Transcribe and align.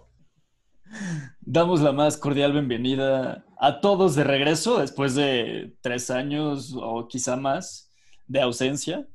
Damos 1.39 1.81
la 1.81 1.93
más 1.93 2.17
cordial 2.17 2.51
bienvenida 2.51 3.45
a 3.57 3.79
todos 3.79 4.15
de 4.15 4.25
regreso 4.25 4.79
después 4.79 5.15
de 5.15 5.73
tres 5.81 6.11
años 6.11 6.75
o 6.77 7.07
quizá 7.07 7.37
más 7.37 7.89
de 8.27 8.41
ausencia. 8.41 9.07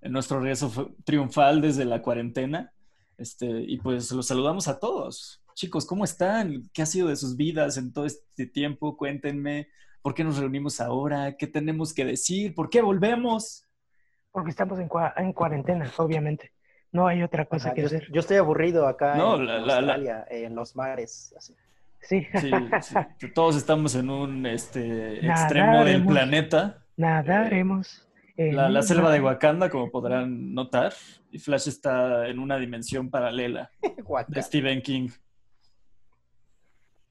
En 0.00 0.12
nuestro 0.12 0.38
regreso 0.38 0.94
triunfal 1.04 1.60
desde 1.60 1.84
la 1.84 2.00
cuarentena. 2.00 2.72
Este, 3.18 3.46
y 3.46 3.78
pues 3.78 4.12
los 4.12 4.28
saludamos 4.28 4.68
a 4.68 4.78
todos. 4.78 5.39
Chicos, 5.60 5.84
¿cómo 5.84 6.04
están? 6.04 6.70
¿Qué 6.72 6.80
ha 6.80 6.86
sido 6.86 7.08
de 7.08 7.16
sus 7.16 7.36
vidas 7.36 7.76
en 7.76 7.92
todo 7.92 8.06
este 8.06 8.46
tiempo? 8.46 8.96
Cuéntenme. 8.96 9.68
¿Por 10.00 10.14
qué 10.14 10.24
nos 10.24 10.38
reunimos 10.38 10.80
ahora? 10.80 11.36
¿Qué 11.36 11.46
tenemos 11.46 11.92
que 11.92 12.06
decir? 12.06 12.54
¿Por 12.54 12.70
qué 12.70 12.80
volvemos? 12.80 13.68
Porque 14.32 14.48
estamos 14.48 14.78
en, 14.78 14.88
cuarentena, 15.34 15.92
obviamente. 15.98 16.50
No 16.92 17.06
hay 17.06 17.22
otra 17.22 17.44
cosa 17.44 17.74
que 17.74 17.84
hacer. 17.84 18.10
Yo 18.10 18.20
estoy 18.20 18.38
aburrido 18.38 18.86
acá 18.86 19.16
en 19.16 19.20
Australia, 19.20 20.26
en 20.30 20.54
los 20.54 20.74
mares. 20.76 21.34
Sí. 22.00 22.26
Todos 23.34 23.56
estamos 23.56 23.94
en 23.96 24.08
un 24.08 24.46
este, 24.46 25.26
extremo 25.26 25.84
del 25.84 26.06
planeta. 26.06 26.86
Nadaremos. 26.96 28.08
La, 28.34 28.70
la, 28.70 28.80
selva 28.80 29.12
de 29.12 29.20
Wakanda, 29.20 29.68
como 29.68 29.90
podrán 29.90 30.54
notar, 30.54 30.94
y 31.30 31.38
Flash 31.38 31.68
está 31.68 32.28
en 32.28 32.38
una 32.38 32.56
dimensión 32.56 33.10
paralela 33.10 33.70
de 34.28 34.42
Stephen 34.42 34.80
King. 34.80 35.10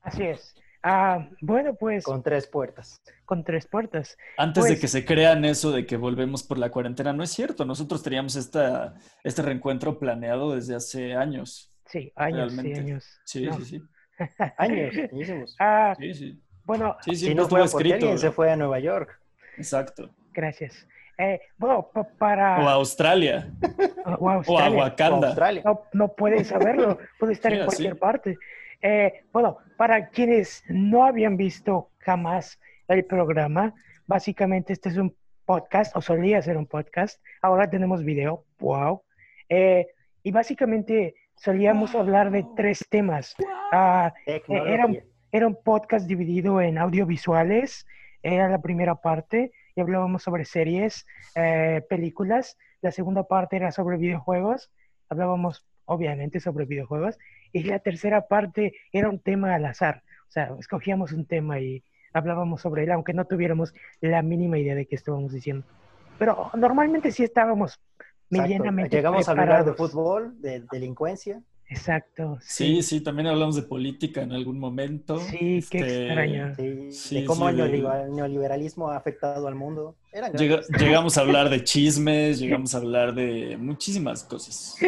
Así 0.02 0.23
es. 0.23 0.55
Ah, 0.81 1.27
bueno, 1.41 1.76
pues. 1.76 2.03
Con 2.03 2.23
tres 2.23 2.48
puertas. 2.48 3.02
Con 3.25 3.44
tres 3.44 3.67
puertas. 3.67 4.17
Antes 4.38 4.64
de 4.64 4.69
pues 4.72 4.81
que 4.81 4.88
se 4.88 5.06
crean 5.06 5.44
eso 5.44 5.72
de 5.72 5.86
que 5.86 5.97
volvemos 5.97 6.44
por 6.44 6.58
la 6.58 6.72
cuarentena, 6.72 7.11
no 7.11 7.23
es 7.23 7.31
cierto. 7.31 7.66
Nosotros 7.66 8.02
teníamos 8.02 8.36
esta, 8.36 8.95
este 9.23 9.41
reencuentro 9.41 10.00
planeado 10.00 10.56
desde 10.56 10.75
hace 10.75 11.16
años. 11.16 11.69
Sí, 11.86 12.11
años, 12.16 12.53
sí, 12.53 12.73
años. 12.73 13.19
Sí, 13.25 13.50
sí, 13.52 13.66
sí. 13.66 13.81
años, 14.58 14.94
ah, 15.59 15.95
sí, 15.97 16.13
sí. 16.13 16.41
Bueno, 16.63 16.95
si 17.02 17.34
no 17.34 17.47
fue 17.50 17.63
escrito. 17.63 18.17
se 18.17 18.31
fue 18.31 18.52
a 18.52 18.56
Nueva 18.56 18.80
York. 18.80 19.19
Exacto. 19.58 20.09
Gracias. 20.34 20.88
Eh, 21.17 21.41
bueno, 21.58 21.89
para... 22.17 22.59
O 22.63 22.69
a 22.69 22.73
Australia. 22.73 23.52
O, 24.19 24.30
a, 24.30 24.36
Australia. 24.36 24.78
o 24.78 24.81
a 24.81 24.86
Wakanda. 24.86 25.36
No, 25.66 25.81
no 25.91 26.08
puedes 26.09 26.47
saberlo, 26.47 26.97
puede 27.19 27.34
estar 27.34 27.52
en 27.52 27.66
cualquier 27.66 27.97
parte. 27.97 28.38
Eh, 28.81 29.23
bueno, 29.33 29.58
para 29.77 30.09
quienes 30.09 30.63
no 30.69 31.05
habían 31.05 31.38
visto 31.38 31.89
jamás 31.99 32.59
el 32.88 33.05
programa, 33.05 33.73
básicamente 34.08 34.73
este 34.73 34.89
es 34.89 34.97
un 34.97 35.16
podcast, 35.45 35.95
o 35.95 36.02
solía 36.02 36.41
ser 36.41 36.58
un 36.58 36.66
podcast, 36.66 37.22
ahora 37.41 37.69
tenemos 37.69 38.03
video, 38.03 38.45
wow. 38.59 39.02
Eh, 39.50 39.88
y 40.23 40.31
básicamente 40.31 41.16
solíamos 41.35 41.95
hablar 41.95 42.31
de 42.31 42.45
tres 42.55 42.85
temas. 42.89 43.35
Ah, 43.72 44.13
era, 44.25 44.88
era 45.31 45.47
un 45.47 45.57
podcast 45.63 46.07
dividido 46.07 46.61
en 46.61 46.77
audiovisuales, 46.77 47.85
era 48.22 48.50
la 48.50 48.61
primera 48.61 48.95
parte, 48.95 49.52
y 49.75 49.81
hablábamos 49.81 50.23
sobre 50.23 50.45
series, 50.45 51.05
eh, 51.35 51.81
películas. 51.89 52.57
La 52.81 52.91
segunda 52.91 53.23
parte 53.23 53.55
era 53.55 53.72
sobre 53.72 53.97
videojuegos. 53.97 54.69
Hablábamos, 55.07 55.66
obviamente, 55.85 56.39
sobre 56.39 56.66
videojuegos. 56.66 57.17
Y 57.52 57.64
la 57.64 57.80
tercera 57.80 58.28
parte 58.28 58.73
era 58.92 59.09
un 59.09 59.19
tema 59.19 59.55
al 59.55 59.66
azar. 59.66 60.03
O 60.28 60.31
sea, 60.31 60.52
escogíamos 60.59 61.11
un 61.11 61.25
tema 61.25 61.59
y 61.59 61.83
hablábamos 62.14 62.61
sobre 62.61 62.83
él, 62.83 62.91
aunque 62.91 63.14
no 63.14 63.25
tuviéramos 63.25 63.73
la 64.02 64.22
mínima 64.22 64.58
idea 64.58 64.75
de 64.75 64.86
qué 64.86 64.95
estábamos 64.95 65.31
diciendo. 65.31 65.66
Pero 66.17 66.52
normalmente 66.56 67.12
sí 67.12 67.23
estábamos 67.23 67.79
medianamente 68.29 68.96
Llegamos 68.96 69.28
a 69.28 69.31
hablar 69.31 69.66
de 69.66 69.73
fútbol, 69.73 70.40
de 70.41 70.63
delincuencia. 70.72 71.41
Exacto. 71.69 72.40
Sí. 72.41 72.81
sí, 72.81 73.01
también 73.01 73.28
hablamos 73.28 73.56
de 73.56 73.62
política 73.62 74.23
en 74.23 74.31
algún 74.31 74.59
momento. 74.59 75.19
Sí, 75.19 75.63
qué 75.69 75.79
este, 75.79 76.06
extraño. 76.07 76.56
de 76.56 77.25
cómo 77.28 77.47
el 77.47 77.56
neoliberalismo 78.16 78.90
ha 78.90 78.97
afectado 78.97 79.47
al 79.47 79.53
mundo. 79.53 79.96
llegamos 80.79 81.18
a 81.18 81.22
hablar 81.22 81.50
de 81.50 81.63
chismes, 81.63 82.40
llegamos 82.40 82.73
a 82.73 82.79
hablar 82.79 83.13
de 83.13 83.57
muchísimas 83.57 84.23
cosas. 84.23 84.78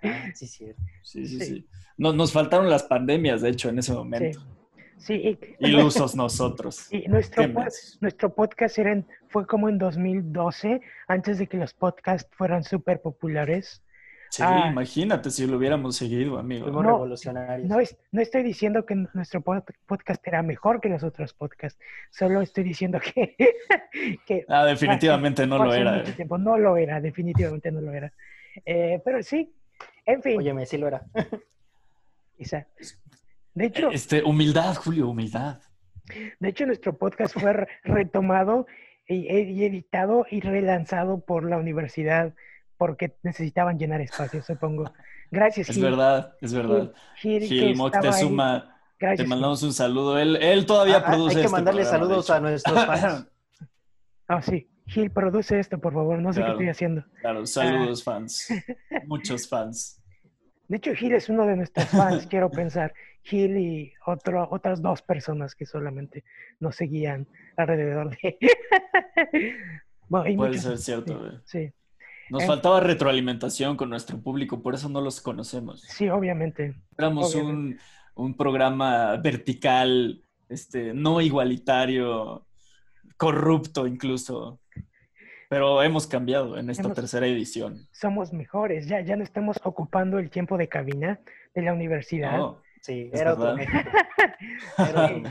Ah, 0.00 0.30
sí, 0.34 0.46
sí. 0.46 0.66
Sí, 1.02 1.26
sí, 1.26 1.66
sí. 1.98 2.16
nos 2.16 2.32
faltaron 2.32 2.70
las 2.70 2.84
pandemias, 2.84 3.42
de 3.42 3.50
hecho, 3.50 3.68
en 3.68 3.78
ese 3.78 3.92
momento. 3.92 4.40
Sí. 4.98 5.38
Ilusos 5.60 6.14
nosotros. 6.14 6.88
Y 6.92 7.08
nuestro, 7.08 7.44
nuestro 8.00 8.34
podcast 8.34 8.78
fue 9.28 9.46
como 9.46 9.68
en 9.68 9.78
2012, 9.78 10.80
antes 11.06 11.38
de 11.38 11.46
que 11.46 11.56
los 11.56 11.74
podcasts 11.74 12.30
fueran 12.36 12.64
súper 12.64 13.00
populares. 13.00 13.82
Sí, 14.30 14.42
ah. 14.44 14.68
imagínate 14.70 15.30
si 15.30 15.46
lo 15.46 15.56
hubiéramos 15.56 15.96
seguido, 15.96 16.38
amigo. 16.38 16.70
No, 16.70 16.82
revolucionarios. 16.82 17.66
No, 17.66 17.76
no, 18.12 18.20
estoy 18.20 18.42
diciendo 18.42 18.84
que 18.84 18.94
nuestro 19.14 19.42
podcast 19.42 20.26
era 20.26 20.42
mejor 20.42 20.82
que 20.82 20.90
los 20.90 21.02
otros 21.02 21.32
podcasts, 21.32 21.80
solo 22.10 22.42
estoy 22.42 22.64
diciendo 22.64 23.00
que... 23.00 23.34
ah, 24.48 24.66
definitivamente 24.66 25.46
no 25.46 25.64
lo 25.64 25.72
era. 25.72 26.02
Eh. 26.02 26.26
No 26.38 26.58
lo 26.58 26.76
era, 26.76 27.00
definitivamente 27.00 27.72
no 27.72 27.80
lo 27.80 27.92
era. 27.92 28.12
Eh, 28.66 29.00
pero 29.02 29.22
sí, 29.22 29.54
en 30.04 30.22
fin. 30.22 30.38
Óyeme, 30.38 30.66
sí 30.66 30.76
lo 30.76 30.88
era. 30.88 31.02
Quizá. 32.38 32.66
De 33.52 33.66
hecho... 33.66 33.90
Este, 33.90 34.22
humildad, 34.22 34.76
Julio, 34.76 35.08
humildad. 35.08 35.60
De 36.40 36.48
hecho, 36.48 36.64
nuestro 36.64 36.96
podcast 36.96 37.38
fue 37.38 37.66
retomado 37.84 38.66
y 39.06 39.28
editado 39.64 40.26
y 40.30 40.40
relanzado 40.40 41.20
por 41.20 41.48
la 41.48 41.56
Universidad 41.56 42.34
porque 42.78 43.16
necesitaban 43.22 43.78
llenar 43.78 44.00
espacio, 44.00 44.42
supongo. 44.42 44.90
Gracias, 45.30 45.68
Es 45.68 45.80
verdad, 45.80 46.34
es 46.40 46.54
verdad. 46.54 46.92
Gil, 47.16 47.42
Gil, 47.42 47.76
te 48.98 49.26
mandamos 49.26 49.62
un 49.62 49.72
saludo. 49.72 50.18
Él, 50.18 50.36
él 50.36 50.64
todavía 50.64 51.04
produce 51.04 51.36
Hay 51.36 51.42
que 51.42 51.46
este 51.46 51.52
mandarle 51.52 51.84
saludos 51.84 52.30
a 52.30 52.40
nuestros 52.40 52.86
fans. 52.86 53.26
Ah, 54.30 54.42
sí. 54.42 54.68
Gil, 54.86 55.10
produce 55.10 55.58
esto, 55.58 55.78
por 55.78 55.94
favor. 55.94 56.18
No 56.18 56.34
sé 56.34 56.42
qué 56.44 56.50
estoy 56.50 56.68
haciendo. 56.68 57.02
Claro, 57.22 57.46
saludos, 57.46 58.02
ah. 58.02 58.12
fans. 58.12 58.48
Muchos 59.06 59.48
fans. 59.48 60.02
De 60.68 60.76
hecho, 60.76 60.94
Gil 60.94 61.14
es 61.14 61.30
uno 61.30 61.46
de 61.46 61.56
nuestros 61.56 61.86
fans, 61.88 62.26
quiero 62.26 62.50
pensar. 62.50 62.92
Gil 63.22 63.56
y 63.56 63.92
otro, 64.06 64.46
otras 64.50 64.82
dos 64.82 65.02
personas 65.02 65.54
que 65.54 65.64
solamente 65.66 66.24
nos 66.60 66.76
seguían 66.76 67.26
alrededor 67.56 68.10
de... 68.10 68.38
bueno, 70.08 70.36
Puede 70.36 70.58
ser 70.58 70.78
cierto. 70.78 71.42
sí. 71.44 71.72
Nos 72.30 72.44
faltaba 72.44 72.80
retroalimentación 72.80 73.76
con 73.78 73.88
nuestro 73.88 74.20
público, 74.20 74.62
por 74.62 74.74
eso 74.74 74.90
no 74.90 75.00
los 75.00 75.22
conocemos. 75.22 75.80
Sí, 75.80 76.10
obviamente. 76.10 76.74
Éramos 76.98 77.34
Un, 77.34 77.78
un, 78.14 78.36
programa 78.36 79.16
vertical, 79.16 80.22
este, 80.50 80.92
no 80.92 81.22
igualitario, 81.22 82.46
corrupto 83.16 83.86
incluso. 83.86 84.60
Pero 85.48 85.82
hemos 85.82 86.06
cambiado 86.06 86.58
en 86.58 86.68
esta 86.68 86.92
tercera 86.92 87.26
edición. 87.26 87.88
Somos 87.90 88.32
mejores, 88.32 88.86
ya, 88.86 89.00
ya 89.00 89.16
no 89.16 89.24
estamos 89.24 89.58
ocupando 89.64 90.18
el 90.18 90.28
tiempo 90.30 90.58
de 90.58 90.68
cabina 90.68 91.20
de 91.54 91.62
la 91.62 91.72
universidad. 91.72 92.38
sí, 92.82 93.10
era 93.12 93.32
otro 93.32 93.56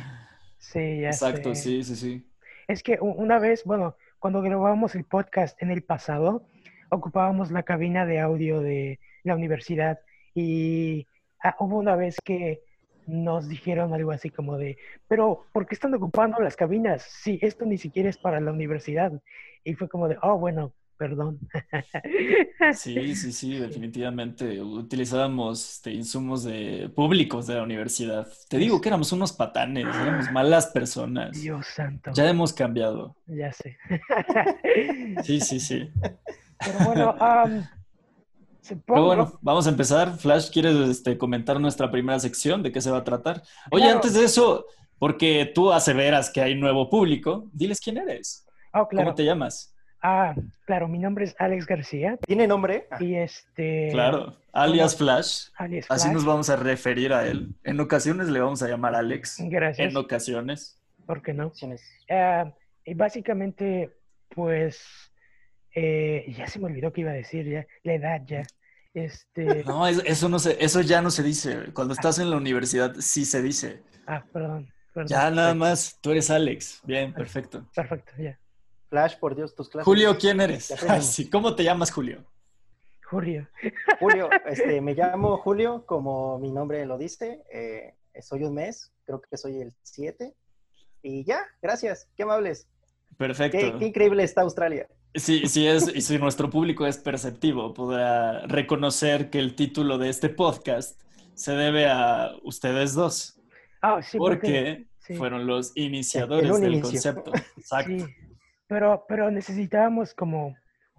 sí, 0.57 1.01
ya 1.01 1.09
Exacto, 1.09 1.53
sí, 1.53 1.83
sí, 1.83 1.95
sí. 1.95 2.27
Es 2.67 2.81
que 2.81 2.97
una 2.99 3.37
vez, 3.37 3.63
bueno, 3.63 3.95
cuando 4.19 4.41
grabábamos 4.41 4.95
el 4.95 5.03
podcast 5.03 5.61
en 5.61 5.69
el 5.69 5.83
pasado, 5.83 6.47
ocupábamos 6.89 7.51
la 7.51 7.63
cabina 7.63 8.05
de 8.05 8.19
audio 8.19 8.59
de 8.61 8.99
la 9.23 9.35
universidad 9.35 9.99
y 10.33 11.07
ah, 11.43 11.55
hubo 11.59 11.77
una 11.77 11.95
vez 11.95 12.17
que 12.23 12.63
nos 13.07 13.47
dijeron 13.47 13.93
algo 13.93 14.11
así 14.11 14.29
como 14.29 14.57
de, 14.57 14.77
pero 15.07 15.45
¿por 15.51 15.65
qué 15.65 15.75
están 15.75 15.93
ocupando 15.93 16.39
las 16.39 16.55
cabinas? 16.55 17.03
Sí, 17.03 17.39
esto 17.41 17.65
ni 17.65 17.77
siquiera 17.77 18.09
es 18.09 18.17
para 18.17 18.39
la 18.39 18.51
universidad. 18.51 19.11
Y 19.63 19.73
fue 19.73 19.89
como 19.89 20.07
de, 20.07 20.17
oh, 20.21 20.37
bueno, 20.37 20.73
perdón. 20.97 21.39
Sí, 22.73 23.15
sí, 23.15 23.31
sí, 23.31 23.57
definitivamente. 23.57 24.61
Utilizábamos 24.61 25.75
este, 25.75 25.91
insumos 25.91 26.43
de 26.43 26.91
públicos 26.93 27.47
de 27.47 27.55
la 27.55 27.63
universidad. 27.63 28.27
Te 28.49 28.57
digo 28.57 28.81
que 28.81 28.89
éramos 28.89 29.11
unos 29.13 29.31
patanes, 29.31 29.85
éramos 29.85 30.31
malas 30.31 30.67
personas. 30.67 31.39
Dios 31.39 31.65
santo. 31.67 32.11
Ya 32.13 32.27
hemos 32.29 32.51
cambiado. 32.51 33.15
Ya 33.27 33.53
sé. 33.53 33.77
Sí, 35.23 35.39
sí, 35.39 35.59
sí. 35.59 35.89
Pero 36.59 36.79
bueno, 36.85 37.15
bueno, 38.87 39.39
vamos 39.41 39.67
a 39.67 39.69
empezar. 39.69 40.17
Flash, 40.17 40.49
¿quieres 40.51 40.75
este, 40.89 41.17
comentar 41.17 41.59
nuestra 41.59 41.89
primera 41.91 42.19
sección? 42.19 42.63
¿De 42.63 42.71
qué 42.71 42.81
se 42.81 42.91
va 42.91 42.99
a 42.99 43.03
tratar? 43.03 43.41
Oye, 43.71 43.89
antes 43.89 44.13
de 44.13 44.23
eso, 44.23 44.65
porque 44.99 45.51
tú 45.53 45.71
aseveras 45.71 46.29
que 46.29 46.41
hay 46.41 46.55
nuevo 46.55 46.89
público, 46.89 47.49
diles 47.53 47.79
quién 47.79 47.97
eres. 47.97 48.45
Oh, 48.73 48.87
claro. 48.87 49.07
¿Cómo 49.07 49.15
te 49.15 49.25
llamas? 49.25 49.73
Ah, 50.01 50.35
claro, 50.65 50.87
mi 50.87 50.99
nombre 50.99 51.25
es 51.25 51.35
Alex 51.39 51.65
García. 51.65 52.17
¿Tiene 52.25 52.47
nombre? 52.47 52.87
Y 52.99 53.15
este. 53.15 53.89
Claro, 53.91 54.37
alias 54.53 54.95
Flash. 54.95 55.47
alias 55.55 55.87
Así 55.89 56.03
Flash. 56.03 56.13
nos 56.13 56.25
vamos 56.25 56.49
a 56.49 56.55
referir 56.55 57.13
a 57.13 57.27
él. 57.27 57.55
En 57.63 57.79
ocasiones 57.79 58.27
le 58.29 58.39
vamos 58.39 58.61
a 58.61 58.67
llamar 58.67 58.95
Alex. 58.95 59.37
Gracias. 59.39 59.89
En 59.89 59.97
ocasiones. 59.97 60.79
¿Por 61.05 61.21
qué 61.21 61.33
no? 61.33 61.51
Ah, 62.09 62.53
y 62.85 62.93
básicamente, 62.93 63.97
pues. 64.29 64.81
eh, 65.73 66.33
ya 66.37 66.47
se 66.47 66.59
me 66.59 66.65
olvidó 66.65 66.93
que 66.93 67.01
iba 67.01 67.11
a 67.11 67.15
decir, 67.15 67.49
ya. 67.49 67.65
La 67.83 67.93
edad 67.93 68.21
ya. 68.25 68.43
Este. 68.93 69.63
No, 69.65 69.87
es- 69.87 70.01
eso 70.05 70.29
no 70.29 70.39
se, 70.39 70.63
eso 70.63 70.81
ya 70.81 71.01
no 71.01 71.11
se 71.11 71.23
dice. 71.23 71.71
Cuando 71.73 71.93
estás 71.93 72.19
en 72.19 72.29
la 72.29 72.37
universidad 72.37 72.95
sí 72.99 73.25
se 73.25 73.41
dice. 73.41 73.83
Ah, 74.05 74.23
perdón. 74.31 74.71
perdón. 74.93 75.07
Ya 75.09 75.29
nada 75.29 75.53
más, 75.53 75.97
tú 76.01 76.11
eres 76.11 76.29
Alex. 76.29 76.81
Bien, 76.83 77.13
perfecto. 77.13 77.65
Perfecto, 77.75 78.11
ya. 78.17 78.39
Flash, 78.89 79.17
por 79.19 79.35
Dios, 79.35 79.53
tus 79.53 79.69
clases. 79.69 79.85
Julio, 79.85 80.17
¿quién 80.17 80.39
eres? 80.41 80.73
Sí, 81.01 81.29
¿Cómo 81.29 81.55
te 81.55 81.63
llamas, 81.63 81.91
Julio? 81.91 82.23
Julio. 83.09 83.47
Julio, 83.99 84.29
este, 84.45 84.81
me 84.81 84.93
llamo 84.93 85.37
Julio, 85.37 85.85
como 85.85 86.39
mi 86.39 86.51
nombre 86.51 86.85
lo 86.85 86.97
dice. 86.97 87.43
eh, 87.51 87.93
soy 88.21 88.43
un 88.43 88.55
mes, 88.55 88.91
creo 89.05 89.21
que 89.21 89.37
soy 89.37 89.61
el 89.61 89.73
7. 89.83 90.33
Y 91.03 91.23
ya, 91.23 91.39
gracias, 91.61 92.09
qué 92.15 92.23
amables. 92.23 92.67
Perfecto. 93.17 93.57
Qué, 93.57 93.75
qué 93.77 93.85
increíble 93.85 94.23
está 94.23 94.41
Australia. 94.41 94.87
Sí, 95.17 95.47
sí 95.47 95.67
es, 95.67 95.93
y 95.95 96.01
si 96.01 96.17
nuestro 96.19 96.49
público 96.49 96.85
es 96.85 96.97
perceptivo, 96.97 97.73
podrá 97.73 98.45
reconocer 98.47 99.29
que 99.29 99.39
el 99.39 99.55
título 99.55 99.97
de 99.97 100.09
este 100.09 100.29
podcast 100.29 101.01
se 101.33 101.53
debe 101.53 101.87
a 101.89 102.31
ustedes 102.43 102.93
dos, 102.93 103.39
Ah, 103.81 104.01
sí, 104.01 104.17
porque 104.17 104.87
sí. 104.99 105.15
fueron 105.15 105.45
los 105.47 105.71
iniciadores 105.75 106.59
del 106.59 106.73
inicio. 106.75 107.13
concepto. 107.13 107.31
Exacto. 107.57 108.05
Sí, 108.05 108.15
pero, 108.67 109.05
pero 109.07 109.31
necesitábamos 109.31 110.13
como 110.13 110.55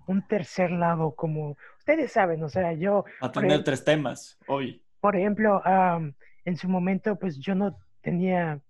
un 0.06 0.26
tercer 0.26 0.70
lado, 0.70 1.14
como 1.14 1.56
ustedes 1.78 2.12
saben, 2.12 2.42
o 2.42 2.48
sea, 2.48 2.72
yo, 2.72 3.04
A 3.20 3.30
tener 3.30 3.62
tres 3.64 3.84
temas 3.84 4.38
hoy. 4.46 4.82
por 5.00 5.16
ejemplo, 5.16 5.60
am, 5.66 6.14
en 6.44 6.56
su 6.56 6.68
momento, 6.68 7.16
pues 7.16 7.38
yo 7.38 7.54
no 7.54 7.76
tenía 8.00 8.60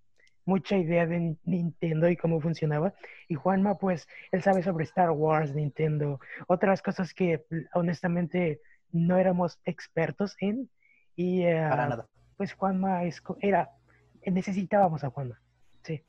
mucha 0.48 0.78
idea 0.78 1.06
de 1.06 1.20
Ni- 1.20 1.38
Nintendo 1.44 2.08
y 2.08 2.16
cómo 2.16 2.40
funcionaba, 2.40 2.94
y 3.28 3.34
Juanma, 3.34 3.76
pues, 3.76 4.08
él 4.32 4.42
sabe 4.42 4.62
sobre 4.62 4.84
Star 4.84 5.10
Wars, 5.10 5.54
Nintendo, 5.54 6.20
otras 6.46 6.80
cosas 6.80 7.12
que 7.12 7.44
honestamente 7.74 8.60
no 8.90 9.18
éramos 9.18 9.58
expertos 9.66 10.36
en, 10.40 10.70
y 11.14 11.42
eh, 11.42 11.66
Para 11.68 11.88
nada. 11.88 12.06
pues 12.38 12.54
Juanma 12.54 13.04
es, 13.04 13.20
co- 13.20 13.36
era, 13.40 13.68
necesitábamos 14.24 15.04
a 15.04 15.10
Juanma, 15.10 15.38
sí. 15.82 16.02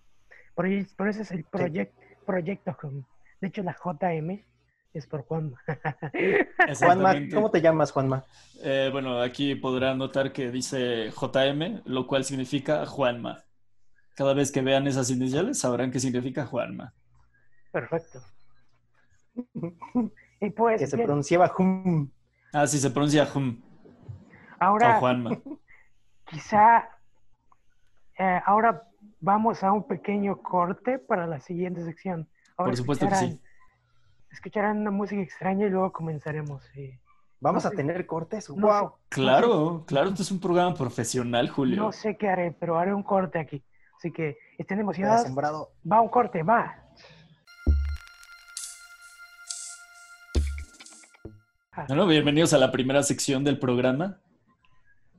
Por, 0.55 0.65
por 0.95 1.09
eso 1.09 1.21
es 1.21 1.31
el 1.31 1.45
proyec- 1.45 1.91
proyecto, 2.25 2.77
Hum. 2.83 3.03
de 3.41 3.47
hecho 3.49 3.61
la 3.63 3.75
JM 3.75 4.45
es 4.93 5.05
por 5.05 5.23
Juanma. 5.23 5.59
Juanma. 6.79 7.13
¿cómo 7.33 7.51
te 7.51 7.61
llamas, 7.61 7.91
Juanma? 7.91 8.23
Eh, 8.63 8.89
bueno, 8.91 9.21
aquí 9.21 9.55
podrán 9.55 9.97
notar 9.97 10.31
que 10.31 10.49
dice 10.49 11.11
JM, 11.11 11.81
lo 11.85 12.07
cual 12.07 12.23
significa 12.23 12.85
Juanma. 12.85 13.43
Cada 14.19 14.33
vez 14.33 14.51
que 14.51 14.61
vean 14.61 14.85
esas 14.85 15.09
iniciales 15.11 15.59
sabrán 15.59 15.91
que 15.91 15.99
significa 16.01 16.45
Juanma. 16.45 16.93
Perfecto. 17.71 18.19
Y 20.41 20.49
pues, 20.49 20.81
Que 20.81 20.87
se 20.87 20.97
bien, 20.97 21.07
pronunciaba 21.07 21.49
Hum. 21.57 22.09
Ah, 22.51 22.67
sí, 22.67 22.79
se 22.79 22.89
pronuncia 22.91 23.25
Jum, 23.25 23.61
ahora 24.59 24.97
o 24.97 24.99
Juanma. 24.99 25.37
quizá, 26.25 26.89
eh, 28.17 28.41
ahora 28.45 28.83
vamos 29.21 29.63
a 29.63 29.71
un 29.71 29.87
pequeño 29.87 30.41
corte 30.41 30.99
para 30.99 31.25
la 31.25 31.39
siguiente 31.39 31.83
sección. 31.85 32.27
Ahora 32.57 32.71
Por 32.71 32.77
supuesto 32.77 33.07
que 33.07 33.15
sí. 33.15 33.41
escucharán- 34.31 34.79
una 34.81 34.91
música 34.91 35.21
extraña 35.21 35.67
y 35.67 35.69
luego 35.69 35.93
comenzaremos. 35.93 36.61
Vamos 37.39 37.63
No 37.63 37.67
a 37.69 37.71
sé. 37.71 37.77
tener 37.77 38.05
cortes. 38.05 38.49
No 38.49 38.67
wow. 38.67 38.93
Claro, 39.07 39.85
claro, 39.87 40.09
esto 40.09 40.23
es 40.23 40.31
un 40.31 40.41
programa 40.41 40.73
profesional, 40.73 41.47
Julio. 41.49 41.77
No 41.83 41.93
sé 41.93 42.17
qué 42.17 42.27
haré, 42.27 42.51
pero 42.51 42.77
haré 42.77 42.93
un 42.93 43.03
corte 43.03 43.39
aquí. 43.39 43.63
Así 43.99 44.13
que 44.13 44.37
estén 44.57 44.79
emocionados. 44.79 45.23
sembrado. 45.23 45.73
Va 45.91 45.99
un 45.99 46.07
corte, 46.07 46.41
va. 46.41 46.73
Ah, 51.73 51.83
Bueno, 51.89 52.07
bienvenidos 52.07 52.53
a 52.53 52.59
la 52.59 52.71
primera 52.71 53.03
sección 53.03 53.43
del 53.43 53.59
programa. 53.59 54.21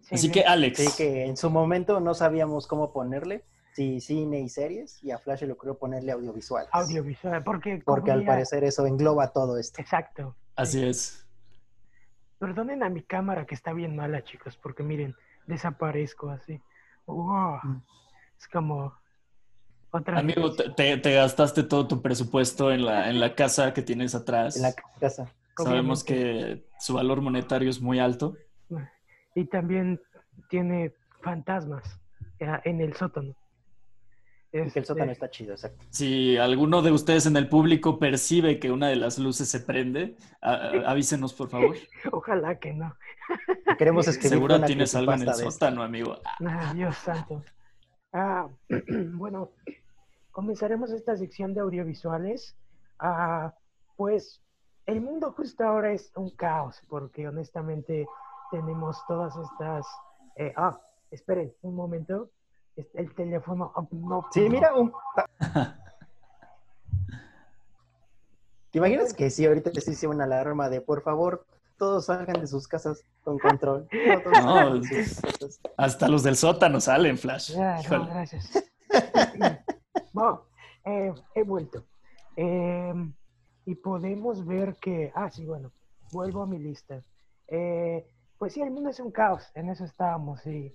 sí, 0.01 0.15
Así 0.15 0.33
que, 0.33 0.45
Alex, 0.45 0.79
Sí, 0.79 0.89
que 0.97 1.27
en 1.27 1.37
su 1.37 1.51
momento 1.51 2.01
no 2.01 2.15
sabíamos 2.15 2.67
cómo 2.67 2.91
ponerle. 2.91 3.45
Sí, 3.75 4.01
cine 4.01 4.41
y 4.41 4.49
series. 4.49 5.05
Y 5.05 5.11
a 5.11 5.19
Flash 5.19 5.43
le 5.43 5.53
ocurrió 5.53 5.77
ponerle 5.77 6.13
audiovisuales. 6.13 6.71
Audiovisual, 6.73 7.45
porque... 7.45 7.83
Porque 7.85 8.13
al 8.13 8.25
parecer 8.25 8.65
eso 8.65 8.87
engloba 8.87 9.31
todo 9.31 9.59
esto. 9.59 9.83
Exacto. 9.83 10.37
así 10.57 10.83
es. 10.83 11.27
Perdonen 12.39 12.83
a 12.83 12.89
mi 12.89 13.03
cámara 13.03 13.45
que 13.45 13.55
está 13.55 13.75
bien 13.75 13.95
mala, 13.95 14.25
chicos, 14.25 14.57
porque 14.57 14.83
miren, 14.83 15.15
desaparezco 15.47 16.31
así. 16.31 16.63
Wow. 17.05 17.59
Es 18.41 18.49
como... 18.49 18.99
Otra 19.93 20.19
Amigo, 20.19 20.55
te, 20.55 20.71
te- 20.71 20.97
te 20.99 21.15
gastaste 21.15 21.65
todo 21.65 21.89
tu 21.89 22.01
presupuesto 22.01 22.71
en 22.71 22.85
la, 22.85 23.11
en 23.11 23.19
la 23.19 23.35
casa 23.35 23.75
que 23.75 23.83
tienes 23.83 24.15
atrás. 24.15 24.55
En 24.57 24.63
la 24.63 24.73
casa. 25.01 25.33
Sabemos 25.57 26.05
que 26.05 26.65
su 26.79 26.95
valor 26.95 27.21
monetario 27.21 27.69
es 27.69 27.81
muy 27.81 27.99
alto. 27.99 28.37
Y 29.35 29.47
también 29.47 30.01
tiene 30.49 30.95
fantasmas 31.23 32.01
eh, 32.39 32.47
en 32.65 32.81
el 32.81 32.95
sótano. 32.95 33.35
Que 34.53 34.61
el 34.61 34.67
Este, 34.69 34.85
sótano 34.85 35.11
está 35.11 35.29
chido, 35.29 35.53
exacto. 35.55 35.85
Si 35.91 36.37
alguno 36.37 36.83
de 36.83 36.93
ustedes 36.93 37.27
en 37.27 37.37
el 37.37 37.49
público 37.49 37.99
percibe 37.99 38.61
que 38.61 38.71
una 38.71 38.89
de 38.89 38.97
las 38.97 39.19
luces 39.19 39.49
se 39.49 39.59
prende, 39.59 40.17
a- 40.41 40.53
a- 40.55 40.91
avísenos, 40.91 41.35
por 41.35 41.51
favor. 41.51 41.75
Ojalá 42.13 42.61
que 42.61 42.73
no. 42.75 42.95
Queremos 43.77 44.07
escribir 44.09 44.31
Seguro 44.39 44.55
una 44.57 44.67
tienes 44.67 44.95
algo 44.95 45.13
en 45.15 45.23
el 45.23 45.35
sótano, 45.35 45.83
amigo. 45.83 46.21
Ah, 46.47 46.73
Dios 46.77 46.97
santo. 46.97 47.43
Ah, 48.13 48.49
bueno, 49.15 49.51
comenzaremos 50.33 50.91
esta 50.93 51.17
sección 51.17 51.55
de 51.55 51.61
audiovisuales. 51.61 52.57
Ah, 52.99 53.55
pues 53.97 54.43
el 54.87 55.01
mundo 55.01 55.33
justo 55.33 55.65
ahora 55.65 55.93
es 55.93 56.13
un 56.17 56.31
caos, 56.31 56.81
porque 56.89 57.29
honestamente 57.29 58.07
tenemos 58.51 59.05
todas 59.07 59.35
estas... 59.37 59.87
eh, 60.37 60.53
ah, 60.57 60.81
esperen 61.11 61.55
un 61.63 61.75
momento. 61.77 62.31
Este, 62.77 63.01
El 63.01 63.15
teléfono... 63.15 63.73
ah, 63.77 63.87
no, 63.91 64.27
Sí, 64.33 64.45
no. 64.45 64.51
mira, 64.51 64.75
un... 64.75 64.93
¿Te 68.71 68.79
imaginas 68.79 69.13
que 69.15 69.31
sí, 69.31 69.45
ahorita 69.47 69.71
les 69.71 69.89
hice 69.89 70.07
una 70.07 70.25
alarma 70.25 70.69
de 70.69 70.81
por 70.81 71.03
favor, 71.03 71.45
todos 71.81 72.05
salgan 72.07 72.39
de 72.41 72.47
sus 72.47 72.69
casas 72.69 73.03
con 73.25 73.39
control? 73.47 73.89
Todos 74.23 74.45
No, 74.45 74.81
casas. 74.83 75.61
Hasta 75.79 76.09
los 76.09 76.23
del 76.23 76.37
sótano 76.37 76.79
salen, 76.81 77.17
Flash. 77.19 77.55
Ya, 77.55 77.77
no, 77.77 77.81
Híjole. 77.81 78.07
gracias. 78.11 78.71
bueno, 80.13 80.43
eh, 80.85 81.13
he 81.35 81.43
vuelto. 81.43 81.87
Eh, 82.37 82.93
y 83.65 83.75
podemos 83.77 84.47
ver 84.47 84.77
que, 84.77 85.11
ah, 85.15 85.31
sí, 85.31 85.47
bueno, 85.47 85.73
vuelvo 86.13 86.43
a 86.43 86.47
mi 86.47 86.59
lista. 86.59 87.03
Eh, 87.49 88.07
pues 88.39 88.53
sí, 88.53 88.61
el 88.61 88.71
mundo 88.71 88.91
es 88.91 89.01
un 89.01 89.11
caos, 89.11 89.51
en 89.55 89.71
eso 89.71 89.85
estábamos, 89.85 90.47
y 90.47 90.75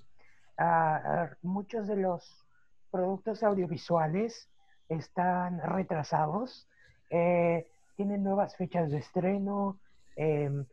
ah, 0.58 1.01
ah, 1.06 1.29
muchos 1.41 1.88
de 1.88 1.98
los 1.98 2.46
productos 2.91 3.44
audiovisuales 3.44 4.50
están 4.89 5.60
retrasados, 5.62 6.68
eh, 7.10 7.68
tienen 7.96 8.24
nuevas 8.24 8.56
fechas 8.56 8.91
de 8.91 8.98
estreno, 8.98 9.79
em, 10.15 10.65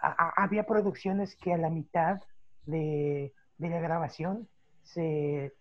había 0.00 0.64
producciones 0.64 1.36
que 1.36 1.52
a 1.52 1.58
la 1.58 1.70
mitad 1.70 2.20
de, 2.66 3.32
de 3.58 3.68
la 3.68 3.80
grabación 3.80 4.48
se, 4.82 5.52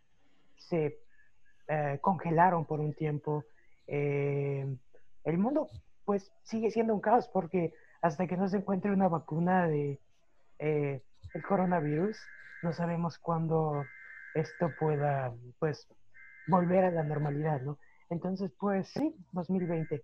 se 0.57 0.99
eh, 1.67 1.99
congelaron 2.01 2.65
por 2.65 2.79
un 2.79 2.93
tiempo. 2.93 3.43
Eh, 3.87 4.65
el 5.23 5.37
mundo 5.37 5.67
pues 6.05 6.31
sigue 6.43 6.71
siendo 6.71 6.93
un 6.93 7.01
caos 7.01 7.29
porque 7.31 7.73
hasta 8.01 8.25
que 8.25 8.37
no 8.37 8.47
se 8.47 8.57
encuentre 8.57 8.91
una 8.91 9.07
vacuna 9.07 9.67
de 9.67 9.99
eh, 10.57 11.01
el 11.33 11.43
coronavirus, 11.43 12.17
no 12.63 12.73
sabemos 12.73 13.19
cuándo 13.19 13.83
esto 14.33 14.71
pueda 14.79 15.33
pues 15.59 15.87
volver 16.47 16.85
a 16.85 16.91
la 16.91 17.03
normalidad, 17.03 17.61
¿no? 17.61 17.77
Entonces, 18.09 18.51
pues 18.59 18.87
sí, 18.87 19.15
2020, 19.33 20.03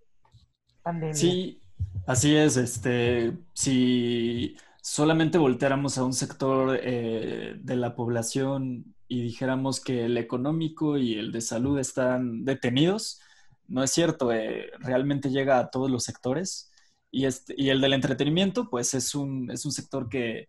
pandemia. 0.82 1.14
Sí, 1.14 1.60
así 2.06 2.34
es. 2.36 2.56
Este, 2.56 3.36
si 3.54 4.56
solamente 4.82 5.38
volteáramos 5.38 5.98
a 5.98 6.04
un 6.04 6.12
sector 6.12 6.78
eh, 6.82 7.54
de 7.58 7.76
la 7.76 7.94
población 7.96 8.94
y 9.08 9.22
dijéramos 9.22 9.80
que 9.80 10.04
el 10.06 10.16
económico 10.18 10.98
y 10.98 11.14
el 11.14 11.32
de 11.32 11.40
salud 11.40 11.78
están 11.78 12.44
detenidos, 12.44 13.20
no 13.68 13.82
es 13.82 13.90
cierto. 13.92 14.32
eh, 14.32 14.70
realmente 14.80 15.30
llega 15.30 15.58
a 15.58 15.70
todos 15.70 15.90
los 15.90 16.04
sectores. 16.04 16.70
Y, 17.10 17.26
este, 17.26 17.54
y 17.56 17.70
el 17.70 17.80
del 17.80 17.94
entretenimiento, 17.94 18.68
pues 18.68 18.92
es 18.94 19.14
un, 19.14 19.50
es 19.50 19.64
un 19.64 19.72
sector 19.72 20.08
que, 20.08 20.48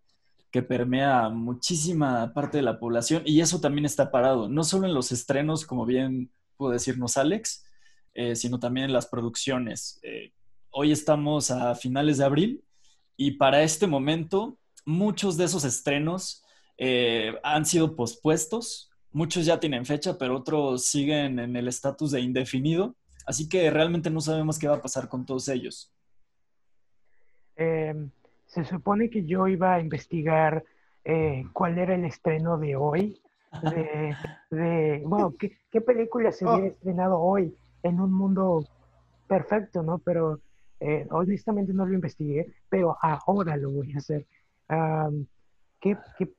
que 0.50 0.62
permea 0.62 1.28
muchísima 1.30 2.32
parte 2.34 2.58
de 2.58 2.62
la 2.62 2.78
población 2.80 3.22
y 3.26 3.40
eso 3.40 3.60
también 3.60 3.84
está 3.86 4.10
parado, 4.10 4.48
no 4.48 4.64
solo 4.64 4.86
en 4.86 4.94
los 4.94 5.12
estrenos, 5.12 5.66
como 5.66 5.86
bien 5.86 6.30
pudo 6.56 6.70
decirnos 6.70 7.16
Alex, 7.16 7.64
eh, 8.14 8.34
sino 8.36 8.58
también 8.58 8.86
en 8.86 8.92
las 8.92 9.06
producciones. 9.06 10.00
Hoy 10.70 10.92
estamos 10.92 11.50
a 11.50 11.74
finales 11.74 12.18
de 12.18 12.24
abril 12.24 12.64
y 13.16 13.32
para 13.32 13.62
este 13.62 13.86
momento 13.86 14.58
muchos 14.84 15.36
de 15.36 15.44
esos 15.44 15.64
estrenos 15.64 16.44
eh, 16.78 17.34
han 17.42 17.66
sido 17.66 17.96
pospuestos. 17.96 18.90
Muchos 19.10 19.44
ya 19.44 19.58
tienen 19.58 19.84
fecha, 19.84 20.16
pero 20.18 20.36
otros 20.36 20.86
siguen 20.86 21.38
en 21.38 21.56
el 21.56 21.68
estatus 21.68 22.12
de 22.12 22.20
indefinido. 22.20 22.94
Así 23.26 23.48
que 23.48 23.70
realmente 23.70 24.10
no 24.10 24.20
sabemos 24.20 24.58
qué 24.58 24.68
va 24.68 24.76
a 24.76 24.82
pasar 24.82 25.08
con 25.08 25.26
todos 25.26 25.48
ellos. 25.48 25.92
Em, 27.56 28.10
se 28.46 28.64
supone 28.64 29.10
que 29.10 29.24
yo 29.24 29.48
iba 29.48 29.74
a 29.74 29.80
investigar 29.80 30.64
eh, 31.04 31.44
cuál 31.52 31.78
era 31.78 31.94
el 31.94 32.04
estreno 32.04 32.58
de 32.58 32.76
hoy. 32.76 33.20
De, 34.50 35.02
bueno, 35.04 35.34
¿qué, 35.38 35.80
película 35.80 36.30
se 36.32 36.44
hubiera 36.44 36.64
oh. 36.64 36.66
estrenado 36.66 37.18
hoy 37.18 37.56
en 37.82 38.00
un 38.00 38.12
mundo 38.12 38.64
perfecto, 39.26 39.82
¿no? 39.82 39.98
Pero 39.98 40.40
eh, 40.80 41.06
honestamente 41.10 41.72
no 41.72 41.86
lo 41.86 41.94
investigué, 41.94 42.52
pero 42.68 42.96
ahora 43.00 43.56
lo 43.56 43.70
voy 43.70 43.92
a 43.92 43.98
hacer. 43.98 44.26
¿Qué, 45.80 45.96
qué 46.16 46.32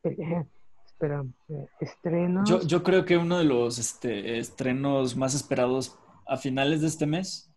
espera, 0.85 1.25
eh, 1.49 1.67
estrenos? 1.79 2.49
Yo, 2.49 2.61
yo, 2.61 2.83
creo 2.83 3.05
que 3.05 3.17
uno 3.17 3.37
de 3.37 3.45
los 3.45 3.79
este, 3.79 4.37
estrenos 4.37 5.15
más 5.15 5.33
esperados 5.33 5.97
a 6.27 6.37
finales 6.37 6.81
de 6.81 6.87
este 6.87 7.05
mes 7.05 7.51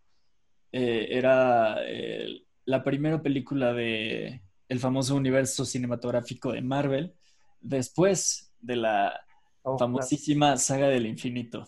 eh, 0.73 1.09
era 1.11 1.77
la 2.65 2.85
primera 2.85 3.21
película 3.21 3.73
de 3.73 4.43
el 4.69 4.79
famoso 4.79 5.15
universo 5.17 5.67
cinematográfico 5.67 6.53
de 6.53 6.63
Marvel, 6.63 7.15
después 7.61 8.55
de 8.61 8.77
la 8.77 9.21
oh, 9.63 9.77
famosísima 9.77 10.57
saga 10.57 10.89
del 10.89 11.07
infinito. 11.07 11.67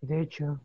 De 0.00 0.22
hecho. 0.22 0.60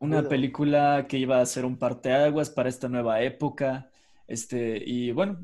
Una 0.00 0.28
película 0.28 1.06
que 1.08 1.18
iba 1.18 1.40
a 1.40 1.46
ser 1.46 1.64
un 1.64 1.78
parteaguas 1.78 2.50
para 2.50 2.68
esta 2.68 2.88
nueva 2.88 3.22
época. 3.22 3.90
Este, 4.26 4.82
y 4.84 5.12
bueno, 5.12 5.38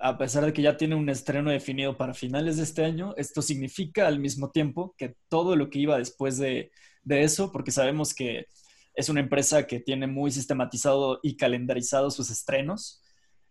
a 0.00 0.16
pesar 0.18 0.44
de 0.44 0.52
que 0.52 0.62
ya 0.62 0.76
tiene 0.76 0.94
un 0.94 1.08
estreno 1.08 1.50
definido 1.50 1.96
para 1.96 2.14
finales 2.14 2.56
de 2.56 2.64
este 2.64 2.84
año, 2.84 3.14
esto 3.16 3.42
significa 3.42 4.06
al 4.06 4.18
mismo 4.18 4.50
tiempo 4.50 4.94
que 4.96 5.14
todo 5.28 5.56
lo 5.56 5.68
que 5.70 5.78
iba 5.78 5.98
después 5.98 6.38
de, 6.38 6.72
eso, 7.06 7.50
porque 7.52 7.70
sabemos 7.70 8.14
que 8.14 8.46
es 8.94 9.08
una 9.08 9.20
empresa 9.20 9.66
que 9.66 9.80
tiene 9.80 10.06
muy 10.06 10.30
sistematizado 10.30 11.18
y 11.22 11.36
calendarizado 11.36 12.10
sus 12.10 12.30
estrenos, 12.30 13.02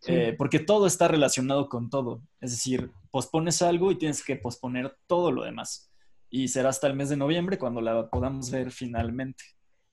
eh, 0.08 0.34
porque 0.38 0.60
todo 0.60 0.88
está 0.88 1.08
relacionado 1.08 1.68
con 1.68 1.90
todo. 1.90 2.22
Es 2.42 2.52
decir, 2.52 2.92
pospones 3.12 3.62
algo 3.62 3.92
y 3.92 3.98
tienes 3.98 4.24
que 4.24 4.36
posponer 4.36 4.96
todo 5.08 5.32
lo 5.32 5.44
demás. 5.44 5.92
Y 6.30 6.48
será 6.48 6.70
hasta 6.70 6.88
el 6.88 6.96
mes 6.96 7.10
de 7.10 7.18
noviembre 7.18 7.58
cuando 7.58 7.82
la 7.82 8.10
podamos 8.10 8.50
ver 8.50 8.72
finalmente. 8.72 9.44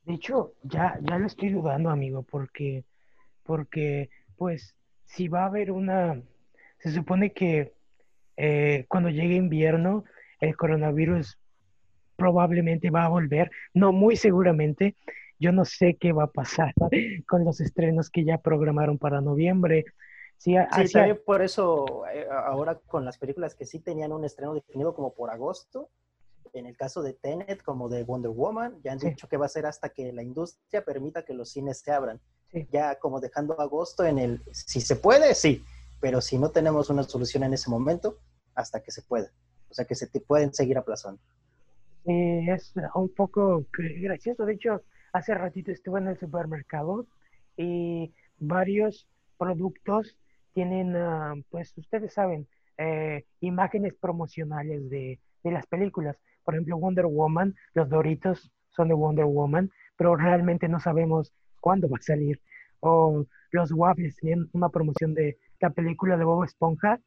De 0.07 0.15
hecho, 0.15 0.55
ya, 0.63 0.99
ya 1.03 1.19
lo 1.19 1.27
estoy 1.27 1.51
dudando, 1.51 1.91
amigo, 1.91 2.23
porque, 2.23 2.85
porque, 3.43 4.09
pues, 4.37 4.77
si 5.05 5.27
va 5.27 5.43
a 5.43 5.47
haber 5.47 5.73
una, 5.73 6.23
se 6.79 6.93
supone 6.93 7.33
que 7.33 7.75
eh, 8.37 8.87
cuando 8.89 9.09
llegue 9.11 9.35
invierno, 9.35 10.05
el 10.41 10.57
coronavirus 10.57 11.39
probablemente 12.15 12.91
va 12.91 13.05
a 13.05 13.09
volver, 13.09 13.51
no 13.75 13.93
muy 13.93 14.17
seguramente. 14.17 14.95
Yo 15.39 15.51
no 15.53 15.65
sé 15.65 15.97
qué 16.01 16.13
va 16.13 16.25
a 16.25 16.33
pasar 16.33 16.73
con 17.29 17.45
los 17.45 17.61
estrenos 17.61 18.09
que 18.09 18.25
ya 18.25 18.39
programaron 18.39 18.99
para 18.99 19.21
noviembre. 19.21 19.85
Sí, 20.39 20.55
sí 20.85 20.93
también 20.93 21.21
por 21.25 21.43
eso 21.43 22.07
eh, 22.13 22.27
ahora 22.31 22.79
con 22.87 23.05
las 23.05 23.19
películas 23.19 23.55
que 23.55 23.65
sí 23.65 23.81
tenían 23.81 24.13
un 24.13 24.25
estreno 24.25 24.55
definido 24.55 24.95
como 24.95 25.15
por 25.15 25.31
agosto, 25.31 25.91
en 26.53 26.67
el 26.67 26.77
caso 26.77 27.03
de 27.03 27.13
Tenet 27.13 27.63
como 27.63 27.89
de 27.89 28.03
Wonder 28.03 28.31
Woman, 28.31 28.81
ya 28.83 28.93
han 28.93 28.99
dicho 28.99 29.29
que 29.29 29.37
va 29.37 29.47
a 29.47 29.51
ser 29.51 29.67
hasta 29.67 29.91
que 29.91 30.13
la 30.13 30.23
industria 30.23 30.85
permita 30.85 31.25
que 31.25 31.35
los 31.35 31.51
cines 31.51 31.79
se 31.79 31.93
abran. 31.93 32.21
Ya 32.71 32.99
como 32.99 33.21
dejando 33.21 33.61
agosto 33.61 34.05
en 34.05 34.19
el, 34.19 34.43
si 34.53 34.81
se 34.81 34.97
puede, 34.97 35.35
sí, 35.35 35.65
pero 36.01 36.21
si 36.21 36.39
no 36.39 36.51
tenemos 36.51 36.91
una 36.91 37.03
solución 37.03 37.45
en 37.45 37.55
ese 37.55 37.71
momento, 37.71 38.19
hasta 38.55 38.83
que 38.83 38.91
se 38.91 39.03
pueda. 39.03 39.31
O 39.71 39.75
sea 39.75 39.85
que 39.85 39.95
se 39.95 40.07
te 40.07 40.21
pueden 40.21 40.53
seguir 40.55 40.79
aplazando. 40.79 41.21
es 42.05 42.73
un 42.95 43.09
poco 43.15 43.67
gracioso. 44.01 44.47
De 44.47 44.55
hecho, 44.55 44.83
hace 45.13 45.35
ratito 45.35 45.71
estuve 45.71 46.01
en 46.01 46.09
el 46.09 46.19
supermercado 46.19 47.07
y 47.57 48.15
varios 48.39 49.09
productos 49.39 50.17
tienen, 50.55 50.97
ah, 50.97 51.35
pues 51.51 51.77
ustedes 51.77 52.15
saben, 52.15 52.49
eh, 52.79 53.25
imágenes 53.41 53.95
promocionales 53.95 54.89
de, 54.89 55.19
de 55.43 55.51
las 55.51 55.67
películas. 55.67 56.17
Por 56.47 56.55
ejemplo, 56.55 56.79
Wonder 56.79 57.07
Woman, 57.07 57.57
los 57.75 57.89
Doritos 57.89 58.53
son 58.71 58.87
de 58.87 58.95
Wonder 58.95 59.25
Woman, 59.25 59.69
pero 59.99 60.15
realmente 60.15 60.69
no 60.69 60.79
sabemos 60.79 61.33
cuándo 61.61 61.89
va 61.89 61.99
a 61.99 62.03
salir. 62.03 62.41
O 62.79 63.27
los 63.51 63.73
Waffles 63.73 64.15
tienen 64.17 64.49
una 64.53 64.69
promoción 64.69 65.13
de 65.13 65.39
la 65.61 65.71
película 65.71 66.17
de 66.17 66.23
Bob 66.23 66.45
Esponja, 66.45 67.01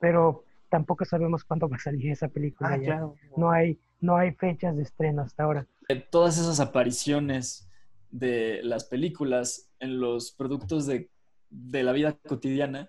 pero 0.00 0.44
tampoco 0.70 1.04
sabemos 1.04 1.44
cuándo 1.44 1.68
va 1.68 1.76
a 1.76 1.80
salir 1.80 2.10
esa 2.10 2.28
película. 2.28 2.70
Ah, 2.72 3.10
no, 3.36 3.50
hay, 3.50 3.78
no 4.00 4.16
hay 4.16 4.32
fechas 4.32 4.74
de 4.74 4.84
estreno 4.84 5.20
hasta 5.20 5.42
ahora. 5.42 5.66
Todas 6.10 6.38
esas 6.38 6.58
apariciones 6.58 7.68
de 8.10 8.62
las 8.62 8.84
películas 8.84 9.70
en 9.80 10.00
los 10.00 10.32
productos 10.32 10.86
de, 10.86 11.10
la 11.50 11.92
vida 11.92 12.16
cotidiana 12.26 12.88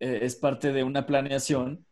eh, 0.00 0.20
es 0.22 0.34
parte 0.36 0.72
de 0.72 0.82
una 0.82 1.04
planeación 1.04 1.84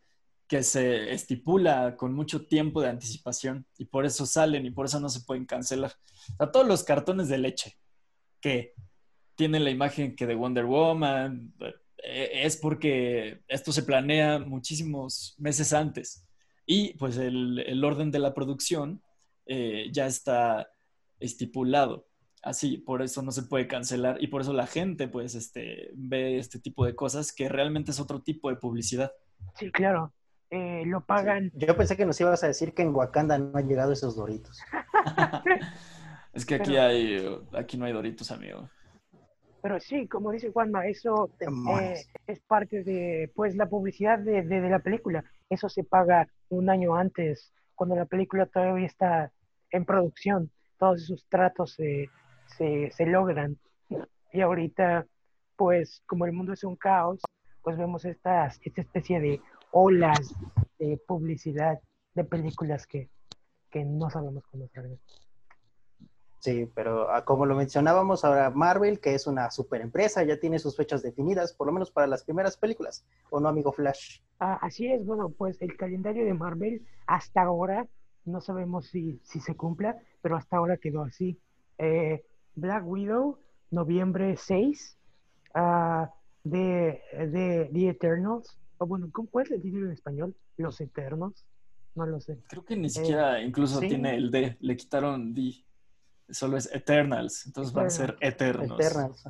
que 0.47 0.63
se 0.63 1.13
estipula 1.13 1.97
con 1.97 2.13
mucho 2.13 2.47
tiempo 2.47 2.81
de 2.83 2.89
anticipación 2.89 3.67
y 3.79 3.87
por 3.87 4.05
eso 4.05 4.27
salen 4.27 4.67
y 4.67 4.71
por 4.71 4.87
eso 4.87 5.01
no 5.01 5.09
se 5.09 5.21
pueden 5.21 5.47
cancelar. 5.47 5.93
O 6.39 6.49
todos 6.51 6.67
los 6.67 6.85
cartones 6.85 7.29
de 7.29 7.39
leche 7.39 7.79
que 8.41 8.75
tienen 9.37 9.65
la 9.65 9.71
imagen 9.71 10.15
que 10.15 10.27
de 10.27 10.35
Wonder 10.35 10.67
Woman 10.67 11.55
eh, 12.03 12.43
es 12.45 12.57
porque 12.57 13.43
esto 13.49 13.73
se 13.73 13.83
planea 13.83 14.39
muchísimos 14.39 15.35
meses 15.39 15.73
antes 15.73 16.27
y 16.67 16.95
pues 16.95 17.17
el, 17.17 17.83
orden 17.83 18.11
de 18.11 18.19
la 18.19 18.35
producción 18.35 19.03
eh, 19.47 19.89
ya 19.93 20.07
está 20.07 20.71
estipulado. 21.21 22.07
Así, 22.43 22.77
por 22.77 23.01
eso 23.01 23.23
no 23.23 23.33
se 23.33 23.45
puede 23.45 23.67
cancelar 23.67 24.23
y 24.23 24.27
por 24.27 24.43
eso 24.43 24.53
la 24.53 24.67
gente 24.67 25.09
pues 25.09 25.35
este, 25.35 25.91
ve 25.95 26.37
este 26.39 26.59
tipo 26.59 26.85
de 26.85 26.95
cosas 26.95 27.33
que 27.33 27.49
realmente 27.49 27.91
es 27.91 28.01
otro 28.01 28.21
tipo 28.21 28.51
de 28.51 28.57
publicidad. 28.57 29.13
Sí, 29.59 29.71
claro. 29.73 30.13
Eh, 30.55 30.85
lo 30.87 31.01
pagan. 31.01 31.51
Yo 31.57 31.77
pensé 31.77 31.97
que 31.97 32.07
nos 32.07 32.21
ibas 32.21 32.45
a 32.45 32.47
decir 32.47 32.75
que 32.75 32.83
en 32.83 32.95
Wakanda 32.95 33.37
no 33.39 33.59
han 33.59 33.67
llegado 33.67 33.91
esos 33.93 34.15
doritos. 34.15 34.63
es 36.33 36.47
que 36.47 36.55
aquí 36.55 36.77
hay, 36.77 37.43
aquí 37.55 37.77
no 37.77 37.87
hay 37.87 37.93
doritos, 37.93 38.31
amigo. 38.31 38.71
Pero 39.61 39.81
sí, 39.81 40.07
como 40.07 40.31
dice 40.31 40.53
Juanma, 40.53 40.87
eso 40.87 41.33
eh, 41.41 42.05
es 42.29 42.41
parte 42.43 42.85
de 42.85 43.33
pues 43.35 43.57
la 43.57 43.67
publicidad 43.67 44.21
de, 44.21 44.45
la 44.45 44.79
película. 44.79 45.25
Eso 45.51 45.69
se 45.69 45.83
paga 45.83 46.29
un 46.51 46.71
año 46.71 46.95
antes, 46.95 47.53
cuando 47.75 47.97
la 47.97 48.05
película 48.05 48.47
todavía 48.47 48.87
está 48.87 49.33
en 49.73 49.85
producción. 49.85 50.53
Todos 50.79 51.03
esos 51.03 51.27
tratos 51.29 51.75
se, 51.75 52.11
se 52.57 53.07
logran. 53.07 53.59
Y 54.33 54.41
ahorita, 54.41 55.05
pues 55.57 56.01
como 56.07 56.27
el 56.27 56.33
mundo 56.33 56.53
es 56.53 56.63
un 56.63 56.77
caos, 56.77 57.23
pues 57.65 57.77
vemos 57.77 58.05
estas, 58.05 58.61
esta 58.63 58.83
especie 58.83 59.19
de 59.19 59.41
olas 59.75 60.33
de 60.79 60.97
publicidad 61.07 61.81
de 62.15 62.25
películas 62.25 62.87
que, 62.87 63.11
no 63.75 64.09
sabemos 64.09 64.45
cómo 64.53 64.69
salen. 64.73 65.01
Sí, 66.39 66.71
pero 66.77 67.11
ah, 67.11 67.25
como 67.25 67.45
lo 67.45 67.57
mencionábamos 67.57 68.25
ahora, 68.25 68.51
Marvel, 68.51 69.01
que 69.01 69.15
es 69.17 69.27
una 69.27 69.51
super 69.51 69.81
empresa, 69.81 70.23
ya 70.23 70.39
tiene 70.39 70.61
sus 70.61 70.77
fechas 70.77 71.03
definidas, 71.03 71.53
por 71.53 71.67
lo 71.67 71.73
menos 71.73 71.91
para 71.91 72.07
las 72.07 72.23
primeras 72.23 72.57
películas, 72.57 73.05
¿o 73.31 73.41
no, 73.41 73.49
amigo 73.49 73.73
Flash? 73.73 74.21
Ah, 74.39 74.61
así 74.63 74.87
es, 74.87 75.05
bueno, 75.05 75.29
pues 75.31 75.61
el 75.61 75.77
calendario 75.77 76.25
de 76.25 76.35
Marvel 76.35 76.87
hasta 77.09 77.43
ahora, 77.43 77.89
no 78.25 78.41
sabemos 78.41 78.87
si, 78.87 79.21
se 79.25 79.57
cumpla, 79.57 79.99
pero 80.23 80.37
hasta 80.37 80.57
ahora 80.57 80.77
quedó 80.77 81.03
así. 81.03 81.37
Eh, 81.79 82.25
Black 82.55 82.87
Widow, 82.87 83.41
noviembre 83.73 84.37
6, 84.37 84.99
ah, 85.55 86.13
de, 86.45 87.03
de 87.13 87.71
The 87.73 87.89
Eternals, 87.89 88.57
bueno, 88.87 89.11
¿cuál 89.31 89.47
es 89.47 89.53
el 89.53 89.63
título 89.63 89.87
en 89.87 89.93
español? 89.93 90.35
Los 90.57 90.81
Eternos. 90.81 91.45
No 91.95 92.07
lo 92.07 92.21
sé. 92.21 92.39
Creo 92.49 92.65
que 92.65 92.77
ni 92.77 92.91
siquiera 92.91 93.41
eh, 93.41 93.45
incluso 93.45 93.79
tiene 93.81 94.17
el 94.17 94.31
D. 94.31 94.57
Le 94.61 94.77
quitaron 94.77 95.33
D. 95.33 95.65
Solo 96.29 96.57
es 96.57 96.73
Eternals. 96.73 97.47
Entonces 97.47 97.73
van 97.73 97.87
a 97.87 97.91
ser 97.91 98.17
Eternos. 98.21 98.79
Eternals. 98.79 99.25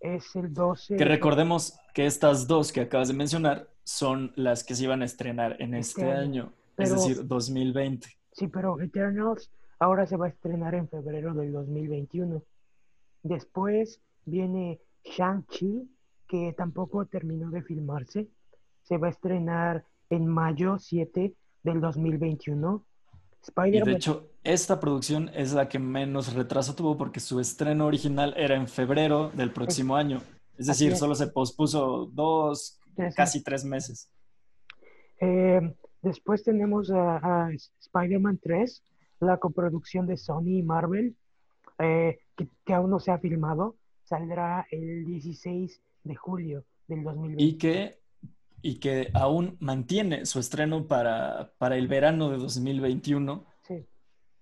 Es 0.00 0.36
el 0.36 0.52
12. 0.52 0.96
Que 0.96 1.04
recordemos 1.04 1.78
que 1.94 2.06
estas 2.06 2.46
dos 2.46 2.72
que 2.72 2.82
acabas 2.82 3.08
de 3.08 3.14
mencionar 3.14 3.68
son 3.84 4.32
las 4.36 4.62
que 4.62 4.74
se 4.74 4.84
iban 4.84 5.02
a 5.02 5.04
estrenar 5.04 5.56
en 5.60 5.74
este, 5.74 6.02
este 6.02 6.12
año. 6.12 6.52
es 6.76 6.90
decir, 6.90 7.26
2020. 7.26 8.08
Sí, 8.32 8.48
pero 8.48 8.80
Eternals 8.80 9.50
ahora 9.78 10.06
se 10.06 10.16
va 10.16 10.26
a 10.26 10.28
estrenar 10.28 10.74
en 10.74 10.88
febrero 10.88 11.34
del 11.34 11.52
2021. 11.52 12.42
Después 13.22 14.00
viene 14.24 14.80
Shang-Chi, 15.04 15.88
que 16.28 16.54
tampoco 16.56 17.06
terminó 17.06 17.50
de 17.50 17.62
filmarse 17.62 18.28
se 18.86 18.98
va 18.98 19.08
a 19.08 19.10
estrenar 19.10 19.84
en 20.10 20.26
mayo 20.26 20.78
7 20.78 21.34
del 21.62 21.80
2021. 21.80 22.84
Y 23.66 23.80
de 23.80 23.92
hecho, 23.92 24.30
esta 24.42 24.80
producción 24.80 25.30
es 25.34 25.52
la 25.52 25.68
que 25.68 25.78
menos 25.78 26.34
retraso 26.34 26.74
tuvo 26.74 26.96
porque 26.96 27.20
su 27.20 27.38
estreno 27.38 27.86
original 27.86 28.34
era 28.36 28.56
en 28.56 28.66
febrero 28.66 29.30
del 29.30 29.52
próximo 29.52 29.96
año. 29.96 30.20
Es 30.58 30.66
decir, 30.66 30.96
solo 30.96 31.14
se 31.14 31.28
pospuso 31.28 32.10
dos, 32.12 32.80
casi 33.14 33.42
tres 33.42 33.64
meses. 33.64 34.10
Eh, 35.20 35.60
después 36.02 36.42
tenemos 36.42 36.90
a, 36.90 37.50
Spider-Man 37.80 38.40
3, 38.42 38.82
la 39.20 39.36
coproducción 39.36 40.06
de 40.06 40.16
Sony 40.16 40.58
y 40.58 40.62
Marvel, 40.62 41.14
eh, 41.78 42.18
que, 42.36 42.74
aún 42.74 42.90
no 42.90 42.98
se 42.98 43.12
ha 43.12 43.18
filmado. 43.18 43.76
Saldrá 44.02 44.66
el 44.70 45.04
16 45.04 45.80
de 46.04 46.14
julio 46.14 46.64
del 46.88 47.04
2020. 47.04 47.42
Y 47.42 47.58
que, 47.58 47.98
y 48.66 48.80
que 48.80 49.10
aún 49.14 49.56
mantiene 49.60 50.26
su 50.26 50.40
estreno 50.40 50.88
para, 50.88 51.52
para 51.56 51.76
el 51.76 51.86
verano 51.86 52.30
de 52.30 52.38
2021, 52.38 53.46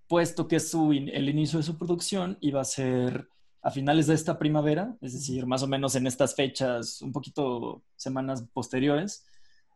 puesto 0.09 0.49
que 0.49 0.61
su, 0.61 0.93
el 0.93 1.28
inicio 1.28 1.59
de 1.59 1.62
su 1.62 1.76
producción 1.76 2.38
iba 2.40 2.62
a 2.62 2.64
ser 2.64 3.28
a 3.61 3.71
finales 3.71 4.07
de 4.07 4.14
esta 4.14 4.38
primavera, 4.38 4.97
es 5.02 5.12
decir, 5.12 5.45
más 5.45 5.62
o 5.62 5.66
menos 5.66 5.95
en 5.95 6.07
estas 6.07 6.35
fechas, 6.35 7.02
un 7.02 7.12
poquito 7.12 7.83
semanas 7.97 8.47
posteriores. 8.54 9.26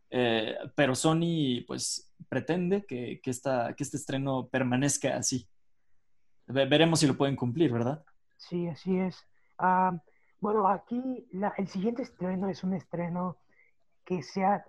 Eh, 0.09 0.55
pero 0.75 0.95
Sony, 0.95 1.63
pues, 1.67 2.11
pretende 2.27 2.85
que, 2.87 3.21
que, 3.21 3.29
esta, 3.29 3.75
que 3.75 3.83
este 3.83 3.97
estreno 3.97 4.47
permanezca 4.47 5.15
así. 5.15 5.47
veremos 6.47 7.01
si 7.01 7.05
lo 7.07 7.15
pueden 7.15 7.35
cumplir, 7.35 7.71
¿verdad? 7.71 8.03
Sí, 8.37 8.67
así 8.67 8.97
es. 8.97 9.15
Ah, 9.59 10.01
bueno, 10.39 10.67
aquí 10.67 11.27
el 11.57 11.67
siguiente 11.67 12.01
estreno 12.01 12.49
es 12.49 12.63
un 12.63 12.73
estreno 12.73 13.37
que 14.09 14.23
sea, 14.23 14.65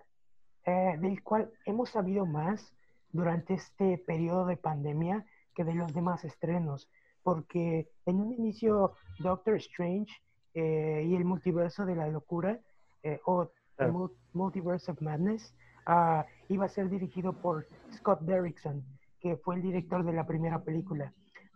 eh, 0.67 0.95
del 0.99 1.23
cual 1.23 1.51
hemos 1.65 1.89
sabido 1.89 2.27
más 2.27 2.75
durante 3.11 3.55
este 3.55 3.97
periodo 3.97 4.45
de 4.45 4.55
pandemia 4.55 5.25
que 5.55 5.63
de 5.63 5.73
los 5.73 5.91
demás 5.95 6.23
estrenos 6.23 6.87
porque 7.23 7.89
en 8.05 8.19
un 8.19 8.31
inicio 8.33 8.93
Doctor 9.17 9.55
Strange 9.55 10.11
eh, 10.53 11.03
y 11.07 11.15
el 11.15 11.25
multiverso 11.25 11.87
de 11.87 11.95
la 11.95 12.07
locura 12.07 12.59
eh, 13.01 13.19
o 13.25 13.49
el 13.79 13.91
Multiverse 14.33 14.91
of 14.91 15.01
Madness 15.01 15.55
ah, 15.87 16.27
iba 16.49 16.65
a 16.65 16.69
ser 16.69 16.87
dirigido 16.87 17.33
por 17.33 17.67
Scott 17.93 18.21
Derrickson, 18.21 18.83
que 19.19 19.37
fue 19.37 19.55
el 19.55 19.63
director 19.63 20.05
de 20.05 20.13
la 20.13 20.27
primera 20.27 20.63
película. 20.63 21.13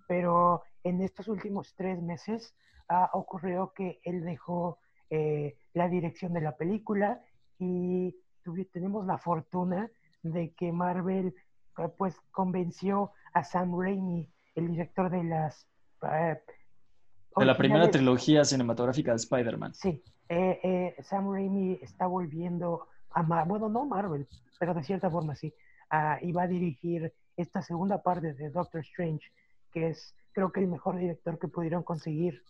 Pero 0.07 0.63
en 0.83 1.01
estos 1.01 1.27
últimos 1.27 1.75
tres 1.75 2.01
meses 2.01 2.55
ha 2.87 3.11
ocurrió 3.13 3.73
que 3.75 3.99
él 4.03 4.23
dejó 4.23 4.79
eh, 5.11 5.55
la 5.73 5.87
dirección 5.87 6.33
de 6.33 6.41
la 6.41 6.55
película 6.55 7.21
y 7.59 8.15
tenemos 8.71 9.05
la 9.05 9.17
fortuna 9.17 9.89
de 10.23 10.53
que 10.53 10.71
Marvel 10.71 11.33
pues 11.97 12.15
convenció 12.31 13.11
a 13.33 13.43
Sam 13.43 13.79
Raimi 13.79 14.27
el 14.55 14.71
director 14.71 15.09
de 15.09 15.23
las... 15.23 15.67
Eh, 16.03 16.39
de 17.37 17.45
la 17.45 17.57
primera 17.57 17.89
trilogía 17.91 18.45
cinematográfica 18.45 19.11
de 19.11 19.17
Spider-Man. 19.17 19.73
Sí, 19.73 20.01
eh, 20.29 20.59
eh, 20.63 20.95
Sam 21.03 21.31
Raimi 21.31 21.79
está 21.81 22.07
volviendo 22.07 22.87
a 23.11 23.23
Marvel, 23.23 23.49
bueno, 23.49 23.69
no 23.69 23.85
Marvel, 23.85 24.27
pero 24.57 24.73
de 24.73 24.83
cierta 24.83 25.09
forma 25.09 25.35
sí, 25.35 25.53
y 26.21 26.31
va 26.31 26.43
a 26.43 26.47
dirigir 26.47 27.13
esta 27.37 27.61
segunda 27.61 28.01
parte 28.01 28.33
de 28.33 28.49
Doctor 28.49 28.81
Strange, 28.81 29.31
que 29.71 29.89
es 29.89 30.15
creo 30.31 30.51
que 30.51 30.61
el 30.61 30.67
mejor 30.67 30.97
director 30.97 31.39
que 31.39 31.47
pudieron 31.47 31.83
conseguir. 31.83 32.41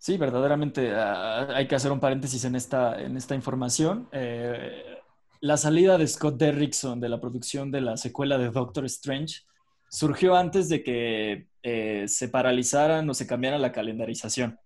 Sí, 0.00 0.16
verdaderamente 0.16 0.92
ah, 0.94 1.46
hay 1.54 1.68
que 1.68 1.76
hacer 1.76 1.92
un 1.92 2.00
paréntesis 2.00 2.44
en 2.44 2.56
esta, 2.56 3.00
en 3.00 3.16
esta 3.16 3.34
información. 3.34 4.08
la 5.40 5.56
salida 5.56 5.96
de 5.98 6.06
Scott 6.06 6.36
Derrickson 6.36 7.00
de 7.00 7.08
la 7.08 7.20
producción 7.20 7.70
de 7.70 7.82
la 7.82 7.96
secuela 7.96 8.38
de 8.38 8.50
Doctor 8.50 8.86
Strange 8.86 9.42
surgió 9.90 10.36
antes 10.36 10.68
de 10.68 10.82
que 10.82 11.48
eh, 11.62 12.04
se 12.08 12.28
paralizaran 12.28 13.08
o 13.10 13.14
se 13.14 13.26
cambiara 13.26 13.58
la 13.58 13.72
calendarización. 13.72 14.58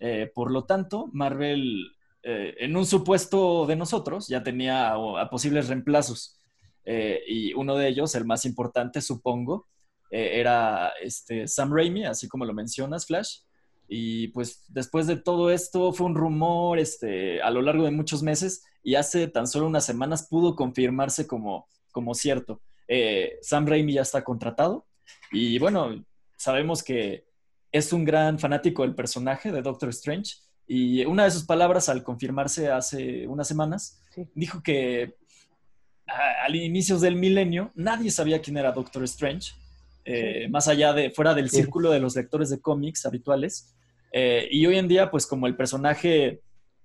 Eh, 0.00 0.30
por 0.34 0.50
lo 0.50 0.64
tanto, 0.64 1.08
Marvel, 1.12 1.92
eh, 2.22 2.54
en 2.58 2.76
un 2.76 2.86
supuesto 2.86 3.66
de 3.66 3.76
nosotros, 3.76 4.26
ya 4.26 4.42
tenía 4.42 4.92
a, 4.92 5.30
posibles 5.30 5.68
reemplazos. 5.68 6.36
y 6.84 7.52
uno 7.54 7.76
de 7.76 7.86
ellos, 7.88 8.14
el 8.16 8.24
más 8.24 8.44
importante, 8.44 9.00
supongo, 9.00 9.68
era 10.10 10.92
este, 11.00 11.46
Sam 11.46 11.72
Raimi, 11.72 12.04
así 12.04 12.26
como 12.26 12.44
lo 12.44 12.52
mencionas, 12.52 13.06
Flash. 13.06 13.42
Y 13.92 14.28
pues 14.28 14.62
después 14.68 15.08
de 15.08 15.16
todo 15.16 15.50
esto 15.50 15.92
fue 15.92 16.06
un 16.06 16.14
rumor 16.14 16.78
este, 16.78 17.42
a 17.42 17.50
lo 17.50 17.60
largo 17.60 17.84
de 17.84 17.90
muchos 17.90 18.22
meses 18.22 18.64
y 18.84 18.94
hace 18.94 19.26
tan 19.26 19.48
solo 19.48 19.66
unas 19.66 19.84
semanas 19.84 20.28
pudo 20.30 20.54
confirmarse 20.54 21.26
como, 21.26 21.66
como 21.90 22.14
cierto. 22.14 22.62
Eh, 22.86 23.38
Sam 23.42 23.66
Raimi 23.66 23.94
ya 23.94 24.02
está 24.02 24.22
contratado 24.22 24.86
y 25.32 25.58
bueno, 25.58 26.04
sabemos 26.36 26.84
que 26.84 27.24
es 27.72 27.92
un 27.92 28.04
gran 28.04 28.38
fanático 28.38 28.82
del 28.82 28.94
personaje 28.94 29.50
de 29.50 29.60
Doctor 29.60 29.88
Strange 29.88 30.36
y 30.68 31.04
una 31.04 31.24
de 31.24 31.32
sus 31.32 31.44
palabras 31.44 31.88
al 31.88 32.04
confirmarse 32.04 32.70
hace 32.70 33.26
unas 33.26 33.48
semanas 33.48 34.04
dijo 34.34 34.62
que 34.62 35.16
al 36.44 36.54
inicio 36.54 36.96
del 36.98 37.16
milenio 37.16 37.72
nadie 37.74 38.10
sabía 38.10 38.40
quién 38.40 38.56
era 38.56 38.72
Doctor 38.72 39.04
Strange, 39.04 39.52
eh, 40.04 40.48
más 40.48 40.68
allá 40.68 40.92
de 40.92 41.10
fuera 41.10 41.34
del 41.34 41.50
círculo 41.50 41.90
de 41.90 42.00
los 42.00 42.16
lectores 42.16 42.50
de 42.50 42.60
cómics 42.60 43.06
habituales. 43.06 43.74
Eh, 44.12 44.48
y 44.50 44.66
hoy 44.66 44.76
en 44.76 44.88
día, 44.88 45.10
pues 45.10 45.26
como 45.26 45.46
el 45.46 45.56
personaje 45.56 46.40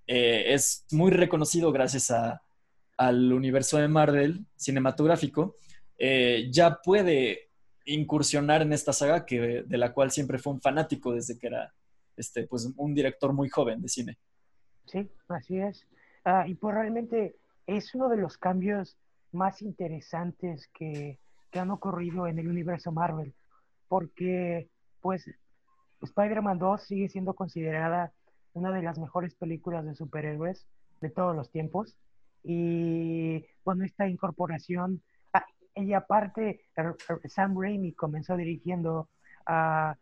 es 0.08 0.86
muy 0.92 1.12
reconocido 1.12 1.72
gracias 1.72 2.14
al 2.98 3.34
universo 3.34 3.78
de 3.78 3.88
Marvel 3.88 4.46
cinematográfico, 4.56 5.56
eh, 5.98 6.50
ya 6.52 6.80
puede 6.84 7.50
incursionar 7.86 8.62
en 8.62 8.74
esta 8.74 8.94
saga 8.94 9.26
que, 9.26 9.64
de 9.66 9.78
la 9.78 9.94
cual 9.94 10.12
siempre 10.12 10.40
fue 10.40 10.54
un 10.54 10.62
fanático 10.62 11.14
desde 11.14 11.38
que 11.38 11.48
era 11.48 11.74
este, 12.18 12.48
pues, 12.48 12.72
un 12.76 12.94
director 12.94 13.34
muy 13.34 13.50
joven 13.50 13.82
de 13.82 13.90
cine. 13.90 14.18
Sí, 14.86 15.08
así 15.28 15.60
es. 15.60 15.86
Ah, 16.24 16.46
y 16.48 16.56
pues 16.56 16.74
realmente 16.74 17.36
es 17.68 17.94
uno 17.94 18.10
de 18.10 18.18
los 18.18 18.38
cambios 18.38 18.98
más 19.32 19.62
interesantes 19.62 20.68
que, 20.74 21.20
que 21.52 21.60
han 21.60 21.72
ocurrido 21.72 22.28
en 22.28 22.40
el 22.40 22.48
universo 22.48 22.92
Marvel, 22.92 23.34
porque 23.88 24.70
pues 25.02 25.30
Spider-Man 26.06 26.58
2 26.58 26.82
sigue 26.82 27.10
siendo 27.10 27.34
considerada 27.34 28.12
una 28.54 28.72
de 28.72 28.82
las 28.82 28.98
mejores 28.98 29.36
películas 29.36 29.86
de 29.86 29.96
superhéroes 29.96 30.66
de 31.02 31.10
todos 31.10 31.36
los 31.36 31.52
tiempos. 31.52 31.98
Y 32.44 33.46
bueno, 33.64 33.84
esta 33.84 34.08
incorporación 34.08 35.02
y 35.76 35.94
aparte, 35.94 36.62
Sam 37.26 37.60
Raimi 37.60 37.92
comenzó 37.94 38.38
dirigiendo 38.38 39.10
a, 39.46 39.98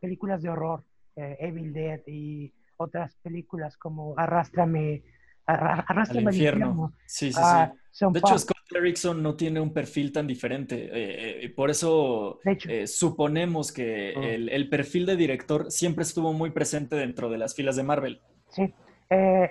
películas 0.00 0.40
de 0.40 0.48
horror, 0.48 0.84
eh, 1.16 1.36
Evil 1.40 1.72
Dead 1.72 2.00
y 2.06 2.52
otras 2.78 3.14
películas 3.16 3.76
como 3.76 4.14
Arrástrame, 4.16 5.02
Arrástrame 5.44 6.28
al 6.28 6.34
infierno. 6.34 6.94
Sí, 7.04 7.32
sí, 7.32 7.40
ah, 7.42 7.72
sí. 7.90 8.06
De 8.10 8.18
hecho, 8.20 8.38
Scott 8.38 8.55
Derrickson 8.70 9.22
no 9.22 9.36
tiene 9.36 9.60
un 9.60 9.72
perfil 9.72 10.12
tan 10.12 10.26
diferente. 10.26 10.86
Eh, 10.92 11.44
eh, 11.44 11.48
por 11.50 11.70
eso 11.70 12.40
suponemos 12.86 13.72
que 13.72 14.12
el, 14.12 14.68
perfil 14.68 15.06
de 15.06 15.16
director 15.16 15.70
siempre 15.70 16.02
estuvo 16.02 16.32
muy 16.32 16.50
presente 16.50 16.96
dentro 16.96 17.30
de 17.30 17.38
las 17.38 17.54
filas 17.54 17.76
de 17.76 17.82
Marvel. 17.82 18.20
Sí. 18.48 18.72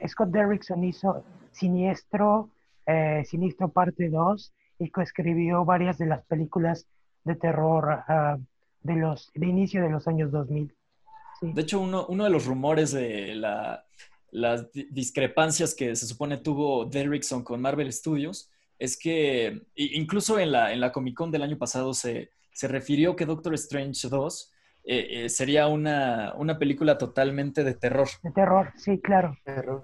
Scott 0.08 0.30
Derrickson 0.30 0.84
hizo 0.84 1.23
Siniestro, 1.51 2.49
Siniestro 3.23 3.69
Parte 3.69 4.10
2 4.10 4.54
y 4.80 4.89
coescribió 4.89 5.65
varias 5.65 5.97
de 5.97 6.08
las 6.08 6.25
películas 6.25 6.88
de 7.23 7.36
terror 7.36 8.04
ah, 8.08 8.38
de, 8.82 8.95
los, 8.95 9.32
de 9.34 9.47
inicio 9.47 9.82
de 9.82 9.89
los 9.89 10.08
años 10.08 10.32
2000. 10.32 10.73
De 11.41 11.62
hecho, 11.62 11.80
uno, 11.80 12.06
uno, 12.08 12.23
de 12.23 12.30
los 12.30 12.45
rumores 12.45 12.91
de 12.91 13.36
las 14.32 14.71
discrepancias 14.71 15.75
que 15.75 15.95
se 15.95 16.06
supone 16.06 16.38
tuvo 16.38 16.86
Derrickson 16.86 17.43
con 17.43 17.62
Marvel 17.62 17.91
Studios 17.91 18.49
es 18.77 18.97
que 18.97 19.61
incluso 19.75 20.39
en 20.39 20.51
la, 20.51 20.73
en 20.73 20.79
la 20.79 20.91
Comic 20.91 21.15
Con 21.15 21.31
del 21.31 21.43
año 21.43 21.57
pasado 21.57 21.93
se, 21.93 22.31
se 22.53 22.67
refirió 22.67 23.15
que 23.15 23.25
Doctor 23.25 23.53
Strange 23.55 24.07
2 24.09 24.51
eh, 24.88 25.07
eh, 25.09 25.29
sería 25.29 25.67
una, 25.67 26.33
una, 26.38 26.59
película 26.59 26.97
totalmente 26.97 27.63
de 27.63 27.73
terror. 27.73 28.07
De 28.21 28.31
terror, 28.31 28.71
sí, 28.77 28.99
claro. 29.01 29.35
Terror, 29.43 29.81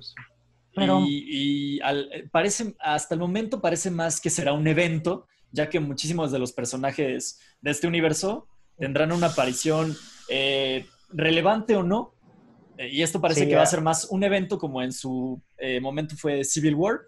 y, 1.05 1.79
parece, 2.31 2.75
hasta 2.79 3.15
el 3.15 3.19
momento 3.19 3.61
parece 3.61 3.91
más 3.91 4.21
que 4.21 4.29
será 4.29 4.53
un 4.53 4.67
evento, 4.67 5.27
ya 5.51 5.69
que 5.69 5.79
muchísimos 5.79 6.31
de 6.31 6.39
los 6.39 6.53
personajes 6.53 7.39
de 7.61 7.71
este 7.71 7.87
universo 7.87 8.47
tendrán 8.77 9.11
una 9.11 9.27
aparición 9.27 9.95
eh, 10.29 10.85
relevante 11.09 11.75
o 11.75 11.83
no. 11.83 12.13
Eh, 12.77 12.89
y 12.89 13.01
esto 13.01 13.19
parece 13.19 13.47
que 13.47 13.55
va 13.55 13.63
a 13.63 13.67
ser 13.67 13.81
más 13.81 14.05
un 14.05 14.23
evento 14.23 14.57
como 14.57 14.81
en 14.81 14.91
su 14.91 15.41
eh, 15.57 15.79
momento 15.81 16.15
fue 16.15 16.43
Civil 16.43 16.75
War, 16.75 17.01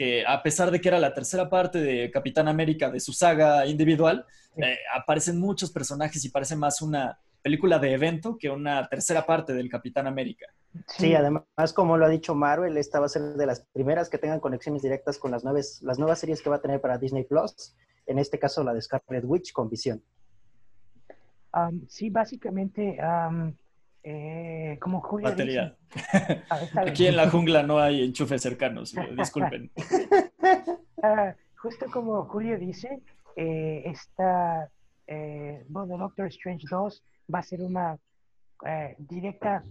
que 0.00 0.24
a 0.26 0.42
pesar 0.42 0.70
de 0.70 0.80
que 0.80 0.88
era 0.88 0.98
la 0.98 1.12
tercera 1.12 1.50
parte 1.50 1.78
de 1.78 2.10
Capitán 2.10 2.48
América 2.48 2.90
de 2.90 3.00
su 3.00 3.12
saga 3.12 3.66
individual, 3.66 4.24
aparecen 4.94 5.38
muchos 5.38 5.70
personajes 5.70 6.24
y 6.24 6.30
parece 6.30 6.56
más 6.56 6.80
una 6.80 7.20
película 7.42 7.78
de 7.78 7.92
evento 7.92 8.38
que 8.38 8.48
una 8.48 8.88
tercera 8.88 9.26
parte 9.26 9.52
del 9.52 9.68
Capitán 9.68 10.06
América. 10.06 10.46
Sí, 10.86 11.14
además, 11.14 11.74
como 11.74 11.98
lo 11.98 12.06
ha 12.06 12.08
dicho 12.08 12.34
Marvel, 12.34 12.78
esta 12.78 12.98
va 12.98 13.04
a 13.04 13.08
ser 13.10 13.34
de 13.34 13.44
las 13.44 13.60
primeras 13.74 14.08
que 14.08 14.16
tengan 14.16 14.40
conexiones 14.40 14.80
directas 14.80 15.18
con 15.18 15.32
las 15.32 15.44
nuevas, 15.44 15.82
las 15.82 15.98
nuevas 15.98 16.18
series 16.18 16.40
que 16.40 16.48
va 16.48 16.56
a 16.56 16.62
tener 16.62 16.80
para 16.80 16.96
Disney 16.96 17.24
Plus. 17.24 17.76
en 18.06 18.18
este 18.18 18.38
caso 18.38 18.64
la 18.64 18.72
de 18.72 18.80
Scarlet 18.80 19.24
Witch 19.26 19.52
con 19.52 19.68
visión. 19.68 20.02
sí, 21.88 22.08
básicamente, 22.08 22.96
eh, 24.02 24.78
como 24.80 25.02
Batería. 25.22 25.76
Ah, 26.48 26.60
Aquí 26.86 27.06
en 27.06 27.16
la 27.16 27.28
jungla 27.28 27.62
no 27.62 27.78
hay 27.78 28.02
enchufes 28.02 28.42
cercanos, 28.42 28.96
eh, 28.96 29.14
disculpen. 29.16 29.70
Ah, 31.02 31.34
justo 31.56 31.86
como 31.90 32.24
Julio 32.26 32.58
dice, 32.58 33.00
eh, 33.34 33.82
esta, 33.86 34.70
bueno, 35.68 35.96
Doctor 35.96 36.26
Strange 36.26 36.66
2 36.70 37.02
va 37.34 37.38
a 37.38 37.42
ser 37.42 37.62
una 37.62 37.98
directa 38.98 39.64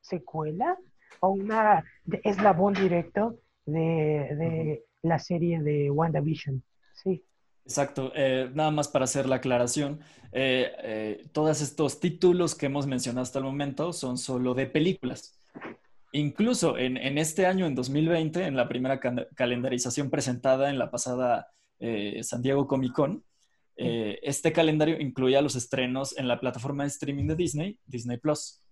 secuela 0.00 0.76
o 1.20 1.28
una 1.28 1.84
eslabón 2.24 2.74
directo 2.74 3.38
de, 3.64 3.78
de 3.78 4.84
la 5.02 5.20
serie 5.20 5.62
de 5.62 5.88
WandaVision. 5.88 6.60
Sí. 6.94 7.22
Exacto. 7.66 8.12
Eh, 8.14 8.48
nada 8.54 8.70
más 8.70 8.86
para 8.86 9.06
hacer 9.06 9.26
la 9.26 9.36
aclaración, 9.36 9.98
eh, 10.30 10.70
eh, 10.82 11.26
todos 11.32 11.60
estos 11.60 11.98
títulos 11.98 12.54
que 12.54 12.66
hemos 12.66 12.86
mencionado 12.86 13.22
hasta 13.22 13.40
el 13.40 13.44
momento 13.44 13.92
son 13.92 14.18
solo 14.18 14.54
de 14.54 14.66
películas. 14.66 15.36
Incluso 16.12 16.78
en, 16.78 16.96
este 17.18 17.44
año, 17.44 17.66
en 17.66 17.74
2020, 17.74 18.44
en 18.44 18.56
la 18.56 18.68
primera 18.68 19.00
calendarización 19.34 20.08
presentada 20.08 20.70
en 20.70 20.78
la 20.78 20.90
pasada 20.90 21.52
San 22.22 22.40
Diego 22.40 22.66
Comic 22.66 22.92
Con, 22.94 23.22
este 23.76 24.52
calendario 24.52 24.98
incluía 24.98 25.42
los 25.42 25.56
estrenos 25.56 26.16
en 26.16 26.26
la 26.26 26.40
plataforma 26.40 26.84
de 26.84 26.88
streaming 26.88 27.26
de 27.26 27.36
Disney, 27.36 27.78
Disney 27.84 28.16
Plus. 28.16 28.62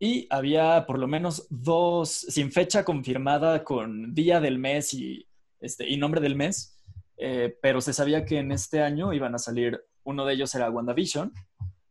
Y 0.00 0.26
había 0.30 0.84
por 0.86 0.98
lo 0.98 1.06
menos 1.06 1.46
dos, 1.48 2.10
sin 2.10 2.50
fecha 2.50 2.84
confirmada, 2.84 3.62
con 3.62 4.12
día 4.12 4.40
del 4.40 4.58
mes 4.58 4.92
y, 4.92 5.28
este, 5.60 5.88
y 5.88 5.96
nombre 5.96 6.20
del 6.20 6.34
mes, 6.34 6.79
eh, 7.20 7.56
pero 7.60 7.80
se 7.80 7.92
sabía 7.92 8.24
que 8.24 8.38
en 8.38 8.50
este 8.50 8.82
año 8.82 9.12
iban 9.12 9.34
a 9.34 9.38
salir, 9.38 9.84
uno 10.04 10.24
de 10.24 10.34
ellos 10.34 10.54
era 10.54 10.70
WandaVision, 10.70 11.32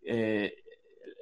eh, 0.02 0.54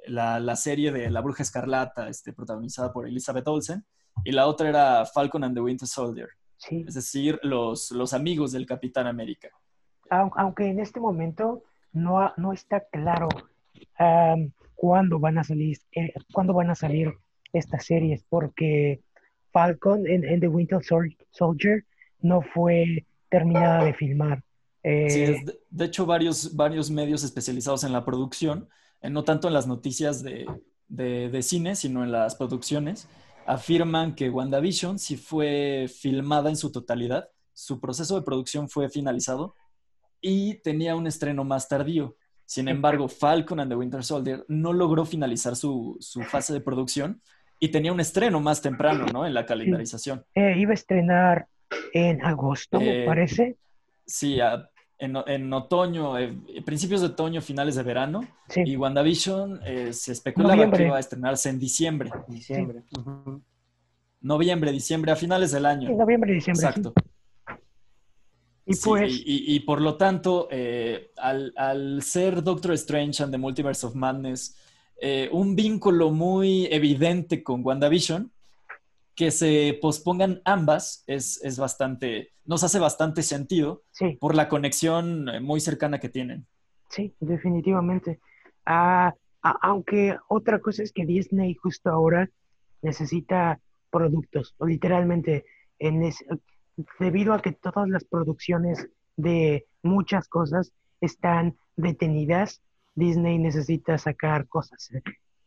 la, 0.06 0.56
serie 0.56 0.90
de 0.90 1.10
La 1.10 1.20
Bruja 1.20 1.42
Escarlata, 1.42 2.08
este, 2.08 2.32
protagonizada 2.32 2.92
por 2.92 3.06
Elizabeth 3.06 3.46
Olsen, 3.46 3.84
y 4.24 4.32
la 4.32 4.46
otra 4.46 4.68
era 4.68 5.04
Falcon 5.04 5.44
and 5.44 5.54
the 5.54 5.60
Winter 5.60 5.86
Soldier, 5.86 6.30
es 6.70 6.94
decir, 6.94 7.38
los, 7.42 7.90
los 7.90 8.14
amigos 8.14 8.52
del 8.52 8.66
Capitán 8.66 9.06
América. 9.06 9.48
Aunque 10.10 10.66
en 10.70 10.80
este 10.80 10.98
momento 10.98 11.62
no, 11.92 12.32
no 12.38 12.54
está 12.54 12.80
claro 12.90 13.28
cuándo 14.78 15.18
van 15.18 15.38
a 15.38 15.44
salir, 15.44 15.76
eh, 15.92 16.14
cuándo 16.32 16.54
van 16.54 16.70
a 16.70 16.74
salir 16.74 17.12
estas 17.52 17.84
series, 17.84 18.24
porque 18.28 19.00
Falcon 19.52 20.06
and, 20.06 20.40
the 20.40 20.48
Winter 20.48 20.80
Soldier 21.30 21.84
no 22.20 22.42
fue 22.42 23.04
terminada 23.28 23.84
de 23.84 23.94
filmar. 23.94 24.42
sí, 24.82 25.22
eh, 25.22 25.44
de, 25.70 25.84
hecho 25.84 26.06
varios, 26.06 26.54
varios 26.54 26.90
medios 26.90 27.22
especializados 27.24 27.84
en 27.84 27.92
la 27.92 28.04
producción, 28.04 28.68
eh, 29.00 29.10
no 29.10 29.24
tanto 29.24 29.48
en 29.48 29.54
las 29.54 29.66
noticias 29.66 30.22
de, 30.22 30.46
de, 30.88 31.42
cine, 31.42 31.76
sino 31.76 32.02
en 32.02 32.12
las 32.12 32.34
producciones, 32.34 33.08
afirman 33.46 34.14
que 34.14 34.30
WandaVision 34.30 34.98
sí 34.98 35.16
fue 35.16 35.86
filmada 35.88 36.50
en 36.50 36.56
su 36.56 36.72
totalidad, 36.72 37.28
su 37.52 37.80
proceso 37.80 38.16
de 38.16 38.22
producción 38.22 38.68
fue 38.68 38.88
finalizado 38.88 39.54
y 40.20 40.54
tenía 40.62 40.96
un 40.96 41.06
estreno 41.06 41.44
más 41.44 41.68
tardío. 41.68 42.16
Sin 42.44 42.68
embargo, 42.68 43.08
Falcon 43.08 43.60
and 43.60 43.70
the 43.70 43.76
Winter 43.76 44.02
Soldier 44.02 44.44
no 44.48 44.72
logró 44.72 45.04
finalizar 45.04 45.54
su, 45.54 45.98
su 46.00 46.22
fase 46.22 46.54
de 46.54 46.60
producción 46.60 47.20
y 47.60 47.68
tenía 47.68 47.92
un 47.92 48.00
estreno 48.00 48.40
más 48.40 48.62
temprano, 48.62 49.06
¿no? 49.12 49.26
En 49.26 49.34
la 49.34 49.44
calendarización. 49.44 50.24
Eh, 50.34 50.54
iba 50.56 50.70
a 50.70 50.74
estrenar 50.74 51.48
en 51.92 52.24
agosto, 52.24 52.80
me 52.80 53.02
eh, 53.02 53.06
parece. 53.06 53.56
Sí, 54.06 54.38
en, 54.98 55.52
otoño, 55.52 56.18
eh, 56.18 56.34
principios 56.64 57.00
de 57.00 57.08
otoño, 57.08 57.40
finales 57.40 57.76
de 57.76 57.82
verano. 57.82 58.26
Y 58.54 58.76
WandaVision 58.76 59.60
eh, 59.64 59.92
se 59.92 60.12
especulaba 60.12 60.70
que 60.70 60.84
iba 60.84 60.96
a 60.96 61.00
estrenarse 61.00 61.50
en 61.50 61.58
diciembre. 61.58 62.10
Diciembre. 62.26 62.82
Noviembre, 64.20 64.72
diciembre, 64.72 65.12
a 65.12 65.16
finales 65.16 65.52
del 65.52 65.66
año. 65.66 65.90
noviembre, 65.90 66.32
diciembre. 66.32 66.66
Exacto. 66.66 66.92
Y, 68.66 68.76
pues... 68.76 69.22
y, 69.24 69.60
por 69.60 69.80
lo 69.80 69.96
tanto, 69.96 70.48
al, 71.16 71.52
al, 71.56 72.02
ser 72.02 72.42
Doctor 72.42 72.72
Strange 72.72 73.22
and 73.22 73.32
the 73.32 73.38
Multiverse 73.38 73.86
of 73.86 73.94
Madness 73.94 74.56
un 75.30 75.54
vínculo 75.54 76.10
muy 76.10 76.66
evidente 76.66 77.42
con 77.44 77.64
WandaVision, 77.64 78.32
que 79.18 79.32
se 79.32 79.76
pospongan 79.82 80.40
ambas 80.44 81.02
es, 81.08 81.58
bastante, 81.58 82.30
nos 82.44 82.62
hace 82.62 82.78
bastante 82.78 83.24
sentido 83.24 83.82
por 84.20 84.36
la 84.36 84.48
conexión 84.48 85.28
eh, 85.28 85.40
muy 85.40 85.58
cercana 85.58 85.98
que 85.98 86.08
tienen. 86.08 86.46
Sí, 86.88 87.12
definitivamente. 87.18 88.20
Ah, 88.64 89.12
aunque 89.42 90.16
otra 90.28 90.60
cosa 90.60 90.84
es 90.84 90.92
que 90.92 91.04
Disney 91.04 91.54
justo 91.54 91.90
ahora 91.90 92.30
necesita 92.80 93.58
productos, 93.90 94.54
o 94.58 94.66
literalmente, 94.66 95.46
en 95.80 96.08
debido 97.00 97.32
a 97.34 97.42
que 97.42 97.50
todas 97.50 97.88
las 97.88 98.04
producciones 98.04 98.88
de 99.16 99.66
muchas 99.82 100.28
cosas 100.28 100.72
están 101.00 101.56
detenidas, 101.74 102.62
Disney 102.94 103.40
necesita 103.40 103.98
sacar 103.98 104.46
cosas. 104.46 104.92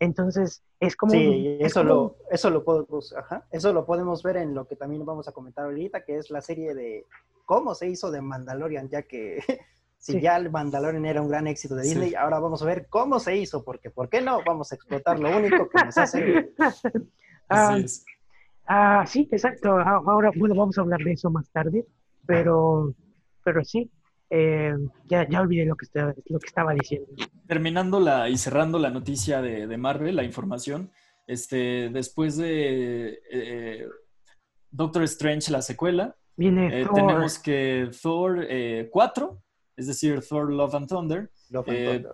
Entonces, 0.01 0.63
es 0.79 0.95
como... 0.95 1.11
Sí, 1.11 1.57
eso, 1.59 1.83
Lo, 1.83 2.17
eso, 2.31 2.49
lo 2.49 2.63
podemos, 2.63 3.15
ajá, 3.15 3.45
eso 3.51 3.71
lo 3.71 3.85
podemos 3.85 4.23
ver 4.23 4.37
en 4.37 4.55
lo 4.55 4.67
que 4.67 4.75
también 4.75 5.05
vamos 5.05 5.27
a 5.27 5.31
comentar 5.31 5.65
ahorita, 5.65 6.03
que 6.03 6.17
es 6.17 6.31
la 6.31 6.41
serie 6.41 6.73
de 6.73 7.05
cómo 7.45 7.75
se 7.75 7.87
hizo 7.87 8.09
de 8.09 8.19
Mandalorian, 8.19 8.89
ya 8.89 9.03
que 9.03 9.37
si 9.99 10.19
ya 10.19 10.37
el 10.37 10.49
Mandalorian 10.49 11.05
era 11.05 11.21
un 11.21 11.29
gran 11.29 11.45
éxito 11.45 11.75
de 11.75 11.83
Disney, 11.83 12.15
ahora 12.15 12.39
vamos 12.39 12.63
a 12.63 12.65
ver 12.65 12.87
cómo 12.89 13.19
se 13.19 13.37
hizo, 13.37 13.63
porque 13.63 13.91
¿por 13.91 14.09
qué 14.09 14.21
no? 14.21 14.39
Vamos 14.43 14.71
a 14.71 14.75
explotar 14.75 15.19
lo 15.19 15.37
único 15.37 15.69
que 15.69 15.85
nos 15.85 15.95
hace... 15.95 16.51
ah, 17.49 17.77
ah, 18.65 19.05
sí, 19.05 19.29
exacto. 19.31 19.77
Ahora, 19.77 20.31
bueno, 20.35 20.55
vamos 20.55 20.79
a 20.79 20.81
hablar 20.81 21.01
de 21.01 21.11
eso 21.11 21.29
más 21.29 21.47
tarde, 21.51 21.85
pero, 22.25 22.95
pero 23.43 23.63
sí, 23.63 23.91
eh, 24.33 24.73
ya, 25.09 25.27
ya 25.27 25.41
olvidé 25.41 25.65
lo 25.65 25.75
que, 25.75 25.83
estaba, 25.83 26.15
lo 26.25 26.39
que 26.39 26.47
estaba 26.47 26.73
diciendo. 26.73 27.09
Terminando 27.47 27.99
la, 27.99 28.29
y 28.29 28.37
cerrando 28.37 28.79
la 28.79 28.89
noticia 28.89 29.41
de, 29.41 29.77
Marvel, 29.77 30.15
la 30.15 30.23
información, 30.23 30.89
este, 31.27 31.89
después 31.89 32.37
de 32.37 33.19
eh, 33.29 33.87
Doctor 34.69 35.03
Strange, 35.03 35.51
la 35.51 35.61
secuela, 35.61 36.15
Viene 36.37 36.81
eh, 36.81 36.87
tenemos 36.93 37.39
que 37.39 37.91
Thor 38.01 38.47
4, 38.89 39.43
es 39.75 39.87
decir, 39.87 40.21
Thor 40.21 40.49
Love 40.49 40.75
and 40.75 40.87
Thunder, 40.87 41.29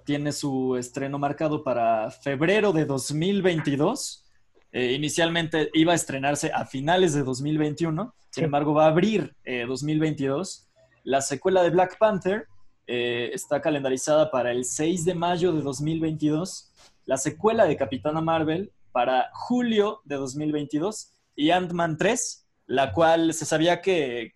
tiene 0.03 0.31
su 0.31 0.75
estreno 0.75 1.19
marcado 1.19 1.63
para 1.63 2.09
febrero 2.09 2.73
de 2.73 2.85
2022. 2.85 4.25
inicialmente 4.73 5.69
iba 5.75 5.91
a 5.91 5.95
estrenarse 5.95 6.51
a 6.51 6.65
finales 6.65 7.13
de 7.13 7.21
2021, 7.21 8.15
sin 8.31 8.43
embargo 8.45 8.73
va 8.73 8.85
a 8.85 8.89
abrir 8.89 9.35
2022 9.45 10.66
la 11.07 11.21
secuela 11.21 11.63
de 11.63 11.69
Black 11.69 11.97
Panther 11.97 12.47
eh, 12.85 13.29
está 13.33 13.61
calendarizada 13.61 14.29
para 14.29 14.51
el 14.51 14.65
6 14.65 15.05
de 15.05 15.15
mayo 15.15 15.53
de 15.53 15.61
2022. 15.61 16.73
La 17.05 17.15
secuela 17.15 17.63
de 17.63 17.77
Capitana 17.77 18.19
Marvel 18.19 18.73
para 18.91 19.29
julio 19.31 20.01
de 20.03 20.17
2022. 20.17 21.13
Y 21.33 21.51
Ant-Man 21.51 21.95
3, 21.95 22.49
la 22.65 22.91
cual 22.91 23.33
se 23.33 23.45
sabía 23.45 23.81
que, 23.81 24.33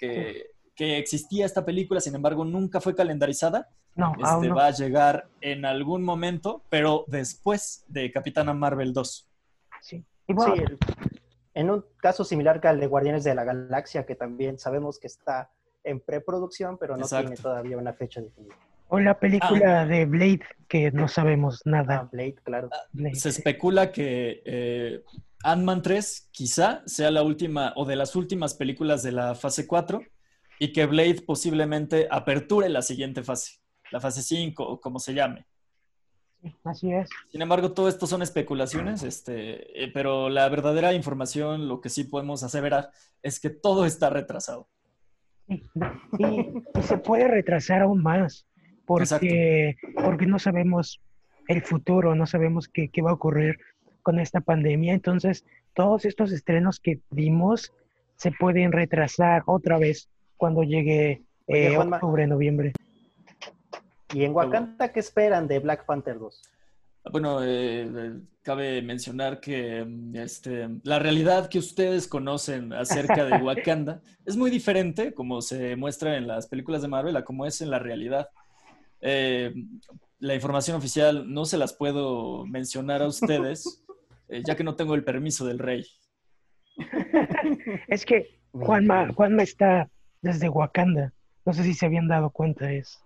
existía 0.78 1.46
esta 1.46 1.66
película, 1.66 2.00
sin 2.00 2.16
embargo 2.16 2.46
nunca 2.46 2.80
fue 2.80 2.96
calendarizada. 2.96 3.68
No, 3.96 4.14
este, 4.18 4.48
Va 4.48 4.68
a 4.68 4.72
llegar 4.72 5.28
en 5.42 5.66
algún 5.66 6.06
momento, 6.06 6.64
pero 6.70 7.04
después 7.08 7.84
de 7.90 8.10
Capitana 8.14 8.54
Marvel 8.54 8.94
2. 8.94 9.30
Sí. 9.82 10.06
en 11.54 11.70
un 11.70 11.86
caso 11.98 12.24
similar 12.24 12.62
que 12.62 12.70
al 12.70 12.80
de 12.80 12.88
Guardianes 12.88 13.26
de 13.26 13.36
la 13.36 13.44
Galaxia, 13.44 14.06
que 14.06 14.16
también 14.16 14.58
sabemos 14.58 15.00
que 15.00 15.08
está 15.08 15.52
en 15.84 16.00
preproducción, 16.00 16.78
pero 16.78 16.98
no 16.98 17.08
tiene 17.08 17.36
todavía 17.36 17.78
una 17.78 17.94
fecha 17.94 18.22
definida. 18.22 18.56
O 18.94 19.00
la 19.00 19.18
película 19.18 19.82
ah. 19.82 19.86
de 19.86 20.06
Blade, 20.06 20.42
que 20.68 20.92
no 20.92 21.08
sabemos 21.08 21.62
nada. 21.64 22.02
Ah, 22.02 22.10
Blade, 22.12 22.36
claro. 22.44 22.70
Ah, 22.74 23.10
se 23.14 23.30
especula 23.30 23.92
que 23.92 24.42
eh, 24.44 25.04
Ant-Man 25.44 25.82
3 25.82 26.30
quizá 26.32 26.84
sea 26.86 27.10
la 27.10 27.24
última 27.24 27.72
o 27.78 27.86
de 27.86 27.96
las 27.96 28.18
últimas 28.18 28.54
películas 28.54 29.02
de 29.02 29.14
la 29.14 29.34
fase 29.34 29.66
4 29.66 30.02
y 30.60 30.74
que 30.74 30.86
Blade 30.86 31.22
posiblemente 31.26 32.08
aperture 32.12 32.68
la 32.68 32.82
siguiente 32.82 33.24
fase, 33.24 33.62
la 33.92 34.02
fase 34.02 34.22
5 34.22 34.62
o 34.62 34.82
como 34.82 35.00
se 35.00 35.14
llame. 35.14 35.46
así 36.66 36.92
es. 36.92 37.10
Sin 37.32 37.42
embargo, 37.42 37.72
todo 37.72 37.88
esto 37.88 38.08
son 38.08 38.22
especulaciones, 38.22 39.04
este, 39.04 39.84
eh, 39.84 39.90
pero 39.94 40.30
la 40.30 40.50
verdadera 40.50 40.94
información, 40.94 41.70
lo 41.70 41.80
que 41.80 41.90
sí 41.90 42.04
podemos 42.04 42.44
aseverar, 42.44 42.92
es 43.24 43.40
que 43.40 43.50
todo 43.50 43.86
está 43.86 44.10
retrasado. 44.10 44.68
Y, 46.18 46.82
se 46.82 46.98
puede 46.98 47.28
retrasar 47.28 47.82
aún 47.82 48.02
más 48.02 48.46
porque, 48.86 49.76
porque 49.96 50.26
no 50.26 50.40
sabemos 50.40 51.02
el 51.48 51.62
futuro, 51.62 52.16
no 52.16 52.26
sabemos 52.26 52.68
qué, 52.68 52.90
qué, 52.90 53.02
va 53.02 53.12
a 53.12 53.16
ocurrir 53.16 53.60
con 54.02 54.20
esta 54.20 54.42
pandemia. 54.42 54.94
Entonces, 54.94 55.46
todos 55.74 56.06
estos 56.06 56.32
estrenos 56.32 56.80
que 56.80 57.00
vimos 57.10 57.74
se 58.16 58.32
pueden 58.32 58.72
retrasar 58.72 59.44
otra 59.46 59.78
vez 59.78 60.08
cuando 60.38 60.64
llegue 60.64 61.24
eh, 61.48 61.78
octubre, 61.78 62.28
noviembre. 62.28 62.74
¿Y 64.14 64.24
en 64.24 64.34
Wakanda 64.34 64.92
qué 64.92 65.00
esperan 65.00 65.48
de 65.48 65.60
Black 65.60 65.86
Panther 65.86 66.18
2? 66.20 66.42
Bueno, 67.10 67.40
eh, 67.44 68.14
cabe 68.44 68.82
mencionar 68.82 69.40
que 69.40 69.84
mm, 69.84 70.16
este, 70.16 70.70
la 70.84 71.00
realidad 71.00 71.50
que 71.50 71.60
ustedes 71.60 72.08
conocen 72.08 72.74
acerca 72.74 73.26
de 73.26 73.42
Wakanda 73.42 74.02
es 74.26 74.36
muy 74.36 74.50
diferente, 74.50 75.14
como 75.14 75.42
se 75.42 75.76
muestra 75.76 76.18
en 76.18 76.28
las 76.28 76.48
películas 76.48 76.82
de 76.82 76.88
Marvel, 76.88 77.16
a 77.16 77.24
como 77.24 77.46
es 77.46 77.62
en 77.62 77.70
la 77.70 77.80
realidad. 77.80 78.30
Eh, 79.02 79.54
la 80.20 80.36
información 80.36 80.78
oficial 80.78 81.32
no 81.32 81.46
se 81.46 81.58
las 81.58 81.74
puedo 81.74 82.46
mencionar 82.46 83.02
a 83.02 83.08
ustedes, 83.08 83.84
eh, 84.30 84.44
ya 84.46 84.56
que 84.56 84.64
no 84.64 84.76
tengo 84.76 84.96
el 84.96 85.04
permiso 85.04 85.46
del 85.46 85.60
rey. 85.60 85.86
es 87.88 88.06
que 88.06 88.40
Juanma, 88.52 89.12
Juanma 89.14 89.44
está 89.44 89.90
desde 90.22 90.50
Wakanda. 90.50 91.14
No 91.46 91.54
sé 91.54 91.64
si 91.64 91.74
se 91.74 91.88
habían 91.88 92.08
dado 92.08 92.30
cuenta, 92.30 92.72
es, 92.72 93.02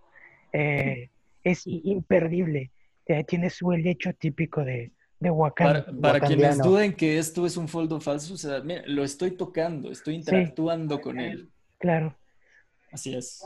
eh, 0.51 1.09
es 1.43 1.63
imperdible. 1.65 2.71
Tiene 3.27 3.49
su 3.49 3.71
helecho 3.71 4.13
típico 4.13 4.63
de, 4.63 4.91
de 5.19 5.29
Wakanda. 5.29 5.85
Para, 6.01 6.19
quienes 6.19 6.57
duden 6.57 6.93
que 6.93 7.17
esto 7.17 7.45
es 7.45 7.57
un 7.57 7.67
foldo 7.67 7.99
falso, 7.99 8.33
o 8.33 8.37
sea, 8.37 8.61
lo 8.85 9.03
estoy 9.03 9.31
tocando, 9.31 9.91
estoy 9.91 10.15
interactuando 10.15 11.01
con 11.01 11.19
él. 11.19 11.49
Claro. 11.77 12.15
Así 12.91 13.13
es. 13.13 13.43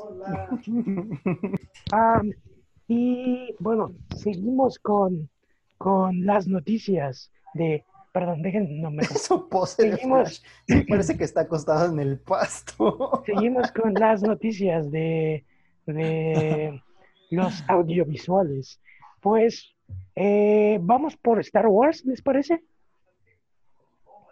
Ah, 1.91 2.21
y 2.87 3.55
bueno, 3.59 3.95
seguimos 4.15 4.79
con, 4.79 5.29
con 5.77 6.25
las 6.25 6.47
noticias 6.47 7.31
de 7.53 7.83
Perdón, 8.11 8.41
dejen, 8.41 8.81
no 8.81 8.89
me... 8.91 9.03
Seguimos... 9.67 10.43
Parece 10.87 11.17
que 11.17 11.23
está 11.23 11.41
acostado 11.41 11.91
en 11.91 11.99
el 11.99 12.19
pasto. 12.19 13.23
Seguimos 13.25 13.71
con 13.71 13.93
las 13.93 14.23
noticias 14.23 14.89
de, 14.91 15.45
de 15.85 16.81
los 17.29 17.63
audiovisuales. 17.67 18.79
Pues 19.21 19.75
eh, 20.15 20.79
vamos 20.81 21.17
por 21.17 21.39
Star 21.39 21.67
Wars, 21.67 22.03
¿les 22.05 22.21
parece? 22.21 22.63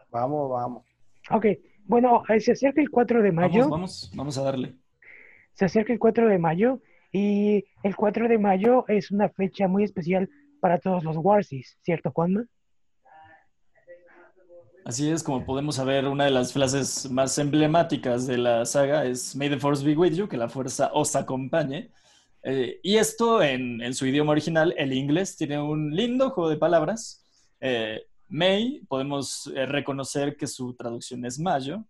Vamos, 0.09 0.49
vamos. 0.49 0.85
Ok, 1.31 1.45
bueno, 1.85 2.23
eh, 2.29 2.39
se 2.39 2.53
acerca 2.53 2.81
el 2.81 2.89
4 2.89 3.21
de 3.21 3.31
mayo. 3.31 3.69
Vamos, 3.69 4.11
vamos, 4.15 4.37
a 4.37 4.43
darle. 4.43 4.75
Se 5.53 5.65
acerca 5.65 5.93
el 5.93 5.99
4 5.99 6.27
de 6.27 6.37
mayo 6.39 6.81
y 7.11 7.65
el 7.83 7.95
4 7.95 8.27
de 8.27 8.37
mayo 8.37 8.85
es 8.87 9.11
una 9.11 9.29
fecha 9.29 9.67
muy 9.67 9.83
especial 9.83 10.29
para 10.59 10.79
todos 10.79 11.03
los 11.03 11.17
Warsies, 11.17 11.77
¿cierto, 11.81 12.11
Juanma? 12.11 12.45
Así 14.85 15.09
es, 15.09 15.21
como 15.21 15.45
podemos 15.45 15.75
saber, 15.75 16.07
una 16.07 16.23
de 16.23 16.31
las 16.31 16.53
frases 16.53 17.11
más 17.11 17.37
emblemáticas 17.37 18.25
de 18.25 18.37
la 18.37 18.65
saga 18.65 19.03
es 19.03 19.35
May 19.35 19.49
the 19.49 19.57
Force 19.57 19.85
be 19.85 19.97
with 19.97 20.13
you, 20.13 20.29
que 20.29 20.37
la 20.37 20.47
fuerza 20.47 20.91
os 20.93 21.13
acompañe. 21.15 21.91
Eh, 22.43 22.79
y 22.83 22.97
esto 22.97 23.41
en, 23.41 23.93
su 23.93 24.05
idioma 24.05 24.31
original, 24.31 24.73
el 24.77 24.93
inglés, 24.93 25.35
tiene 25.35 25.59
un 25.59 25.95
lindo 25.95 26.29
juego 26.31 26.49
de 26.49 26.57
palabras. 26.57 27.25
Eh, 27.59 28.01
May, 28.29 28.81
podemos 28.87 29.51
eh, 29.55 29.65
reconocer 29.65 30.37
que 30.37 30.47
su 30.47 30.73
traducción 30.73 31.25
es 31.25 31.39
mayo. 31.39 31.83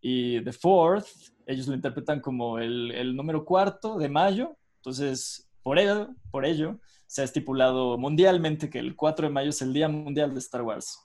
y 0.00 0.40
the 0.42 0.52
fourth, 0.52 1.06
ellos 1.46 1.68
lo 1.68 1.74
interpretan 1.74 2.20
como 2.20 2.58
el, 2.58 2.90
el, 2.90 3.14
número 3.14 3.44
cuarto 3.44 3.98
de 3.98 4.08
mayo. 4.08 4.56
Entonces, 4.76 5.48
por 5.62 5.78
ello, 5.78 6.08
por 6.30 6.44
ello, 6.44 6.80
se 7.06 7.20
ha 7.20 7.24
estipulado 7.24 7.98
mundialmente 7.98 8.70
que 8.70 8.78
el 8.78 8.96
4 8.96 9.28
de 9.28 9.32
mayo 9.32 9.50
es 9.50 9.62
el 9.62 9.72
Día 9.72 9.88
Mundial 9.88 10.32
de 10.32 10.40
Star 10.40 10.62
Wars. 10.62 10.98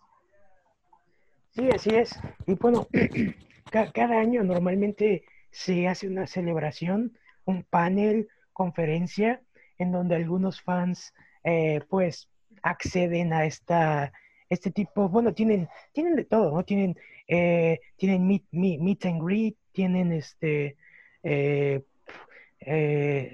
Sí, 1.51 1.69
así 1.73 1.89
es. 1.89 2.17
Y 2.45 2.53
bueno, 2.53 2.87
cada 3.93 4.19
año 4.19 4.43
normalmente 4.43 5.25
se 5.51 5.87
hace 5.87 6.07
una 6.07 6.27
celebración, 6.27 7.17
un 7.47 7.63
panel, 7.63 8.27
conferencia, 8.53 9.41
en 9.79 9.91
donde 9.91 10.15
algunos 10.15 10.61
fans 10.61 11.13
eh, 11.43 11.81
pues 11.89 12.29
acceden 12.61 13.31
a 13.33 13.45
esta, 13.45 14.11
este 14.49 14.69
tipo, 14.69 15.07
bueno, 15.09 15.33
tienen, 15.33 15.69
tienen 15.93 16.15
de 16.15 16.25
todo, 16.25 16.51
¿no? 16.51 16.63
Tienen, 16.65 16.97
eh, 17.27 17.79
tienen 17.95 18.27
meet, 18.27 18.43
meet, 18.51 19.05
and 19.05 19.23
greet, 19.23 19.55
tienen 19.71 20.11
este, 20.11 20.75
eh, 21.23 21.83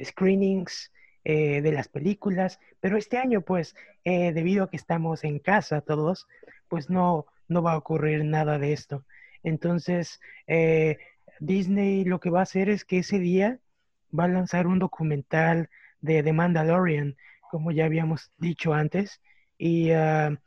screenings 0.06 0.91
de 1.26 1.71
las 1.71 1.88
películas, 1.88 2.60
pero 2.82 2.97
este 2.97 3.17
año 3.17 3.39
pues 3.39 3.78
debido 4.04 4.65
a 4.65 4.69
que 4.69 4.76
estamos 4.76 5.23
en 5.23 5.39
casa 5.39 5.80
todos, 5.80 6.28
pues 6.67 6.89
no, 6.89 7.28
no 7.47 7.63
va 7.63 7.71
a 7.71 7.78
ocurrir 7.78 8.26
nada 8.26 8.60
de 8.60 8.73
esto. 8.73 9.06
Entonces, 9.41 10.19
Disney 11.39 12.04
lo 12.04 12.19
que 12.19 12.30
va 12.30 12.41
a 12.41 12.43
hacer 12.43 12.67
es 12.67 12.84
que 12.84 12.97
ese 12.97 13.19
día 13.19 13.60
va 14.17 14.26
a 14.26 14.28
lanzar 14.28 14.67
un 14.67 14.80
documental 14.80 15.69
de 16.02 16.23
The 16.23 16.34
Mandalorian, 16.34 17.15
como 17.52 17.71
ya 17.71 17.86
habíamos 17.86 18.32
dicho 18.38 18.73
antes, 18.73 19.21
y 19.58 19.91
ah, 19.91 20.38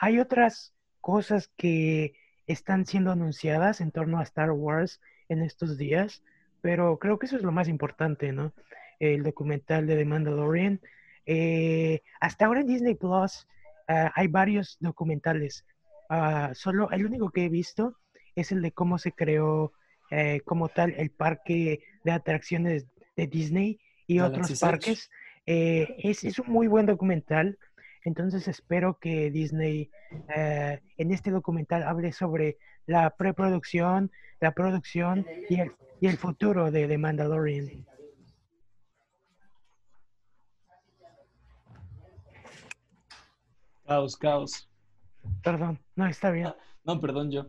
hay 0.00 0.18
otras 0.20 0.74
cosas 1.00 1.50
que 1.56 2.14
están 2.46 2.86
siendo 2.86 3.12
anunciadas 3.12 3.80
en 3.80 3.90
torno 3.92 4.18
a 4.18 4.22
Star 4.22 4.52
Wars 4.52 5.00
en 5.28 5.42
estos 5.42 5.78
días, 5.78 6.22
pero 6.60 6.98
creo 6.98 7.18
que 7.18 7.26
eso 7.26 7.36
es 7.36 7.42
lo 7.42 7.52
más 7.52 7.68
importante, 7.68 8.32
¿no? 8.32 8.52
El 8.98 9.22
documental 9.22 9.86
de 9.86 9.96
The 9.96 10.04
Mandalorian. 10.04 10.80
Eh, 11.26 12.02
hasta 12.20 12.46
ahora 12.46 12.60
en 12.60 12.68
Disney 12.68 12.94
Plus 12.94 13.46
ah, 13.88 14.12
hay 14.14 14.28
varios 14.28 14.76
documentales 14.80 15.64
Ah, 16.08 16.52
solo 16.54 16.90
el 16.90 17.04
único 17.04 17.30
que 17.30 17.46
he 17.46 17.48
visto 17.48 17.96
es 18.34 18.52
el 18.52 18.62
de 18.62 18.72
cómo 18.72 18.98
se 18.98 19.12
creó 19.12 19.72
eh, 20.10 20.40
como 20.44 20.68
tal 20.68 20.94
el 20.96 21.10
parque 21.10 21.80
de 22.04 22.12
atracciones 22.12 22.86
de 23.16 23.26
Disney 23.26 23.80
y 24.06 24.20
otros 24.20 24.58
parques. 24.60 25.10
Eh, 25.46 25.96
es, 25.98 26.24
es, 26.24 26.38
un 26.38 26.48
muy 26.48 26.66
buen 26.66 26.86
documental. 26.86 27.58
Entonces 28.04 28.46
espero 28.46 28.98
que 29.00 29.30
Disney 29.30 29.90
eh, 30.34 30.80
en 30.96 31.12
este 31.12 31.30
documental 31.30 31.82
hable 31.82 32.12
sobre 32.12 32.58
la 32.86 33.10
preproducción, 33.10 34.12
la 34.40 34.52
producción 34.52 35.26
y 35.48 35.60
el, 35.60 35.72
y 36.00 36.06
el 36.06 36.16
futuro 36.16 36.70
de 36.70 36.86
The 36.86 36.98
Mandalorian. 36.98 37.86
Caos, 43.86 44.16
caos. 44.16 44.68
Perdón, 45.42 45.80
no, 45.94 46.06
está 46.06 46.30
bien. 46.30 46.48
Ah, 46.48 46.56
no, 46.84 47.00
perdón 47.00 47.30
yo. 47.30 47.46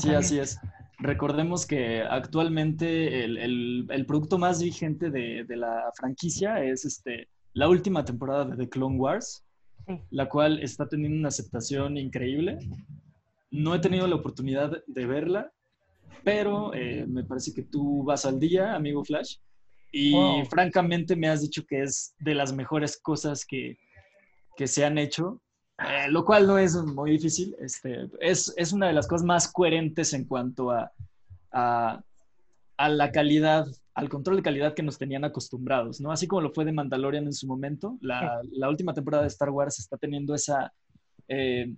sí, 0.00 0.14
así 0.14 0.38
es. 0.38 0.58
Recordemos 0.98 1.66
que 1.66 2.02
actualmente 2.02 3.24
el, 3.24 4.04
producto 4.06 4.38
más 4.38 4.62
vigente 4.62 5.10
de, 5.10 5.44
la 5.56 5.90
franquicia 5.96 6.62
es 6.64 6.84
este, 6.84 7.28
la 7.52 7.68
última 7.68 8.04
temporada 8.04 8.44
de 8.44 8.56
The 8.56 8.68
Clone 8.68 8.96
Wars, 8.96 9.44
la 10.10 10.28
cual 10.28 10.62
está 10.62 10.88
teniendo 10.88 11.18
una 11.18 11.28
aceptación 11.28 11.96
increíble. 11.96 12.58
No 13.50 13.74
he 13.74 13.80
tenido 13.80 14.06
la 14.06 14.16
oportunidad 14.16 14.82
de 14.86 15.06
verla, 15.06 15.52
pero 16.22 16.72
eh, 16.74 17.06
me 17.06 17.24
parece 17.24 17.52
que 17.52 17.62
tú 17.62 18.04
vas 18.04 18.24
al 18.24 18.38
día, 18.38 18.74
amigo 18.74 19.04
Flash, 19.04 19.36
y 19.92 20.12
francamente 20.50 21.14
me 21.14 21.28
has 21.28 21.42
dicho 21.42 21.64
que 21.64 21.82
es 21.82 22.16
de 22.18 22.34
las 22.34 22.52
mejores 22.52 22.98
cosas 23.00 23.44
que, 23.44 23.78
que 24.56 24.66
se 24.66 24.84
han 24.84 24.98
hecho 24.98 25.40
eh, 25.78 26.08
lo 26.08 26.24
cual 26.24 26.46
no 26.46 26.58
es 26.58 26.74
muy 26.76 27.12
difícil. 27.12 27.54
Este, 27.58 28.08
es, 28.20 28.52
es, 28.56 28.72
una 28.72 28.88
de 28.88 28.92
las 28.92 29.06
cosas 29.06 29.26
más 29.26 29.50
coherentes 29.50 30.12
en 30.12 30.24
cuanto 30.24 30.70
a, 30.70 30.92
a, 31.52 32.00
a, 32.76 32.88
la 32.88 33.10
calidad, 33.10 33.66
al 33.94 34.08
control 34.08 34.36
de 34.36 34.42
calidad 34.42 34.74
que 34.74 34.82
nos 34.82 34.98
tenían 34.98 35.24
acostumbrados, 35.24 36.00
¿no? 36.00 36.12
Así 36.12 36.26
como 36.28 36.42
lo 36.42 36.50
fue 36.50 36.64
de 36.64 36.72
Mandalorian 36.72 37.24
en 37.24 37.32
su 37.32 37.46
momento, 37.46 37.98
la, 38.00 38.40
la 38.52 38.68
última 38.68 38.94
temporada 38.94 39.22
de 39.22 39.28
Star 39.28 39.50
Wars 39.50 39.78
está 39.78 39.96
teniendo 39.96 40.34
esa, 40.34 40.72
eh, 41.28 41.72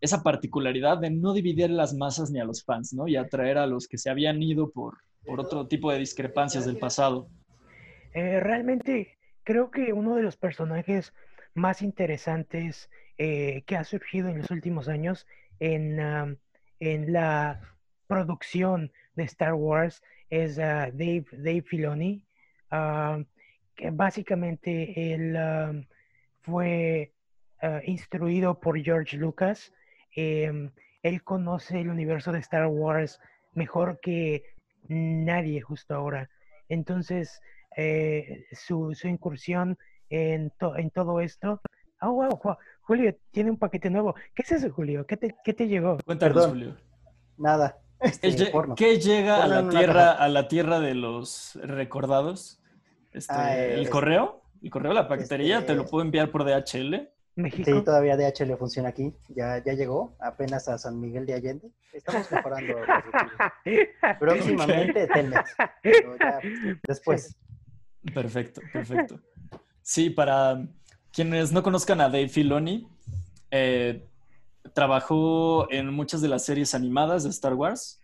esa 0.00 0.22
particularidad 0.22 0.98
de 0.98 1.10
no 1.10 1.32
dividir 1.32 1.70
las 1.70 1.94
masas 1.94 2.30
ni 2.30 2.40
a 2.40 2.44
los 2.44 2.64
fans, 2.64 2.92
¿no? 2.92 3.08
Y 3.08 3.16
atraer 3.16 3.58
a 3.58 3.66
los 3.66 3.88
que 3.88 3.98
se 3.98 4.10
habían 4.10 4.42
ido 4.42 4.70
por, 4.70 4.98
por 5.24 5.40
otro 5.40 5.66
tipo 5.66 5.90
de 5.90 5.98
discrepancias 5.98 6.66
del 6.66 6.78
pasado. 6.78 7.28
Eh, 8.14 8.40
realmente 8.40 9.18
creo 9.42 9.70
que 9.70 9.92
uno 9.92 10.16
de 10.16 10.22
los 10.22 10.36
personajes 10.36 11.12
más 11.54 11.82
interesantes 11.82 12.90
eh, 13.18 13.62
que 13.66 13.76
ha 13.76 13.84
surgido 13.84 14.28
en 14.28 14.38
los 14.38 14.50
últimos 14.50 14.88
años 14.88 15.26
en, 15.60 16.38
en 16.80 17.12
la 17.12 17.60
producción 18.06 18.92
de 19.14 19.24
Star 19.24 19.54
Wars 19.54 20.02
es 20.30 20.58
ah, 20.58 20.90
Dave, 20.92 21.26
Dave 21.32 21.62
Filoni, 21.62 22.24
que 23.76 23.90
básicamente 23.90 25.12
él 25.12 25.86
fue 26.40 27.12
ah, 27.60 27.80
instruido 27.84 28.58
por 28.58 28.78
George 28.82 29.16
Lucas. 29.16 29.72
Em, 30.14 30.70
él 31.02 31.22
conoce 31.22 31.80
el 31.80 31.88
universo 31.88 32.32
de 32.32 32.38
Star 32.40 32.66
Wars 32.66 33.20
mejor 33.54 34.00
que 34.00 34.44
nadie 34.88 35.60
justo 35.60 35.94
ahora. 35.94 36.30
Entonces, 36.68 37.40
eh, 37.76 38.46
su, 38.52 38.94
su, 38.94 39.08
incursión 39.08 39.78
en, 40.10 40.52
en 40.76 40.90
todo 40.90 41.20
esto. 41.20 41.60
Oh, 42.00 42.12
wow, 42.12 42.56
Julio 42.82 43.16
tiene 43.30 43.50
un 43.50 43.56
paquete 43.56 43.90
nuevo. 43.90 44.14
¿Qué 44.34 44.42
es 44.42 44.52
eso, 44.52 44.70
Julio? 44.70 45.06
¿Qué 45.06 45.16
te, 45.16 45.34
qué 45.44 45.54
te 45.54 45.68
llegó? 45.68 45.98
Cuéntanos, 46.04 46.46
Julio. 46.46 46.76
Nada. 47.38 47.78
Este, 48.00 48.52
¿Qué 48.76 48.98
llega 48.98 49.44
a 49.44 49.46
la 49.46 49.68
tierra 49.68 50.10
a 50.10 50.28
la 50.28 50.48
tierra 50.48 50.80
de 50.80 50.94
los 50.94 51.56
recordados? 51.62 52.60
Este, 53.12 53.32
ah, 53.32 53.56
¿El 53.56 53.88
correo? 53.88 54.42
¿El 54.60 54.70
correo, 54.70 54.92
la 54.92 55.06
paquetería? 55.06 55.64
¿Te 55.64 55.74
lo 55.74 55.82
este 55.82 55.90
puedo 55.90 56.04
enviar 56.04 56.30
por 56.30 56.44
DHL? 56.44 57.08
México. 57.34 57.70
Sí, 57.70 57.84
todavía 57.84 58.16
DHL 58.16 58.56
funciona 58.56 58.88
aquí. 58.88 59.14
Ya, 59.28 59.62
ya 59.64 59.72
llegó 59.72 60.16
apenas 60.18 60.68
a 60.68 60.78
San 60.78 61.00
Miguel 61.00 61.26
de 61.26 61.34
Allende. 61.34 61.70
Estamos 61.92 62.30
mejorando. 62.30 62.74
Próximamente 64.18 65.06
Telmex. 65.06 65.54
después. 66.86 67.36
Perfecto, 68.12 68.60
perfecto. 68.72 69.20
Sí, 69.80 70.10
para 70.10 70.60
quienes 71.12 71.52
no 71.52 71.62
conozcan 71.62 72.00
a 72.00 72.08
Dave 72.08 72.28
Filoni, 72.28 72.86
eh, 73.50 74.06
trabajó 74.74 75.70
en 75.70 75.92
muchas 75.92 76.20
de 76.20 76.28
las 76.28 76.44
series 76.44 76.74
animadas 76.74 77.24
de 77.24 77.30
Star 77.30 77.54
Wars, 77.54 78.00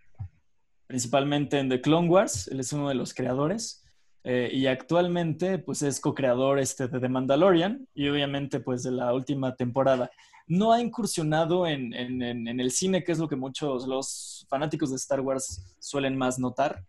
principalmente 0.87 1.59
en 1.59 1.69
The 1.69 1.81
Clone 1.81 2.09
Wars. 2.09 2.49
Él 2.49 2.61
es 2.61 2.73
uno 2.73 2.89
de 2.89 2.95
los 2.95 3.15
creadores. 3.15 3.85
Eh, 4.25 4.51
y 4.53 4.67
actualmente 4.67 5.59
pues 5.59 5.81
es 5.81 6.01
co-creador 6.01 6.59
este, 6.59 6.89
de 6.89 7.01
The 7.01 7.09
Mandalorian 7.09 7.89
y 7.95 8.09
obviamente 8.09 8.61
pues 8.61 8.83
de 8.83 8.91
la 8.91 9.15
última 9.15 9.55
temporada. 9.55 10.11
No 10.47 10.73
ha 10.73 10.81
incursionado 10.83 11.67
en, 11.67 11.95
el 11.95 12.71
cine, 12.71 13.05
que 13.05 13.13
es 13.13 13.19
lo 13.19 13.29
que 13.29 13.37
muchos 13.37 13.87
los 13.87 14.47
fanáticos 14.49 14.91
de 14.91 14.97
Star 14.97 15.21
Wars 15.21 15.63
suelen 15.79 16.17
más 16.17 16.39
notar, 16.39 16.85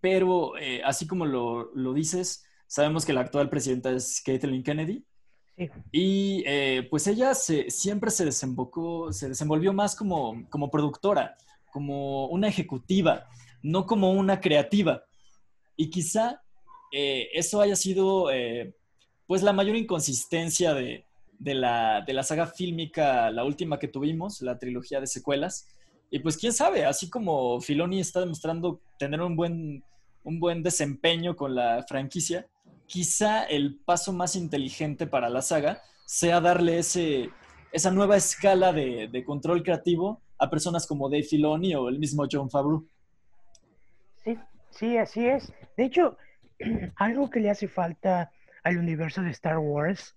pero 0.00 0.56
eh, 0.58 0.80
así 0.84 1.06
como 1.06 1.26
lo, 1.26 1.92
dices, 1.92 2.44
sabemos 2.66 3.04
que 3.04 3.12
la 3.12 3.20
actual 3.20 3.48
presidenta 3.48 3.90
es 3.90 4.22
Kathleen 4.24 4.62
Kennedy. 4.62 5.04
Y 5.90 6.42
eh, 6.46 6.86
pues 6.90 7.06
ella 7.06 7.34
se, 7.34 7.70
siempre 7.70 8.10
se 8.10 8.24
desembocó, 8.24 9.12
se 9.12 9.28
desenvolvió 9.28 9.72
más 9.72 9.94
como, 9.94 10.48
como 10.50 10.70
productora, 10.70 11.36
como 11.70 12.26
una 12.26 12.48
ejecutiva, 12.48 13.26
no 13.62 13.86
como 13.86 14.12
una 14.12 14.40
creativa. 14.40 15.04
Y 15.76 15.90
quizá 15.90 16.42
eh, 16.92 17.30
eso 17.32 17.60
haya 17.60 17.76
sido 17.76 18.30
eh, 18.30 18.74
pues 19.26 19.42
la 19.42 19.54
mayor 19.54 19.76
inconsistencia 19.76 20.74
de, 20.74 21.06
la, 21.40 22.22
saga 22.22 22.46
fílmica, 22.46 23.30
la 23.30 23.44
última 23.44 23.78
que 23.78 23.88
tuvimos, 23.88 24.42
la 24.42 24.58
trilogía 24.58 25.00
de 25.00 25.06
secuelas. 25.06 25.66
Y 26.10 26.18
pues 26.18 26.36
quién 26.36 26.52
sabe, 26.52 26.84
así 26.84 27.08
como 27.08 27.60
Filoni 27.62 27.98
está 27.98 28.20
demostrando 28.20 28.80
tener 28.98 29.22
un 29.22 29.34
buen, 29.34 29.82
un 30.24 30.38
buen 30.38 30.62
desempeño 30.62 31.34
con 31.34 31.54
la 31.54 31.82
franquicia, 31.88 32.46
quizá 32.86 33.44
el 33.44 33.76
paso 33.84 34.12
más 34.12 34.36
inteligente 34.36 35.06
para 35.06 35.28
la 35.28 35.42
saga 35.42 35.82
sea 36.06 36.40
darle 36.40 36.78
ese, 36.78 37.30
esa 37.72 37.90
nueva 37.90 38.16
escala 38.16 38.72
de, 38.72 39.22
control 39.24 39.62
creativo 39.62 40.20
a 40.38 40.50
personas 40.50 40.86
como 40.86 41.08
Dave 41.08 41.22
Filoni 41.22 41.74
o 41.74 41.88
el 41.88 41.98
mismo 41.98 42.26
John 42.30 42.50
Favreau. 42.50 42.86
Sí, 44.24 44.36
Sí, 44.72 44.96
así 44.96 45.26
es. 45.26 45.52
De 45.76 45.84
hecho, 45.84 46.16
algo 46.96 47.30
que 47.30 47.40
le 47.40 47.50
hace 47.50 47.68
falta 47.68 48.32
al 48.64 48.78
universo 48.78 49.22
de 49.22 49.30
Star 49.30 49.58
Wars, 49.58 50.16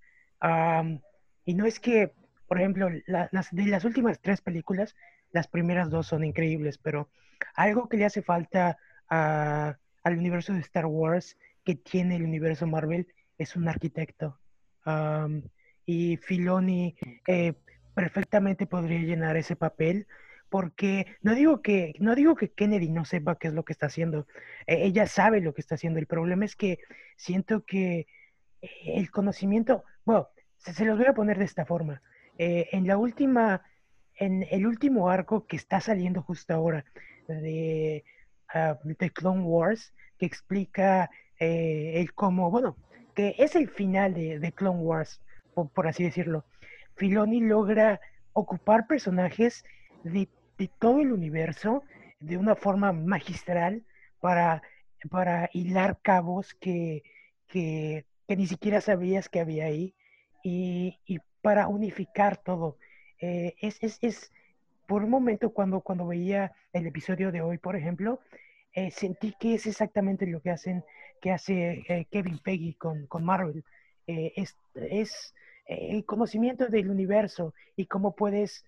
y 1.46 1.54
no 1.56 1.66
es 1.66 1.80
que, 1.80 2.14
por 2.48 2.60
ejemplo, 2.60 2.90
las, 3.08 3.50
de 3.52 3.66
las 3.66 3.86
últimas 3.86 4.20
tres 4.20 4.42
películas, 4.42 4.96
las 5.32 5.48
primeras 5.48 5.90
dos 5.90 6.08
son 6.08 6.24
increíbles, 6.24 6.78
pero 6.78 7.10
algo 7.56 7.90
que 7.90 7.98
le 7.98 8.06
hace 8.06 8.22
falta 8.22 8.78
al 9.10 10.18
universo 10.18 10.54
de 10.54 10.60
Star 10.60 10.86
Wars 10.86 11.38
que 11.66 11.76
tiene 11.76 12.16
el 12.16 12.24
universo 12.24 12.68
Marvel 12.68 13.08
es 13.38 13.56
un 13.56 13.68
arquitecto. 13.68 14.40
y 15.86 16.18
Filoni 16.18 16.96
eh, 17.28 17.54
perfectamente 17.94 18.68
podría 18.68 19.00
llenar 19.00 19.38
ese 19.38 19.56
papel 19.56 20.08
porque 20.50 21.06
no 21.22 21.34
digo 21.36 21.62
que 21.62 21.94
no 22.00 22.16
digo 22.16 22.36
que 22.36 22.52
Kennedy 22.52 22.90
no 22.90 23.04
sepa 23.04 23.38
qué 23.38 23.48
es 23.48 23.54
lo 23.54 23.66
que 23.66 23.74
está 23.74 23.88
haciendo. 23.88 24.28
E, 24.68 24.86
ella 24.86 25.08
sabe 25.08 25.42
lo 25.42 25.54
que 25.54 25.62
está 25.62 25.76
haciendo. 25.76 26.00
El 26.00 26.08
problema 26.08 26.46
es 26.46 26.56
que 26.56 26.80
siento 27.18 27.66
que 27.66 28.08
el 28.86 29.12
conocimiento, 29.12 29.84
bueno, 30.06 30.30
se, 30.58 30.86
los 30.86 30.98
voy 30.98 31.08
a 31.08 31.14
poner 31.14 31.38
de 31.38 31.46
esta 31.46 31.66
forma. 31.66 32.02
Eh, 32.38 32.70
en 32.72 32.88
la 32.88 32.98
última, 32.98 33.64
en 34.16 34.46
el 34.52 34.66
último 34.66 35.10
arco 35.10 35.46
que 35.48 35.56
está 35.56 35.82
saliendo 35.82 36.22
justo 36.22 36.54
ahora 36.54 36.86
de, 37.28 38.04
uh, 38.54 39.10
Clone 39.14 39.44
Wars, 39.44 39.94
que 40.18 40.26
explica 40.26 41.10
eh, 41.40 41.94
el 41.96 42.14
cómo, 42.14 42.52
bueno, 42.52 42.78
que 43.14 43.36
es 43.38 43.56
el 43.56 43.70
final 43.70 44.14
de, 44.14 44.52
Clone 44.54 44.80
Wars, 44.80 45.22
por 45.54 45.88
así 45.88 46.04
decirlo. 46.04 46.46
Filoni 46.96 47.42
logra 47.42 48.00
ocupar 48.34 48.88
personajes 48.88 49.64
de 50.04 50.28
de 50.58 50.70
todo 50.80 51.00
el 51.00 51.12
universo 51.12 51.84
de 52.20 52.38
una 52.38 52.56
forma 52.56 52.92
magistral 52.92 53.84
para, 54.20 54.62
para 55.10 55.50
hilar 55.54 56.00
cabos 56.02 56.54
que, 56.56 57.04
que, 57.48 58.06
ni 58.28 58.48
siquiera 58.48 58.82
sabías 58.82 59.30
que 59.30 59.40
había 59.40 59.66
ahí 59.66 59.94
y, 60.44 61.00
para 61.42 61.68
unificar 61.68 62.38
todo. 62.38 62.78
Eh, 63.22 63.54
es, 63.62 63.78
es, 63.84 64.00
es, 64.02 64.32
por 64.88 65.04
un 65.04 65.12
momento 65.12 65.52
cuando, 65.52 65.82
cuando 65.82 66.08
veía 66.08 66.54
el 66.74 66.88
episodio 66.88 67.32
de 67.32 67.42
hoy, 67.42 67.60
por 67.60 67.76
ejemplo, 67.76 68.20
eh, 68.76 68.92
sentí 68.92 69.34
que 69.40 69.56
es 69.56 69.66
exactamente 69.66 70.28
lo 70.28 70.42
que 70.42 70.52
hacen 70.52 70.84
que 71.22 71.32
hace 71.32 71.84
eh, 71.88 72.06
Kevin 72.12 72.40
Peggy 72.40 72.76
con, 72.76 73.08
con 73.08 73.24
Marvel. 73.24 73.64
es, 74.06 74.56
es 74.76 75.34
el 75.66 76.06
conocimiento 76.06 76.68
del 76.68 76.92
universo 76.92 77.56
y 77.76 77.88
cómo 77.88 78.16
puedes 78.16 78.64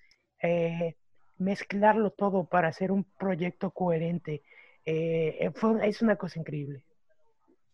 mezclarlo 1.38 2.12
todo 2.12 2.46
para 2.46 2.70
hacer 2.70 2.92
un 2.92 3.04
proyecto 3.04 3.72
coherente. 3.72 4.44
Eh, 4.86 5.38
eh, 5.40 5.52
es 5.84 6.02
una 6.02 6.16
cosa 6.16 6.40
increíble. 6.40 6.82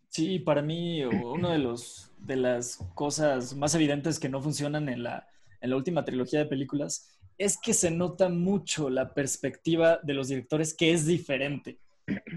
Sí, 0.10 0.40
para 0.40 0.62
mí 0.62 1.04
una 1.06 1.54
de, 1.54 1.58
los, 1.58 2.12
de 2.20 2.36
las 2.36 2.78
cosas 2.94 3.56
más 3.56 3.74
evidentes 3.74 4.20
que 4.20 4.30
no 4.30 4.42
funcionan 4.42 4.90
en 4.90 5.04
la, 5.04 5.28
en 5.60 5.72
la 5.72 5.76
última 5.76 6.06
trilogía 6.06 6.40
de 6.40 6.46
películas 6.46 7.20
es 7.38 7.58
que 7.58 7.74
se 7.74 7.90
nota 7.90 8.30
mucho 8.30 8.92
la 8.92 9.14
perspectiva 9.16 10.00
de 10.04 10.14
los 10.14 10.28
directores 10.28 10.76
que 10.76 10.92
es 10.92 11.08
diferente. 11.08 11.80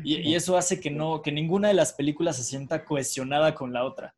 Y, 0.05 0.35
eso 0.35 0.57
hace 0.57 0.81
que, 0.81 0.90
no, 0.90 1.22
que 1.22 1.33
ninguna 1.33 1.68
de 1.68 1.74
las 1.74 1.92
películas 1.92 2.37
se 2.37 2.44
sienta 2.44 2.85
cohesionada 2.85 3.55
con 3.55 3.72
la 3.72 3.85
otra. 3.85 4.14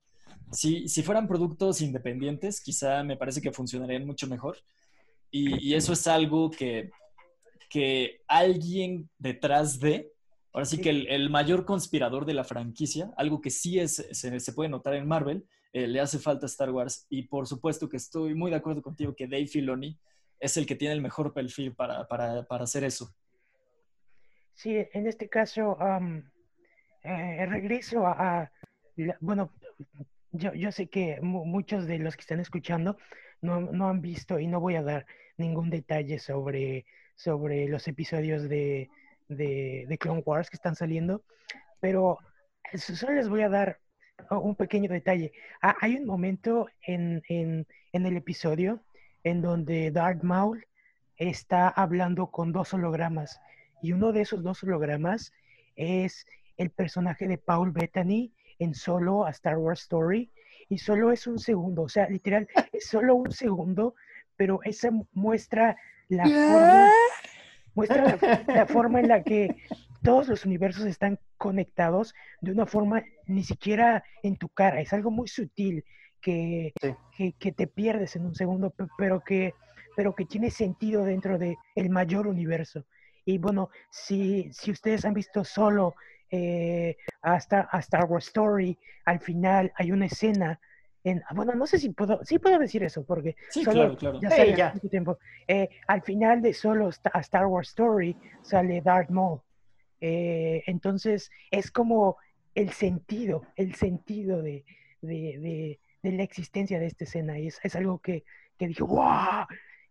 Si, 0.52 0.88
si 0.88 1.02
fueran 1.02 1.28
productos 1.28 1.80
independientes, 1.80 2.60
quizá 2.60 3.02
me 3.02 3.16
parece 3.16 3.40
que 3.40 3.52
funcionarían 3.52 4.06
mucho 4.06 4.26
mejor, 4.26 4.58
y, 5.30 5.74
eso 5.74 5.92
es 5.92 6.06
algo 6.06 6.50
que, 6.50 6.90
que 7.68 8.22
alguien 8.26 9.10
detrás 9.18 9.78
de, 9.78 10.10
ahora 10.52 10.64
sí 10.64 10.80
que 10.80 10.90
el, 10.90 11.30
mayor 11.30 11.64
conspirador 11.64 12.24
de 12.24 12.34
la 12.34 12.44
franquicia, 12.44 13.12
algo 13.16 13.40
que 13.40 13.50
sí 13.50 13.78
es, 13.78 14.06
se, 14.10 14.52
puede 14.52 14.70
notar 14.70 14.94
en 14.94 15.06
Marvel, 15.06 15.46
eh, 15.72 15.86
le 15.86 16.00
hace 16.00 16.18
falta 16.18 16.46
Star 16.46 16.70
Wars. 16.70 17.06
Y 17.10 17.24
por 17.24 17.46
supuesto 17.46 17.88
que 17.88 17.98
estoy 17.98 18.34
muy 18.34 18.50
de 18.50 18.56
acuerdo 18.56 18.82
contigo 18.82 19.14
que 19.14 19.28
Dave 19.28 19.46
Filoni 19.46 19.98
es 20.40 20.56
el 20.56 20.66
que 20.66 20.76
tiene 20.76 20.94
el 20.94 21.02
mejor 21.02 21.34
perfil 21.34 21.74
para, 21.74 22.06
para, 22.08 22.44
para 22.44 22.64
hacer 22.64 22.84
eso. 22.84 23.12
Sí, 24.58 24.74
en 24.92 25.06
este 25.06 25.28
caso, 25.28 25.78
eh, 27.04 27.46
regreso 27.46 28.04
a, 28.08 28.50
bueno, 29.20 29.52
yo, 30.32 30.52
yo, 30.52 30.72
sé 30.72 30.88
que 30.88 31.20
muchos 31.20 31.86
de 31.86 32.00
los 32.00 32.16
que 32.16 32.22
están 32.22 32.40
escuchando 32.40 32.96
no, 33.40 33.60
no, 33.60 33.88
han 33.88 34.00
visto 34.00 34.40
y 34.40 34.48
no 34.48 34.58
voy 34.58 34.74
a 34.74 34.82
dar 34.82 35.06
ningún 35.36 35.70
detalle 35.70 36.18
sobre, 36.18 36.86
sobre 37.14 37.68
los 37.68 37.86
episodios 37.86 38.48
de, 38.48 38.90
de, 39.28 39.96
Clone 40.00 40.24
Wars 40.26 40.50
que 40.50 40.56
están 40.56 40.74
saliendo, 40.74 41.22
pero 41.78 42.18
solo 42.74 43.12
les 43.12 43.28
voy 43.28 43.42
a 43.42 43.48
dar 43.48 43.78
un 44.28 44.56
pequeño 44.56 44.90
detalle. 44.90 45.30
Ah, 45.62 45.76
hay 45.80 45.94
un 45.94 46.04
momento 46.04 46.66
en, 46.82 47.22
en, 47.28 47.64
en, 47.92 48.06
el 48.06 48.16
episodio 48.16 48.82
en 49.22 49.40
donde 49.40 49.92
Darth 49.92 50.24
Maul 50.24 50.66
está 51.16 51.68
hablando 51.68 52.32
con 52.32 52.50
dos 52.50 52.74
hologramas 52.74 53.40
y 53.82 53.92
uno 53.92 54.12
de 54.12 54.22
esos 54.22 54.42
dos 54.42 54.62
hologramas 54.62 55.32
es 55.76 56.26
el 56.56 56.70
personaje 56.70 57.28
de 57.28 57.38
Paul 57.38 57.72
Bettany 57.72 58.32
en 58.58 58.74
Solo 58.74 59.24
a 59.24 59.30
Star 59.30 59.58
Wars 59.58 59.82
Story 59.82 60.30
y 60.68 60.78
solo 60.78 61.12
es 61.12 61.26
un 61.26 61.38
segundo, 61.38 61.82
o 61.82 61.88
sea, 61.88 62.08
literal, 62.08 62.48
es 62.72 62.86
solo 62.86 63.14
un 63.14 63.32
segundo, 63.32 63.94
pero 64.36 64.60
esa 64.64 64.90
muestra 65.12 65.76
la 66.08 66.24
forma, 66.24 66.90
muestra 67.74 68.18
la, 68.46 68.66
forma 68.66 69.00
en 69.00 69.08
la 69.08 69.22
que 69.22 69.56
todos 70.02 70.28
los 70.28 70.44
universos 70.44 70.84
están 70.84 71.18
conectados 71.36 72.14
de 72.40 72.52
una 72.52 72.66
forma 72.66 73.02
ni 73.26 73.44
siquiera 73.44 74.04
en 74.22 74.36
tu 74.36 74.48
cara, 74.48 74.80
es 74.80 74.92
algo 74.92 75.10
muy 75.10 75.28
sutil 75.28 75.84
que, 76.20 76.72
que, 77.16 77.52
te 77.52 77.66
pierdes 77.66 78.16
en 78.16 78.26
un 78.26 78.34
segundo, 78.34 78.74
pero 78.96 79.20
que, 79.20 79.54
pero 79.96 80.14
que 80.14 80.24
tiene 80.24 80.50
sentido 80.50 81.04
dentro 81.04 81.38
del 81.38 81.56
el 81.76 81.90
mayor 81.90 82.26
universo. 82.26 82.84
Y 83.28 83.36
bueno, 83.36 83.68
si, 83.90 84.50
si 84.54 84.70
ustedes 84.70 85.04
han 85.04 85.12
visto 85.12 85.44
solo 85.44 85.96
eh, 86.30 86.96
hasta 87.20 87.68
a 87.70 87.78
Star 87.80 88.06
Wars 88.06 88.28
Story, 88.28 88.78
al 89.04 89.20
final 89.20 89.70
hay 89.76 89.92
una 89.92 90.06
escena 90.06 90.58
en, 91.04 91.22
bueno, 91.34 91.54
no 91.54 91.66
sé 91.66 91.78
si 91.78 91.90
puedo, 91.90 92.24
sí 92.24 92.38
puedo 92.38 92.58
decir 92.58 92.82
eso, 92.84 93.04
porque 93.04 93.36
sí, 93.50 93.64
claro, 93.64 93.94
claro. 93.98 94.18
ya 94.18 94.30
sale 94.30 94.56
mucho 94.72 94.88
tiempo. 94.88 95.18
Eh, 95.46 95.68
al 95.88 96.00
final 96.00 96.40
de 96.40 96.54
solo 96.54 96.88
a 97.12 97.20
Star 97.20 97.44
Wars 97.44 97.68
Story 97.68 98.16
sale 98.40 98.80
Darth 98.80 99.10
Maul. 99.10 99.42
Eh, 100.00 100.62
entonces 100.66 101.30
es 101.50 101.70
como 101.70 102.16
el 102.54 102.70
sentido, 102.70 103.42
el 103.56 103.74
sentido 103.74 104.40
de, 104.40 104.64
la 105.02 106.22
existencia 106.22 106.80
de 106.80 106.86
esta 106.86 107.04
escena. 107.04 107.38
Y 107.38 107.48
es, 107.48 107.60
es 107.62 107.76
algo 107.76 107.98
que, 107.98 108.24
que 108.56 108.68
dije, 108.68 108.84
¡wow! 108.84 109.44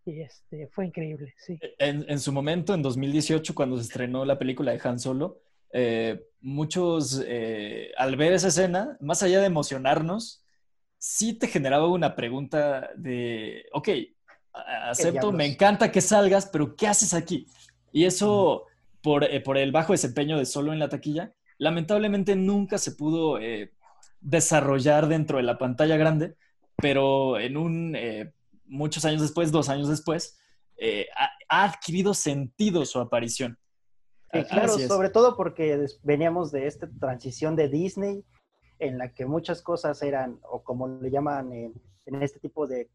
Y 0.07 0.21
este, 0.21 0.67
fue 0.67 0.85
increíble, 0.85 1.33
sí. 1.37 1.59
E, 1.61 1.75
en, 1.79 2.19
su 2.21 2.31
momento, 2.31 2.73
en 2.73 2.81
2018, 2.81 3.53
cuando 3.53 3.75
se 3.75 3.83
estrenó 3.83 4.23
la 4.23 4.39
película 4.39 4.71
de 4.71 4.79
Han 4.81 4.99
Solo, 4.99 5.41
eh, 5.73 6.29
muchos, 6.39 7.21
eh, 7.27 7.91
al 7.97 8.15
ver 8.15 8.31
esa 8.31 8.47
escena, 8.47 8.97
más 9.01 9.21
allá 9.21 9.41
de 9.41 9.47
emocionarnos, 9.47 10.45
sí 10.97 11.33
te 11.33 11.47
generaba 11.47 11.87
una 11.89 12.15
pregunta 12.15 12.89
de, 12.95 13.65
ok, 13.73 13.89
acepto, 14.53 15.33
me 15.33 15.45
encanta 15.45 15.91
que 15.91 15.99
salgas, 15.99 16.45
pero 16.45 16.73
¿qué 16.77 16.87
haces 16.87 17.13
aquí? 17.13 17.45
Y 17.91 18.05
eso, 18.05 18.63
por, 19.01 19.25
eh, 19.25 19.41
por, 19.41 19.57
el 19.57 19.73
bajo 19.73 19.91
desempeño 19.91 20.37
de 20.37 20.45
Solo 20.45 20.71
en 20.71 20.79
la 20.79 20.87
taquilla, 20.87 21.33
lamentablemente 21.57 22.37
nunca 22.37 22.77
se 22.77 22.93
pudo 22.93 23.39
desarrollar 24.21 25.09
dentro 25.09 25.35
de 25.35 25.43
la 25.43 25.57
pantalla 25.57 25.97
grande, 25.97 26.35
pero 26.77 27.37
en 27.41 27.57
un 27.57 27.97
muchos 28.67 29.05
años 29.05 29.21
después, 29.21 29.51
dos 29.51 29.69
años 29.69 29.87
después, 29.87 30.37
eh, 30.77 31.07
ha, 31.49 31.63
adquirido 31.63 32.13
sentido 32.13 32.85
su 32.85 32.99
aparición. 32.99 33.57
claro, 34.49 34.77
sobre 34.79 35.09
todo 35.09 35.35
porque 35.35 35.87
veníamos 36.03 36.51
de 36.51 36.67
esta 36.67 36.87
transición 36.99 37.55
de 37.55 37.69
Disney 37.69 38.23
en 38.79 38.97
la 38.97 39.13
que 39.13 39.25
muchas 39.25 39.61
cosas 39.61 40.01
eran, 40.03 40.39
o 40.43 40.63
como 40.63 40.87
le 40.87 41.09
llaman 41.09 41.51
en, 41.51 41.73
este 42.21 42.39
tipo 42.39 42.67
de, 42.67 42.89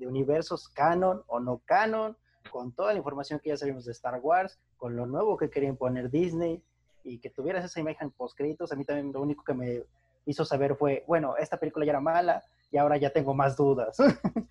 universos, 0.00 0.68
canon 0.68 1.22
o 1.26 1.40
no 1.40 1.62
canon, 1.64 2.16
con 2.50 2.72
toda 2.72 2.92
la 2.92 2.98
información 2.98 3.40
que 3.42 3.50
ya 3.50 3.56
sabemos 3.56 3.86
de 3.86 3.92
Star 3.92 4.20
Wars, 4.20 4.58
con 4.76 4.96
lo 4.96 5.06
nuevo 5.06 5.36
que 5.36 5.50
querían 5.50 5.76
poner 5.76 6.10
Disney 6.10 6.62
y 7.04 7.18
que 7.18 7.30
tuvieras 7.30 7.64
esa 7.64 7.80
imagen 7.80 8.10
post-créditos, 8.10 8.72
a 8.72 8.76
mí 8.76 8.84
también 8.84 9.12
lo 9.12 9.22
único 9.22 9.42
que 9.44 9.54
me 9.54 9.84
hizo 10.26 10.44
saber 10.44 10.76
fue, 10.76 11.04
bueno, 11.06 11.36
esta 11.38 11.58
película 11.58 11.86
ya 11.86 11.92
era 11.92 12.00
mala 12.00 12.42
y 12.70 12.76
ahora 12.76 12.96
ya 12.98 13.10
tengo 13.10 13.34
más 13.34 13.56
dudas. 13.56 13.96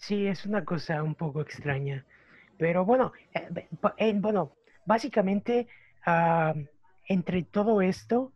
Sí, 0.00 0.26
es 0.26 0.46
una 0.46 0.64
cosa 0.64 1.02
un 1.02 1.14
poco 1.14 1.42
extraña. 1.42 2.06
Pero 2.58 2.84
bueno, 2.84 3.12
eh, 3.34 4.14
bueno, 4.14 4.56
básicamente 4.86 5.68
ah, 6.06 6.54
entre 7.06 7.42
todo 7.42 7.82
esto, 7.82 8.32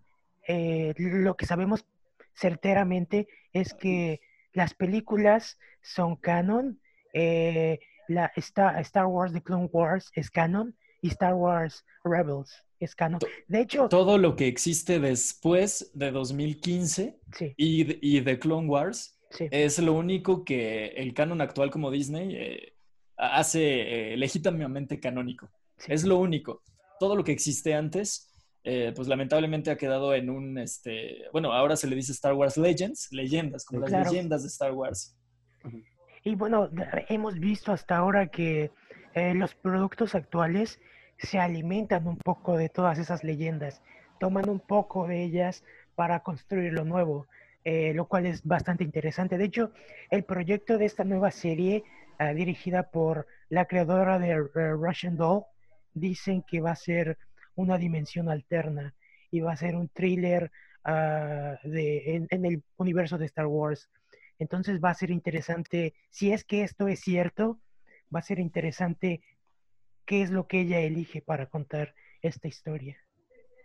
eh, 0.47 0.95
lo 0.99 1.37
que 1.37 1.47
sabemos 1.47 1.87
certeramente 2.35 3.29
es 3.53 3.73
que 3.73 4.21
las 4.53 4.75
películas 4.75 5.59
son 5.81 6.17
canon, 6.17 6.81
eh, 7.15 7.81
la 8.09 8.31
Star, 8.37 8.79
Star 8.81 9.07
Wars 9.07 9.33
The 9.33 9.43
Clone 9.43 9.71
Wars 9.73 10.11
es 10.15 10.31
canon 10.31 10.77
y 11.01 11.09
Star 11.09 11.35
Wars 11.35 11.85
Rebels 12.05 12.63
es 12.79 12.95
canon. 12.95 13.21
De 13.49 13.61
hecho... 13.61 13.89
Todo 13.89 14.19
lo 14.19 14.37
que 14.37 14.49
existe 14.49 15.01
después 15.01 15.91
de 15.95 16.11
2015 16.11 17.19
y, 17.57 18.17
y 18.17 18.21
de 18.21 18.39
Clone 18.39 18.69
Wars 18.69 19.14
es 19.39 19.79
lo 19.79 19.93
único 19.93 20.45
que 20.45 20.87
el 20.97 21.15
canon 21.15 21.41
actual 21.41 21.71
como 21.71 21.91
Disney 21.91 22.37
eh, 22.37 22.75
hace 23.17 24.13
eh, 24.13 24.17
legítimamente 24.17 25.01
canónico. 25.01 25.51
Es 25.87 26.05
lo 26.05 26.19
único. 26.19 26.63
Todo 27.01 27.17
lo 27.17 27.25
que 27.25 27.33
existe 27.33 27.75
antes, 27.75 28.31
eh, 28.63 28.93
pues 28.95 29.09
lamentablemente 29.09 29.71
ha 29.71 29.77
quedado 29.77 30.15
en 30.15 30.31
un, 30.31 30.59
este, 30.59 31.25
bueno, 31.33 31.53
ahora 31.53 31.77
se 31.77 31.87
le 31.87 31.97
dice 31.97 32.13
Star 32.13 32.35
Wars 32.35 32.57
Legends, 32.57 33.13
leyendas, 33.13 33.65
como 33.65 33.81
las 33.81 33.91
leyendas 33.91 34.43
de 34.43 34.49
Star 34.49 34.73
Wars. 34.73 35.17
Y 36.23 36.35
bueno, 36.37 36.71
hemos 37.09 37.39
visto 37.39 37.73
hasta 37.73 37.97
ahora 37.97 38.29
que 38.29 38.71
los 39.35 39.55
productos 39.55 40.15
actuales 40.15 40.81
se 41.19 41.39
alimentan 41.39 42.07
un 42.07 42.17
poco 42.17 42.57
de 42.57 42.69
todas 42.69 42.99
esas 42.99 43.23
leyendas, 43.25 43.83
toman 44.19 44.49
un 44.49 44.61
poco 44.61 45.07
de 45.07 45.23
ellas 45.23 45.65
para 45.95 46.21
construir 46.21 46.73
lo 46.73 46.85
nuevo. 46.85 47.27
Eh, 47.65 47.95
lo 47.95 48.07
cual 48.07 48.27
es 48.27 48.45
bastante 48.45 48.85
interesante. 48.85 49.39
De 49.39 49.47
hecho, 49.47 49.73
el 50.11 50.25
proyecto 50.25 50.77
de 50.77 50.85
esta 50.85 51.03
nueva 51.03 51.31
serie, 51.31 51.83
ah, 52.19 52.35
dirigida 52.35 52.91
por 52.91 53.27
la 53.49 53.65
creadora 53.65 54.19
de 54.19 54.37
Russian 54.75 55.17
Doll, 55.17 55.45
dicen 55.95 56.43
que 56.47 56.61
va 56.61 56.73
a 56.73 56.77
ser 56.77 57.17
una 57.55 57.79
dimensión 57.79 58.29
alterna 58.29 58.95
y 59.31 59.41
va 59.41 59.53
a 59.53 59.57
ser 59.57 59.77
un 59.77 59.89
thriller 59.89 60.53
ah, 60.85 61.59
de, 61.65 62.27
en, 62.29 62.45
el 62.45 62.63
universo 62.77 63.17
de 63.17 63.27
Star 63.27 63.47
Wars. 63.47 63.89
Entonces 64.39 64.79
va 64.79 64.91
a 64.91 64.95
ser 64.95 65.11
interesante, 65.11 65.95
si 66.11 66.33
es 66.33 66.45
que 66.45 66.65
esto 66.65 66.87
es 66.87 67.01
cierto, 67.01 67.61
va 68.15 68.19
a 68.19 68.23
ser 68.23 68.41
interesante 68.41 69.23
qué 70.05 70.21
es 70.21 70.31
lo 70.31 70.47
que 70.47 70.61
ella 70.61 70.81
elige 70.81 71.23
para 71.23 71.47
contar 71.47 71.95
esta 72.21 72.47
historia. 72.47 72.99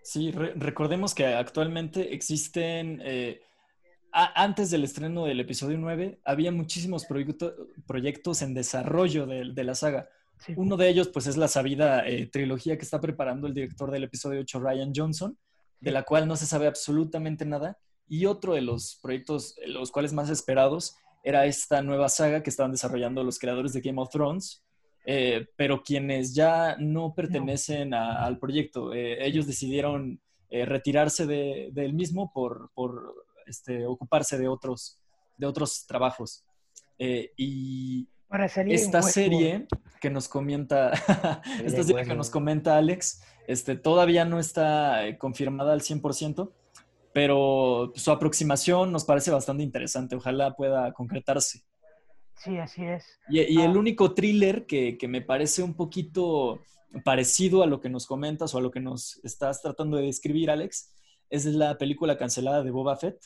Sí, 0.03 0.31
recordemos 0.31 1.13
que 1.13 1.25
actualmente 1.25 2.13
existen 2.13 3.01
eh, 3.03 3.41
antes 4.11 4.71
del 4.71 4.83
estreno 4.83 5.25
del 5.25 5.39
episodio 5.39 5.77
9, 5.77 6.19
había 6.23 6.51
muchísimos 6.51 7.05
proyectos 7.05 8.41
en 8.41 8.53
desarrollo 8.53 9.25
de, 9.25 9.63
la 9.63 9.75
saga. 9.75 10.09
Uno 10.55 10.77
de 10.77 10.89
ellos, 10.89 11.09
pues, 11.09 11.27
es 11.27 11.37
la 11.37 11.47
sabida 11.47 12.07
eh, 12.07 12.25
trilogía 12.25 12.77
que 12.77 12.83
está 12.83 12.99
preparando 12.99 13.47
el 13.47 13.53
director 13.53 13.91
del 13.91 14.05
episodio 14.05 14.41
8, 14.41 14.59
Ryan 14.59 14.93
Johnson, 14.95 15.37
de 15.79 15.91
la 15.91 16.03
cual 16.03 16.27
no 16.27 16.35
se 16.35 16.45
sabe 16.45 16.67
absolutamente 16.67 17.45
nada. 17.45 17.77
Y 18.07 18.25
otro 18.25 18.53
de 18.53 18.61
los 18.61 18.99
proyectos, 19.01 19.55
los 19.67 19.91
cuales 19.91 20.13
más 20.13 20.29
esperados, 20.29 20.95
era 21.23 21.45
esta 21.45 21.81
nueva 21.81 22.09
saga 22.09 22.41
que 22.41 22.49
estaban 22.49 22.71
desarrollando 22.71 23.23
los 23.23 23.37
creadores 23.37 23.73
de 23.73 23.81
Game 23.81 24.01
of 24.01 24.09
Thrones, 24.09 24.63
eh, 25.05 25.47
pero 25.55 25.83
quienes 25.83 26.33
ya 26.33 26.75
no 26.79 27.13
pertenecen 27.13 27.93
al 27.93 28.39
proyecto. 28.39 28.93
Eh, 28.93 29.25
ellos 29.25 29.45
decidieron 29.45 30.19
retirarse 30.51 31.27
del 31.27 31.93
mismo 31.93 32.31
por, 32.33 32.71
por 32.73 33.13
este, 33.49 33.85
ocuparse 33.85 34.37
de 34.37 34.47
otros, 34.47 34.97
de 35.37 35.47
otros 35.47 35.85
trabajos. 35.87 36.45
Eh, 36.97 37.31
y 37.37 38.07
esta 38.67 39.01
serie 39.01 39.67
que 39.99 40.09
nos 40.09 40.27
comenta, 40.27 40.91
esta 41.63 41.83
serie 41.83 42.05
que 42.05 42.15
nos 42.15 42.29
comenta 42.29 42.77
Alex, 42.77 43.23
este, 43.47 43.75
todavía 43.75 44.25
no 44.25 44.39
está 44.39 45.07
eh, 45.07 45.17
confirmada 45.17 45.73
al 45.73 45.81
100%, 45.81 46.51
pero 47.13 47.91
su 47.95 48.11
aproximación 48.11 48.91
nos 48.91 49.05
parece 49.05 49.31
bastante 49.31 49.63
interesante. 49.63 50.15
Ojalá 50.15 50.55
pueda 50.55 50.93
concretarse. 50.93 51.63
Sí, 52.35 52.57
así 52.57 52.85
es. 52.85 53.03
Y, 53.27 53.39
el 53.39 53.71
ah. 53.71 53.79
único 53.79 54.13
thriller 54.13 54.65
que, 54.65 54.97
que, 54.97 55.07
me 55.07 55.21
parece 55.21 55.63
un 55.63 55.73
poquito 55.73 56.61
parecido 57.03 57.63
a 57.63 57.67
lo 57.67 57.81
que 57.81 57.89
nos 57.89 58.05
comentas 58.05 58.53
o 58.53 58.59
a 58.59 58.61
lo 58.61 58.71
que 58.71 58.79
nos 58.79 59.19
estás 59.23 59.61
tratando 59.61 59.97
de 59.97 60.03
describir, 60.03 60.49
Alex, 60.49 60.93
es 61.29 61.45
la 61.45 61.77
película 61.77 62.17
cancelada 62.17 62.63
de 62.63 62.71
Boba 62.71 62.95
Fett. 62.95 63.19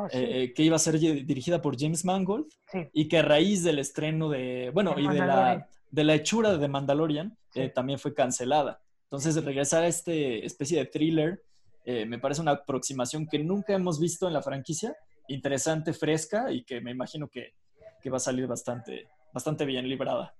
Oh, 0.00 0.06
eh, 0.06 0.10
eh, 0.12 0.54
que 0.54 0.62
iba 0.62 0.76
a 0.76 0.78
ser 0.78 0.96
dirigida 0.96 1.60
por 1.60 1.76
James 1.76 2.04
Mangold 2.04 2.46
y 2.92 3.08
que 3.08 3.18
a 3.18 3.22
raíz 3.22 3.64
del 3.64 3.80
estreno 3.80 4.28
de, 4.28 4.70
bueno, 4.72 4.94
y 4.96 5.08
de 5.08 5.18
la, 5.18 5.68
de 5.90 6.04
la 6.04 6.14
hechura 6.14 6.52
de 6.52 6.58
The 6.60 6.68
Mandalorian 6.68 7.36
eh, 7.56 7.68
también 7.68 7.98
fue 7.98 8.14
cancelada. 8.14 8.80
Entonces, 9.06 9.44
regresar 9.44 9.82
a 9.82 9.88
este 9.88 10.46
especie 10.46 10.78
de 10.78 10.86
thriller 10.86 11.42
me 11.84 12.18
parece 12.20 12.42
una 12.42 12.52
aproximación 12.52 13.26
que 13.26 13.40
nunca 13.40 13.72
hemos 13.72 13.98
visto 13.98 14.28
en 14.28 14.34
la 14.34 14.42
franquicia, 14.42 14.94
interesante, 15.26 15.92
fresca 15.92 16.52
y 16.52 16.62
que 16.62 16.80
me 16.80 16.92
imagino 16.92 17.26
que, 17.26 17.54
que 18.00 18.10
va 18.10 18.18
a 18.18 18.20
salir 18.20 18.46
bastante, 18.46 19.08
bastante 19.32 19.64
bien 19.64 19.88
librada. 19.88 20.32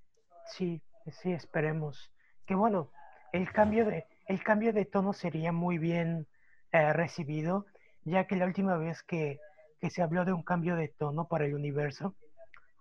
Sí, 0.47 0.81
sí, 1.11 1.33
esperemos. 1.33 2.13
Que 2.47 2.55
bueno, 2.55 2.93
el 3.33 3.51
cambio 3.51 3.87
de, 3.87 4.05
el 4.27 4.45
cambio 4.45 4.73
de 4.73 4.85
tono 4.85 5.15
sería 5.15 5.51
muy 5.51 5.79
bien 5.79 6.29
recibido, 6.71 7.67
ya 8.05 8.29
que 8.29 8.37
la 8.37 8.45
última 8.45 8.77
vez 8.77 9.03
que 9.03 9.41
que 9.81 9.91
se 9.91 10.03
habló 10.03 10.24
de 10.24 10.33
un 10.33 10.43
cambio 10.43 10.76
de 10.76 10.89
tono 10.89 11.26
para 11.26 11.47
el 11.47 11.55
universo 11.55 12.14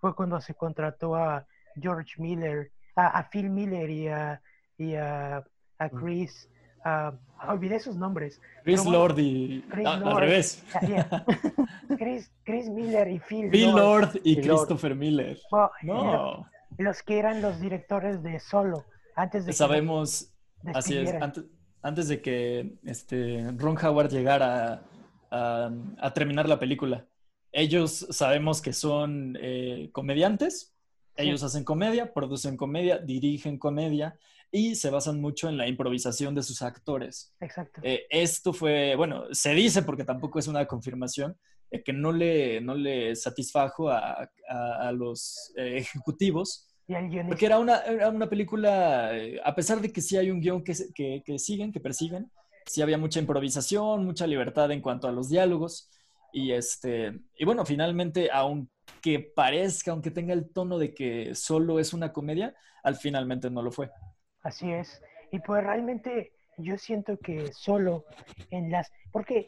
fue 0.00 0.14
cuando 0.14 0.40
se 0.40 0.54
contrató 0.54 1.16
a 1.16 1.46
George 1.80 2.14
Miller, 2.18 2.70
a, 2.96 3.28
Phil 3.30 3.50
Miller 3.50 3.90
y 3.90 4.08
a, 4.08 4.40
y 4.76 4.94
a, 4.94 5.44
mm. 5.78 5.96
Chris. 5.96 6.48
olvidé 7.48 7.80
sus 7.80 7.96
nombres. 7.96 8.40
Chris 8.64 8.84
Lord 8.84 9.18
y. 9.18 9.64
al 9.84 10.16
revés. 10.16 10.64
Chris, 12.44 12.70
Miller 12.70 13.08
y 13.08 13.18
Phil, 13.18 13.50
Phil 13.50 13.72
Lord, 13.72 14.20
y 14.24 14.40
Christopher 14.40 14.94
Miller. 14.94 15.38
no. 15.82 16.46
Los 16.76 17.02
que 17.02 17.18
eran 17.18 17.42
los 17.42 17.60
directores 17.60 18.22
de 18.22 18.38
Solo. 18.38 18.84
Antes 19.16 19.46
de 19.46 19.52
Sabemos. 19.52 20.32
así 20.74 20.96
es. 20.96 21.12
Antes, 21.14 21.44
antes 21.82 22.08
de 22.08 22.20
que 22.20 22.78
este, 22.84 23.50
Ron 23.56 23.76
Howard 23.84 24.10
llegara 24.10 24.82
a, 25.30 26.12
terminar 26.14 26.48
la 26.48 26.58
película. 26.58 27.06
Ellos 27.52 28.06
sabemos 28.10 28.60
que 28.60 28.72
son 28.72 29.36
eh, 29.40 29.90
comediantes, 29.92 30.74
ellos 31.16 31.42
hacen 31.42 31.64
comedia, 31.64 32.12
producen 32.12 32.56
comedia, 32.56 32.98
dirigen 32.98 33.58
comedia 33.58 34.16
y 34.52 34.76
se 34.76 34.90
basan 34.90 35.20
mucho 35.20 35.48
en 35.48 35.56
la 35.56 35.66
improvisación 35.66 36.34
de 36.34 36.42
sus 36.42 36.62
actores. 36.62 37.34
Exacto. 37.40 37.80
Eh, 37.82 38.06
esto 38.08 38.52
fue, 38.52 38.94
bueno, 38.94 39.24
se 39.32 39.52
dice 39.52 39.82
porque 39.82 40.04
tampoco 40.04 40.38
es 40.38 40.46
una 40.46 40.66
confirmación, 40.66 41.36
eh, 41.70 41.82
que 41.82 41.92
no 41.92 42.12
le, 42.12 42.60
no 42.60 42.74
le 42.74 43.16
satisfajo 43.16 43.90
a, 43.90 44.30
los 44.92 45.52
ejecutivos. 45.56 46.68
porque 47.26 47.46
era 47.46 47.58
una, 47.58 47.82
una 48.08 48.28
película, 48.28 49.10
a 49.44 49.54
pesar 49.54 49.80
de 49.80 49.92
que 49.92 50.00
sí 50.00 50.16
hay 50.16 50.30
un 50.30 50.40
guion 50.40 50.62
que, 50.62 50.74
que, 50.94 51.22
que 51.24 51.38
siguen, 51.38 51.72
que 51.72 51.80
persiguen, 51.80 52.30
sí 52.68 52.82
había 52.82 52.98
mucha 52.98 53.20
improvisación, 53.20 54.04
mucha 54.04 54.26
libertad 54.26 54.70
en 54.70 54.80
cuanto 54.80 55.08
a 55.08 55.12
los 55.12 55.28
diálogos. 55.28 55.90
Y, 56.32 56.52
este, 56.52 57.18
y 57.36 57.44
bueno, 57.44 57.64
finalmente, 57.64 58.30
aunque 58.32 59.32
parezca, 59.34 59.90
aunque 59.90 60.10
tenga 60.10 60.34
el 60.34 60.50
tono 60.50 60.78
de 60.78 60.94
que 60.94 61.34
solo 61.34 61.78
es 61.78 61.92
una 61.92 62.12
comedia, 62.12 62.54
al 62.82 62.96
finalmente 62.96 63.50
no 63.50 63.62
lo 63.62 63.70
fue. 63.70 63.90
Así 64.42 64.70
es. 64.70 65.02
Y 65.32 65.40
pues 65.40 65.62
realmente 65.62 66.32
yo 66.58 66.76
siento 66.78 67.18
que 67.18 67.52
solo 67.52 68.04
en 68.50 68.70
las... 68.70 68.92
Porque 69.12 69.46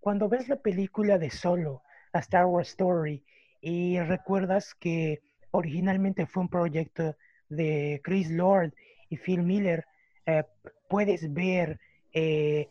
cuando 0.00 0.28
ves 0.28 0.48
la 0.48 0.56
película 0.56 1.18
de 1.18 1.30
Solo, 1.30 1.82
a 2.12 2.18
Star 2.20 2.46
Wars 2.46 2.70
Story, 2.70 3.24
y 3.60 3.98
recuerdas 4.00 4.74
que 4.74 5.22
originalmente 5.50 6.26
fue 6.26 6.42
un 6.42 6.48
proyecto 6.48 7.16
de 7.48 8.00
Chris 8.04 8.30
Lord 8.30 8.74
y 9.08 9.16
Phil 9.16 9.42
Miller, 9.42 9.86
eh, 10.26 10.44
puedes 10.88 11.32
ver 11.32 11.80
eh, 12.14 12.70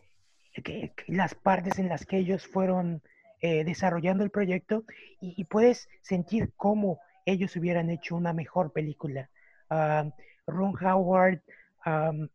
que, 0.52 0.92
las 1.06 1.34
partes 1.34 1.78
en 1.78 1.88
las 1.88 2.06
que 2.06 2.18
ellos 2.18 2.46
fueron 2.46 3.02
eh, 3.40 3.64
desarrollando 3.64 4.24
el 4.24 4.30
proyecto 4.30 4.84
y, 5.20 5.44
puedes 5.44 5.88
sentir 6.02 6.52
cómo 6.56 6.98
ellos 7.26 7.54
hubieran 7.56 7.90
hecho 7.90 8.16
una 8.16 8.32
mejor 8.32 8.72
película. 8.72 9.30
Ah, 9.70 10.10
Ron 10.46 10.74
Howard 10.82 11.42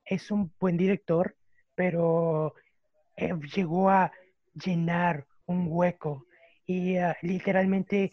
es 0.06 0.32
un 0.32 0.54
buen 0.60 0.78
director, 0.78 1.36
pero 1.76 2.54
eh, 3.16 3.34
llegó 3.56 3.90
a 3.90 4.12
llenar 4.54 5.26
un 5.46 5.68
hueco 5.70 6.26
y 6.66 6.98
ah, 6.98 7.18
literalmente 7.22 8.12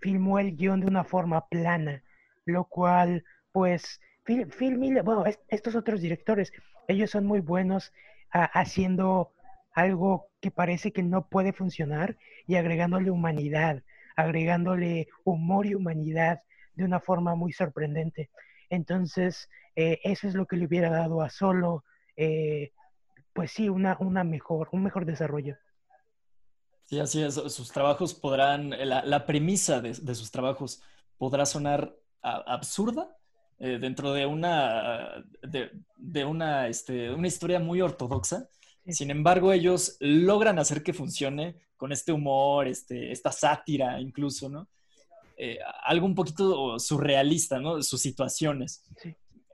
filmó 0.00 0.38
el 0.38 0.56
guion 0.56 0.80
de 0.80 0.86
una 0.86 1.04
forma 1.04 1.46
plana, 1.48 2.02
lo 2.44 2.64
cual, 2.64 3.24
pues, 3.52 4.00
Phil, 4.24 4.78
Miller, 4.78 5.02
bueno, 5.02 5.24
estos 5.48 5.74
otros 5.74 6.00
directores, 6.00 6.52
ellos 6.88 7.10
son 7.10 7.26
muy 7.26 7.40
buenos 7.40 7.92
ah, 8.32 8.50
haciendo 8.52 9.32
algo 9.72 10.30
que 10.40 10.50
parece 10.50 10.92
que 10.92 11.02
no 11.02 11.28
puede 11.28 11.52
funcionar 11.52 12.16
y 12.46 12.56
agregándole 12.56 13.10
humanidad, 13.10 13.82
agregándole 14.16 15.08
humor 15.24 15.66
y 15.66 15.74
humanidad 15.74 16.42
de 16.74 16.84
una 16.84 16.98
forma 16.98 17.34
muy 17.34 17.52
sorprendente. 17.52 18.30
Entonces, 18.70 19.48
eh, 19.76 20.00
eso 20.02 20.26
es 20.26 20.34
lo 20.34 20.46
que 20.46 20.56
le 20.56 20.66
hubiera 20.66 20.90
dado 20.90 21.22
a 21.22 21.30
Solo, 21.30 21.84
eh, 22.16 22.72
pues 23.32 23.52
sí, 23.52 23.68
una, 23.68 23.96
una 24.00 24.24
mejor, 24.24 24.68
un 24.72 24.82
mejor 24.82 25.04
desarrollo. 25.04 25.56
Sí, 26.84 26.98
así 26.98 27.22
es. 27.22 27.34
Sus 27.34 27.70
trabajos 27.70 28.14
podrán, 28.14 28.70
la, 28.70 29.26
premisa 29.26 29.80
de, 29.80 29.94
sus 29.94 30.30
trabajos 30.30 30.82
podrá 31.18 31.44
sonar 31.44 31.94
absurda 32.22 33.17
eh, 33.60 33.78
dentro 33.80 34.12
de 34.12 34.24
una, 34.24 35.24
de, 35.42 36.24
una, 36.24 36.68
este, 36.68 37.10
una 37.10 37.26
historia 37.26 37.58
muy 37.58 37.80
ortodoxa. 37.80 38.48
Sin 38.86 39.10
embargo, 39.10 39.52
ellos 39.52 39.96
logran 40.00 40.58
hacer 40.58 40.82
que 40.82 40.92
funcione 40.92 41.56
con 41.76 41.92
este 41.92 42.12
humor, 42.12 42.68
este, 42.68 43.10
esta 43.10 43.32
sátira 43.32 44.00
incluso, 44.00 44.48
¿no? 44.48 44.68
Eh, 45.36 45.58
algo 45.84 46.06
un 46.06 46.14
poquito 46.14 46.78
surrealista, 46.78 47.58
¿no? 47.58 47.82
Sus 47.82 48.00
situaciones. 48.00 48.84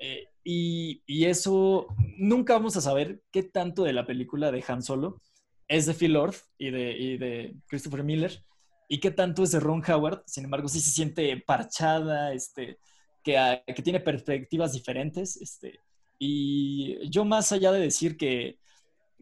Eh, 0.01 0.29
y, 0.45 1.25
eso, 1.25 1.87
nunca 2.19 2.55
vamos 2.55 2.77
a 2.77 2.83
saber 2.83 3.23
qué 3.31 3.43
tanto 3.43 3.85
de 3.85 3.95
la 3.95 4.07
película 4.07 4.53
de 4.53 4.65
Han 4.69 4.83
Solo 4.83 5.23
es 5.67 5.87
de 5.87 5.95
Phil 5.95 6.13
Lord 6.13 6.37
y 6.59 6.71
de, 6.71 7.19
de 7.19 7.57
Christopher 7.67 8.05
Miller 8.05 8.45
y 8.89 9.01
qué 9.01 9.11
tanto 9.11 9.43
es 9.43 9.53
de 9.53 9.61
Ron 9.61 9.83
Howard. 9.91 10.23
Sin 10.27 10.45
embargo, 10.45 10.69
sí 10.69 10.81
se 10.81 10.91
siente 10.91 11.35
parchada, 11.47 12.35
este, 12.35 12.79
que, 13.25 13.37
ah, 13.39 13.63
que 13.67 13.83
tiene 13.83 13.99
perspectivas 13.99 14.73
diferentes. 14.73 15.37
Este, 15.39 15.81
y 16.19 17.11
yo 17.11 17.25
más 17.25 17.51
allá 17.51 17.73
de 17.73 17.81
decir 17.81 18.17
que, 18.17 18.61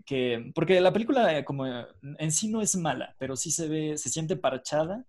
que, 0.04 0.52
porque 0.54 0.80
la 0.80 0.92
película 0.92 1.44
como 1.44 1.66
en 1.66 2.32
sí 2.32 2.48
no 2.48 2.60
es 2.60 2.76
mala, 2.76 3.14
pero 3.18 3.36
sí 3.36 3.50
se 3.50 3.68
ve, 3.68 3.96
se 3.96 4.10
siente 4.10 4.36
parchada 4.36 5.06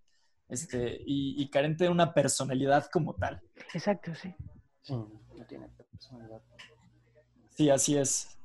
este, 0.50 1.02
y, 1.06 1.50
carente 1.50 1.86
de 1.86 1.90
una 1.90 2.14
personalidad 2.14 2.88
como 2.92 3.16
tal. 3.16 3.42
Exacto, 3.74 4.14
sí. 4.14 4.34
Sí, 4.82 4.94
no 4.94 5.46
tiene 5.48 5.68
personalidad. 5.70 6.42
Sí, 7.52 7.70
así 7.70 7.98
es. 7.98 8.38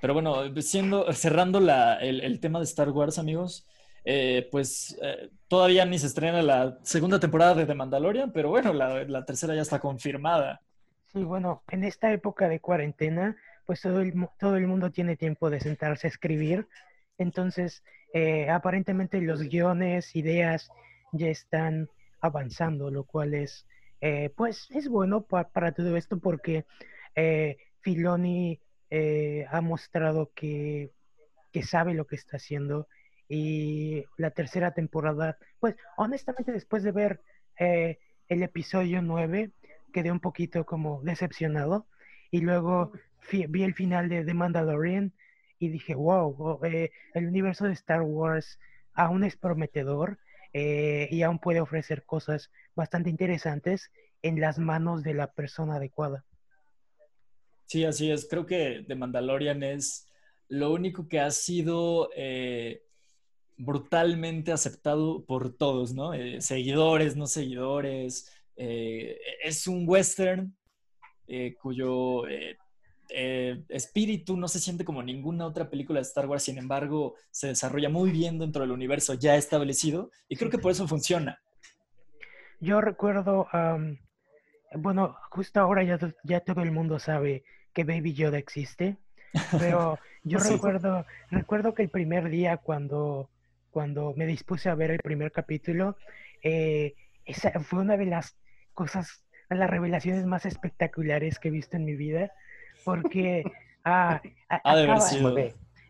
Pero 0.00 0.14
bueno, 0.14 0.54
siendo, 0.62 1.10
cerrando 1.12 1.58
el, 2.00 2.40
tema 2.40 2.58
de 2.58 2.64
Star 2.64 2.90
Wars, 2.90 3.18
amigos, 3.18 3.66
eh, 4.04 4.48
pues 4.50 4.98
eh, 5.02 5.30
todavía 5.48 5.84
ni 5.84 5.98
se 5.98 6.06
estrena 6.06 6.42
la 6.42 6.78
segunda 6.82 7.20
temporada 7.20 7.54
de 7.54 7.66
The 7.66 7.74
Mandalorian, 7.74 8.32
pero 8.32 8.50
bueno, 8.50 8.72
la, 8.72 9.24
tercera 9.24 9.54
ya 9.54 9.62
está 9.62 9.80
confirmada. 9.80 10.60
Sí, 11.12 11.22
bueno, 11.24 11.62
en 11.70 11.84
esta 11.84 12.12
época 12.12 12.48
de 12.48 12.60
cuarentena, 12.60 13.36
pues 13.66 13.80
todo 13.80 14.00
el, 14.00 14.14
todo 14.38 14.56
el 14.56 14.66
mundo 14.66 14.90
tiene 14.90 15.16
tiempo 15.16 15.50
de 15.50 15.60
sentarse 15.60 16.06
a 16.06 16.10
escribir. 16.10 16.66
Entonces, 17.18 17.82
eh, 18.14 18.48
aparentemente 18.48 19.20
los 19.20 19.42
guiones, 19.42 20.14
ideas 20.16 20.70
ya 21.12 21.28
están 21.28 21.88
avanzando, 22.20 22.90
lo 22.90 23.04
cual 23.04 23.34
es, 23.34 23.66
eh, 24.00 24.30
pues, 24.36 24.68
es 24.70 24.88
bueno 24.88 25.22
para 25.22 25.72
todo 25.72 25.96
esto 25.96 26.18
porque 26.18 26.64
eh, 27.14 27.58
Filoni 27.80 28.60
eh, 28.90 29.46
ha 29.50 29.60
mostrado 29.60 30.30
que, 30.34 30.90
que 31.52 31.62
sabe 31.62 31.94
lo 31.94 32.06
que 32.06 32.16
está 32.16 32.36
haciendo 32.36 32.88
y 33.30 34.04
la 34.16 34.32
tercera 34.32 34.74
temporada, 34.74 35.38
pues, 35.60 35.76
honestamente, 35.96 36.50
después 36.50 36.82
de 36.82 36.90
ver 36.90 37.22
el 37.56 38.42
episodio 38.42 39.02
9, 39.02 39.52
quedé 39.92 40.10
un 40.10 40.20
poquito 40.20 40.66
como 40.66 41.00
decepcionado 41.02 41.86
y 42.30 42.40
luego 42.40 42.92
vi 43.30 43.62
el 43.62 43.74
final 43.74 44.08
de 44.08 44.24
The 44.24 44.34
Mandalorian 44.34 45.12
y 45.60 45.68
dije, 45.68 45.94
wow, 45.94 46.58
el 46.62 47.26
universo 47.26 47.66
de 47.66 47.72
Star 47.74 48.02
Wars 48.02 48.58
aún 48.94 49.22
es 49.22 49.36
prometedor 49.36 50.18
eh, 50.52 51.06
y 51.10 51.22
aún 51.22 51.38
puede 51.38 51.60
ofrecer 51.60 52.04
cosas 52.04 52.50
bastante 52.74 53.10
interesantes 53.10 53.92
en 54.22 54.40
las 54.40 54.58
manos 54.58 55.04
de 55.04 55.14
la 55.14 55.32
persona 55.32 55.76
adecuada. 55.76 56.24
Sí, 57.66 57.84
así 57.84 58.10
es. 58.10 58.26
Creo 58.28 58.46
que 58.46 58.84
The 58.88 58.96
Mandalorian 58.96 59.62
es 59.62 60.08
lo 60.48 60.72
único 60.72 61.06
que 61.06 61.20
ha 61.20 61.30
sido 61.30 62.10
eh, 62.16 62.82
brutalmente 63.60 64.52
aceptado 64.52 65.24
por 65.24 65.56
todos, 65.56 65.94
¿no? 65.94 66.14
Eh, 66.14 66.40
seguidores, 66.40 67.16
no 67.16 67.26
seguidores. 67.26 68.30
es 68.56 69.66
un 69.66 69.88
western 69.88 70.54
cuyo 71.62 72.24
eh, 73.12 73.64
espíritu 73.68 74.36
no 74.36 74.46
se 74.46 74.60
siente 74.60 74.84
como 74.84 75.02
ninguna 75.02 75.44
otra 75.44 75.68
película 75.68 75.98
de 75.98 76.04
Star 76.04 76.26
Wars, 76.26 76.44
sin 76.44 76.58
embargo, 76.58 77.16
se 77.30 77.48
desarrolla 77.48 77.88
muy 77.88 78.10
bien 78.10 78.38
dentro 78.38 78.62
del 78.62 78.70
universo 78.70 79.14
ya 79.14 79.34
establecido 79.34 80.10
y 80.28 80.36
creo 80.36 80.50
que 80.50 80.58
por 80.58 80.70
eso 80.70 80.86
funciona. 80.86 81.40
Yo 82.60 82.80
recuerdo, 82.80 83.48
bueno, 84.76 85.16
justo 85.30 85.60
ahora 85.60 85.82
ya, 85.82 85.98
ya 86.22 86.40
todo 86.40 86.62
el 86.62 86.70
mundo 86.70 87.00
sabe 87.00 87.42
que 87.72 87.84
Baby 87.84 88.14
Yoda 88.14 88.38
existe, 88.38 88.96
pero 89.58 89.98
yo 90.22 90.38
recuerdo, 90.38 91.04
recuerdo 91.30 91.74
que 91.74 91.82
el 91.82 91.90
primer 91.90 92.30
día 92.30 92.58
cuando, 92.58 93.28
cuando 93.70 94.14
me 94.16 94.26
dispuse 94.26 94.68
a 94.68 94.74
ver 94.74 94.90
el 94.90 94.98
primer 94.98 95.32
capítulo, 95.32 95.96
eh, 96.42 96.94
esa 97.24 97.50
fue 97.60 97.80
una 97.80 97.96
de 97.96 98.06
las 98.06 98.36
cosas, 98.74 99.24
las 99.48 99.70
revelaciones 99.70 100.26
más 100.26 100.46
espectaculares 100.46 101.38
que 101.38 101.48
he 101.48 101.52
visto 101.52 101.76
en 101.76 101.84
mi 101.84 101.94
vida 101.94 102.32
porque 102.84 103.44
ah, 103.84 104.20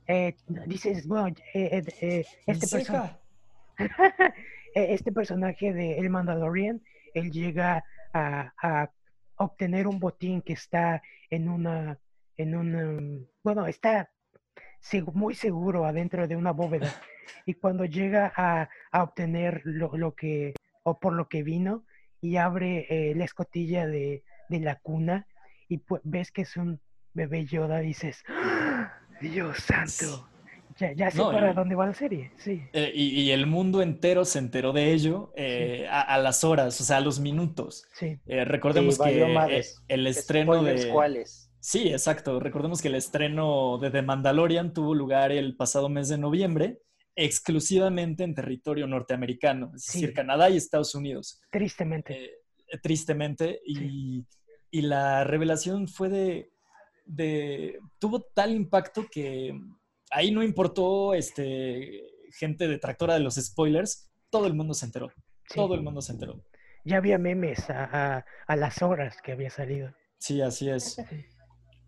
eh, 0.07 0.35
dices, 0.66 1.07
bueno, 1.07 1.37
eh, 1.55 1.83
este, 2.47 2.68
personaje 2.70 3.16
este 4.74 5.12
personaje 5.12 5.72
de 5.72 5.99
El 5.99 6.11
Mandalorian, 6.11 6.83
él 7.14 7.31
llega 7.31 7.85
a, 8.12 8.91
obtener 9.37 9.87
un 9.87 9.99
botín 9.99 10.43
que 10.43 10.53
está 10.53 11.03
en 11.31 11.49
una, 11.49 11.99
en 12.37 12.55
un, 12.55 13.26
bueno, 13.43 13.66
está 13.66 14.11
muy 15.12 15.35
seguro 15.35 15.85
adentro 15.85 16.26
de 16.28 16.37
una 16.37 16.53
bóveda. 16.53 16.93
Y 17.47 17.55
cuando 17.55 17.85
llega 17.85 18.33
a, 18.37 18.68
obtener 18.93 19.62
lo, 19.64 20.14
que, 20.14 20.55
o 20.83 20.99
por 20.99 21.12
lo 21.12 21.28
que 21.28 21.43
vino, 21.43 21.85
y 22.20 22.37
abre 22.37 23.14
la 23.16 23.24
escotilla 23.24 23.87
de, 23.87 24.24
de 24.49 24.61
la 24.61 24.76
cuna, 24.76 25.26
y 25.68 25.78
pues 25.78 26.03
ves 26.05 26.33
que 26.33 26.43
es 26.43 26.57
un 26.57 26.81
bebé 27.14 27.47
Yoda, 27.47 27.78
dices, 27.78 28.24
¡Ah! 28.28 28.93
Dios 29.20 29.59
santo. 29.59 30.26
Ya, 30.78 30.93
ya 30.93 31.11
sé 31.11 31.20
para 31.20 31.53
dónde 31.53 31.74
va 31.74 31.87
la 31.87 31.95
serie, 31.95 32.31
sí. 32.39 32.62
Eh, 32.72 32.91
y, 32.95 33.31
el 33.33 33.47
mundo 33.47 33.83
entero 33.83 34.24
se 34.24 34.39
enteró 34.39 34.72
de 34.72 34.93
ello 34.93 35.31
eh, 35.37 35.87
a, 35.91 36.16
las 36.18 36.43
horas, 36.43 36.81
o 36.81 36.85
sea, 36.85 36.99
a 36.99 37.01
los 37.01 37.20
minutos. 37.20 37.85
Sí. 37.93 38.18
Eh, 38.26 38.47
recordemos 38.47 38.99
que 38.99 39.62
el 39.89 40.07
estreno 40.07 40.62
de... 40.62 40.89
¿Cuáles? 40.89 41.50
Sí, 41.61 41.89
exacto. 41.89 42.41
Recordemos 42.41 42.81
que 42.81 42.89
el 42.89 42.95
estreno 42.95 43.79
de 43.79 43.91
The 43.91 44.03
Mandalorian 44.03 44.73
tuvo 44.73 44.95
lugar 44.95 45.31
el 45.31 45.57
pasado 45.57 45.89
mes 45.89 46.09
de 46.09 46.19
noviembre, 46.19 46.81
exclusivamente 47.15 48.25
en 48.25 48.35
territorio 48.35 48.87
norteamericano, 48.87 49.73
es 49.75 49.87
decir, 49.87 50.15
Canadá 50.15 50.49
y 50.49 50.57
Estados 50.57 50.95
Unidos. 50.95 51.41
Tristemente. 51.51 52.39
tristemente. 52.83 53.61
Y, 53.67 54.25
y 54.71 54.83
la 54.83 55.25
revelación 55.25 55.87
fue 55.87 56.09
de 56.09 56.51
de, 57.11 57.79
tuvo 57.99 58.23
tal 58.23 58.53
impacto 58.53 59.07
que 59.11 59.59
ahí 60.11 60.31
no 60.31 60.43
importó 60.43 61.15
este, 61.15 62.03
gente 62.39 62.69
detractora 62.69 63.15
de 63.15 63.21
los 63.21 63.35
spoilers, 63.35 64.11
todo 64.31 64.47
el 64.47 64.55
mundo 64.55 64.75
se 64.75 64.87
enteró. 64.87 65.13
Todo 65.53 65.75
el 65.75 65.83
mundo 65.83 66.01
se 66.01 66.13
enteró. 66.13 66.45
Ya 66.85 66.99
había 66.99 67.19
memes 67.19 67.69
a, 67.69 68.25
las 68.49 68.83
horas 68.83 69.17
que 69.23 69.33
había 69.33 69.51
salido. 69.51 69.93
Sí, 70.19 70.41
así 70.41 70.71
es. 70.71 70.97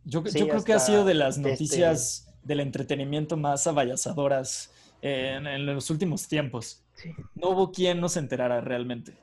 Yo, 0.04 0.22
creo 0.22 0.64
que 0.64 0.72
ha 0.72 0.78
sido 0.78 1.04
de 1.04 1.14
las 1.14 1.38
noticias 1.38 2.32
del 2.42 2.60
entretenimiento 2.60 3.36
más 3.36 3.66
avallazadoras 3.66 4.72
en, 5.00 5.66
los 5.66 5.90
últimos 5.90 6.28
tiempos. 6.28 6.84
No 7.34 7.50
hubo 7.50 7.72
quien 7.72 8.00
no 8.00 8.08
se 8.08 8.20
enterara 8.20 8.60
realmente. 8.60 9.16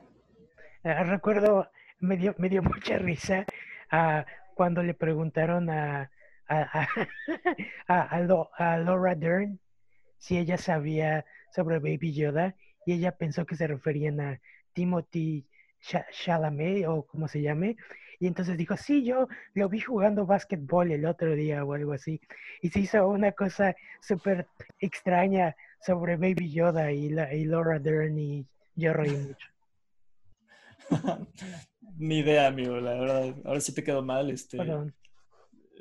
Ah, 0.84 1.02
recuerdo, 1.04 1.68
me 1.98 2.16
dio, 2.16 2.34
me 2.38 2.48
dio 2.48 2.62
mucha 2.62 2.98
risa 2.98 3.44
uh, 3.92 4.22
cuando 4.54 4.82
le 4.82 4.94
preguntaron 4.94 5.70
a, 5.70 6.10
a, 6.48 6.88
a, 7.86 8.78
Laura 8.78 9.14
Dern 9.14 9.58
si 10.18 10.38
ella 10.38 10.56
sabía 10.56 11.24
sobre 11.54 11.78
Baby 11.78 12.12
Yoda 12.12 12.54
y 12.86 12.92
ella 12.94 13.12
pensó 13.12 13.46
que 13.46 13.56
se 13.56 13.66
referían 13.66 14.20
a 14.20 14.40
Timothy 14.72 15.46
Chalamet 15.80 16.86
o 16.86 17.06
como 17.06 17.28
se 17.28 17.42
llame. 17.42 17.76
Y 18.20 18.26
entonces 18.26 18.56
dijo, 18.58 18.76
sí, 18.76 19.02
yo 19.02 19.28
lo 19.54 19.68
vi 19.70 19.80
jugando 19.80 20.26
básquetbol 20.26 20.92
el 20.92 21.06
otro 21.06 21.34
día 21.34 21.64
o 21.64 21.72
algo 21.72 21.94
así. 21.94 22.20
Y 22.60 22.68
se 22.68 22.80
hizo 22.80 23.08
una 23.08 23.32
cosa 23.32 23.74
súper 24.02 24.46
extraña 24.78 25.56
sobre 25.84 26.16
Baby 26.16 26.52
Yoda 26.52 26.92
y, 26.92 27.08
la, 27.08 27.34
y 27.34 27.46
Laura 27.46 27.78
Dern 27.78 28.18
y 28.18 28.46
yo 28.74 28.92
reí 28.92 29.16
mucho. 29.16 29.48
Ni 31.96 32.18
idea, 32.18 32.46
amigo, 32.46 32.78
la 32.78 32.92
verdad. 32.92 33.34
Ahora 33.44 33.60
sí 33.60 33.74
te 33.74 33.82
quedó 33.82 34.02
mal. 34.02 34.30
Este, 34.30 34.58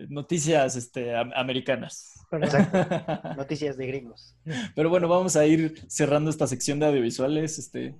Noticias 0.07 0.77
este, 0.77 1.13
americanas. 1.15 2.25
Noticias 3.37 3.75
de 3.75 3.87
gringos. 3.87 4.37
Pero 4.75 4.89
bueno, 4.89 5.09
vamos 5.09 5.35
a 5.35 5.45
ir 5.45 5.83
cerrando 5.89 6.29
esta 6.29 6.47
sección 6.47 6.79
de 6.79 6.85
audiovisuales, 6.85 7.59
este, 7.59 7.95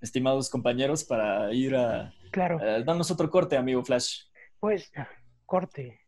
estimados 0.00 0.48
compañeros, 0.48 1.04
para 1.04 1.52
ir 1.52 1.76
a, 1.76 2.12
claro. 2.30 2.58
darnos 2.84 3.10
otro 3.10 3.30
corte, 3.30 3.56
amigo 3.56 3.84
Flash. 3.84 4.22
Pues, 4.58 4.90
corte. 5.46 6.00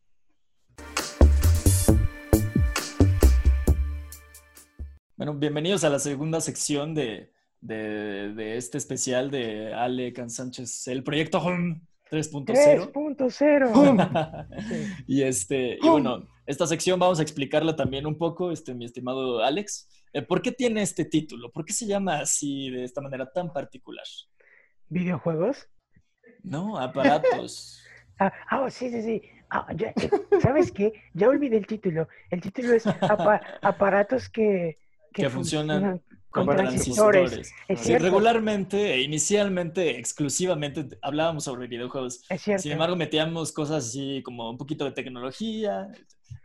Bueno, 5.16 5.34
bienvenidos 5.34 5.84
a 5.84 5.90
la 5.90 5.99
segunda 5.99 6.40
sección 6.40 6.95
de, 6.95 7.30
de, 7.61 8.57
este 8.57 8.78
especial 8.78 9.30
de 9.30 9.72
Ale 9.72 10.12
Can 10.12 10.30
Sánchez, 10.30 10.88
el 10.88 11.05
proyecto 11.05 11.38
Home 11.38 11.80
3.0. 12.11 12.93
3.0. 12.93 14.47
Y 15.07 15.22
este, 15.22 15.78
y 15.80 15.88
bueno, 15.88 16.26
esta 16.47 16.66
sección 16.66 16.99
vamos 16.99 17.20
a 17.20 17.22
explicarla 17.22 17.76
también 17.76 18.07
un 18.07 18.18
poco, 18.18 18.51
este, 18.51 18.74
mi 18.74 18.84
estimado 18.84 19.43
Alex. 19.43 19.88
Eh, 20.12 20.22
¿Por 20.22 20.43
qué 20.43 20.53
tiene 20.53 20.82
este 20.82 21.05
título? 21.05 21.51
¿Por 21.51 21.64
qué 21.64 21.72
se 21.72 21.86
llama 21.86 22.18
así 22.18 22.70
de 22.70 22.84
esta 22.84 23.01
manera 23.01 23.30
tan 23.30 23.53
particular? 23.53 24.05
¿Videojuegos? 24.88 25.68
No, 26.43 26.78
aparatos. 26.78 27.82
ah, 28.18 28.32
oh, 28.61 28.70
sí, 28.70 28.90
sí, 28.90 29.03
sí. 29.03 29.22
Ah, 29.51 29.66
eh, 29.78 29.93
¿Sabes 30.40 30.72
qué? 30.72 30.93
Ya 31.14 31.28
olvidé 31.28 31.59
el 31.59 31.66
título. 31.66 32.09
El 32.30 32.40
título 32.40 32.72
es 32.72 32.84
aparatos 32.86 34.28
que, 34.28 34.78
que, 35.12 35.28
funcionan, 35.28 36.03
con, 36.30 36.47
transistores. 36.47 37.53
regularmente 37.68 38.95
e 38.95 39.03
inicialmente, 39.03 39.99
exclusivamente, 39.99 40.99
hablábamos 41.03 41.45
sobre 41.45 41.68
videojuegos. 41.68 42.22
Sin 42.57 42.72
embargo, 42.72 42.97
metíamos 42.97 43.53
cosas 43.53 43.88
así 43.88 44.22
como 44.24 44.51
un 44.51 44.57
poquito 44.57 44.86
de 44.86 44.93
tecnología, 44.93 45.88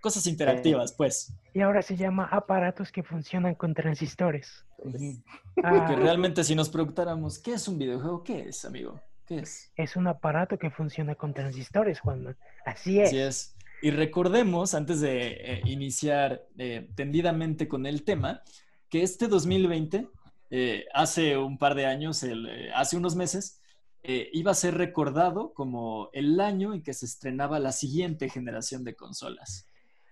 cosas 0.02 0.28
interactivas, 0.28 0.94
pues. 0.94 1.34
Y 1.54 1.62
ahora 1.62 1.82
se 1.82 1.96
llama 1.96 2.26
aparatos 2.26 2.92
que 2.92 3.04
funcionan 3.04 3.56
con 3.56 3.74
transistores. 3.74 4.66
Porque 4.78 5.22
ah. 5.64 5.96
realmente 5.98 6.44
si 6.44 6.56
nos 6.56 6.70
preguntáramos, 6.70 7.40
¿qué 7.40 7.54
es 7.54 7.68
un 7.68 7.78
videojuego? 7.78 8.24
¿Qué 8.24 8.50
es, 8.50 8.64
amigo? 8.66 9.00
¿Qué 9.26 9.40
es? 9.40 9.72
Es 9.76 9.96
un 9.96 10.08
aparato 10.08 10.58
que 10.58 10.70
funciona 10.70 11.16
con 11.16 11.34
transistores, 11.34 12.00
Juan. 12.00 12.36
Así 12.66 13.00
es. 13.00 13.08
Así 13.08 13.18
es. 13.20 13.58
Y 13.82 13.92
recordemos, 13.92 14.74
antes 14.74 15.02
de 15.02 15.28
eh, 15.28 15.62
iniciar 15.66 16.48
eh, 16.58 16.90
tendidamente 16.96 17.68
con 17.68 17.86
el 17.86 18.04
tema, 18.04 18.42
que 18.90 19.04
este 19.04 19.28
2020, 19.28 20.08
eh, 20.50 20.86
hace 20.94 21.38
un 21.38 21.58
par 21.58 21.76
de 21.76 21.86
años, 21.86 22.26
hace 22.74 22.98
unos 22.98 23.16
meses, 23.16 23.62
iba 24.10 24.52
a 24.52 24.56
ser 24.56 24.76
recordado 24.76 25.54
como 25.54 26.10
el 26.14 26.40
año 26.40 26.74
en 26.74 26.82
que 26.82 26.94
se 26.94 27.06
estrenaba 27.06 27.60
la 27.60 27.74
siguiente 27.74 28.30
generación 28.30 28.86
de 28.86 28.96
consolas. 28.96 29.68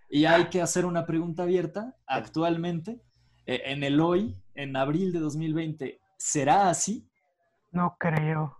Y 0.09 0.25
hay 0.25 0.45
que 0.45 0.61
hacer 0.61 0.85
una 0.85 1.05
pregunta 1.05 1.43
abierta. 1.43 1.95
Actualmente, 2.05 3.01
en 3.45 3.83
el 3.83 3.99
hoy, 3.99 4.35
en 4.55 4.75
abril 4.75 5.11
de 5.11 5.19
2020, 5.19 5.99
¿será 6.17 6.69
así? 6.69 7.07
No 7.71 7.97
creo. 7.99 8.57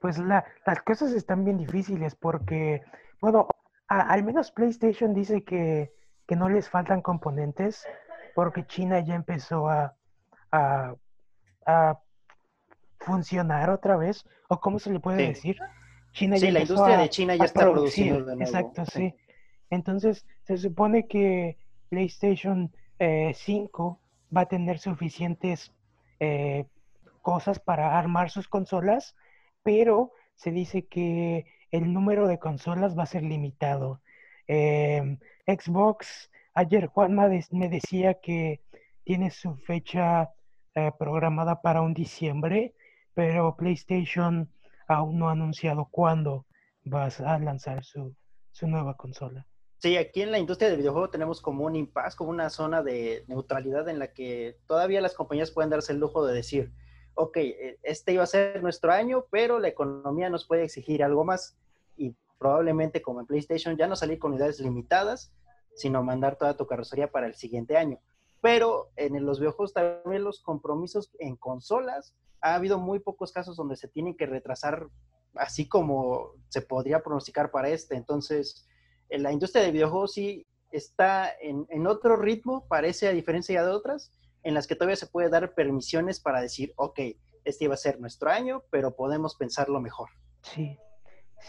Pues 0.00 0.18
las 0.18 0.82
cosas 0.84 1.12
están 1.12 1.44
bien 1.44 1.58
difíciles 1.58 2.14
porque, 2.14 2.82
bueno, 3.20 3.48
al 3.88 4.24
menos 4.24 4.50
PlayStation 4.50 5.14
dice 5.14 5.44
que, 5.44 5.92
no 6.28 6.48
les 6.48 6.68
faltan 6.68 7.02
componentes 7.02 7.86
porque 8.34 8.66
China 8.66 9.00
ya 9.00 9.14
empezó 9.14 9.68
a, 9.68 9.94
funcionar 12.98 13.70
otra 13.70 13.96
vez, 13.96 14.24
o 14.48 14.58
cómo 14.58 14.78
se 14.78 14.90
le 14.90 14.98
puede 14.98 15.28
decir. 15.28 15.56
China 16.12 16.36
sí, 16.36 16.50
la 16.50 16.60
industria 16.60 16.98
de 16.98 17.08
China 17.08 17.36
ya 17.36 17.44
está 17.44 17.70
produciendo 17.70 18.24
de 18.24 18.36
nuevo. 18.36 18.42
Exacto, 18.42 18.84
sí. 18.86 19.14
Entonces, 19.70 20.26
se 20.44 20.56
supone 20.58 21.06
que 21.06 21.58
PlayStation 21.88 22.72
5 22.98 22.98
eh, 22.98 24.34
va 24.34 24.42
a 24.42 24.48
tener 24.48 24.78
suficientes 24.78 25.72
eh, 26.20 26.66
cosas 27.22 27.58
para 27.58 27.98
armar 27.98 28.30
sus 28.30 28.48
consolas, 28.48 29.16
pero 29.62 30.12
se 30.36 30.50
dice 30.50 30.86
que 30.86 31.46
el 31.70 31.92
número 31.92 32.28
de 32.28 32.38
consolas 32.38 32.96
va 32.96 33.02
a 33.04 33.06
ser 33.06 33.22
limitado. 33.22 34.00
Em, 34.46 35.18
Xbox, 35.46 36.30
ayer 36.54 36.86
Juan 36.86 37.14
me 37.14 37.68
decía 37.68 38.14
que 38.14 38.62
tiene 39.04 39.30
su 39.30 39.56
fecha 39.56 40.30
eh, 40.74 40.92
programada 40.98 41.60
para 41.62 41.82
un 41.82 41.94
diciembre, 41.94 42.74
pero 43.14 43.56
PlayStation 43.56 44.48
aún 44.88 45.18
no 45.18 45.28
ha 45.28 45.32
anunciado 45.32 45.86
cuándo 45.90 46.46
va 46.84 47.06
a 47.06 47.38
lanzar 47.38 47.82
su 47.84 48.14
nueva 48.62 48.94
consola. 48.96 49.46
Sí, 49.78 49.96
aquí 49.96 50.22
en 50.22 50.30
la 50.30 50.38
industria 50.38 50.70
del 50.70 50.78
videojuego 50.78 51.10
tenemos 51.10 51.40
como 51.40 51.64
un 51.64 51.76
impasse, 51.76 52.16
como 52.16 52.30
una 52.30 52.48
zona 52.48 52.82
de 52.82 53.24
neutralidad 53.28 53.88
en 53.88 53.98
la 53.98 54.12
que 54.12 54.58
todavía 54.66 55.00
las 55.00 55.14
compañías 55.14 55.50
pueden 55.50 55.70
darse 55.70 55.92
el 55.92 55.98
lujo 55.98 56.26
de 56.26 56.34
decir, 56.34 56.72
ok, 57.14 57.36
eh, 57.36 57.78
este 57.82 58.12
iba 58.12 58.22
a 58.22 58.26
ser 58.26 58.62
nuestro 58.62 58.92
año, 58.92 59.26
pero 59.30 59.58
la 59.58 59.68
economía 59.68 60.30
nos 60.30 60.46
puede 60.46 60.64
exigir 60.64 61.04
algo 61.04 61.24
más 61.24 61.56
y 61.96 62.14
probablemente 62.38 63.02
como 63.02 63.20
en 63.20 63.26
PlayStation 63.26 63.76
ya 63.76 63.86
no 63.86 63.96
salir 63.96 64.18
con 64.18 64.32
unidades 64.32 64.60
limitadas, 64.60 65.32
sino 65.74 66.02
mandar 66.02 66.36
toda 66.36 66.56
tu 66.56 66.66
carrocería 66.66 67.10
para 67.10 67.26
el 67.26 67.34
siguiente 67.34 67.76
año. 67.76 67.98
Pero 68.40 68.90
en 68.96 69.24
los 69.26 69.40
videojuegos 69.40 69.74
también 69.74 70.24
los 70.24 70.40
compromisos 70.40 71.10
en 71.18 71.36
consolas, 71.36 72.14
ha 72.40 72.54
habido 72.54 72.78
muy 72.78 72.98
pocos 72.98 73.32
casos 73.32 73.56
donde 73.56 73.76
se 73.76 73.88
tienen 73.88 74.16
que 74.16 74.26
retrasar 74.26 74.88
así 75.34 75.68
como 75.68 76.32
se 76.48 76.62
podría 76.62 77.02
pronosticar 77.02 77.50
para 77.50 77.68
este. 77.68 77.96
Entonces, 77.96 78.66
en 78.68 78.75
la 79.10 79.32
industria 79.32 79.62
de 79.62 79.72
videojuegos 79.72 80.12
sí 80.12 80.46
está 80.70 81.30
en, 81.40 81.66
en 81.70 81.86
otro 81.86 82.16
ritmo, 82.16 82.66
parece 82.68 83.08
a 83.08 83.12
diferencia 83.12 83.64
de 83.64 83.70
otras, 83.70 84.12
en 84.42 84.54
las 84.54 84.66
que 84.66 84.74
todavía 84.74 84.96
se 84.96 85.06
puede 85.06 85.28
dar 85.28 85.54
permisiones 85.54 86.20
para 86.20 86.40
decir, 86.40 86.72
ok, 86.76 87.00
este 87.44 87.64
iba 87.64 87.74
a 87.74 87.78
ser 87.78 88.00
nuestro 88.00 88.30
año, 88.30 88.62
pero 88.70 88.94
podemos 88.94 89.36
pensarlo 89.36 89.80
mejor. 89.80 90.10
Sí. 90.42 90.78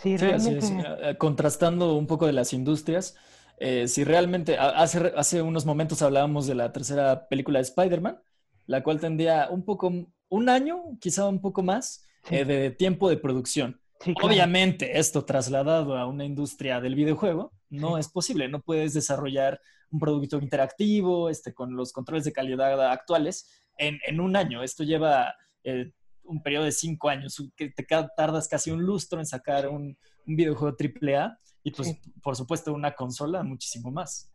Sí, 0.02 0.18
realmente... 0.18 1.18
Contrastando 1.18 1.96
un 1.96 2.08
poco 2.08 2.28
de 2.28 2.34
las 2.34 2.54
industrias, 2.54 3.16
eh, 3.60 3.88
si 3.88 4.04
realmente, 4.04 4.58
hace, 4.58 5.14
hace 5.16 5.42
unos 5.42 5.66
momentos 5.66 6.02
hablábamos 6.02 6.46
de 6.46 6.56
la 6.56 6.72
tercera 6.72 7.28
película 7.28 7.60
de 7.60 7.64
Spider-Man, 7.64 8.22
la 8.68 8.84
cual 8.84 9.00
tendría 9.00 9.50
un 9.50 9.64
poco, 9.64 9.92
un 10.30 10.50
año, 10.50 10.84
quizá 11.00 11.28
un 11.28 11.42
poco 11.42 11.64
más, 11.64 12.06
eh, 12.30 12.46
de 12.46 12.72
tiempo 12.72 13.10
de 13.10 13.18
producción. 13.18 13.82
Obviamente, 14.22 14.98
esto 15.00 15.26
trasladado 15.26 15.98
a 15.98 16.06
una 16.06 16.24
industria 16.26 16.80
del 16.80 16.96
videojuego 16.96 17.52
no 17.70 17.98
es 17.98 18.08
posible. 18.08 18.48
No 18.48 18.62
puedes 18.62 18.94
desarrollar 18.94 19.60
un 19.92 20.00
producto 20.00 20.38
interactivo 20.38 21.30
este, 21.30 21.54
con 21.54 21.76
los 21.76 21.92
controles 21.92 22.24
de 22.24 22.34
calidad 22.34 22.92
actuales 22.92 23.50
en, 23.78 24.20
un 24.20 24.36
año. 24.36 24.64
Esto 24.64 24.84
lleva 24.84 25.34
eh, 25.64 25.92
un 26.24 26.42
periodo 26.44 26.66
de 26.66 26.72
cinco 26.72 27.10
años, 27.10 27.42
que 27.56 27.70
te 27.70 27.86
tardas 28.16 28.48
casi 28.48 28.72
un 28.72 28.84
lustro 28.84 29.20
en 29.20 29.26
sacar 29.26 29.68
un, 29.70 29.98
videojuego 30.30 30.76
AAA 30.78 31.40
y 31.64 31.72
pues 31.72 31.98
por 32.22 32.36
supuesto 32.36 32.74
una 32.74 32.94
consola 32.94 33.44
muchísimo 33.44 33.92
más. 33.92 34.30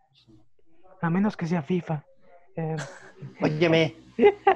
A 1.03 1.11
menos 1.11 1.37
que 1.37 1.47
sea 1.47 1.63
FIFA. 1.63 2.03
Eh... 2.57 2.77
Óyeme, 3.41 3.97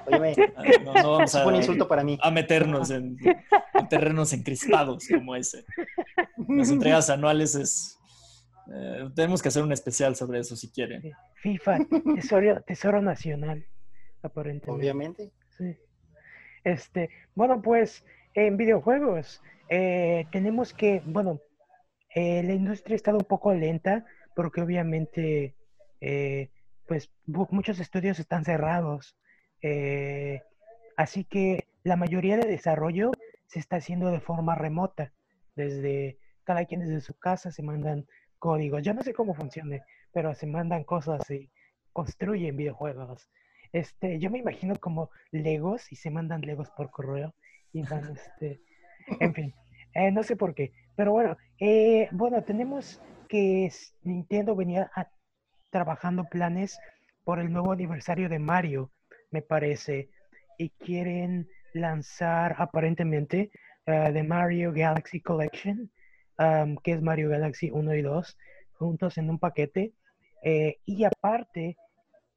óyeme. 0.06 0.34
Ah, 0.56 0.64
no, 0.84 0.92
vamos 0.92 1.34
a, 1.34 1.46
un 1.46 1.56
insulto 1.56 1.86
para 1.88 2.04
mí. 2.04 2.18
A 2.22 2.30
meternos 2.30 2.90
en, 2.90 3.16
en 3.74 3.88
terrenos 3.88 4.32
encrispados 4.32 5.06
como 5.08 5.34
ese. 5.36 5.64
Las 6.48 6.70
entregas 6.70 7.10
anuales 7.10 7.54
es 7.54 7.96
Eh, 8.74 9.08
tenemos 9.14 9.42
que 9.42 9.48
hacer 9.48 9.62
un 9.62 9.72
especial 9.72 10.16
sobre 10.16 10.40
eso 10.40 10.56
si 10.56 10.70
quieren. 10.70 11.02
FIFA, 11.36 11.78
tesoro, 12.16 12.60
tesoro 12.62 13.00
nacional, 13.00 13.64
aparentemente. 14.22 14.70
Obviamente. 14.72 15.32
Sí. 15.56 15.76
Este, 16.64 17.10
bueno, 17.34 17.62
pues 17.62 18.04
en 18.34 18.56
videojuegos 18.56 19.40
eh, 19.68 20.26
tenemos 20.32 20.72
que, 20.72 21.00
bueno, 21.06 21.40
eh, 22.14 22.42
la 22.42 22.54
industria 22.54 22.94
ha 22.94 22.96
estado 22.96 23.18
un 23.18 23.24
poco 23.24 23.54
lenta 23.54 24.04
porque 24.34 24.60
obviamente, 24.60 25.54
pues 26.86 27.10
muchos 27.26 27.80
estudios 27.80 28.18
están 28.18 28.44
cerrados. 28.44 29.16
así 30.96 31.24
que 31.24 31.66
la 31.84 31.96
mayoría 31.96 32.36
de 32.36 32.48
desarrollo 32.48 33.12
se 33.46 33.58
está 33.58 33.76
haciendo 33.76 34.10
de 34.10 34.20
forma 34.20 34.54
remota, 34.54 35.12
desde 35.54 36.18
cada 36.44 36.64
quien 36.64 36.80
desde 36.80 37.00
su 37.00 37.14
casa 37.14 37.50
se 37.50 37.62
mandan 37.62 38.06
códigos. 38.38 38.82
Yo 38.82 38.94
no 38.94 39.02
sé 39.02 39.12
cómo 39.12 39.34
funcione, 39.34 39.82
pero 40.12 40.34
se 40.34 40.46
mandan 40.46 40.84
cosas 40.84 41.30
y 41.30 41.50
construyen 41.92 42.56
videojuegos. 42.56 43.28
Este, 43.72 44.18
yo 44.18 44.30
me 44.30 44.38
imagino 44.38 44.76
como 44.76 45.10
Legos 45.32 45.92
y 45.92 45.96
se 45.96 46.10
mandan 46.10 46.40
Legos 46.40 46.70
por 46.70 46.90
correo 46.90 47.34
y 47.72 47.82
van, 47.82 48.16
este, 48.16 48.60
en 49.20 49.34
fin, 49.34 49.54
eh, 49.94 50.10
no 50.10 50.22
sé 50.22 50.36
por 50.36 50.54
qué, 50.54 50.72
pero 50.94 51.12
bueno, 51.12 51.36
eh, 51.58 52.08
bueno, 52.12 52.42
tenemos 52.42 53.00
que 53.28 53.70
Nintendo 54.02 54.54
venía 54.54 54.90
trabajando 55.76 56.24
planes 56.24 56.78
por 57.22 57.38
el 57.38 57.52
nuevo 57.52 57.72
aniversario 57.72 58.30
de 58.30 58.38
Mario, 58.38 58.90
me 59.30 59.42
parece, 59.42 60.08
y 60.56 60.70
quieren 60.70 61.50
lanzar 61.74 62.56
aparentemente 62.58 63.50
uh, 63.86 64.10
The 64.10 64.22
Mario 64.22 64.72
Galaxy 64.72 65.20
Collection, 65.20 65.90
que 66.82 66.92
es 66.92 67.02
Mario 67.02 67.28
Galaxy 67.28 67.70
1 67.70 67.94
y 67.94 68.02
2, 68.02 68.38
juntos 68.72 69.18
en 69.18 69.28
un 69.28 69.38
paquete. 69.38 69.92
Eh, 70.42 70.78
y 70.86 71.04
aparte, 71.04 71.76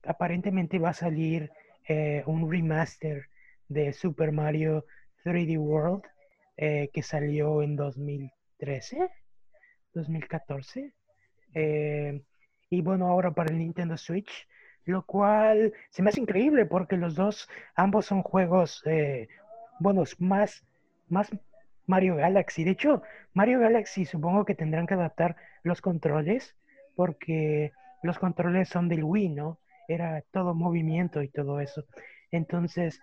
aparentemente 0.04 0.80
va 0.80 0.90
a 0.90 0.94
salir 0.94 1.50
eh, 1.88 2.24
un 2.26 2.52
remaster 2.52 3.30
de 3.70 3.94
Super 3.94 4.34
Mario 4.34 4.86
3D 5.24 5.58
World 5.58 6.04
eh, 6.58 6.90
que 6.92 7.04
salió 7.04 7.62
en 7.62 7.78
2013, 7.78 9.10
2014. 9.94 10.94
Y 12.70 12.82
bueno, 12.82 13.07
ahora 13.07 13.32
para 13.32 13.51
el 13.51 13.59
Nintendo 13.59 13.97
Switch 13.97 14.47
lo 14.89 15.05
cual 15.05 15.74
se 15.89 16.01
me 16.01 16.09
hace 16.09 16.22
increíble 16.22 16.65
porque 16.65 16.97
los 16.97 17.15
dos, 17.15 17.47
ambos 17.76 18.05
son 18.07 18.24
juegos, 18.24 18.82
eh, 18.86 19.28
bueno, 19.80 20.03
más, 20.17 20.65
más 21.07 21.30
Mario 21.86 22.15
Galaxy. 22.15 22.63
De 22.63 22.72
hecho, 22.72 23.03
Mario 23.34 23.59
Galaxy 23.59 24.05
supongo 24.05 24.45
que 24.45 24.55
tendrán 24.55 24.88
que 24.88 24.95
adaptar 24.95 25.36
los 25.63 25.82
controles 25.82 26.55
porque 26.95 27.72
los 28.03 28.17
controles 28.20 28.70
son 28.70 28.89
del 28.89 29.03
Wii, 29.03 29.30
¿no? 29.30 29.59
Era 29.88 30.24
todo 30.32 30.53
movimiento 30.53 31.22
y 31.22 31.30
todo 31.30 31.59
eso. 31.59 31.86
Entonces, 32.32 32.99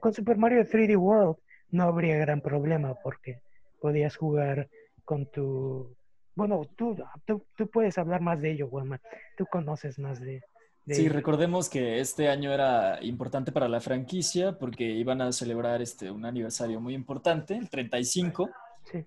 con 0.00 0.12
Super 0.12 0.38
Mario 0.38 0.64
3D 0.64 0.96
World 0.96 1.36
no 1.70 1.84
habría 1.84 2.16
gran 2.16 2.40
problema 2.40 2.94
porque 3.02 3.40
podías 3.80 4.16
jugar 4.16 4.68
con 5.04 5.26
tu... 5.30 5.96
Bueno, 6.36 6.62
tú, 6.76 6.96
tú, 7.24 7.44
tú 7.56 7.66
puedes 7.68 7.98
hablar 7.98 8.20
más 8.20 8.40
de 8.40 8.52
ello, 8.52 8.68
Juanma. 8.68 9.00
Tú 9.36 9.46
conoces 9.46 9.98
más 9.98 10.20
de, 10.20 10.42
Sí, 10.88 11.08
recordemos 11.08 11.68
que 11.68 11.98
este 11.98 12.28
año 12.28 12.52
era 12.52 13.02
importante 13.02 13.50
para 13.50 13.68
la 13.68 13.80
franquicia 13.80 14.56
porque 14.56 14.84
iban 14.84 15.20
a 15.20 15.32
celebrar 15.32 15.82
este, 15.82 16.12
un 16.12 16.24
aniversario 16.24 16.80
muy 16.80 16.94
importante, 16.94 17.56
el 17.56 17.68
35. 17.68 18.48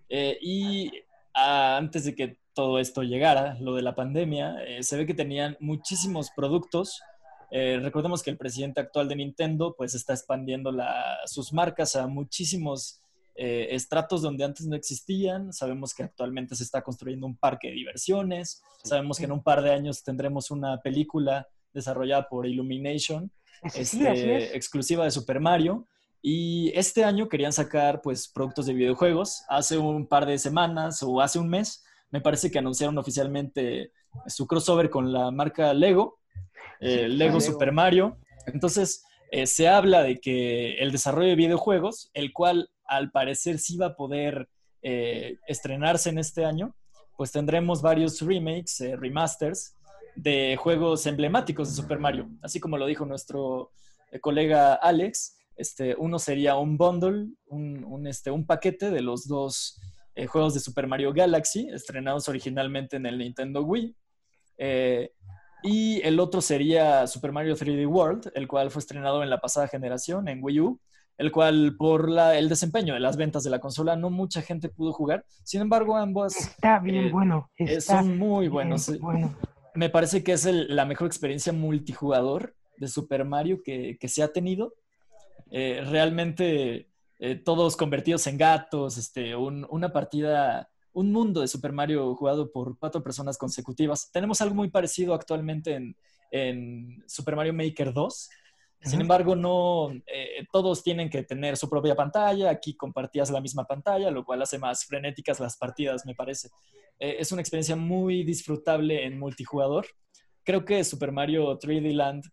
Eh, 0.09 0.37
y 0.41 0.91
antes 1.33 2.03
de 2.03 2.15
que 2.15 2.37
todo 2.53 2.79
esto 2.79 3.03
llegara, 3.03 3.55
lo 3.61 3.75
de 3.75 3.81
la 3.81 3.95
pandemia, 3.95 4.61
eh, 4.65 4.83
se 4.83 4.97
ve 4.97 5.05
que 5.05 5.13
tenían 5.13 5.55
muchísimos 5.61 6.31
productos. 6.35 7.01
Eh, 7.49 7.79
recordemos 7.81 8.23
que 8.23 8.31
el 8.31 8.37
presidente 8.37 8.81
actual 8.81 9.07
de 9.07 9.15
Nintendo 9.15 9.73
pues 9.77 9.95
está 9.95 10.11
expandiendo 10.11 10.73
sus 11.27 11.53
marcas 11.53 11.95
a 11.95 12.07
muchísimos 12.07 13.01
estratos 13.39 14.21
donde 14.21 14.43
antes 14.43 14.65
no 14.65 14.75
existían. 14.75 15.53
Sabemos 15.53 15.93
que 15.93 16.03
actualmente 16.03 16.55
se 16.55 16.63
está 16.63 16.81
construyendo 16.81 17.25
un 17.25 17.37
parque 17.37 17.69
de 17.69 17.75
diversiones. 17.75 18.61
Sabemos 18.83 19.17
que 19.17 19.25
en 19.25 19.31
un 19.31 19.43
par 19.43 19.61
de 19.61 19.71
años 19.71 20.03
tendremos 20.03 20.51
una 20.51 20.81
película 20.81 21.47
desarrollada 21.73 22.27
por 22.27 22.45
Illumination, 22.45 23.31
este, 23.73 24.55
exclusiva 24.55 25.05
de 25.05 25.11
Super 25.11 25.39
Mario. 25.39 25.87
Y 26.21 26.71
este 26.75 27.05
año 27.05 27.29
querían 27.29 27.53
sacar 27.53 28.01
pues 28.01 28.27
productos 28.27 28.65
de 28.65 28.73
videojuegos. 28.73 29.43
Hace 29.47 29.77
un 29.77 30.05
par 30.05 30.25
de 30.25 30.37
semanas 30.37 31.01
o 31.01 31.21
hace 31.21 31.39
un 31.39 31.49
mes, 31.49 31.83
me 32.11 32.19
parece 32.19 32.51
que 32.51 32.59
anunciaron 32.59 32.97
oficialmente 32.97 33.93
su 34.27 34.47
crossover 34.47 34.89
con 34.89 35.13
la 35.13 35.31
marca 35.31 35.73
Lego, 35.73 36.19
eh, 36.81 37.07
Lego, 37.07 37.39
Super 37.39 37.71
Mario. 37.71 38.17
Entonces, 38.47 39.03
eh, 39.31 39.47
se 39.47 39.67
habla 39.67 40.03
de 40.03 40.19
que 40.19 40.73
el 40.79 40.91
desarrollo 40.91 41.29
de 41.29 41.35
videojuegos, 41.35 42.09
el 42.13 42.33
cual 42.33 42.69
al 42.85 43.11
parecer 43.11 43.59
sí 43.59 43.77
va 43.77 43.87
a 43.87 43.95
poder 43.95 44.49
eh, 44.81 45.37
estrenarse 45.47 46.09
en 46.09 46.17
este 46.17 46.45
año, 46.45 46.75
pues 47.17 47.31
tendremos 47.31 47.81
varios 47.81 48.21
remakes, 48.21 48.81
remasters, 48.97 49.75
de 50.15 50.57
juegos 50.57 51.05
emblemáticos 51.05 51.69
de 51.69 51.81
Super 51.81 51.99
Mario. 51.99 52.29
Así 52.41 52.59
como 52.59 52.77
lo 52.77 52.85
dijo 52.85 53.05
nuestro 53.05 53.71
eh, 54.11 54.19
colega 54.19 54.73
Alex, 54.75 55.37
este, 55.55 55.95
uno 55.97 56.19
sería 56.19 56.55
un 56.55 56.77
bundle, 56.77 57.27
un, 57.47 58.07
este, 58.07 58.31
un 58.31 58.45
paquete 58.45 58.91
de 58.91 59.01
los 59.01 59.27
dos 59.27 59.79
eh, 60.15 60.25
juegos 60.25 60.53
de 60.53 60.59
Super 60.59 60.87
Mario 60.87 61.13
Galaxy, 61.13 61.69
estrenados 61.69 62.27
originalmente 62.29 62.97
en 62.97 63.05
el 63.05 63.17
Nintendo 63.17 63.61
Wii. 63.61 63.95
Eh, 64.57 65.11
y 65.63 66.01
el 66.01 66.19
otro 66.19 66.41
sería 66.41 67.07
Super 67.07 67.31
Mario 67.31 67.55
3D 67.55 67.87
World, 67.87 68.31
el 68.35 68.47
cual 68.47 68.71
fue 68.71 68.79
estrenado 68.79 69.23
en 69.23 69.29
la 69.29 69.39
pasada 69.39 69.67
generación, 69.67 70.27
en 70.27 70.43
Wii 70.43 70.59
U, 70.61 70.79
el 71.17 71.31
cual 71.31 71.75
por 71.77 72.09
la, 72.09 72.37
el 72.37 72.49
desempeño 72.49 72.93
de 72.93 72.99
las 72.99 73.17
ventas 73.17 73.43
de 73.43 73.49
la 73.49 73.59
consola 73.59 73.95
no 73.95 74.09
mucha 74.09 74.41
gente 74.41 74.69
pudo 74.69 74.93
jugar. 74.93 75.25
Sin 75.43 75.61
embargo, 75.61 75.97
ambos... 75.97 76.35
Está 76.35 76.79
bien 76.79 77.11
bueno. 77.11 77.49
son 77.79 78.17
muy 78.17 78.47
buenos. 78.47 78.97
Bueno 78.99 79.35
me 79.79 79.89
parece 79.89 80.23
que 80.23 80.33
es 80.33 80.45
la 80.45 80.85
mejor 80.85 81.07
experiencia 81.07 81.53
multijugador 81.53 82.55
de 82.77 82.87
Super 82.87 83.25
Mario 83.25 83.61
que, 83.63 83.97
se 84.07 84.23
ha 84.23 84.31
tenido. 84.33 84.73
Eh, 85.51 85.83
realmente 85.89 86.89
eh, 87.19 87.35
todos 87.35 87.75
convertidos 87.75 88.27
en 88.27 88.37
gatos, 88.37 88.97
este, 88.97 89.35
una 89.35 89.91
partida, 89.91 90.69
un 90.99 91.11
mundo 91.11 91.41
de 91.41 91.47
Super 91.47 91.71
Mario 91.71 92.15
jugado 92.15 92.51
por 92.51 92.77
cuatro 92.77 93.03
personas 93.03 93.37
consecutivas. 93.37 94.11
Tenemos 94.11 94.41
algo 94.41 94.55
muy 94.55 94.69
parecido 94.69 95.13
actualmente 95.13 95.75
en, 95.75 95.95
en 96.31 97.03
Super 97.07 97.35
Mario 97.35 97.53
Maker 97.53 97.93
2, 97.93 98.29
sin 98.81 99.01
embargo, 99.01 99.35
no 99.35 99.91
eh, 100.07 100.45
todos 100.53 100.83
tienen 100.83 101.09
que 101.09 101.23
tener 101.23 101.57
su 101.57 101.69
propia 101.69 101.95
pantalla. 101.95 102.49
Aquí 102.49 102.75
compartías 102.75 103.29
la 103.29 103.41
misma 103.41 103.65
pantalla, 103.65 104.09
lo 104.09 104.23
cual 104.23 104.41
hace 104.41 104.57
más 104.57 104.85
frenéticas 104.85 105.39
las 105.39 105.57
partidas, 105.57 106.05
me 106.05 106.15
parece. 106.15 106.49
Eh, 106.97 107.17
es 107.19 107.31
una 107.33 107.41
experiencia 107.41 107.75
muy 107.75 108.23
disfrutable 108.23 109.05
en 109.05 109.19
multijugador. 109.19 109.85
Creo 110.45 110.63
que 110.63 110.83
Super 110.85 111.11
Mario 111.11 111.59
3D 111.59 111.93
Land, 111.93 112.23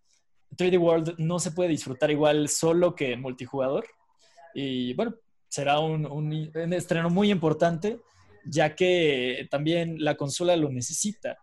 3D 0.56 0.80
World 0.80 1.14
no 1.18 1.40
se 1.40 1.50
puede 1.50 1.70
disfrutar 1.70 2.12
igual 2.12 2.48
solo 2.48 2.94
que 2.94 3.12
en 3.12 3.22
multijugador. 3.22 3.84
Y 4.54 4.94
bueno, 4.94 5.16
será 5.48 5.80
un, 5.80 6.06
un 6.06 6.72
estreno 6.72 7.10
muy 7.10 7.32
importante, 7.32 7.98
ya 8.48 8.74
que 8.74 9.46
también 9.50 9.96
la 10.02 10.16
consola 10.16 10.56
lo 10.56 10.70
necesita. 10.70 11.38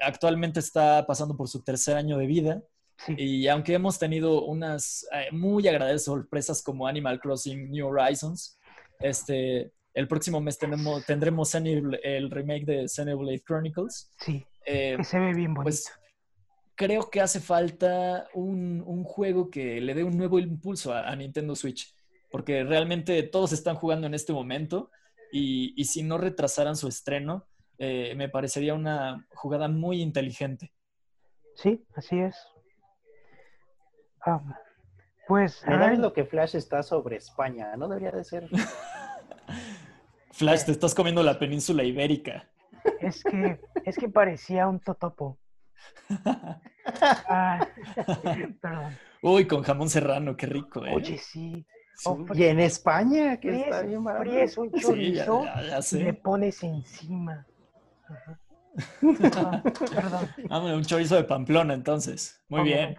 Actualmente 0.00 0.60
está 0.60 1.06
pasando 1.06 1.36
por 1.36 1.48
su 1.48 1.62
tercer 1.62 1.96
año 1.96 2.18
de 2.18 2.26
vida 2.26 2.62
y 3.08 3.48
aunque 3.48 3.74
hemos 3.74 3.98
tenido 3.98 4.44
unas 4.44 5.06
eh, 5.12 5.26
muy 5.32 5.66
agradables 5.68 6.04
sorpresas 6.04 6.62
como 6.62 6.86
Animal 6.86 7.20
Crossing 7.20 7.70
New 7.70 7.86
Horizons, 7.86 8.58
este, 9.00 9.72
el 9.92 10.08
próximo 10.08 10.40
mes 10.40 10.58
tenemos, 10.58 11.04
tendremos 11.04 11.54
el 11.54 12.30
remake 12.30 12.64
de 12.64 12.88
Xenoblade 12.88 13.42
Chronicles. 13.46 14.10
Sí, 14.18 14.44
eh, 14.66 14.94
que 14.96 15.04
se 15.04 15.18
ve 15.18 15.34
bien 15.34 15.54
bonito. 15.54 15.64
Pues, 15.64 15.92
creo 16.74 17.10
que 17.10 17.20
hace 17.20 17.40
falta 17.40 18.28
un, 18.34 18.82
un, 18.86 19.04
juego 19.04 19.50
que 19.50 19.80
le 19.80 19.94
dé 19.94 20.02
un 20.02 20.16
nuevo 20.16 20.38
impulso 20.38 20.92
a, 20.92 21.14
Nintendo 21.14 21.54
Switch, 21.54 21.94
porque 22.30 22.64
realmente 22.64 23.22
todos 23.22 23.52
están 23.52 23.76
jugando 23.76 24.06
en 24.06 24.14
este 24.14 24.32
momento 24.32 24.90
y, 25.32 25.74
y 25.76 25.84
si 25.84 26.02
no 26.02 26.18
retrasaran 26.18 26.76
su 26.76 26.88
estreno, 26.88 27.46
eh, 27.78 28.14
me 28.16 28.28
parecería 28.28 28.74
una 28.74 29.26
jugada 29.34 29.68
muy 29.68 30.00
inteligente. 30.00 30.72
Sí, 31.56 31.84
así 31.94 32.18
es. 32.20 32.36
Ah, 34.24 34.40
pues. 35.26 35.62
es 35.66 35.98
lo 35.98 36.12
que 36.12 36.24
Flash 36.24 36.56
está 36.56 36.82
sobre 36.82 37.16
España, 37.16 37.76
¿no 37.76 37.88
debería 37.88 38.10
de 38.10 38.24
ser? 38.24 38.48
Flash, 40.32 40.64
te 40.64 40.72
estás 40.72 40.94
comiendo 40.94 41.22
la 41.22 41.38
península 41.38 41.84
ibérica. 41.84 42.48
Es 43.00 43.22
que, 43.22 43.60
es 43.84 43.96
que 43.96 44.08
parecía 44.08 44.68
un 44.68 44.80
totopo. 44.80 45.38
Ah, 46.86 47.66
perdón. 48.60 48.98
Uy, 49.22 49.46
con 49.46 49.62
jamón 49.62 49.88
serrano, 49.88 50.36
qué 50.36 50.44
rico, 50.44 50.84
¿eh? 50.84 50.92
Oye, 50.94 51.16
sí. 51.16 51.66
Y 52.34 52.44
en 52.44 52.60
España, 52.60 53.38
que 53.38 53.60
está 53.60 53.82
bien 53.82 54.04
un 54.56 54.72
chorizo 54.72 55.44
y 55.92 56.02
le 56.02 56.14
pones 56.14 56.62
encima. 56.62 57.46
perdón. 59.00 60.42
un 60.74 60.84
chorizo 60.84 61.16
de 61.16 61.24
Pamplona, 61.24 61.74
entonces. 61.74 62.42
Muy 62.48 62.64
bien. 62.64 62.96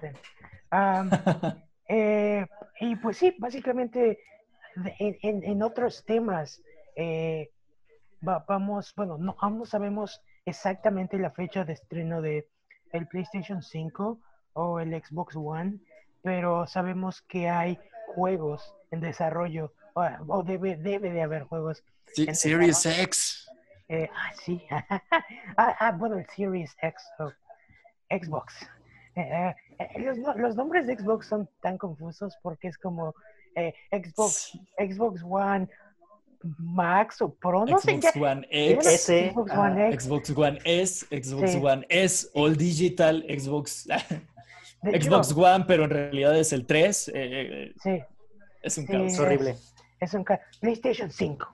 Eh, 1.88 2.46
y 2.80 2.96
pues 2.96 3.18
sí, 3.18 3.36
básicamente 3.38 4.20
en, 5.00 5.62
otros 5.62 6.04
temas 6.04 6.62
eh, 6.96 7.52
vamos, 8.22 8.94
bueno, 8.96 9.18
no, 9.18 9.36
aún 9.40 9.60
no 9.60 9.66
sabemos 9.66 10.22
exactamente 10.46 11.18
la 11.18 11.32
fecha 11.32 11.64
de 11.64 11.74
estreno 11.74 12.22
de 12.22 12.48
el 12.92 13.08
PlayStation 13.08 13.62
5 13.62 14.20
o 14.54 14.80
el 14.80 15.04
Xbox 15.04 15.36
One, 15.36 15.80
pero 16.22 16.66
sabemos 16.66 17.22
que 17.22 17.50
hay 17.50 17.78
juegos 18.16 18.74
en 18.96 19.02
desarrollo 19.02 19.74
o, 20.28 20.44
debe, 20.44 20.76
debe 20.76 21.12
de 21.12 21.22
haber 21.22 21.44
juegos. 21.44 21.84
Sí, 22.14 22.28
Series 22.34 22.86
X. 22.86 23.50
Eh, 23.88 24.10
ah, 24.14 24.32
sí. 24.44 24.62
Ah, 25.58 25.76
ah, 25.80 25.92
bueno, 25.92 26.18
el 26.18 26.28
Series 26.28 26.76
X 26.82 27.04
Xbox. 28.10 28.68
Eh, 29.16 29.56
eh, 29.80 30.00
los, 30.00 30.18
los, 30.36 30.56
nombres 30.56 30.88
de 30.88 30.98
Xbox 30.98 31.28
son 31.28 31.48
tan 31.62 31.78
confusos 31.78 32.38
porque 32.42 32.68
es 32.68 32.78
como 32.78 33.16
Xbox, 33.92 34.60
Xbox 34.78 35.24
One, 35.24 35.70
Max 36.60 37.22
o 37.22 37.34
Pro, 37.34 37.66
no 37.66 37.80
Xbox 37.80 38.12
sé 38.12 38.20
One 38.20 38.46
X, 38.52 39.06
Xbox 39.32 39.52
One 39.54 39.88
X, 39.88 40.04
Xbox 40.04 40.30
One 40.38 40.60
S, 40.66 41.06
Xbox 41.10 41.56
One 41.56 41.86
S, 41.88 42.28
All 42.34 42.58
Digital, 42.58 43.24
Xbox, 43.30 43.88
Xbox 44.84 45.32
One, 45.32 45.64
pero 45.66 45.86
en 45.86 45.90
realidad 45.92 46.38
es 46.38 46.52
el 46.52 46.66
3. 46.66 47.14
sí. 47.82 48.04
Es 48.66 48.78
un 48.78 48.86
caos. 48.86 49.20
horrible. 49.20 49.56
Es 50.00 50.14
un 50.14 50.26
PlayStation 50.60 51.12
5. 51.12 51.48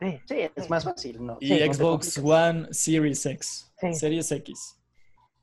Sí, 0.00 0.36
es 0.54 0.68
más 0.68 0.84
fácil, 0.84 1.24
¿no? 1.24 1.38
Y 1.40 1.58
Xbox 1.58 2.18
One 2.18 2.68
Series 2.72 3.24
X. 3.24 3.72
Series 3.92 4.30
X. 4.30 4.78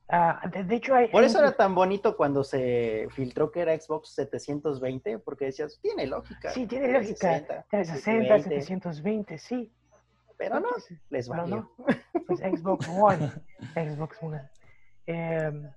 Ah, 0.10 0.42
de, 0.52 0.76
hecho, 0.76 0.94
hay, 0.94 1.08
Por 1.08 1.24
eso 1.24 1.40
era 1.40 1.56
tan 1.56 1.74
bonito 1.74 2.16
cuando 2.16 2.44
se 2.44 3.08
filtró 3.16 3.52
que 3.52 3.62
era 3.62 3.80
Xbox 3.80 4.10
720, 4.14 5.18
porque 5.20 5.46
decías, 5.46 5.80
tiene 5.82 6.06
lógica. 6.06 6.52
Sí, 6.52 6.68
tiene 6.68 6.92
lógica. 6.92 7.66
360, 7.72 8.44
720, 8.44 9.38
sí. 9.40 9.72
Pero 10.38 10.60
no, 10.60 10.70
les 11.10 11.32
va 11.32 11.48
No. 11.48 11.72
Pues 12.28 12.40
Xbox 12.42 12.88
One. 12.90 13.32
Xbox 13.74 14.18
One. 14.22 14.42
Em, 15.06 15.72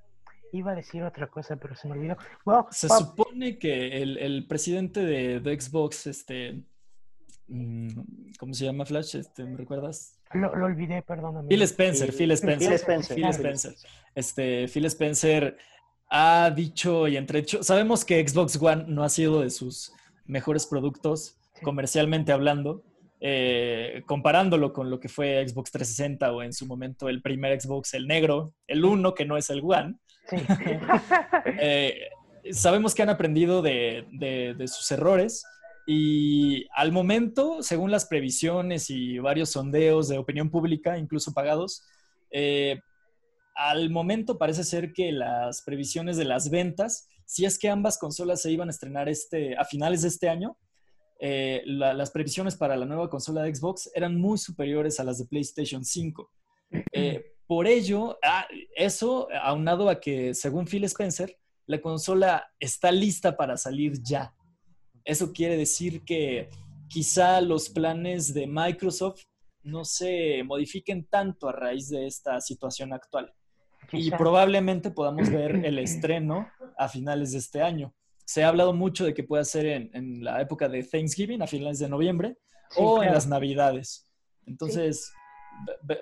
iba 0.56 0.72
a 0.72 0.74
decir 0.74 1.02
otra 1.02 1.26
cosa, 1.28 1.56
pero 1.56 1.74
se 1.74 1.88
me 1.88 1.94
olvidó. 1.94 2.16
se 2.70 2.88
supone 2.88 3.58
que 3.58 4.02
el, 4.02 4.18
el 4.18 4.46
presidente 4.46 5.00
de, 5.00 5.40
de, 5.40 5.60
Xbox, 5.60 6.06
este, 6.06 6.62
mm, 7.48 7.88
¿cómo 8.38 8.54
se 8.54 8.64
llama 8.64 8.84
Flash? 8.84 9.16
Este, 9.16 9.44
¿Me 9.44 9.56
recuerdas? 9.56 10.18
Lo, 10.32 10.54
lo 10.54 10.66
olvidé, 10.66 11.02
perdóname. 11.02 11.48
Phil 11.48 11.62
Spencer, 11.62 12.12
Phil 12.12 12.30
Spencer. 12.32 12.68
Phil 12.68 12.74
Spencer. 12.74 13.16
Phil 13.16 13.26
Spencer. 13.26 13.74
Este, 14.14 14.68
Phil 14.68 14.84
Spencer 14.86 15.56
ha 16.08 16.50
dicho 16.54 17.08
y 17.08 17.16
entre 17.16 17.40
hecho, 17.40 17.62
sabemos 17.62 18.04
que 18.04 18.26
Xbox 18.26 18.60
One 18.60 18.84
no 18.88 19.02
ha 19.02 19.08
sido 19.08 19.40
de 19.40 19.50
sus 19.50 19.92
mejores 20.24 20.66
productos, 20.66 21.38
comercialmente 21.62 22.32
hablando. 22.32 22.82
Eh, 23.18 24.02
comparándolo 24.04 24.74
con 24.74 24.90
lo 24.90 25.00
que 25.00 25.08
fue 25.08 25.42
Xbox 25.48 25.70
360 25.70 26.32
o 26.32 26.42
en 26.42 26.52
su 26.52 26.66
momento 26.66 27.08
el 27.08 27.22
primer 27.22 27.58
Xbox, 27.58 27.94
el 27.94 28.06
negro, 28.06 28.52
el 28.66 28.84
uno 28.84 29.14
que 29.14 29.24
no 29.24 29.38
es 29.38 29.48
el 29.48 29.62
One, 29.64 29.96
Eh, 31.60 32.10
sabemos 32.50 32.94
que 32.94 33.02
han 33.02 33.08
aprendido 33.08 33.62
de, 33.62 34.56
sus 34.66 34.90
errores 34.90 35.44
y 35.86 36.66
al 36.74 36.92
momento, 36.92 37.62
según 37.62 37.90
las 37.90 38.06
previsiones 38.06 38.90
y 38.90 39.18
varios 39.18 39.50
sondeos 39.50 40.08
de 40.08 40.18
opinión 40.18 40.50
pública, 40.50 40.98
incluso 40.98 41.32
pagados, 41.32 41.84
eh, 42.30 42.80
al 43.54 43.90
momento 43.90 44.36
parece 44.36 44.64
ser 44.64 44.92
que 44.92 45.12
las 45.12 45.62
previsiones 45.62 46.16
de 46.16 46.24
las 46.24 46.50
ventas, 46.50 47.08
si 47.24 47.44
es 47.44 47.58
que 47.58 47.68
ambas 47.68 47.98
consolas 47.98 48.42
se 48.42 48.50
iban 48.50 48.68
a 48.68 48.72
estrenar 48.72 49.08
este, 49.08 49.56
a 49.56 49.64
finales 49.64 50.02
de 50.02 50.08
este 50.08 50.28
año, 50.28 50.58
eh, 51.18 51.62
las 51.64 52.10
previsiones 52.10 52.56
para 52.56 52.76
la 52.76 52.84
nueva 52.84 53.08
consola 53.08 53.42
de 53.42 53.54
Xbox 53.54 53.90
eran 53.94 54.20
muy 54.20 54.36
superiores 54.36 55.00
a 55.00 55.04
las 55.04 55.18
de 55.18 55.26
PlayStation 55.26 55.84
5. 55.84 56.30
Por 57.46 57.66
ello, 57.66 58.18
ah, 58.22 58.46
eso 58.74 59.28
aunado 59.42 59.88
a 59.88 60.00
que, 60.00 60.34
según 60.34 60.66
Phil 60.66 60.84
Spencer, 60.84 61.38
la 61.66 61.80
consola 61.80 62.48
está 62.58 62.90
lista 62.90 63.36
para 63.36 63.56
salir 63.56 64.02
ya. 64.02 64.34
Eso 65.04 65.32
quiere 65.32 65.56
decir 65.56 66.04
que 66.04 66.48
quizá 66.88 67.40
los 67.40 67.68
planes 67.68 68.34
de 68.34 68.46
Microsoft 68.46 69.22
no 69.62 69.84
se 69.84 70.42
modifiquen 70.44 71.06
tanto 71.06 71.48
a 71.48 71.52
raíz 71.52 71.88
de 71.88 72.06
esta 72.06 72.40
situación 72.40 72.92
actual. 72.92 73.32
Y 73.92 74.10
probablemente 74.10 74.90
podamos 74.90 75.30
ver 75.30 75.64
el 75.64 75.78
estreno 75.78 76.48
a 76.76 76.88
finales 76.88 77.32
de 77.32 77.38
este 77.38 77.62
año. 77.62 77.94
Se 78.24 78.42
ha 78.42 78.48
hablado 78.48 78.72
mucho 78.72 79.04
de 79.04 79.14
que 79.14 79.22
pueda 79.22 79.44
ser 79.44 79.66
en, 79.66 80.24
la 80.24 80.40
época 80.40 80.68
de 80.68 80.82
Thanksgiving, 80.82 81.42
a 81.42 81.46
finales 81.46 81.78
de 81.78 81.88
noviembre, 81.88 82.38
o 82.76 83.02
en 83.02 83.12
las 83.12 83.28
Navidades. 83.28 84.10
Entonces, 84.44 85.12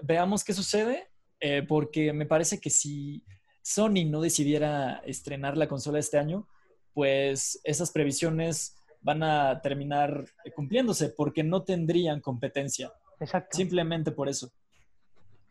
veamos 0.03 0.43
qué 0.43 0.55
sucede 0.55 1.11
eh, 1.47 1.63
porque 1.63 2.15
me 2.15 2.25
parece 2.25 2.59
que 2.59 2.71
si 2.71 3.23
Sony 3.61 4.07
no 4.07 4.23
decidiera 4.23 5.03
estrenar 5.05 5.59
la 5.59 5.69
consola 5.69 5.99
este 5.99 6.17
año, 6.17 6.49
pues 6.95 7.61
esas 7.65 7.91
previsiones 7.91 8.79
van 9.03 9.23
a 9.23 9.61
terminar 9.61 10.25
cumpliéndose 10.57 11.11
porque 11.11 11.45
no 11.45 11.63
tendrían 11.63 12.23
competencia. 12.23 12.95
Exacto. 13.21 13.59
Simplemente 13.59 14.11
por 14.11 14.31
eso. 14.31 14.53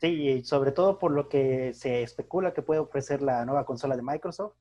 Sí, 0.01 0.07
y 0.07 0.43
sobre 0.43 0.71
todo 0.71 0.97
por 0.97 1.11
lo 1.11 1.29
que 1.29 1.75
se 1.75 2.01
especula 2.01 2.55
que 2.55 2.63
puede 2.63 2.79
ofrecer 2.79 3.21
la 3.21 3.45
nueva 3.45 3.63
consola 3.63 3.95
de 3.95 4.01
Microsoft, 4.01 4.55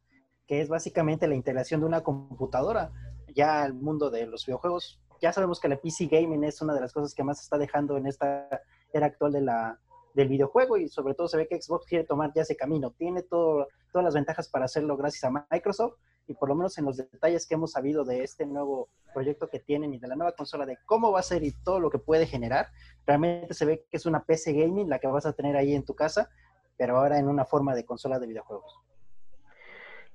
que 0.46 0.60
es 0.60 0.68
básicamente 0.68 1.26
la 1.28 1.34
integración 1.34 1.80
de 1.80 1.86
una 1.86 2.02
computadora 2.02 2.92
ya 3.34 3.62
al 3.62 3.72
mundo 3.72 4.10
de 4.10 4.26
los 4.26 4.44
videojuegos. 4.44 5.00
Ya 5.22 5.32
sabemos 5.32 5.60
que 5.60 5.68
la 5.68 5.80
PC 5.80 6.08
Gaming 6.08 6.44
es 6.44 6.60
una 6.60 6.74
de 6.74 6.82
las 6.82 6.92
cosas 6.92 7.14
que 7.14 7.24
más 7.24 7.40
está 7.40 7.56
dejando 7.56 7.96
en 7.96 8.06
esta 8.06 8.50
era 8.92 9.06
actual 9.06 9.32
de 9.32 9.40
la, 9.40 9.80
del 10.14 10.28
videojuego 10.28 10.76
y 10.76 10.88
sobre 10.88 11.14
todo 11.14 11.28
se 11.28 11.36
ve 11.36 11.48
que 11.48 11.60
Xbox 11.60 11.86
quiere 11.86 12.04
tomar 12.04 12.32
ya 12.34 12.42
ese 12.42 12.56
camino. 12.56 12.90
Tiene 12.90 13.22
todo, 13.22 13.68
todas 13.92 14.04
las 14.04 14.14
ventajas 14.14 14.48
para 14.48 14.66
hacerlo 14.66 14.96
gracias 14.96 15.24
a 15.24 15.46
Microsoft 15.50 15.94
y 16.26 16.34
por 16.34 16.48
lo 16.48 16.54
menos 16.54 16.76
en 16.78 16.84
los 16.84 16.96
detalles 16.96 17.46
que 17.46 17.54
hemos 17.54 17.72
sabido 17.72 18.04
de 18.04 18.22
este 18.22 18.46
nuevo 18.46 18.88
proyecto 19.12 19.48
que 19.48 19.58
tienen 19.58 19.92
y 19.94 19.98
de 19.98 20.08
la 20.08 20.16
nueva 20.16 20.32
consola, 20.32 20.66
de 20.66 20.78
cómo 20.86 21.12
va 21.12 21.20
a 21.20 21.24
ser 21.24 21.42
y 21.42 21.52
todo 21.52 21.80
lo 21.80 21.90
que 21.90 21.98
puede 21.98 22.26
generar, 22.26 22.68
realmente 23.06 23.54
se 23.54 23.64
ve 23.64 23.84
que 23.90 23.96
es 23.96 24.06
una 24.06 24.24
PC 24.24 24.52
gaming 24.52 24.88
la 24.88 24.98
que 24.98 25.08
vas 25.08 25.26
a 25.26 25.32
tener 25.32 25.56
ahí 25.56 25.74
en 25.74 25.84
tu 25.84 25.94
casa, 25.94 26.30
pero 26.76 26.98
ahora 26.98 27.18
en 27.18 27.28
una 27.28 27.44
forma 27.44 27.74
de 27.74 27.84
consola 27.84 28.18
de 28.18 28.28
videojuegos. 28.28 28.78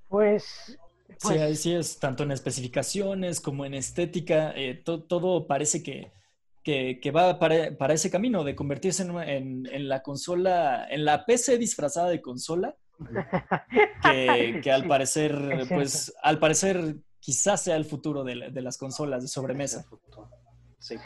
Pues... 0.07 0.77
pues... 1.07 1.17
Sí, 1.19 1.37
así 1.37 1.75
es, 1.75 1.99
tanto 1.99 2.23
en 2.23 2.31
especificaciones 2.31 3.41
como 3.41 3.65
en 3.65 3.73
estética, 3.73 4.53
eh, 4.55 4.81
todo 4.83 5.45
parece 5.45 5.83
que 5.83 6.11
que, 6.67 7.11
va 7.11 7.39
para, 7.39 7.93
ese 7.93 8.11
camino 8.11 8.43
de 8.43 8.53
convertirse 8.53 9.03
en, 9.03 9.87
la 9.87 10.03
consola, 10.03 10.85
en 10.89 11.05
la 11.05 11.25
PC 11.25 11.57
disfrazada 11.57 12.09
de 12.09 12.21
consola, 12.21 12.75
que, 14.03 14.71
al 14.71 14.85
parecer, 14.85 15.65
pues, 15.69 16.13
al 16.21 16.39
parecer 16.39 16.97
quizás 17.21 17.63
sea 17.63 17.77
el 17.77 17.85
futuro 17.85 18.25
de, 18.25 18.35
las 18.35 18.77
consolas 18.77 19.21
de 19.21 19.29
sobremesa. 19.29 19.85
Sí, 20.79 20.97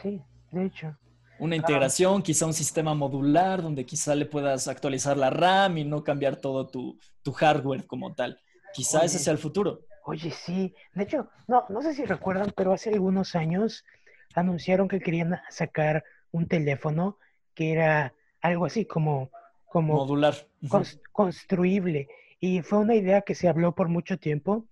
de 0.52 0.66
hecho. 0.66 0.98
Una 1.38 1.56
integración, 1.56 2.24
quizá 2.24 2.48
un 2.48 2.54
sistema 2.54 2.96
modular 2.96 3.62
donde 3.62 3.86
quizá 3.86 4.16
le 4.16 4.26
puedas 4.26 4.68
actualizar 4.68 5.16
la 5.16 5.30
RAM 5.30 5.78
y 5.78 5.84
no 5.84 6.04
cambiar 6.04 6.38
todo 6.38 6.68
tu, 6.68 6.98
hardware 7.34 7.86
como 7.86 8.16
tal. 8.16 8.40
Quizá 8.74 9.04
ese 9.04 9.20
sea 9.20 9.34
el 9.34 9.40
futuro. 9.40 9.82
Oye, 10.06 10.32
sí. 10.32 10.74
De 10.96 11.04
hecho, 11.04 11.30
no, 11.48 11.66
no 11.70 11.84
sé 11.84 11.94
si 11.94 12.06
recuerdan, 12.06 12.52
pero 12.56 12.74
hace 12.74 12.90
algunos 12.90 13.36
años 13.36 13.86
anunciaron 14.36 14.88
que 14.88 15.00
querían 15.00 15.40
sacar 15.50 16.04
un 16.32 16.48
teléfono 16.48 17.18
que 17.54 17.72
era 17.72 18.14
algo 18.42 18.66
así 18.66 18.86
como, 18.86 19.32
como 19.66 19.96
modular, 19.96 20.36
construible. 21.12 22.08
Y 22.40 22.62
fue 22.62 22.80
una 22.80 22.96
idea 22.96 23.22
que 23.22 23.36
se 23.36 23.48
habló 23.48 23.76
por 23.76 23.88
mucho 23.88 24.18
tiempo, 24.18 24.66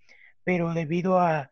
pero 0.44 0.74
debido 0.74 1.20
a, 1.20 1.52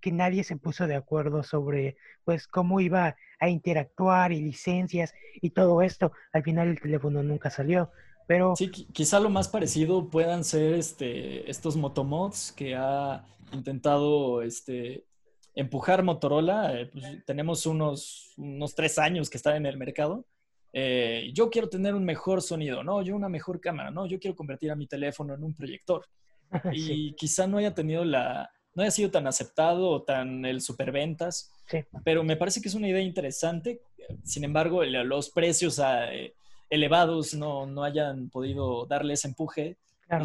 que 0.00 0.12
nadie 0.12 0.44
se 0.44 0.56
puso 0.56 0.86
de 0.86 0.96
acuerdo 0.96 1.42
sobre 1.42 1.96
pues 2.24 2.46
cómo 2.46 2.78
iba 2.80 3.16
a 3.38 3.48
interactuar 3.48 4.32
y 4.32 4.42
licencias 4.42 5.14
y 5.40 5.50
todo 5.50 5.80
esto, 5.80 6.12
al 6.32 6.42
final 6.42 6.68
el 6.68 6.80
teléfono 6.80 7.22
nunca 7.22 7.48
salió. 7.48 7.90
Pero... 8.26 8.54
Sí, 8.56 8.70
quizá 8.70 9.18
lo 9.18 9.30
más 9.30 9.48
parecido 9.48 10.10
puedan 10.10 10.44
ser 10.44 10.74
este, 10.74 11.48
estos 11.50 11.76
motomods 11.76 12.52
que 12.52 12.74
ha 12.74 13.24
intentado 13.52 14.42
este, 14.42 15.04
empujar 15.56 16.04
Motorola. 16.04 16.78
Eh, 16.78 16.86
pues, 16.86 17.04
tenemos 17.24 17.66
unos, 17.66 18.32
unos 18.36 18.74
tres 18.76 18.98
años 18.98 19.28
que 19.28 19.38
está 19.38 19.56
en 19.56 19.66
el 19.66 19.76
mercado. 19.76 20.24
Eh, 20.72 21.30
yo 21.32 21.50
quiero 21.50 21.68
tener 21.68 21.94
un 21.94 22.04
mejor 22.04 22.42
sonido, 22.42 22.84
no, 22.84 23.00
yo 23.02 23.16
una 23.16 23.30
mejor 23.30 23.60
cámara, 23.60 23.90
no, 23.90 24.06
yo 24.06 24.20
quiero 24.20 24.36
convertir 24.36 24.70
a 24.70 24.76
mi 24.76 24.86
teléfono 24.86 25.34
en 25.34 25.42
un 25.42 25.54
proyector. 25.54 26.06
Y 26.72 27.14
quizá 27.14 27.46
no 27.46 27.58
haya 27.58 27.74
tenido 27.74 28.04
la, 28.04 28.48
no 28.74 28.82
haya 28.82 28.90
sido 28.92 29.10
tan 29.10 29.26
aceptado 29.26 29.88
o 29.88 30.02
tan 30.02 30.44
el 30.44 30.60
superventas, 30.60 31.50
sí. 31.66 31.78
pero 32.04 32.22
me 32.22 32.36
parece 32.36 32.60
que 32.60 32.68
es 32.68 32.74
una 32.74 32.88
idea 32.88 33.00
interesante. 33.00 33.80
Sin 34.22 34.44
embargo, 34.44 34.84
los 34.84 35.30
precios, 35.30 35.80
ah, 35.80 36.12
eh, 36.12 36.34
elevados 36.70 37.34
no, 37.34 37.66
no 37.66 37.84
hayan 37.84 38.28
podido 38.28 38.86
darle 38.86 39.14
ese 39.14 39.28
empuje. 39.28 39.76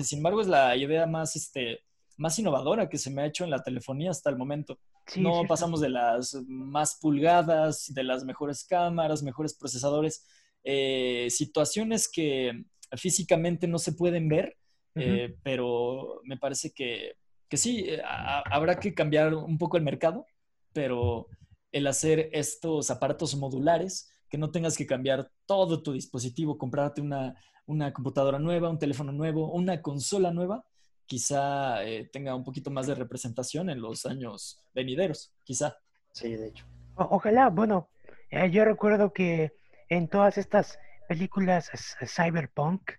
sin 0.04 0.20
embargo, 0.20 0.42
es 0.42 0.48
la 0.48 0.76
idea 0.76 1.06
más, 1.06 1.36
este, 1.36 1.80
más 2.18 2.38
innovadora 2.40 2.90
que 2.90 2.98
se 2.98 3.10
me 3.10 3.22
ha 3.22 3.26
hecho 3.26 3.44
en 3.44 3.50
la 3.50 3.64
telefonía 3.64 4.12
hasta 4.12 4.30
el 4.30 4.38
momento. 4.38 4.78
No 5.18 5.43
pasamos 5.47 5.82
de 5.82 5.89
las 5.89 6.36
más 6.47 6.97
pulgadas, 6.99 7.93
de 7.93 8.04
las 8.04 8.24
mejores 8.24 8.64
cámaras, 8.64 9.24
mejores 9.24 9.54
procesadores, 9.54 10.26
eh, 10.64 11.28
situaciones 11.30 12.10
que 12.10 12.66
físicamente 12.93 13.68
no 13.68 13.80
se 13.80 13.93
pueden 13.93 14.28
ver, 14.30 14.58
eh, 14.95 15.36
pero 15.43 16.22
me 16.24 16.38
parece 16.38 16.72
que, 16.72 17.16
que 17.47 17.58
sí, 17.58 17.86
eh, 17.88 18.02
habrá 18.04 18.80
que 18.80 18.93
cambiar 18.93 19.34
un 19.34 19.58
poco 19.58 19.78
el 19.78 19.84
mercado, 19.84 20.26
pero 20.74 21.28
el 21.72 21.88
hacer 21.88 22.30
estos 22.34 22.91
aparatos 22.91 23.36
modulares, 23.36 24.12
que 24.30 24.38
no 24.38 24.52
tengas 24.52 24.78
que 24.78 24.86
cambiar 24.86 25.32
todo 25.45 25.82
tu 25.82 25.93
dispositivo, 25.93 26.58
comprarte 26.58 27.02
una, 27.02 27.36
una 27.66 27.93
computadora 27.93 28.39
nueva, 28.39 28.70
un 28.70 28.80
teléfono 28.80 29.12
nuevo, 29.12 29.52
una 29.52 29.82
consola 29.82 30.32
nueva, 30.32 30.66
quizá 31.12 31.84
eh, 31.84 32.09
tenga 32.09 32.34
un 32.34 32.45
poquito 32.45 32.72
más 32.72 32.88
de 32.88 32.95
representación 32.95 33.70
en 33.70 33.82
los 33.82 34.05
años 34.05 34.64
venideros, 34.74 35.34
quizá. 35.43 35.76
Sí, 36.14 36.38
de 36.38 36.47
hecho. 36.47 36.66
ojalá, 36.95 37.49
bueno, 37.49 37.89
eh, 38.30 38.49
yo 38.49 38.64
recuerdo 38.64 39.12
que 39.12 39.51
en 39.89 40.07
todas 40.07 40.38
estas 40.38 40.80
películas 41.09 41.70
cyberpunk, 42.05 42.91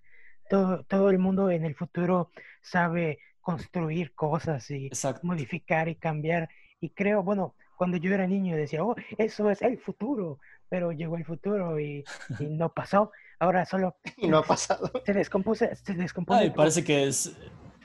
todo, 0.51 0.85
todo 0.85 1.09
el 1.09 1.19
mundo 1.19 1.51
en 1.51 1.65
el 1.65 1.75
futuro 1.75 2.31
sabe 2.61 3.19
construir 3.41 4.15
cosas 4.15 4.71
y 4.71 4.91
modificar 5.23 5.89
y 5.89 5.95
cambiar. 5.95 6.51
Y 6.83 6.91
creo, 6.91 7.23
bueno, 7.23 7.55
cuando 7.79 7.97
yo 7.97 8.13
era 8.13 8.27
niño 8.27 8.59
decía, 8.59 8.85
oh, 8.85 8.95
eso 9.17 9.51
es 9.51 9.63
el 9.63 9.79
futuro, 9.79 10.39
pero 10.69 10.93
llegó 10.93 11.17
el 11.17 11.25
futuro 11.25 11.81
y, 11.81 12.05
no 12.41 12.69
pasó. 12.75 13.11
Ahora 13.39 13.65
solo... 13.65 13.97
Y 14.19 14.29
no 14.29 14.37
ha 14.37 14.45
pasado. 14.45 14.93
Se 15.07 15.15
descompuso. 15.15 15.65
Se 15.83 15.95
descompone 15.95 16.51
parece 16.51 16.85
que 16.85 17.09
es 17.09 17.35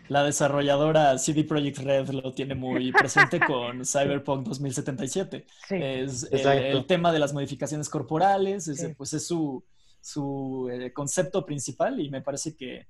la 0.10 0.24
desarrolladora 0.24 1.18
CD 1.18 1.44
Projekt 1.44 1.80
Red 1.80 2.10
lo 2.10 2.34
tiene 2.34 2.56
muy 2.56 2.92
presente 2.92 3.40
con 3.40 3.84
Cyberpunk 3.86 4.48
2077. 4.48 5.46
es 5.70 6.28
el, 6.32 6.86
tema 6.86 7.12
de 7.12 7.20
las 7.20 7.34
modificaciones 7.34 7.90
corporales, 7.90 8.72
pues 8.98 9.14
es 9.14 9.28
su, 9.28 9.64
su 10.02 10.70
eh, 10.72 10.94
concepto 10.94 11.46
principal 11.46 12.00
y 12.00 12.10
me 12.10 12.22
parece 12.22 12.56
que, 12.56 12.88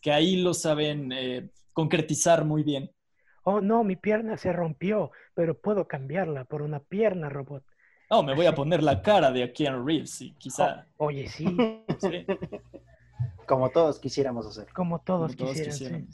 que 0.00 0.12
ahí 0.12 0.36
lo 0.36 0.54
saben 0.54 1.12
eh, 1.12 1.50
concretizar 1.72 2.44
muy 2.44 2.62
bien. 2.62 2.90
Oh, 3.44 3.60
no, 3.60 3.82
mi 3.82 3.96
pierna 3.96 4.36
se 4.36 4.52
rompió, 4.52 5.10
pero 5.34 5.58
puedo 5.58 5.88
cambiarla 5.88 6.44
por 6.44 6.62
una 6.62 6.80
pierna 6.80 7.28
robot. 7.28 7.64
No, 8.10 8.22
me 8.22 8.34
voy 8.34 8.46
a 8.46 8.54
poner 8.54 8.82
la 8.82 9.00
cara 9.02 9.30
de 9.30 9.52
Keanu 9.52 9.84
Reeves 9.84 10.20
y 10.20 10.34
quizá. 10.34 10.86
Oh, 10.96 11.06
oye, 11.06 11.28
sí. 11.28 11.46
Como 13.46 13.70
todos 13.70 13.98
quisiéramos 13.98 14.46
hacer. 14.46 14.70
Como 14.74 15.00
todos, 15.00 15.34
quisieran, 15.34 16.08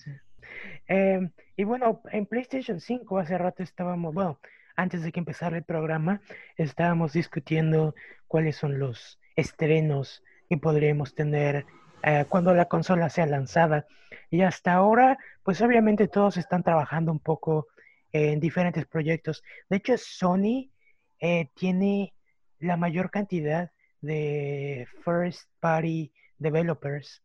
Em, 0.87 1.31
y 1.57 1.65
bueno, 1.65 2.03
en 2.11 2.27
PlayStation 2.27 2.81
5 2.81 3.19
hace 3.19 3.39
rato 3.39 3.63
estábamos, 3.63 4.13
bueno, 4.13 4.39
antes 4.77 5.03
de 5.03 5.13
que 5.13 5.21
empezara 5.21 5.57
el 5.57 5.65
programa, 5.65 6.21
estábamos 6.57 7.13
discutiendo 7.13 7.95
cuáles 8.27 8.57
son 8.57 8.79
los 8.79 9.21
estrenos 9.37 10.23
que 10.49 10.59
podríamos 10.59 11.15
tener 11.15 11.65
eh, 12.03 12.27
cuando 12.29 12.55
la 12.55 12.67
consola 12.67 13.09
sea 13.09 13.27
lanzada. 13.27 13.87
Y 14.31 14.43
hasta 14.43 14.75
ahora, 14.75 15.19
pues 15.43 15.61
obviamente 15.63 16.09
todos 16.09 16.37
están 16.37 16.63
trabajando 16.63 17.13
un 17.13 17.21
poco 17.21 17.69
en 18.13 18.41
diferentes 18.41 18.85
proyectos. 18.87 19.43
De 19.69 19.79
hecho, 19.79 19.97
Sony 19.97 20.71
eh, 21.21 21.49
tiene 21.55 22.15
la 22.59 22.77
mayor 22.77 23.11
cantidad 23.11 23.71
de 24.01 24.87
first 25.03 25.49
party 25.61 26.13
developers 26.39 27.23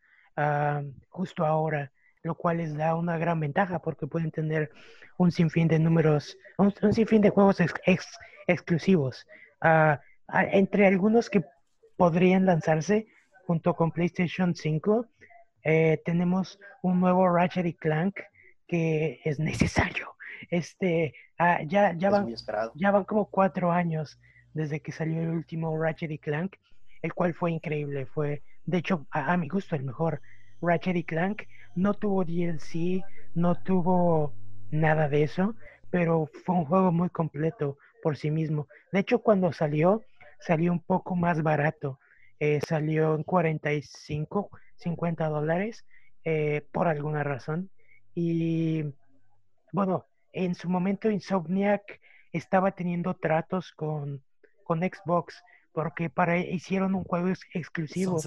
justo 1.10 1.46
ahora 1.46 1.92
lo 2.24 2.36
cual 2.36 2.58
les 2.58 2.76
da 2.76 2.96
una 2.96 3.18
gran 3.18 3.40
ventaja 3.40 3.80
porque 3.80 4.08
pueden 4.08 4.32
tener 4.32 4.72
un 5.18 5.32
sinfín 5.32 5.68
de 5.68 5.80
números, 5.80 6.38
un, 6.58 6.94
sinfín 6.94 7.22
de 7.22 7.30
juegos 7.30 7.58
exclusivos. 8.48 9.26
Ah, 9.62 10.02
entre 10.52 10.88
algunos 10.88 11.30
que 11.30 11.44
podrían 11.98 12.46
lanzarse 12.46 13.08
junto 13.46 13.76
con 13.76 13.92
PlayStation 13.92 14.56
5, 14.56 15.08
eh, 15.64 16.02
tenemos 16.06 16.60
un 16.82 17.00
nuevo 17.00 17.28
Ratchet 17.28 17.66
y 17.66 17.74
Clank 17.74 18.20
que 18.68 19.20
es 19.24 19.40
necesario. 19.40 20.16
Este, 20.50 21.14
ah, 21.38 21.62
ya, 21.66 21.94
ya, 21.94 22.10
van, 22.10 22.34
ya 22.76 22.92
van 22.92 23.04
como 23.04 23.26
cuatro 23.26 23.72
años 23.72 24.20
desde 24.54 24.80
que 24.80 24.92
salió 24.92 25.22
el 25.22 25.30
último 25.30 25.78
Ratchet 25.78 26.12
y 26.12 26.20
Clank, 26.20 26.56
el 27.02 27.14
cual 27.14 27.34
fue 27.34 27.52
increíble. 27.52 28.06
Fue, 28.06 28.44
de 28.66 28.78
hecho, 28.78 29.08
a 29.12 29.36
mi 29.38 29.48
gusto, 29.48 29.76
el 29.76 29.84
mejor 29.84 30.22
Ratchet 30.62 30.96
y 30.96 31.04
Clank 31.04 31.44
no 31.80 31.94
tuvo 31.94 32.26
DLC, 32.26 33.04
no 33.36 33.56
tuvo 33.56 34.34
nada 34.70 35.08
de 35.08 35.24
eso, 35.24 35.56
pero 35.90 36.30
fue 36.46 36.56
un 36.56 36.66
juego 36.66 36.92
muy 36.92 37.10
completo 37.10 37.78
por 38.04 38.18
sí 38.18 38.32
mismo. 38.32 38.68
De 38.92 39.00
hecho, 39.00 39.20
cuando 39.20 39.52
salió, 39.54 40.04
salió 40.40 40.72
un 40.72 40.82
poco 40.82 41.16
más 41.16 41.42
barato. 41.42 42.00
Eh, 42.40 42.60
salió 42.68 43.16
en 43.16 43.24
45, 43.24 44.50
50 44.76 45.28
dólares 45.28 45.86
eh, 46.24 46.66
por 46.72 46.88
alguna 46.88 47.24
razón. 47.24 47.70
Y 48.14 48.86
bueno, 49.72 50.06
en 50.34 50.56
su 50.56 50.70
momento 50.70 51.10
Insomniac 51.10 52.00
estaba 52.32 52.72
teniendo 52.72 53.14
tratos 53.14 53.72
con, 53.72 54.22
con 54.64 54.80
Xbox 54.80 55.44
porque 55.72 56.10
para 56.10 56.38
hicieron 56.38 56.96
un 56.96 57.04
juego 57.04 57.30
exclusivo 57.54 58.20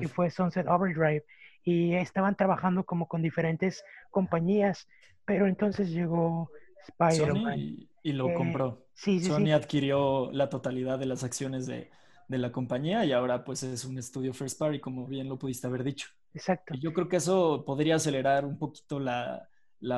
y 0.00 0.06
fue 0.06 0.30
Sunset 0.30 0.66
Overdrive 0.66 1.24
y 1.64 1.94
estaban 1.94 2.36
trabajando 2.36 2.84
como 2.84 3.06
con 3.06 3.22
diferentes 3.22 3.84
compañías, 4.10 4.88
pero 5.24 5.46
entonces 5.46 5.90
llegó 5.90 6.50
Spider-Man. 6.88 7.88
Y, 8.02 8.12
lo 8.12 8.32
compró. 8.34 8.86
Sony 8.94 9.52
adquirió 9.52 10.30
la 10.32 10.48
totalidad 10.48 10.98
de 10.98 11.06
las 11.06 11.22
acciones 11.22 11.66
de, 11.66 11.90
la 12.28 12.52
compañía 12.52 13.04
y 13.04 13.12
ahora 13.12 13.44
pues 13.44 13.64
es 13.64 13.84
un 13.84 13.98
estudio 13.98 14.32
first 14.32 14.58
party, 14.58 14.78
como 14.78 15.06
bien 15.06 15.28
lo 15.28 15.38
pudiste 15.38 15.66
haber 15.66 15.82
dicho. 15.82 16.08
Exacto. 16.32 16.74
Y 16.74 16.80
yo 16.80 16.92
creo 16.92 17.08
que 17.08 17.16
eso 17.16 17.64
podría 17.66 17.96
acelerar 17.96 18.44
un 18.44 18.56
poquito 18.56 19.00
la, 19.00 19.46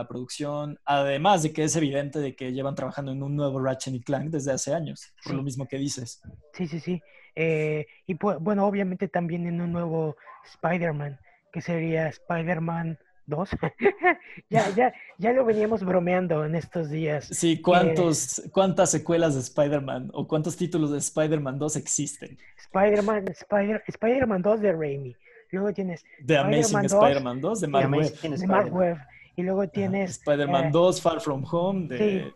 producción, 0.08 0.78
además 0.84 1.42
de 1.42 1.52
que 1.52 1.64
es 1.64 1.76
evidente 1.76 2.20
de 2.20 2.34
que 2.34 2.52
llevan 2.52 2.74
trabajando 2.74 3.12
en 3.12 3.22
un 3.22 3.36
nuevo 3.36 3.60
Ratchet 3.60 3.94
y 3.94 4.00
Clank 4.00 4.30
desde 4.30 4.52
hace 4.52 4.72
años, 4.72 5.12
por 5.24 5.34
lo 5.34 5.42
mismo 5.42 5.66
que 5.66 5.76
dices. 5.76 6.22
Sí, 6.54 6.66
sí, 6.66 6.80
sí. 6.80 7.02
Eh, 7.34 7.86
y 8.06 8.14
pues, 8.14 8.38
bueno, 8.40 8.66
obviamente 8.66 9.08
también 9.08 9.46
en 9.46 9.60
un 9.60 9.72
nuevo 9.72 10.16
Spider-Man 10.54 11.18
que 11.52 11.60
sería 11.60 12.08
Spider-Man 12.08 12.98
2. 13.26 13.50
ya, 14.50 14.70
ya, 14.70 14.92
ya 15.18 15.32
lo 15.32 15.44
veníamos 15.44 15.84
bromeando 15.84 16.44
en 16.44 16.54
estos 16.54 16.90
días. 16.90 17.26
Sí, 17.26 17.60
¿cuántos, 17.60 18.42
¿cuántas 18.52 18.90
secuelas 18.90 19.34
de 19.34 19.40
Spider-Man 19.40 20.10
o 20.12 20.26
cuántos 20.26 20.56
títulos 20.56 20.90
de 20.90 20.98
Spider-Man 20.98 21.58
2 21.58 21.76
existen? 21.76 22.38
Spider-Man 22.58 23.28
Spider, 23.28 23.82
Spider 23.86 24.26
2 24.42 24.60
de 24.60 24.72
Raimi. 24.72 25.16
Luego 25.50 25.72
tienes 25.72 26.02
The 26.26 26.38
Amazing 26.38 26.86
Spider-Man 26.86 27.40
2 27.40 27.60
de 27.60 27.68
Mark 27.68 28.74
Webb. 28.74 28.98
Y 29.36 29.42
luego 29.42 29.68
tienes 29.68 30.10
Spider-Man 30.12 30.72
2 30.72 30.98
eh, 30.98 31.02
Far 31.02 31.20
From 31.20 31.44
Home 31.50 31.88
de, 31.88 32.32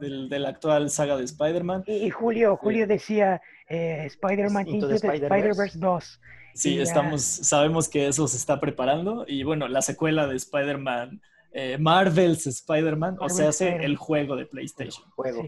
del, 0.00 0.46
actual 0.46 0.90
saga 0.90 1.16
de 1.16 1.24
Spider-Man. 1.24 1.84
Y, 1.86 2.10
Julio, 2.10 2.56
Julio 2.56 2.86
decía 2.86 3.40
eh, 3.68 4.04
Spider-Man 4.06 4.68
Into, 4.68 4.88
the 4.88 4.94
Spider-Verse 4.96 5.78
2. 5.78 6.20
Sí, 6.54 6.80
estamos, 6.80 7.22
sabemos 7.22 7.88
que 7.88 8.08
eso 8.08 8.26
se 8.26 8.38
está 8.38 8.58
preparando 8.60 9.26
y 9.28 9.42
bueno, 9.42 9.68
la 9.68 9.82
secuela 9.82 10.26
de 10.26 10.36
Spider-Man, 10.36 11.20
eh, 11.52 11.76
Marvel's 11.78 12.46
Spider-Man, 12.46 13.18
o 13.20 13.28
sea, 13.28 13.50
hace 13.50 13.76
el 13.76 13.96
juego 13.96 14.36
de 14.36 14.46
PlayStation. 14.46 15.04
Juego. 15.10 15.46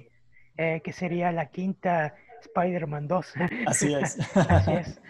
Eh, 0.59 0.83
que 0.85 0.93
sería 0.93 1.33
la 1.33 1.47
quinta 1.51 2.15
Spider-Man 2.43 3.09
2. 3.09 3.35
Así 3.67 3.95
es. 3.95 4.19
Así 4.37 4.73
es. 4.73 5.01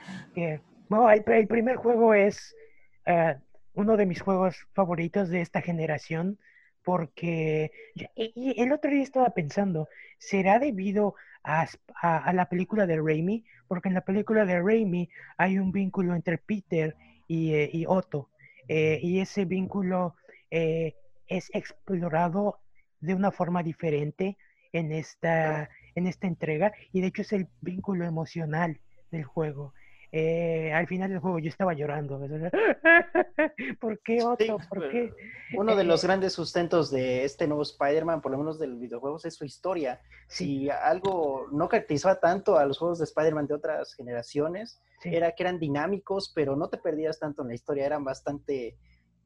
bueno, 0.88 1.10
el, 1.10 1.48
primer 1.48 1.76
juego 1.76 2.14
es 2.14 2.54
eh, 3.06 3.34
uno 3.74 3.96
de 3.96 4.06
mis 4.06 4.20
juegos 4.20 4.68
favoritos 4.74 5.30
de 5.30 5.40
esta 5.40 5.62
generación 5.62 6.38
porque 6.88 7.70
y, 8.16 8.62
el 8.62 8.72
otro 8.72 8.90
día 8.90 9.02
estaba 9.02 9.28
pensando, 9.34 9.90
¿será 10.16 10.58
debido 10.58 11.16
a, 11.44 11.66
a, 12.00 12.32
la 12.32 12.48
película 12.48 12.86
de 12.86 12.96
Raimi? 12.96 13.44
Porque 13.66 13.88
en 13.88 13.94
la 13.94 14.06
película 14.06 14.46
de 14.46 14.58
Raimi 14.58 15.10
hay 15.36 15.58
un 15.58 15.70
vínculo 15.70 16.14
entre 16.14 16.38
Peter 16.38 16.96
y, 17.26 17.52
eh, 17.52 17.84
Otto, 17.86 18.30
eh, 18.68 19.00
y 19.02 19.20
ese 19.20 19.44
vínculo 19.44 20.16
eh, 20.50 20.94
es 21.26 21.50
explorado 21.52 22.58
de 23.00 23.12
una 23.12 23.32
forma 23.32 23.62
diferente 23.62 24.38
en 24.72 24.90
esta, 24.90 25.68
en 25.94 26.06
esta 26.06 26.26
entrega, 26.26 26.72
y 26.90 27.02
de 27.02 27.08
hecho 27.08 27.20
es 27.20 27.34
el 27.34 27.48
vínculo 27.60 28.06
emocional 28.06 28.80
del 29.10 29.24
juego. 29.24 29.74
Eh, 30.12 30.72
al 30.72 30.86
final 30.86 31.10
del 31.10 31.18
juego 31.18 31.38
yo 31.38 31.48
estaba 31.48 31.74
llorando. 31.74 32.18
¿Por 33.80 33.98
qué 34.00 34.22
otro? 34.24 34.58
¿Por 34.68 34.90
qué? 34.90 35.12
Uno 35.56 35.76
de 35.76 35.84
los 35.84 36.02
Eh, 36.02 36.06
grandes 36.06 36.32
sustentos 36.32 36.90
de 36.90 37.24
este 37.24 37.46
nuevo 37.46 37.62
Spider-Man, 37.62 38.20
por 38.20 38.32
lo 38.32 38.38
menos 38.38 38.58
de 38.58 38.66
los 38.68 38.80
videojuegos, 38.80 39.24
es 39.24 39.34
su 39.34 39.44
historia. 39.44 40.00
Sí. 40.28 40.44
Si 40.68 40.70
algo 40.70 41.46
no 41.52 41.68
caracterizaba 41.68 42.20
tanto 42.20 42.56
a 42.58 42.64
los 42.64 42.78
juegos 42.78 42.98
de 42.98 43.04
Spider-Man 43.04 43.46
de 43.46 43.54
otras 43.54 43.94
generaciones, 43.94 44.80
Sí. 45.00 45.14
era 45.14 45.30
que 45.32 45.44
eran 45.44 45.60
dinámicos, 45.60 46.32
pero 46.34 46.56
no 46.56 46.68
te 46.68 46.76
perdías 46.78 47.20
tanto 47.20 47.42
en 47.42 47.48
la 47.48 47.54
historia, 47.54 47.86
eran 47.86 48.02
bastante 48.02 48.76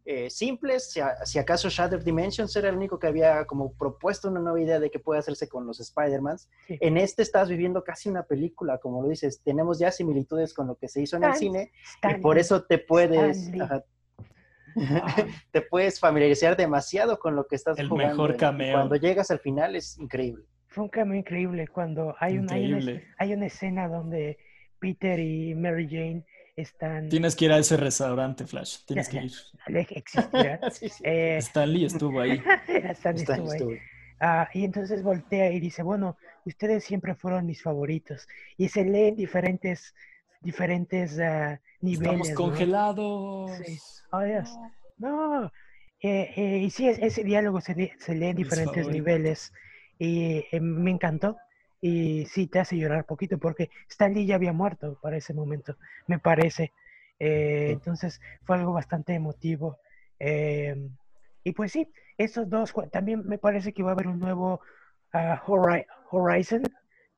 eh, 0.05 0.29
simples. 0.31 0.91
Si, 0.91 1.01
a- 1.01 1.25
si 1.25 1.39
acaso 1.39 1.69
Shattered 1.69 2.03
Dimensions 2.05 2.55
era 2.57 2.69
el 2.69 2.77
único 2.77 2.99
que 2.99 3.07
había 3.07 3.45
como 3.45 3.73
propuesto 3.75 4.29
una 4.29 4.41
nueva 4.41 4.61
idea 4.61 4.81
de 4.81 4.91
qué 4.91 4.99
puede 4.99 5.21
hacerse 5.21 5.49
con 5.49 5.67
los 5.67 5.79
Spider-Mans. 5.81 6.49
Sí. 6.67 6.79
En 6.81 6.97
este 6.97 7.23
estás 7.23 7.49
viviendo 7.49 7.85
casi 7.85 8.09
una 8.09 8.25
película, 8.25 8.79
como 8.79 9.03
lo 9.03 9.09
dices, 9.09 9.41
tenemos 9.43 9.79
ya 9.79 9.91
similitudes 9.93 10.55
con 10.55 10.67
lo 10.67 10.75
que 10.77 10.89
se 10.89 11.01
hizo 11.03 11.17
en 11.17 11.25
el 11.25 11.35
cine 11.35 11.73
y 12.11 12.21
por 12.21 12.39
eso 12.39 12.65
te 12.65 12.79
puedes... 12.79 13.51
Ajá, 13.61 13.85
te 15.51 15.61
puedes 15.61 16.01
familiarizar 16.01 16.57
demasiado 16.57 17.19
con 17.19 17.37
lo 17.37 17.47
que 17.47 17.57
estás 17.57 17.79
El 17.79 17.89
jugando. 17.89 18.15
mejor 18.15 18.35
y 18.35 18.37
cameo. 18.39 18.73
Cuando 18.77 18.97
llegas 18.97 19.31
al 19.31 19.39
final 19.39 19.77
es 19.77 19.99
increíble. 19.99 20.45
fue 20.69 20.85
un 20.85 20.89
cambio 20.91 21.19
increíble 21.19 21.69
cuando 21.69 22.15
hay, 22.19 22.39
un, 22.39 22.51
hay, 22.51 22.67
una, 22.73 22.79
Increíble. 22.79 23.07
hay 23.19 23.35
una 23.35 23.47
escena 23.47 23.89
donde 23.89 24.39
Peter 24.79 25.19
y 25.21 25.55
Mary 25.55 25.87
Jane 25.89 26.25
están... 26.57 27.09
Tienes 27.09 27.37
que 27.37 27.47
ir 27.47 27.53
a 27.53 27.59
ese 27.59 27.77
restaurante, 27.77 28.47
Flash. 28.47 28.79
Tienes 28.87 29.09
que 29.09 29.25
ir. 29.25 29.33
Existirá. 29.91 30.61
Sí, 30.73 30.89
sí. 30.89 31.03
Eh, 31.05 31.37
Stanley 31.39 31.85
estuvo 31.85 32.21
ahí. 32.21 32.43
Stanley 32.91 33.23
estuvo 33.23 33.53
ahí. 33.53 33.79
Ah, 34.21 34.49
y 34.55 34.65
entonces 34.65 35.03
voltea 35.03 35.51
y 35.51 35.59
dice, 35.59 35.83
bueno, 35.83 36.17
ustedes 36.45 36.85
siempre 36.85 37.15
fueron 37.15 37.47
mis 37.47 37.63
favoritos. 37.63 38.29
Y 38.57 38.69
se 38.69 38.85
leen 38.85 39.17
diferentes, 39.17 39.95
diferentes 40.41 41.19
ah, 41.19 41.61
niveles. 41.81 42.03
Estamos 42.07 42.29
¿no? 42.31 42.35
congelados. 42.37 43.51
Sí. 43.65 43.79
Oh, 44.13 44.23
Dios. 44.23 44.57
No. 44.99 45.47
Eh, 46.01 46.31
eh, 46.37 46.59
y 46.59 46.71
sí, 46.71 46.89
es- 46.89 46.99
ese 46.99 47.25
diálogo 47.25 47.61
se, 47.61 47.95
se 47.99 48.15
lee 48.15 48.27
en 48.27 48.37
diferentes 48.37 48.87
niveles. 48.87 49.53
Y 49.99 50.45
eh, 50.53 50.61
me 50.61 50.91
encantó. 50.91 51.37
Y 51.85 52.27
sí, 52.27 52.47
te 52.47 52.61
hace 52.61 52.77
llorar 52.79 53.05
poquito 53.05 53.39
porque 53.39 53.69
Stanley 53.91 54.25
ya 54.25 54.37
había 54.37 54.53
muerto 54.53 54.99
para 55.03 55.17
ese 55.17 55.35
momento, 55.35 55.77
me 56.07 56.19
parece. 56.21 56.73
Eh, 57.19 57.67
Sí. 57.67 57.73
Entonces 57.73 58.21
fue 58.45 58.57
algo 58.57 58.73
bastante 58.73 59.15
emotivo. 59.15 59.79
Eh, 60.21 60.89
y 61.45 61.53
pues 61.53 61.73
sí, 61.73 61.89
estos 62.17 62.49
dos, 62.49 62.73
también 62.93 63.27
me 63.27 63.37
parece 63.37 63.73
que 63.73 63.83
va 63.83 63.91
a 63.91 63.93
haber 63.95 64.07
un 64.07 64.21
nuevo 64.21 64.61
Hori- 65.13 65.87
Horizon 66.11 66.63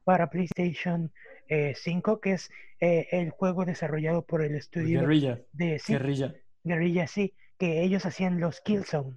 para 0.04 0.28
PlayStation 0.30 1.12
eh, 1.48 1.74
5, 1.76 2.20
que 2.20 2.32
es 2.32 2.50
eh, 2.80 3.06
el 3.12 3.30
juego 3.30 3.66
desarrollado 3.66 4.22
por 4.22 4.42
el 4.42 4.54
estudio 4.54 5.00
Guerrilla. 5.00 5.40
de 5.52 5.78
sí, 5.78 5.92
Guerrilla. 5.92 6.34
Guerrilla, 6.64 7.06
sí, 7.06 7.34
que 7.58 7.82
ellos 7.82 8.06
hacían 8.06 8.40
los 8.40 8.62
Killzone. 8.62 9.14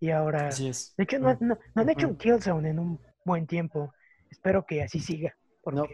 Y 0.00 0.10
ahora, 0.10 0.48
Así 0.48 0.68
es. 0.68 0.94
de 0.98 1.04
hecho, 1.04 1.18
no, 1.18 1.36
no- 1.40 1.58
no 1.74 1.82
han 1.82 1.88
hecho 1.88 2.08
un 2.08 2.16
Killzone 2.16 2.68
en 2.68 2.78
un 2.78 3.00
buen 3.24 3.46
tiempo. 3.46 3.94
Espero 4.32 4.64
que 4.66 4.82
así 4.82 4.98
siga. 4.98 5.36
No. 5.66 5.84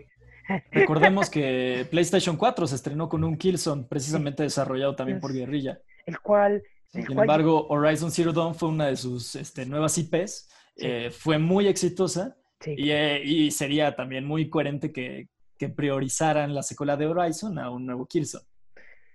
Recordemos 0.73 1.29
que 1.29 1.87
PlayStation 1.91 2.37
4 2.37 2.67
se 2.69 2.77
estrenó 2.77 3.09
con 3.09 3.23
un 3.25 3.37
Killzone 3.37 3.85
precisamente 3.85 4.45
desarrollado 4.45 4.95
también 4.97 5.21
por 5.21 5.33
Guerrilla. 5.33 5.81
el 6.07 6.21
cual, 6.21 6.63
el 6.95 7.03
Sin 7.05 7.07
cual- 7.07 7.25
embargo, 7.25 7.67
Horizon 7.69 8.11
Zero 8.11 8.33
Dawn 8.33 8.55
fue 8.55 8.69
una 8.71 8.87
de 8.87 8.97
sus 8.97 9.35
este, 9.37 9.67
nuevas 9.67 9.99
IPs. 9.99 10.49
Sí. 10.77 10.87
eh, 10.87 11.11
fue 11.11 11.39
muy 11.39 11.67
exitosa 11.67 12.37
sí, 12.61 12.75
y, 12.79 12.91
eh, 12.93 13.21
y 13.25 13.51
sería 13.51 13.97
también 13.97 14.25
muy 14.25 14.49
coherente 14.49 14.93
que, 14.93 15.27
que 15.59 15.69
priorizaran 15.69 16.55
la 16.55 16.63
secuela 16.63 16.97
de 16.97 17.07
Horizon 17.09 17.59
a 17.59 17.69
un 17.71 17.85
nuevo 17.85 18.07
Killzone. 18.07 18.47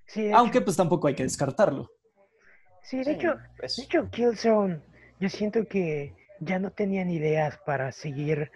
sí, 0.06 0.30
Aunque 0.34 0.58
hecho, 0.58 0.66
pues 0.66 0.76
tampoco 0.78 1.08
hay 1.08 1.16
que 1.16 1.24
descartarlo. 1.24 1.90
sí, 2.84 2.98
de 2.98 3.04
Sí, 3.06 3.10
hecho, 3.12 3.36
pues, 3.58 3.78
de 3.78 3.84
hecho, 3.84 4.10
Killzone, 4.12 4.82
yo 5.22 5.30
siento 5.30 5.66
que 5.66 6.14
ya 6.42 6.60
no 6.60 6.70
tenían 6.72 7.10
ideas 7.10 7.58
para 7.66 7.94
seguir, 7.94 8.52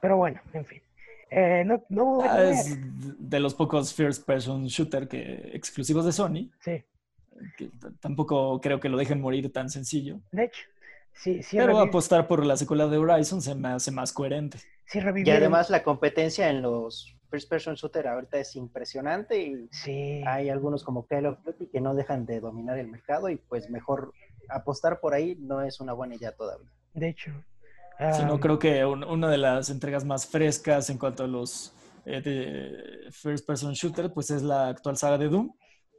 pero 0.00 0.16
bueno, 0.16 0.40
en 0.52 0.64
fin. 0.64 0.82
Eh, 1.30 1.62
no, 1.64 1.82
no 1.90 2.04
voy 2.04 2.26
a 2.26 2.32
Ah, 2.34 2.44
es 2.50 2.76
de 3.18 3.38
los 3.40 3.54
pocos 3.54 3.94
first 3.94 4.26
person 4.26 4.66
shooter 4.66 5.06
que, 5.08 5.50
exclusivos 5.54 6.04
de 6.04 6.12
Sony. 6.12 6.50
Sí, 6.60 6.82
que 7.56 7.70
tampoco 8.00 8.60
creo 8.60 8.80
que 8.80 8.88
lo 8.88 8.98
dejen 8.98 9.20
morir 9.20 9.52
tan 9.52 9.70
sencillo. 9.70 10.20
de 10.32 10.44
hecho, 10.44 10.62
sí, 11.12 11.42
sí, 11.42 11.56
Pero 11.56 11.78
apostar 11.78 12.26
por 12.26 12.44
la 12.44 12.56
secuela 12.56 12.86
de 12.88 12.98
Horizon 12.98 13.40
se 13.40 13.54
me 13.54 13.68
hace 13.68 13.90
más 13.92 14.12
coherente. 14.12 14.58
sí 14.86 14.98
Y 14.98 15.00
revivieron. 15.00 15.40
además 15.42 15.70
la 15.70 15.82
competencia 15.84 16.50
en 16.50 16.62
los 16.62 17.16
first 17.30 17.48
person 17.48 17.76
shooter 17.76 18.08
ahorita 18.08 18.38
es 18.40 18.56
impresionante 18.56 19.40
y 19.40 19.68
sí, 19.70 20.20
hay 20.26 20.48
algunos 20.48 20.82
como 20.82 21.06
Call 21.06 21.26
of 21.26 21.38
Duty 21.44 21.68
que 21.68 21.80
no 21.80 21.94
dejan 21.94 22.26
de 22.26 22.40
dominar 22.40 22.76
el 22.76 22.88
mercado 22.88 23.28
y 23.28 23.36
pues 23.36 23.70
mejor 23.70 24.12
apostar 24.48 24.98
por 24.98 25.14
ahí 25.14 25.36
no 25.38 25.62
es 25.62 25.78
una 25.80 25.92
buena 25.92 26.16
idea 26.16 26.32
todavía. 26.32 26.68
de 26.94 27.08
hecho. 27.10 27.30
Si 28.16 28.22
no, 28.24 28.34
am, 28.34 28.40
creo 28.40 28.58
que 28.58 28.84
un- 28.84 29.04
una 29.04 29.28
de 29.28 29.38
las 29.38 29.68
entregas 29.70 30.04
más 30.04 30.26
frescas 30.26 30.88
en 30.90 30.98
cuanto 30.98 31.24
a 31.24 31.26
los 31.26 31.72
eh, 32.06 32.20
de 32.22 33.10
first 33.12 33.46
person 33.46 33.72
shooter, 33.74 34.10
pues 34.12 34.30
es 34.30 34.42
la 34.42 34.68
actual 34.68 34.96
saga 34.96 35.18
de 35.18 35.28
Doom, 35.28 35.52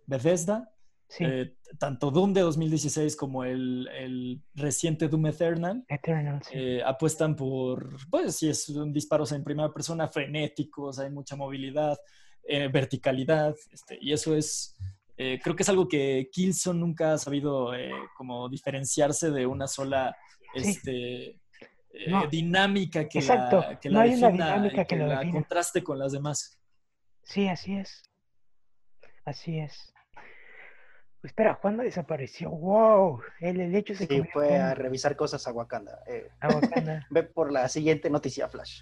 Bethesda. 0.07 0.71
sí, 1.07 1.23
Eh, 1.25 1.57
tanto 1.77 2.09
Doom 2.09 2.33
de 2.33 2.41
2016 2.41 3.15
como 3.15 3.43
el, 3.43 3.87
el 3.93 4.41
reciente 4.55 5.07
Doom 5.09 5.27
Eternal 5.27 5.83
Eternal, 5.87 6.41
sí. 6.43 6.51
eh, 6.55 6.81
apuestan 6.83 7.35
por, 7.35 7.97
pues 8.09 8.37
sí, 8.37 8.49
es 8.49 8.67
un 8.69 8.91
disparos 8.91 9.31
en 9.31 9.43
primera 9.43 9.71
persona 9.71 10.07
frenéticos, 10.07 10.97
hay 10.99 11.09
mucha 11.11 11.35
movilidad, 11.35 11.97
eh, 12.43 12.67
verticalidad, 12.67 13.55
este, 13.71 13.97
y 14.01 14.11
eso 14.13 14.35
es, 14.35 14.75
eh, 15.17 15.39
creo 15.43 15.55
que 15.55 15.63
es 15.63 15.69
algo 15.69 15.87
que 15.87 16.29
Killzone 16.31 16.79
nunca 16.79 17.13
ha 17.13 17.17
sabido 17.17 17.73
eh, 17.75 17.91
como 18.17 18.49
diferenciarse 18.49 19.29
de 19.31 19.45
una 19.45 19.67
sola 19.67 20.15
Sí. 20.55 20.61
este, 20.69 21.39
eh, 21.93 22.09
No. 22.09 22.27
dinámica 22.27 23.07
que 23.07 23.19
Exacto, 23.19 23.59
la, 23.61 23.79
que 23.79 23.89
no 23.89 23.95
la 23.95 24.01
hay 24.03 24.13
una 24.15 24.27
defina 24.27 24.45
dinámica 24.55 24.85
que 24.85 24.95
lo 24.95 25.07
la 25.07 25.19
defina. 25.19 25.33
contraste 25.33 25.83
con 25.83 25.99
las 25.99 26.11
demás. 26.11 26.59
Sí, 27.23 27.47
así 27.47 27.75
es. 27.77 28.03
Así 29.25 29.59
es. 29.59 29.93
Espera, 31.23 31.59
¿cuándo 31.61 31.83
desapareció? 31.83 32.49
¡Wow! 32.49 33.21
El, 33.39 33.61
el 33.61 33.75
hecho 33.75 33.93
se 33.93 34.07
Sí, 34.07 34.23
fue 34.33 34.57
a 34.57 34.73
revisar 34.73 35.15
cosas 35.15 35.45
a 35.47 35.51
Wakanda. 35.51 35.99
Eh, 36.07 36.27
Wakanda. 36.41 37.05
ve 37.11 37.21
por 37.23 37.51
la 37.51 37.67
siguiente 37.69 38.09
noticia 38.09 38.47
flash. 38.49 38.81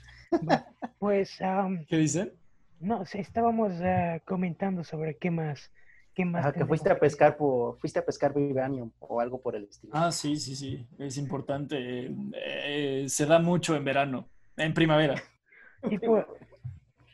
Pues, 1.00 1.42
am, 1.42 1.86
¿Qué 1.86 1.98
dicen? 1.98 2.32
no, 2.80 3.04
estábamos 3.04 3.74
ah, 3.82 4.20
comentando 4.26 4.86
sobre 4.86 5.18
qué 5.18 5.32
más, 5.32 5.70
qué 6.20 6.26
más 6.26 6.46
Ajá, 6.46 6.52
que 6.52 6.66
fuiste 6.66 6.90
a 6.90 7.00
pescar 7.00 7.38
por, 7.38 7.80
fuiste 7.80 7.98
a 8.00 8.06
pescar 8.06 8.34
Vibranium 8.34 8.92
o 9.00 9.22
algo 9.22 9.42
por 9.42 9.56
el 9.56 9.64
estilo. 9.64 9.94
Ah, 9.96 10.12
sí, 10.12 10.36
sí, 10.36 10.54
sí, 10.54 10.86
es 10.98 11.16
importante. 11.18 12.12
Eh, 12.34 13.06
se 13.08 13.26
da 13.26 13.40
mucho 13.40 13.74
en 13.74 13.86
verano, 13.86 14.28
en 14.58 14.74
primavera. 14.74 15.16
Y 15.90 15.98
pues, 15.98 16.26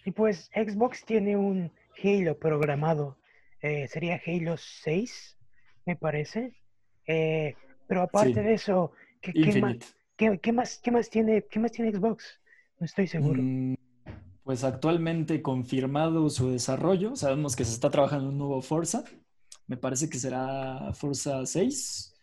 y 0.05 0.11
pues 0.11 0.49
Xbox 0.55 1.05
tiene 1.05 1.37
un 1.37 1.71
Halo 2.03 2.35
programado. 2.39 3.15
eh, 3.61 3.87
sería 3.87 4.19
Halo 4.25 4.57
6, 4.57 5.37
me 5.85 5.95
parece. 5.95 6.55
Eh, 7.05 7.55
pero 7.87 8.01
aparte 8.01 8.41
Sí. 8.41 8.47
de 8.47 8.53
eso, 8.55 8.91
¿qué, 9.21 9.33
qué 9.33 9.61
más, 9.61 9.75
qué- 10.17 10.39
qué 10.39 10.51
más, 10.51 10.79
qué 10.83 10.89
más 10.89 11.09
tiene, 11.11 11.45
qué 11.47 11.59
más 11.59 11.71
tiene 11.71 11.91
Xbox? 11.91 12.41
No 12.79 12.85
estoy 12.85 13.05
seguro. 13.05 13.39
Mm, 13.43 13.75
Pues 14.45 14.63
actualmente 14.63 15.41
confirmado 15.41 16.29
su 16.29 16.51
desarrollo. 16.51 17.15
Sabemos 17.15 17.55
que 17.55 17.65
se 17.65 17.73
está 17.73 17.89
trabajando 17.89 18.29
un 18.29 18.37
nuevo 18.37 18.61
Forza. 18.61 19.03
Me 19.65 19.75
parece 19.75 20.07
que 20.07 20.19
será 20.19 20.93
Forza 20.93 21.43
6. 21.47 22.13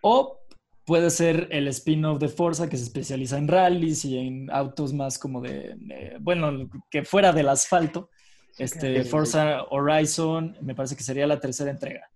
O 0.00 0.40
puede 0.86 1.10
ser 1.10 1.48
el 1.50 1.68
spin-off 1.68 2.18
de 2.18 2.28
Forza 2.28 2.70
que 2.70 2.78
se 2.78 2.84
especializa 2.84 3.36
en 3.36 3.48
rallies 3.48 4.04
y 4.06 4.16
en 4.18 4.50
autos 4.50 4.94
más 4.94 5.18
como 5.18 5.42
de, 5.42 5.74
de- 5.76 6.16
bueno, 6.20 6.70
que 6.90 7.04
fuera 7.04 7.34
del 7.34 7.50
asfalto. 7.50 8.08
Este, 8.56 9.04
Forza 9.04 9.64
Horizon, 9.64 10.56
me 10.62 10.74
parece 10.74 10.96
que 10.96 11.02
sería 11.02 11.26
la 11.26 11.38
tercera 11.38 11.70
entrega. 11.70 12.10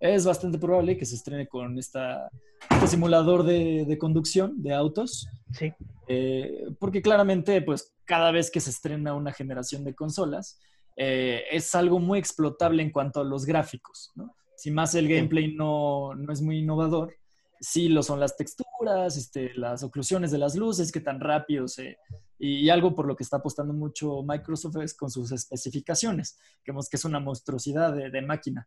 Es 0.00 0.24
bastante 0.24 0.58
probable 0.58 0.96
que 0.96 1.04
se 1.04 1.16
estrene 1.16 1.48
con 1.48 1.78
esta, 1.78 2.30
este 2.70 2.86
simulador 2.86 3.42
de, 3.42 3.84
de 3.86 3.98
conducción 3.98 4.62
de 4.62 4.74
autos. 4.74 5.28
Sí, 5.52 5.72
Eh, 6.10 6.66
porque 6.78 7.02
claramente, 7.02 7.60
pues 7.60 7.94
cada 8.06 8.30
vez 8.30 8.50
que 8.50 8.60
se 8.60 8.70
estrena 8.70 9.14
una 9.14 9.32
generación 9.32 9.84
de 9.84 9.94
consolas, 9.94 10.58
eh, 10.96 11.42
es 11.50 11.74
algo 11.74 11.98
muy 11.98 12.18
explotable 12.18 12.82
en 12.82 12.90
cuanto 12.90 13.20
a 13.20 13.24
los 13.24 13.44
gráficos, 13.44 14.10
¿no? 14.14 14.34
Si 14.56 14.70
más 14.70 14.94
el 14.94 15.06
gameplay 15.06 15.54
no, 15.54 16.14
no 16.14 16.32
es 16.32 16.40
muy 16.40 16.58
innovador, 16.58 17.14
sí 17.60 17.88
lo 17.88 18.02
son 18.02 18.18
las 18.20 18.36
texturas, 18.36 19.16
este, 19.16 19.52
las 19.54 19.82
oclusiones 19.82 20.30
de 20.30 20.38
las 20.38 20.56
luces, 20.56 20.90
qué 20.90 21.00
tan 21.00 21.20
rápido 21.20 21.68
se... 21.68 21.98
Y, 22.38 22.60
y 22.64 22.70
algo 22.70 22.94
por 22.94 23.06
lo 23.06 23.14
que 23.14 23.24
está 23.24 23.36
apostando 23.36 23.74
mucho 23.74 24.22
Microsoft 24.22 24.76
es 24.76 24.94
con 24.94 25.10
sus 25.10 25.30
especificaciones, 25.30 26.38
que 26.64 26.72
vemos 26.72 26.88
que 26.88 26.96
es 26.96 27.04
una 27.04 27.20
monstruosidad 27.20 27.92
de, 27.94 28.10
de 28.10 28.22
máquina. 28.22 28.66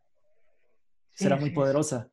Sí, 1.12 1.24
Será 1.24 1.36
muy 1.36 1.50
sí. 1.50 1.54
poderosa. 1.54 2.10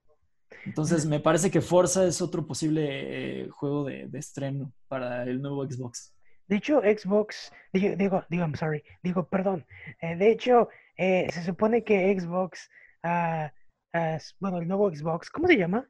Entonces, 0.65 1.05
me 1.05 1.19
parece 1.19 1.49
que 1.49 1.61
Forza 1.61 2.05
es 2.05 2.21
otro 2.21 2.45
posible 2.45 3.43
eh, 3.43 3.49
juego 3.49 3.85
de, 3.85 4.07
de 4.07 4.19
estreno 4.19 4.73
para 4.87 5.23
el 5.23 5.41
nuevo 5.41 5.65
Xbox. 5.65 6.13
De 6.47 6.55
hecho, 6.57 6.81
Xbox, 6.81 7.51
digo, 7.71 7.95
digo, 7.95 8.25
digo, 8.29 8.43
I'm 8.43 8.55
sorry, 8.55 8.83
digo, 9.03 9.27
perdón. 9.27 9.65
eh, 10.01 10.15
de 10.15 10.31
hecho, 10.31 10.67
eh, 10.97 11.27
se 11.31 11.43
supone 11.43 11.83
que 11.83 12.19
Xbox, 12.19 12.69
ah, 13.03 13.53
ah, 13.93 14.17
bueno, 14.39 14.57
el 14.57 14.67
nuevo 14.67 14.89
Xbox, 14.89 15.29
¿cómo 15.29 15.47
se 15.47 15.57
llama? 15.57 15.87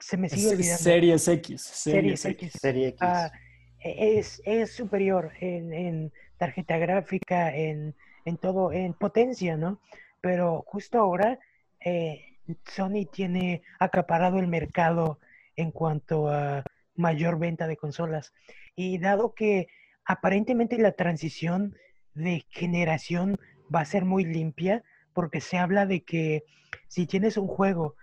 Se 0.00 0.16
me 0.16 0.28
sigue 0.28 0.48
olvidando. 0.48 0.82
Series 0.82 1.28
X. 1.28 1.62
Series, 1.62 2.24
X. 2.24 2.52
Serie 2.60 2.88
X. 2.88 3.00
E, 3.78 4.18
es, 4.18 4.42
es, 4.44 4.72
superior 4.72 5.32
en, 5.40 5.72
en 5.72 6.12
tarjeta 6.36 6.78
gráfica, 6.78 7.54
en, 7.54 7.94
en, 8.24 8.36
todo, 8.36 8.72
en 8.72 8.94
potencia, 8.94 9.56
¿no? 9.56 9.80
Pero 10.20 10.64
justo 10.66 10.98
ahora 10.98 11.38
eh, 11.84 12.31
Sony 12.64 13.06
tiene 13.10 13.62
acaparado 13.78 14.38
el 14.38 14.48
mercado 14.48 15.18
en 15.56 15.70
cuanto 15.70 16.28
a 16.28 16.64
mayor 16.94 17.38
venta 17.38 17.66
de 17.66 17.76
consolas. 17.76 18.32
Y 18.74 18.98
dado 18.98 19.34
que 19.34 19.68
aparentemente 20.04 20.78
la 20.78 20.92
transición 20.92 21.76
de 22.14 22.44
generación 22.50 23.36
va 23.74 23.80
a 23.80 23.86
ser 23.86 24.04
muy 24.04 24.24
limpia, 24.24 24.82
porque 25.12 25.40
se 25.40 25.58
habla 25.58 25.86
de 25.86 26.02
que 26.02 26.44
si 26.88 27.06
tienes 27.06 27.36
un 27.36 27.48
juego 27.48 27.96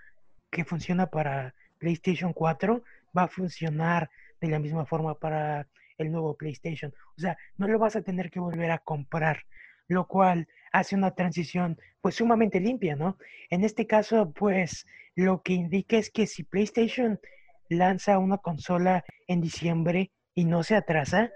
que 0.52 0.66
funciona 0.66 1.08
para 1.08 1.54
PlayStation 1.80 2.34
4, 2.34 2.84
va 3.18 3.24
a 3.24 3.28
funcionar 3.28 4.10
de 4.42 4.48
la 4.48 4.60
misma 4.60 4.86
forma 4.86 5.16
para 5.16 5.68
el 5.98 6.12
nuevo 6.12 6.36
PlayStation. 6.36 6.94
O 7.18 7.20
sea, 7.20 7.38
no 7.58 7.68
lo 7.68 7.80
vas 7.80 7.96
a 7.96 8.02
tener 8.02 8.32
que 8.32 8.40
volver 8.40 8.72
a 8.72 8.80
comprar, 8.80 9.46
lo 9.90 10.08
cual 10.08 10.48
hace 10.72 10.96
una 10.96 11.12
transición 11.16 11.78
pues 12.00 12.16
sumamente 12.16 12.62
limpia, 12.62 12.96
¿no? 12.96 13.18
En 13.50 13.66
este 13.66 13.86
caso, 13.86 14.32
pues 14.32 14.86
lo 15.16 15.42
que 15.42 15.54
indica 15.54 15.98
es 15.98 16.10
que 16.10 16.28
si 16.28 16.44
PlayStation 16.44 17.20
lanza 17.68 18.18
una 18.20 18.38
consola 18.38 19.04
en 19.28 19.42
diciembre 19.42 20.12
y 20.34 20.46
no 20.46 20.64
se 20.64 20.76
atrasa, 20.76 21.32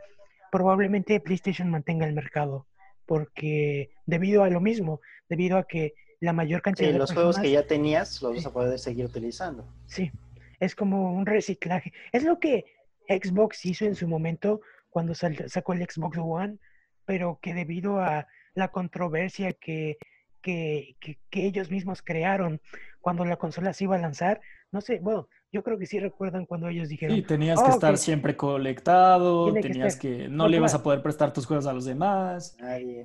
probablemente 0.52 1.20
PlayStation 1.20 1.70
mantenga 1.70 2.06
el 2.06 2.14
mercado, 2.14 2.68
porque 3.06 3.90
debido 4.06 4.44
a 4.44 4.50
lo 4.50 4.62
mismo, 4.62 5.02
debido 5.28 5.58
a 5.58 5.68
que 5.68 5.96
la 6.20 6.32
mayor 6.32 6.62
cantidad 6.62 6.92
de 6.92 6.98
los 6.98 7.12
juegos 7.12 7.38
que 7.38 7.52
ya 7.52 7.68
tenías 7.68 8.22
los 8.22 8.36
vas 8.36 8.46
a 8.46 8.54
poder 8.54 8.80
seguir 8.80 9.06
utilizando. 9.06 9.68
Sí, 9.88 10.12
es 10.60 10.76
como 10.76 11.12
un 11.12 11.26
reciclaje. 11.26 11.92
Es 12.14 12.24
lo 12.24 12.40
que 12.40 12.66
Xbox 13.10 13.66
hizo 13.66 13.86
en 13.86 13.96
su 13.96 14.08
momento 14.08 14.62
cuando 14.90 15.14
sacó 15.16 15.74
el 15.74 15.86
Xbox 15.90 16.18
One, 16.18 16.60
pero 17.06 17.40
que 17.42 17.54
debido 17.54 18.00
a 18.00 18.28
la 18.56 18.70
controversia 18.70 19.54
que, 19.54 19.98
que, 20.42 20.96
que, 21.00 21.46
ellos 21.46 21.72
mismos 21.72 22.02
crearon 22.02 22.62
cuando 23.02 23.26
la 23.26 23.38
consola 23.38 23.74
se 23.74 23.86
iba 23.86 23.96
a 23.96 24.00
lanzar, 24.00 24.42
no 24.72 24.82
sé, 24.82 25.00
bueno, 25.00 25.28
yo 25.52 25.64
creo 25.64 25.78
que 25.78 25.86
sí 25.86 26.00
recuerdan 26.00 26.46
cuando 26.46 26.68
ellos 26.68 26.90
dijeron. 26.90 27.16
Sí, 27.16 27.22
tenías 27.22 27.62
que 27.62 27.70
oh, 27.70 27.74
estar 27.74 27.98
siempre 27.98 28.36
conectado, 28.36 29.54
tenías 29.54 29.96
que, 29.98 30.28
no 30.28 30.48
le 30.48 30.58
ibas 30.58 30.74
a 30.74 30.82
poder 30.82 31.02
prestar 31.02 31.32
tus 31.32 31.46
juegos 31.46 31.68
a 31.68 31.74
los 31.74 31.86
demás. 31.86 32.58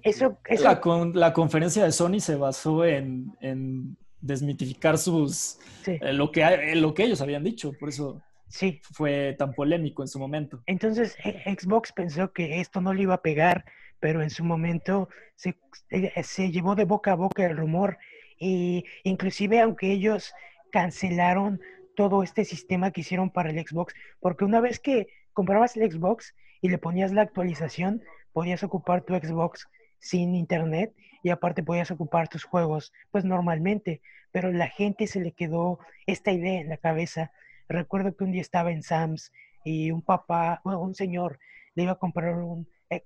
Eso, 0.02 0.38
eso... 0.46 0.64
La, 0.64 1.10
la, 1.14 1.32
conferencia 1.32 1.84
de 1.84 1.92
Sony 1.92 2.20
se 2.20 2.36
basó 2.36 2.84
en, 2.84 3.36
en 3.40 3.96
desmitificar 4.20 4.98
sus 4.98 5.58
eh, 5.86 6.12
lo, 6.12 6.32
que, 6.32 6.42
eh, 6.42 6.76
lo 6.76 6.94
que 6.94 7.04
ellos 7.04 7.20
habían 7.20 7.44
dicho, 7.44 7.72
por 7.78 7.88
eso 7.88 8.20
sí. 8.48 8.80
fue 8.92 9.34
tan 9.38 9.52
polémico 9.52 10.02
en 10.02 10.08
su 10.08 10.18
momento. 10.18 10.62
Entonces 10.66 11.16
e, 11.24 11.54
Xbox 11.54 11.92
pensó 11.92 12.32
que 12.32 12.60
esto 12.60 12.80
no 12.80 12.92
le 12.92 13.02
iba 13.02 13.14
a 13.14 13.22
pegar, 13.22 13.64
pero 14.00 14.22
en 14.22 14.30
su 14.30 14.44
momento 14.44 15.08
se, 15.34 15.56
eh, 15.90 16.22
se 16.22 16.50
llevó 16.50 16.74
de 16.74 16.84
boca 16.84 17.12
a 17.12 17.16
boca 17.16 17.46
el 17.46 17.56
rumor 17.56 17.98
y 18.38 18.84
inclusive 19.04 19.60
aunque 19.60 19.92
ellos 19.92 20.34
cancelaron 20.70 21.60
todo 21.96 22.22
este 22.22 22.44
sistema 22.44 22.92
que 22.92 23.00
hicieron 23.00 23.30
para 23.30 23.50
el 23.50 23.58
Xbox, 23.66 23.94
porque 24.20 24.44
una 24.44 24.60
vez 24.60 24.78
que 24.78 25.08
comprabas 25.32 25.76
el 25.76 25.90
Xbox 25.90 26.34
y 26.60 26.68
le 26.68 26.78
ponías 26.78 27.12
la 27.12 27.22
actualización, 27.22 28.02
podías 28.32 28.62
ocupar 28.62 29.02
tu 29.02 29.14
Xbox 29.14 29.68
sin 29.98 30.34
internet 30.34 30.94
y 31.22 31.30
aparte 31.30 31.62
podías 31.62 31.90
ocupar 31.90 32.28
tus 32.28 32.44
juegos 32.44 32.92
pues 33.10 33.24
normalmente, 33.24 34.00
pero 34.30 34.52
la 34.52 34.68
gente 34.68 35.06
se 35.06 35.20
le 35.20 35.32
quedó 35.32 35.80
esta 36.06 36.30
idea 36.30 36.60
en 36.60 36.68
la 36.68 36.76
cabeza. 36.76 37.32
Recuerdo 37.68 38.16
que 38.16 38.24
un 38.24 38.32
día 38.32 38.42
estaba 38.42 38.70
en 38.70 38.82
Sam's 38.82 39.32
y 39.64 39.90
un 39.90 40.02
papá, 40.02 40.60
un 40.64 40.94
señor 40.94 41.40
le 41.74 41.82
iba 41.82 41.92
a 41.92 41.98
comprar 41.98 42.36
un, 42.36 42.68
eh, 42.90 43.02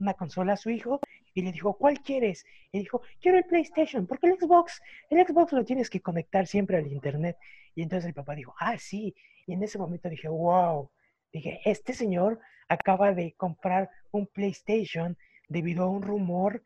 una 0.00 0.14
consola 0.14 0.54
a 0.54 0.56
su 0.56 0.70
hijo 0.70 1.00
y 1.34 1.42
le 1.42 1.52
dijo, 1.52 1.74
¿cuál 1.74 2.00
quieres? 2.00 2.44
Y 2.72 2.80
dijo, 2.80 3.02
quiero 3.20 3.38
el 3.38 3.44
PlayStation, 3.44 4.06
porque 4.06 4.26
el 4.26 4.38
Xbox, 4.38 4.80
el 5.10 5.24
Xbox 5.26 5.52
lo 5.52 5.64
tienes 5.64 5.90
que 5.90 6.00
conectar 6.00 6.46
siempre 6.46 6.76
al 6.76 6.86
Internet. 6.86 7.36
Y 7.74 7.82
entonces 7.82 8.08
el 8.08 8.14
papá 8.14 8.34
dijo, 8.34 8.54
ah, 8.58 8.78
sí. 8.78 9.14
Y 9.46 9.52
en 9.52 9.62
ese 9.62 9.78
momento 9.78 10.08
dije, 10.08 10.28
wow. 10.28 10.90
Dije, 11.32 11.60
este 11.64 11.92
señor 11.92 12.40
acaba 12.68 13.12
de 13.14 13.34
comprar 13.36 13.90
un 14.10 14.26
PlayStation 14.26 15.16
debido 15.48 15.84
a 15.84 15.88
un 15.88 16.02
rumor 16.02 16.62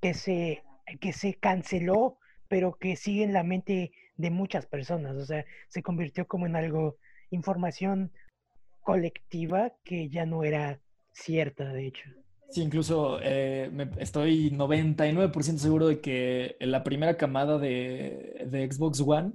que 0.00 0.14
se, 0.14 0.62
que 1.00 1.12
se 1.12 1.34
canceló, 1.34 2.18
pero 2.48 2.78
que 2.78 2.96
sigue 2.96 3.24
en 3.24 3.32
la 3.32 3.42
mente 3.42 3.92
de 4.16 4.30
muchas 4.30 4.66
personas. 4.66 5.16
O 5.16 5.24
sea, 5.24 5.44
se 5.68 5.82
convirtió 5.82 6.26
como 6.26 6.46
en 6.46 6.56
algo, 6.56 6.96
información 7.30 8.12
colectiva 8.80 9.72
que 9.84 10.08
ya 10.08 10.26
no 10.26 10.44
era 10.44 10.80
cierta, 11.12 11.64
de 11.72 11.86
hecho. 11.86 12.08
Sí, 12.50 12.62
incluso 12.62 13.18
eh, 13.22 13.70
estoy 13.98 14.50
99% 14.50 15.58
seguro 15.58 15.88
de 15.88 16.00
que 16.00 16.56
en 16.60 16.70
la 16.70 16.84
primera 16.84 17.16
camada 17.16 17.58
de, 17.58 18.68
Xbox 18.70 19.00
One 19.00 19.32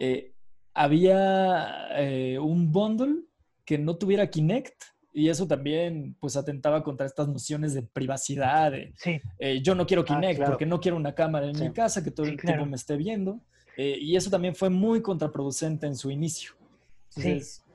eh, 0.00 0.32
había 0.74 1.88
eh, 1.98 2.38
un 2.38 2.72
bundle 2.72 3.24
que 3.64 3.78
no 3.78 3.96
tuviera 3.96 4.28
Kinect 4.28 4.84
y 5.12 5.28
eso 5.28 5.46
también 5.46 6.16
pues 6.20 6.36
atentaba 6.36 6.82
contra 6.82 7.06
estas 7.06 7.28
nociones 7.28 7.74
de 7.74 7.82
privacidad. 7.82 8.72
sí. 8.96 9.20
yo 9.62 9.74
no 9.74 9.86
quiero 9.86 10.02
ah, 10.02 10.04
Kinect 10.04 10.44
porque 10.44 10.66
no 10.66 10.80
quiero 10.80 10.96
una 10.96 11.14
cámara 11.14 11.48
en 11.48 11.58
mi 11.58 11.72
casa 11.72 12.04
que 12.04 12.10
todo 12.10 12.26
el 12.26 12.36
tiempo 12.36 12.66
me 12.66 12.76
esté 12.76 12.96
viendo. 12.96 13.40
y 13.76 14.16
eso 14.16 14.30
también 14.30 14.54
fue 14.54 14.70
muy 14.70 15.02
contraproducente 15.02 15.86
en 15.86 15.96
su 15.96 16.10
inicio. 16.10 16.52
Entonces, 17.16 17.65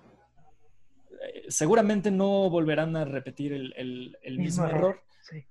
seguramente 1.48 2.12
no 2.12 2.50
volverán 2.50 2.96
a 2.96 3.06
repetir 3.06 3.54
el, 3.54 4.38
mismo, 4.38 4.66
error, 4.66 5.02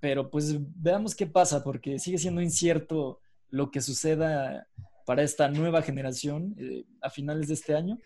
pero 0.00 0.30
pues 0.30 0.56
veamos 0.80 1.14
qué 1.14 1.26
pasa, 1.26 1.62
porque 1.62 1.98
sigue 1.98 2.18
siendo 2.18 2.40
incierto 2.40 3.20
lo 3.50 3.70
que 3.70 3.80
suceda 3.80 4.66
para 5.06 5.22
esta 5.22 5.48
nueva 5.48 5.82
generación 5.82 6.54
eh, 6.58 6.84
a 7.02 7.10
finales 7.10 7.48
de 7.48 7.54
este 7.54 7.74
año. 7.74 7.98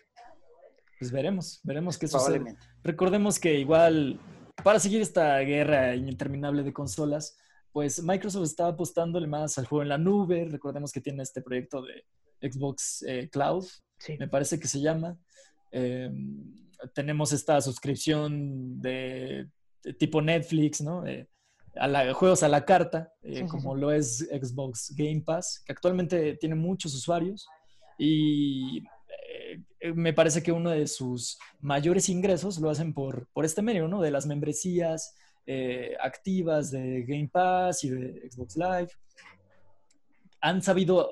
Pues 0.99 1.11
veremos, 1.11 1.59
veremos 1.63 1.97
qué 1.97 2.07
sucede. 2.07 2.55
Recordemos 2.83 3.39
que 3.39 3.59
igual, 3.59 4.19
para 4.63 4.79
seguir 4.79 5.01
esta 5.01 5.37
guerra 5.39 5.95
interminable 5.95 6.63
de 6.63 6.73
consolas, 6.73 7.37
pues 7.71 8.01
Microsoft 8.01 8.45
está 8.45 8.67
apostándole 8.67 9.27
más 9.27 9.57
al 9.57 9.65
juego 9.65 9.83
en 9.83 9.89
la 9.89 9.97
nube. 9.97 10.47
Recordemos 10.49 10.91
que 10.91 11.01
tiene 11.01 11.23
este 11.23 11.41
proyecto 11.41 11.81
de 11.81 12.05
Xbox 12.49 13.03
eh, 13.07 13.29
Cloud, 13.29 13.65
me 14.17 14.27
parece 14.27 14.59
que 14.59 14.67
se 14.67 14.79
llama. 14.79 15.17
Em, 15.71 16.64
tenemos 16.93 17.31
esta 17.31 17.61
suscripción 17.61 18.81
de, 18.81 19.47
tipo 19.97 20.21
Netflix, 20.21 20.81
¿no? 20.81 21.03
a 21.77 22.13
juegos 22.13 22.43
a 22.43 22.47
la 22.47 22.65
carta, 22.65 23.11
eh, 23.21 23.45
como 23.47 23.75
lo 23.75 23.91
es 23.91 24.19
Xbox 24.19 24.93
Game 24.95 25.21
Pass, 25.21 25.61
que 25.65 25.73
actualmente 25.73 26.35
tiene 26.37 26.55
muchos 26.55 26.93
usuarios 26.95 27.47
y 27.97 28.79
eh, 28.79 29.93
me 29.93 30.13
parece 30.13 30.41
que 30.41 30.51
uno 30.51 30.69
de 30.69 30.87
sus 30.87 31.37
mayores 31.59 32.09
ingresos 32.09 32.59
lo 32.59 32.69
hacen 32.69 32.93
por, 32.93 33.27
por 33.33 33.45
este 33.45 33.61
medio, 33.61 33.87
¿no? 33.87 34.01
De 34.01 34.11
las 34.11 34.25
membresías 34.25 35.15
eh, 35.45 35.95
activas 36.01 36.71
de 36.71 37.03
Game 37.03 37.29
Pass 37.31 37.83
y 37.83 37.89
de 37.89 38.29
Xbox 38.29 38.55
Live. 38.55 38.89
Han 40.41 40.61
sabido 40.61 41.11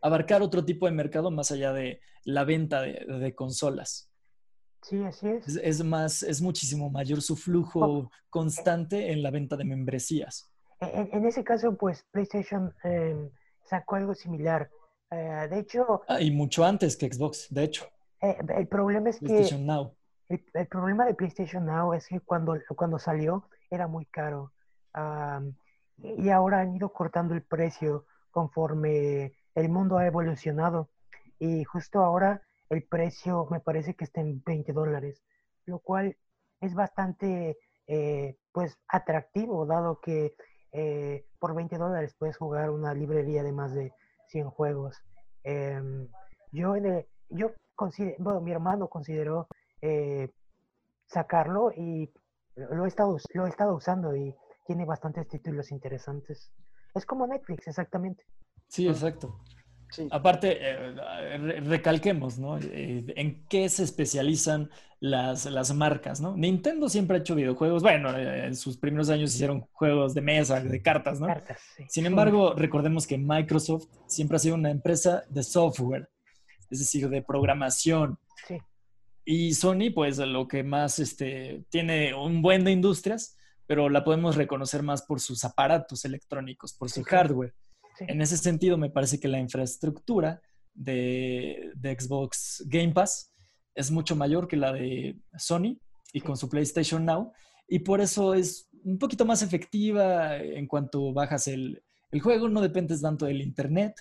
abarcar 0.00 0.42
otro 0.42 0.64
tipo 0.64 0.86
de 0.86 0.92
mercado 0.92 1.30
más 1.30 1.50
allá 1.50 1.72
de 1.72 2.00
la 2.24 2.44
venta 2.44 2.80
de 2.80 3.34
consolas. 3.34 4.10
Sí, 4.84 5.02
así 5.02 5.26
es. 5.28 5.56
es. 5.56 5.82
más, 5.82 6.22
es 6.22 6.42
muchísimo 6.42 6.90
mayor 6.90 7.22
su 7.22 7.36
flujo 7.36 8.10
constante 8.28 9.12
en 9.12 9.22
la 9.22 9.30
venta 9.30 9.56
de 9.56 9.64
membresías. 9.64 10.52
En, 10.80 11.24
ese 11.24 11.42
caso, 11.42 11.74
pues 11.74 12.04
PlayStation 12.10 12.70
em, 12.82 13.30
sacó 13.64 13.96
algo 13.96 14.14
similar. 14.14 14.68
Eh, 15.10 15.48
de 15.48 15.58
hecho... 15.60 16.02
Ah, 16.06 16.20
y 16.20 16.30
mucho 16.30 16.66
antes 16.66 16.98
que 16.98 17.10
Xbox, 17.10 17.46
de 17.48 17.64
hecho. 17.64 17.86
Eh, 18.20 18.36
el 18.58 18.68
problema 18.68 19.08
es 19.08 19.20
PlayStation 19.20 19.60
que... 19.60 19.66
Now. 19.66 19.94
El, 20.28 20.66
problema 20.66 21.06
de 21.06 21.14
PlayStation 21.14 21.64
Now 21.64 21.94
es 21.94 22.06
que 22.06 22.20
cuando, 22.20 22.54
cuando 22.76 22.98
salió 22.98 23.48
era 23.70 23.86
muy 23.86 24.04
caro. 24.04 24.52
y 25.96 26.28
ahora 26.28 26.60
han 26.60 26.76
ido 26.76 26.92
cortando 26.92 27.34
el 27.34 27.42
precio 27.42 28.04
conforme 28.30 29.32
el 29.54 29.70
mundo 29.70 29.96
ha 29.96 30.06
evolucionado. 30.06 30.90
Y 31.38 31.64
justo 31.64 32.00
ahora 32.00 32.42
el 32.70 32.84
precio 32.84 33.46
me 33.50 33.60
parece 33.60 33.94
que 33.94 34.04
está 34.04 34.20
en 34.20 34.42
20 34.44 34.72
dólares, 34.72 35.22
lo 35.66 35.78
cual 35.78 36.16
es 36.60 36.74
bastante 36.74 37.58
eh, 37.86 38.36
pues 38.52 38.78
atractivo, 38.88 39.66
dado 39.66 40.00
que 40.00 40.34
eh, 40.72 41.26
por 41.38 41.54
20 41.54 41.76
dólares 41.76 42.14
puedes 42.18 42.36
jugar 42.36 42.70
una 42.70 42.94
librería 42.94 43.42
de 43.42 43.52
más 43.52 43.74
de 43.74 43.92
100 44.28 44.50
juegos. 44.50 45.02
Em, 45.42 46.08
yo, 46.52 46.74
yo 47.28 47.52
considero, 47.74 48.16
bueno, 48.18 48.40
mi 48.40 48.52
hermano 48.52 48.88
consideró 48.88 49.48
eh, 49.82 50.30
sacarlo 51.06 51.70
y 51.72 52.12
lo 52.56 52.84
he, 52.84 52.88
estado, 52.88 53.18
lo 53.34 53.46
he 53.46 53.48
estado 53.50 53.74
usando 53.74 54.16
y 54.16 54.34
tiene 54.66 54.84
bastantes 54.84 55.28
títulos 55.28 55.70
interesantes. 55.70 56.50
Es 56.94 57.04
como 57.04 57.26
Netflix, 57.26 57.68
exactamente. 57.68 58.24
Sí, 58.68 58.88
exacto. 58.88 59.40
Aparte, 60.10 60.58
eh, 60.60 61.60
recalquemos, 61.60 62.38
¿no? 62.38 62.58
Eh, 62.58 63.04
¿En 63.16 63.46
qué 63.48 63.68
se 63.68 63.84
especializan 63.84 64.70
las, 65.00 65.46
las, 65.46 65.74
marcas, 65.74 66.20
¿no? 66.20 66.36
Nintendo 66.36 66.88
siempre 66.88 67.16
ha 67.16 67.20
hecho 67.20 67.34
videojuegos. 67.34 67.82
Bueno, 67.82 68.16
eh, 68.16 68.46
en 68.46 68.56
sus 68.56 68.76
primeros 68.76 69.10
años 69.10 69.34
hicieron 69.34 69.66
juegos 69.72 70.14
de 70.14 70.20
mesa, 70.20 70.60
de 70.60 70.82
cartas, 70.82 71.20
¿no? 71.20 71.26
Cartas, 71.26 71.60
sí. 71.76 71.84
Sin 71.88 72.06
embargo, 72.06 72.54
recordemos 72.54 73.06
que 73.06 73.18
Microsoft 73.18 73.86
siempre 74.06 74.36
ha 74.36 74.40
sido 74.40 74.54
una 74.54 74.70
empresa 74.70 75.24
de 75.28 75.42
software, 75.42 76.08
es 76.70 76.78
decir, 76.78 77.08
de 77.08 77.22
programación. 77.22 78.18
Sí. 78.46 78.58
Y 79.24 79.54
Sony, 79.54 79.90
pues, 79.94 80.18
lo 80.18 80.48
que 80.48 80.62
más 80.62 80.98
este, 80.98 81.64
tiene 81.70 82.14
un 82.14 82.42
buen 82.42 82.64
de 82.64 82.72
industrias, 82.72 83.36
pero 83.66 83.88
la 83.88 84.04
podemos 84.04 84.36
reconocer 84.36 84.82
más 84.82 85.02
por 85.02 85.20
sus 85.20 85.44
aparatos 85.44 86.04
electrónicos, 86.04 86.72
por 86.72 86.90
su 86.90 87.02
hardware. 87.02 87.54
En 88.00 88.20
ese 88.20 88.36
sentido, 88.36 88.76
me 88.76 88.90
parece 88.90 89.20
que 89.20 89.28
la 89.28 89.38
infraestructura 89.38 90.40
de, 90.74 91.72
Xbox 91.82 92.64
Game 92.66 92.92
Pass 92.92 93.32
es 93.74 93.90
mucho 93.90 94.16
mayor 94.16 94.48
que 94.48 94.56
la 94.56 94.72
de 94.72 95.18
Sony 95.36 95.78
y 96.12 96.20
con 96.20 96.36
su 96.36 96.48
PlayStation 96.48 97.04
Now. 97.04 97.32
Y 97.68 97.80
por 97.80 98.00
eso 98.00 98.34
es 98.34 98.68
un 98.84 98.98
poquito 98.98 99.24
más 99.24 99.42
efectiva 99.42 100.36
en 100.36 100.66
cuanto 100.66 101.12
bajas 101.12 101.48
el, 101.48 101.82
juego, 102.22 102.48
no 102.48 102.60
dependes 102.60 103.00
tanto 103.00 103.26
del 103.26 103.40
Internet. 103.40 103.94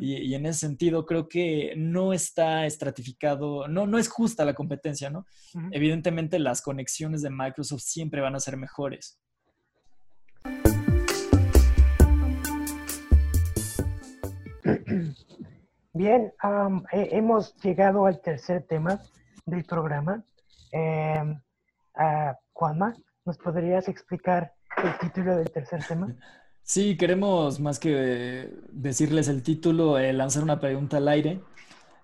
y, 0.00 0.34
en 0.34 0.46
ese 0.46 0.60
sentido 0.60 1.06
creo 1.06 1.28
que 1.28 1.72
no 1.76 2.12
está 2.12 2.66
estratificado, 2.66 3.68
no, 3.68 3.86
no 3.86 3.98
es 3.98 4.08
justa 4.08 4.44
la 4.44 4.54
competencia, 4.54 5.10
¿no? 5.10 5.26
Evidentemente 5.70 6.38
las 6.38 6.60
conexiones 6.60 7.22
de 7.22 7.30
Microsoft 7.30 7.82
siempre 7.82 8.20
van 8.20 8.34
a 8.34 8.40
ser 8.40 8.56
mejores. 8.56 9.18
Bien, 15.92 16.32
hemos 16.92 17.54
llegado 17.56 18.06
al 18.06 18.20
tercer 18.20 18.64
tema 18.64 19.00
del 19.46 19.64
programa. 19.64 20.22
Eh, 20.72 21.38
Juanma, 22.52 22.94
¿nos 23.24 23.38
podrías 23.38 23.88
explicar 23.88 24.52
el 24.82 24.98
título 24.98 25.36
del 25.36 25.50
tercer 25.50 25.84
tema? 25.86 26.14
Sí, 26.62 26.96
queremos 26.96 27.60
más 27.60 27.78
que 27.78 28.50
decirles 28.72 29.28
el 29.28 29.44
título, 29.44 29.98
eh, 29.98 30.12
lanzar 30.12 30.42
una 30.42 30.58
pregunta 30.58 30.96
al 30.96 31.06
aire. 31.06 31.40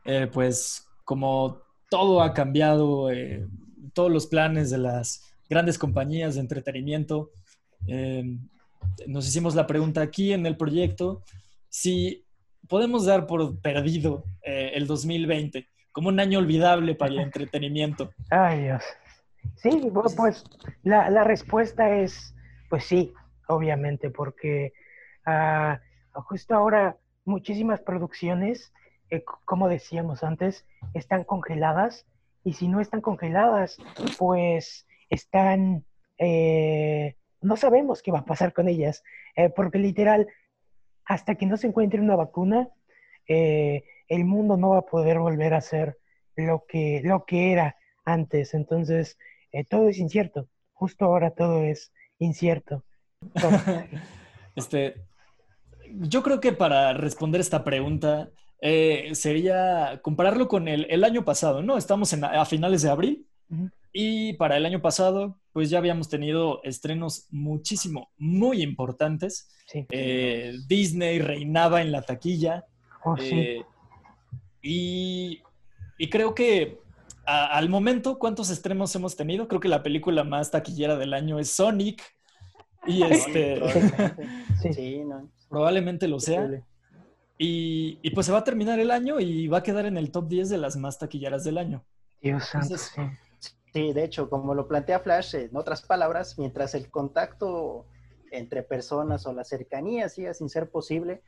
Eh, 0.05 0.29
pues 0.33 0.87
como 1.05 1.63
todo 1.91 2.23
ha 2.23 2.33
cambiado, 2.33 3.11
eh, 3.11 3.45
todos 3.93 4.13
los 4.13 4.29
planes 4.29 4.71
de 4.71 4.79
las 4.79 5.35
grandes 5.51 5.79
compañías 5.79 6.37
de 6.37 6.43
entretenimiento, 6.43 7.31
nos 9.09 9.27
hicimos 9.27 9.57
la 9.57 9.67
pregunta 9.67 10.01
aquí 10.01 10.33
en 10.33 10.47
el 10.47 10.57
proyecto 10.57 11.25
si 11.69 12.25
podemos 12.69 13.07
dar 13.07 13.27
por 13.27 13.61
perdido 13.61 14.25
eh, 14.43 14.73
el 14.75 14.87
2020 14.87 15.69
como 15.93 16.09
un 16.09 16.21
año 16.21 16.39
olvidable 16.39 16.95
para 16.95 17.13
el 17.13 17.19
entretenimiento? 17.21 18.11
Ay, 18.31 18.63
Dios. 18.63 18.83
Sí, 19.57 19.91
pues 20.17 20.45
la, 20.83 21.11
la 21.11 21.25
respuesta 21.25 21.97
es, 21.97 22.35
pues 22.69 22.85
sí, 22.85 23.13
obviamente, 23.49 24.11
porque 24.11 24.73
uh, 25.27 25.77
justo 26.23 26.55
ahora 26.55 26.97
muchísimas 27.25 27.81
producciones, 27.81 28.73
eh, 29.11 29.25
como 29.45 29.69
decíamos 29.69 30.23
antes, 30.23 30.65
están 30.95 31.25
congeladas 31.25 32.07
y 32.45 32.55
si 32.55 32.69
no 32.69 32.81
están 32.81 33.01
congeladas, 33.01 33.79
pues 34.19 34.87
están, 35.11 35.85
eh, 36.19 37.17
no 37.41 37.57
sabemos 37.57 38.03
qué 38.03 38.11
va 38.11 38.21
a 38.21 38.25
pasar 38.25 38.53
con 38.53 38.69
ellas, 38.69 39.03
porque 39.55 39.79
literal 39.79 40.29
hasta 41.13 41.35
que 41.35 41.45
no 41.45 41.59
se 41.59 41.67
encuentre 41.67 42.01
una 42.01 42.17
vacuna, 42.17 42.69
eh, 43.29 43.85
el 44.09 44.25
mundo 44.25 44.57
no 44.57 44.71
va 44.71 44.79
a 44.79 44.87
poder 44.87 45.19
volver 45.19 45.53
a 45.53 45.61
ser 45.61 45.99
lo 46.37 46.65
que, 46.67 47.03
lo 47.05 47.27
que 47.27 47.53
era 47.53 47.77
antes. 48.05 48.55
Entonces, 48.55 49.19
eh, 49.53 49.65
todo 49.65 49.89
es 49.89 49.99
incierto. 49.99 50.49
Justo 50.73 51.05
ahora 51.05 51.33
todo 51.33 51.63
es 51.65 51.93
incierto. 52.19 52.85
este, 54.57 54.95
yo 55.87 56.23
creo 56.23 56.41
que 56.41 56.53
para 56.53 56.95
responder 56.95 57.43
esta 57.43 57.63
pregunta 57.63 58.31
eh, 58.63 59.11
sería 59.13 60.01
compararlo 60.03 60.49
con 60.49 60.67
el, 60.67 61.05
año 61.05 61.27
pasado, 61.27 61.63
¿no? 61.63 61.77
Estamos 61.77 62.15
a 62.15 62.45
finales 62.47 62.81
de 62.81 62.91
abril 62.91 63.27
y 63.93 64.33
para 64.35 64.57
el 64.57 64.65
año 64.65 64.81
pasado, 64.81 65.39
pues 65.53 65.69
ya 65.69 65.79
habíamos 65.79 66.09
tenido 66.09 66.63
estrenos 66.65 67.27
muchísimo, 67.31 68.11
muy 68.17 68.63
importantes. 68.63 69.51
Eh, 69.91 70.55
Disney 70.67 71.19
reinaba 71.19 71.83
en 71.83 71.93
la 71.93 72.03
taquilla. 72.03 72.65
Oh, 73.05 73.17
eh, 73.19 73.63
y, 74.63 75.43
creo 76.11 76.35
que 76.35 76.81
al 77.27 77.69
momento, 77.69 78.19
¿cuántos 78.19 78.49
estrenos 78.49 78.95
hemos 78.97 79.15
tenido? 79.15 79.47
Creo 79.47 79.61
que 79.61 79.69
la 79.69 79.83
película 79.83 80.25
más 80.25 80.51
taquillera 80.51 80.97
del 80.97 81.13
año 81.13 81.39
es 81.39 81.51
Sonic. 81.51 82.03
Y 82.87 83.03
este. 83.03 83.61
Probablemente, 85.51 86.09
lo 86.09 86.19
sea. 86.19 86.51
Y, 87.37 88.11
pues 88.15 88.25
se 88.25 88.33
va 88.33 88.39
a 88.39 88.45
terminar 88.45 88.81
el 88.81 88.91
año 88.91 89.21
y 89.21 89.49
va 89.49 89.59
a 89.59 89.63
quedar 89.63 89.85
en 89.85 89.99
el 89.99 90.11
top 90.11 90.29
10 90.29 90.49
de 90.49 90.59
las 90.59 90.77
más 90.77 90.99
taquilleras 90.99 91.45
del 91.45 91.59
año. 91.59 91.85
Dios 92.23 92.45
santo. 92.47 92.79
Sí, 92.79 93.01
de 93.73 94.05
hecho, 94.05 94.29
como 94.29 94.55
lo 94.55 94.69
plantea 94.69 95.01
Flash, 95.01 95.35
en 95.35 95.57
otras 95.57 95.83
palabras, 95.83 96.39
mientras 96.39 96.75
el 96.75 96.91
contacto 96.91 97.87
entre 98.31 98.63
personas 98.63 99.27
o 99.27 99.33
la 99.33 99.45
cercanía 99.45 100.09
siga 100.09 100.35
sin 100.35 100.51
ser 100.51 100.71
posible, 100.71 101.23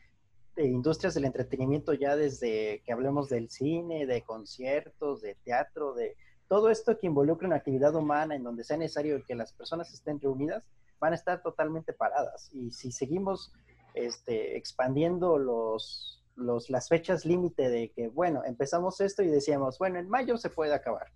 de 0.54 0.66
industrias 0.66 1.14
del 1.14 1.24
entretenimiento 1.24 1.94
ya 1.94 2.16
desde 2.16 2.82
que 2.84 2.92
hablemos 2.92 3.28
del 3.28 3.50
cine, 3.50 4.06
de 4.06 4.22
conciertos, 4.22 5.22
de 5.22 5.34
teatro, 5.36 5.94
de 5.94 6.16
todo 6.46 6.70
esto 6.70 6.98
que 6.98 7.06
involucre 7.06 7.46
una 7.46 7.56
actividad 7.56 7.94
humana 7.94 8.36
en 8.36 8.44
donde 8.44 8.62
sea 8.62 8.76
necesario 8.76 9.24
que 9.24 9.34
las 9.34 9.52
personas 9.52 9.92
estén 9.92 10.20
reunidas, 10.20 10.64
van 11.00 11.12
a 11.12 11.16
estar 11.16 11.42
totalmente 11.42 11.92
paradas. 11.92 12.50
Y 12.52 12.70
si 12.70 12.92
seguimos 12.92 13.52
este, 13.94 14.56
expandiendo 14.56 15.38
los, 15.38 16.22
los, 16.36 16.70
las 16.70 16.88
fechas 16.88 17.24
límite 17.24 17.68
de 17.70 17.90
que, 17.90 18.08
bueno, 18.08 18.42
empezamos 18.44 19.00
esto 19.00 19.22
y 19.22 19.28
decíamos, 19.28 19.78
bueno, 19.78 19.98
en 19.98 20.08
mayo 20.08 20.36
se 20.36 20.50
puede 20.50 20.74
acabar 20.74 21.08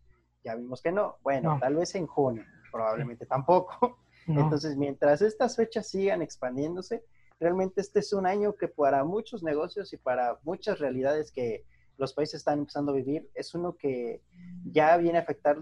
ya 0.44 0.55
vimos 0.55 0.82
que 0.82 0.93
no. 0.93 1.16
Bueno, 1.23 1.59
tal 1.60 1.77
vez 1.77 1.94
en 1.94 2.06
junio, 2.06 2.44
probablemente 2.70 3.27
tampoco. 3.27 3.98
Entonces, 4.27 4.77
mientras 4.77 5.23
estas 5.23 5.56
fechas 5.56 5.89
sigan 5.89 6.20
expandiéndose, 6.20 7.05
realmente 7.40 7.81
este 7.81 8.01
es 8.01 8.12
un 8.12 8.27
año 8.27 8.55
que 8.56 8.69
para 8.69 9.05
muchos 9.05 9.43
negocios 9.43 9.93
y 9.93 9.97
para 9.97 10.39
muchas 10.43 10.78
realidades 10.78 11.32
que 11.32 11.65
los 11.97 12.12
países 12.12 12.40
están 12.40 12.60
empezando 12.60 12.93
a 12.93 12.97
vivir, 12.97 13.31
es 13.35 13.55
uno 13.55 13.77
que 13.77 14.23
ya 14.65 14.97
viene 14.97 15.19
a 15.19 15.23
afectar 15.23 15.59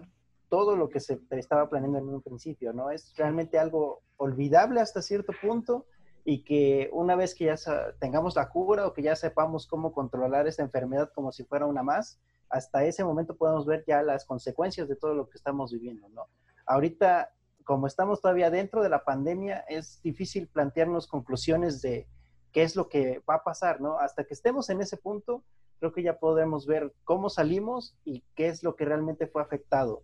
todo 0.49 0.77
lo 0.77 0.89
que 0.89 1.01
se 1.01 1.21
estaba 1.31 1.69
planeando 1.69 1.99
en 1.99 2.09
un 2.09 2.23
principio, 2.23 2.73
¿no? 2.73 2.91
Es 2.91 3.15
realmente 3.17 3.59
algo 3.59 4.03
olvidable 4.17 4.81
hasta 4.81 5.03
cierto 5.03 5.33
punto 5.41 5.87
y 6.25 6.43
que 6.43 6.91
una 6.93 7.15
vez 7.15 7.35
que 7.35 7.47
ya 7.47 7.57
tengamos 8.01 8.37
la 8.37 8.49
cura 8.49 8.87
o 8.87 8.93
que 8.93 9.03
ya 9.03 9.17
sepamos 9.17 9.67
cómo 9.67 9.93
controlar 9.93 10.47
esta 10.47 10.63
enfermedad 10.63 11.11
como 11.15 11.33
si 11.33 11.45
fuera 11.45 11.67
una 11.67 11.83
más, 11.83 12.21
hasta 12.51 12.85
ese 12.85 13.05
momento 13.05 13.37
podemos 13.37 13.67
ver 13.67 13.85
ya 13.87 14.03
las 14.03 14.25
consecuencias 14.25 14.89
de 14.89 14.97
todo 14.97 15.15
lo 15.15 15.29
que 15.29 15.37
estamos 15.37 15.73
viviendo, 15.73 16.09
¿no? 16.11 16.27
Ahorita, 16.67 17.33
como 17.65 17.87
estamos 17.87 18.21
todavía 18.21 18.51
dentro 18.51 18.83
de 18.83 18.89
la 18.89 19.05
pandemia, 19.05 19.65
es 19.69 20.01
difícil 20.03 20.49
plantearnos 20.49 21.07
conclusiones 21.07 21.83
de 21.83 22.09
qué 22.53 22.63
es 22.63 22.77
lo 22.77 22.89
que 22.89 23.23
va 23.29 23.37
a 23.37 23.45
pasar, 23.45 23.81
¿no? 23.81 23.99
Hasta 23.99 24.25
que 24.25 24.35
estemos 24.35 24.71
en 24.71 24.81
ese 24.81 24.97
punto, 24.97 25.45
creo 25.79 25.93
que 25.93 26.03
ya 26.03 26.19
podremos 26.19 26.67
ver 26.67 26.95
cómo 27.05 27.29
salimos 27.29 27.97
y 28.05 28.25
qué 28.35 28.49
es 28.49 28.63
lo 28.63 28.77
que 28.77 28.85
realmente 28.85 29.27
fue 29.27 29.43
afectado. 29.43 30.03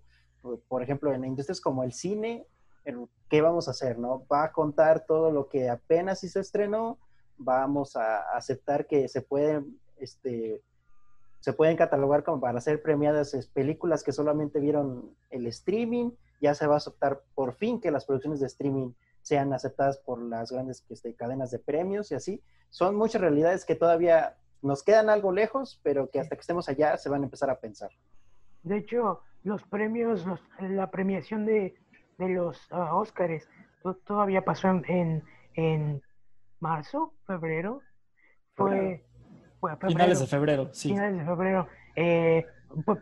Por 0.68 0.82
ejemplo, 0.82 1.12
en 1.12 1.24
industrias 1.24 1.60
como 1.60 1.84
el 1.84 1.92
cine, 1.92 2.46
¿qué 3.28 3.40
vamos 3.40 3.68
a 3.68 3.70
hacer, 3.70 3.98
no? 3.98 4.26
Va 4.26 4.44
a 4.44 4.52
contar 4.52 5.06
todo 5.06 5.30
lo 5.30 5.48
que 5.48 5.68
apenas 5.70 6.20
se 6.20 6.40
estrenó, 6.40 6.98
vamos 7.38 7.96
a 7.96 8.20
aceptar 8.36 8.86
que 8.86 9.08
se 9.08 9.22
pueden, 9.22 9.80
este, 9.96 10.62
se 11.42 11.52
pueden 11.52 11.76
catalogar 11.76 12.22
como 12.22 12.40
para 12.40 12.60
ser 12.60 12.80
premiadas 12.82 13.34
películas 13.52 14.04
que 14.04 14.12
solamente 14.12 14.60
vieron 14.60 15.12
el 15.28 15.48
streaming. 15.48 16.12
Ya 16.40 16.54
se 16.54 16.68
va 16.68 16.74
a 16.74 16.76
aceptar 16.76 17.20
por 17.34 17.54
fin 17.54 17.80
que 17.80 17.90
las 17.90 18.04
producciones 18.04 18.38
de 18.38 18.46
streaming 18.46 18.92
sean 19.22 19.52
aceptadas 19.52 19.98
por 19.98 20.22
las 20.22 20.52
grandes 20.52 20.86
este, 20.88 21.16
cadenas 21.16 21.50
de 21.50 21.58
premios 21.58 22.12
y 22.12 22.14
así. 22.14 22.40
Son 22.70 22.94
muchas 22.94 23.20
realidades 23.20 23.64
que 23.64 23.74
todavía 23.74 24.36
nos 24.62 24.84
quedan 24.84 25.10
algo 25.10 25.32
lejos, 25.32 25.80
pero 25.82 26.08
que 26.10 26.20
hasta 26.20 26.36
que 26.36 26.42
estemos 26.42 26.68
allá 26.68 26.96
se 26.96 27.08
van 27.08 27.22
a 27.22 27.24
empezar 27.24 27.50
a 27.50 27.58
pensar. 27.58 27.90
De 28.62 28.76
hecho, 28.76 29.22
los 29.42 29.64
premios, 29.64 30.24
la 30.60 30.92
premiación 30.92 31.44
de, 31.44 31.74
los 32.18 32.70
uh, 32.70 32.94
Óscares 32.94 33.48
todavía 34.04 34.44
pasó 34.44 34.68
en, 34.68 35.24
en, 35.54 36.00
marzo, 36.60 37.14
febrero. 37.26 37.80
Fue, 38.54 39.04
Finales 39.86 40.20
de 40.20 40.26
febrero, 40.26 40.68
sí. 40.72 40.88
Finales 40.90 41.18
de 41.18 41.24
febrero. 41.24 41.68
Eh, 41.96 42.44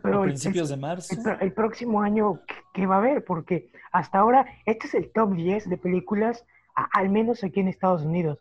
pero 0.03 0.23
principios 0.23 0.69
de 0.69 0.77
marzo. 0.77 1.15
El, 1.39 1.53
próximo 1.53 2.01
año, 2.01 2.41
¿qué 2.73 2.85
va 2.85 2.95
a 2.95 2.97
haber? 2.99 3.23
Porque 3.23 3.71
hasta 3.91 4.19
ahora, 4.19 4.45
este 4.65 4.87
es 4.87 4.93
el 4.95 5.11
top 5.11 5.33
10 5.33 5.69
de 5.69 5.77
películas, 5.77 6.45
al 6.75 7.09
menos 7.09 7.43
aquí 7.43 7.59
en 7.61 7.67
Estados 7.69 8.03
Unidos. 8.03 8.39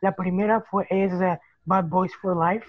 La 0.00 0.16
primera 0.16 0.62
fue, 0.62 0.86
es 0.88 1.12
uh, 1.12 1.36
Bad 1.64 1.84
Boys 1.88 2.12
for 2.16 2.34
Life, 2.36 2.66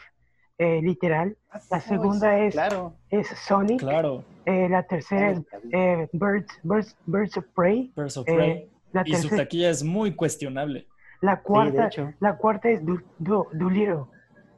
eh, 0.57 0.82
literal. 0.82 1.38
La 1.69 1.80
segunda 1.80 2.38
es, 2.40 2.53
claro. 2.53 2.95
es 3.10 3.28
Sonic. 3.30 3.80
Claro. 3.80 4.23
Eh, 4.45 4.68
la 4.69 4.84
tercera 4.84 5.32
es 5.32 5.41
eh, 5.72 6.10
Birds, 6.11 6.60
Birds, 6.64 6.98
Birds 7.06 7.38
of 7.38 7.45
Prey. 7.56 7.94
Birds 7.95 8.18
of 8.18 8.28
Eh, 8.28 8.36
Prey. 8.36 8.72
la, 8.91 9.03
y 9.06 9.14
su 9.15 9.22
tercera- 9.30 9.44
taquilla 9.44 9.69
es 9.69 9.84
muy 9.84 10.14
cuestionable. 10.15 10.88
la 11.22 11.41
cuarta, 11.41 11.88
hecho. 11.88 12.11
la 12.19 12.36
cuarta 12.38 12.69
es 12.69 12.86
Do- 12.86 13.02
Do- 13.19 13.48
Dolittle 13.53 14.03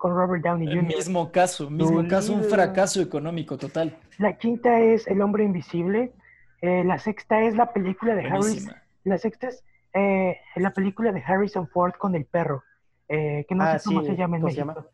con 0.04 0.14
Robert 0.14 0.44
Downey 0.44 0.68
El 0.68 0.82
Jr. 0.82 0.98
mismo 0.98 1.32
caso, 1.32 1.70
mismo 1.70 2.06
caso, 2.10 2.34
un 2.34 2.44
fracaso 2.44 3.00
económico 3.02 3.58
total. 3.58 3.96
La 4.18 4.38
quinta 4.38 4.82
es 4.82 5.08
El 5.08 5.22
Hombre 5.22 5.46
Invisible. 5.46 6.12
Eh, 6.62 6.84
la 6.84 7.00
sexta 7.00 7.42
es 7.42 7.56
la 7.56 7.72
película 7.72 8.14
de 8.14 8.24
Harrison. 8.24 8.42
Buenísima. 8.42 8.84
La 9.06 9.18
sexta 9.18 9.48
es 9.48 9.64
eh, 9.94 10.38
la 10.58 10.72
película 10.74 11.14
de 11.14 11.24
Harrison 11.26 11.70
Ford 11.70 11.94
con 11.98 12.16
el 12.16 12.26
perro, 12.26 12.64
eh, 13.08 13.46
que 13.48 13.56
no 13.56 13.64
Ah, 13.64 13.80
sé 13.80 13.86
cómo 13.86 14.02
sí, 14.02 14.08
se 14.08 14.16
llama 14.18 14.36
en 14.38 14.42
¿cómo 14.42 14.54
se 14.54 14.66
México. 14.66 14.74
llama? 14.76 14.88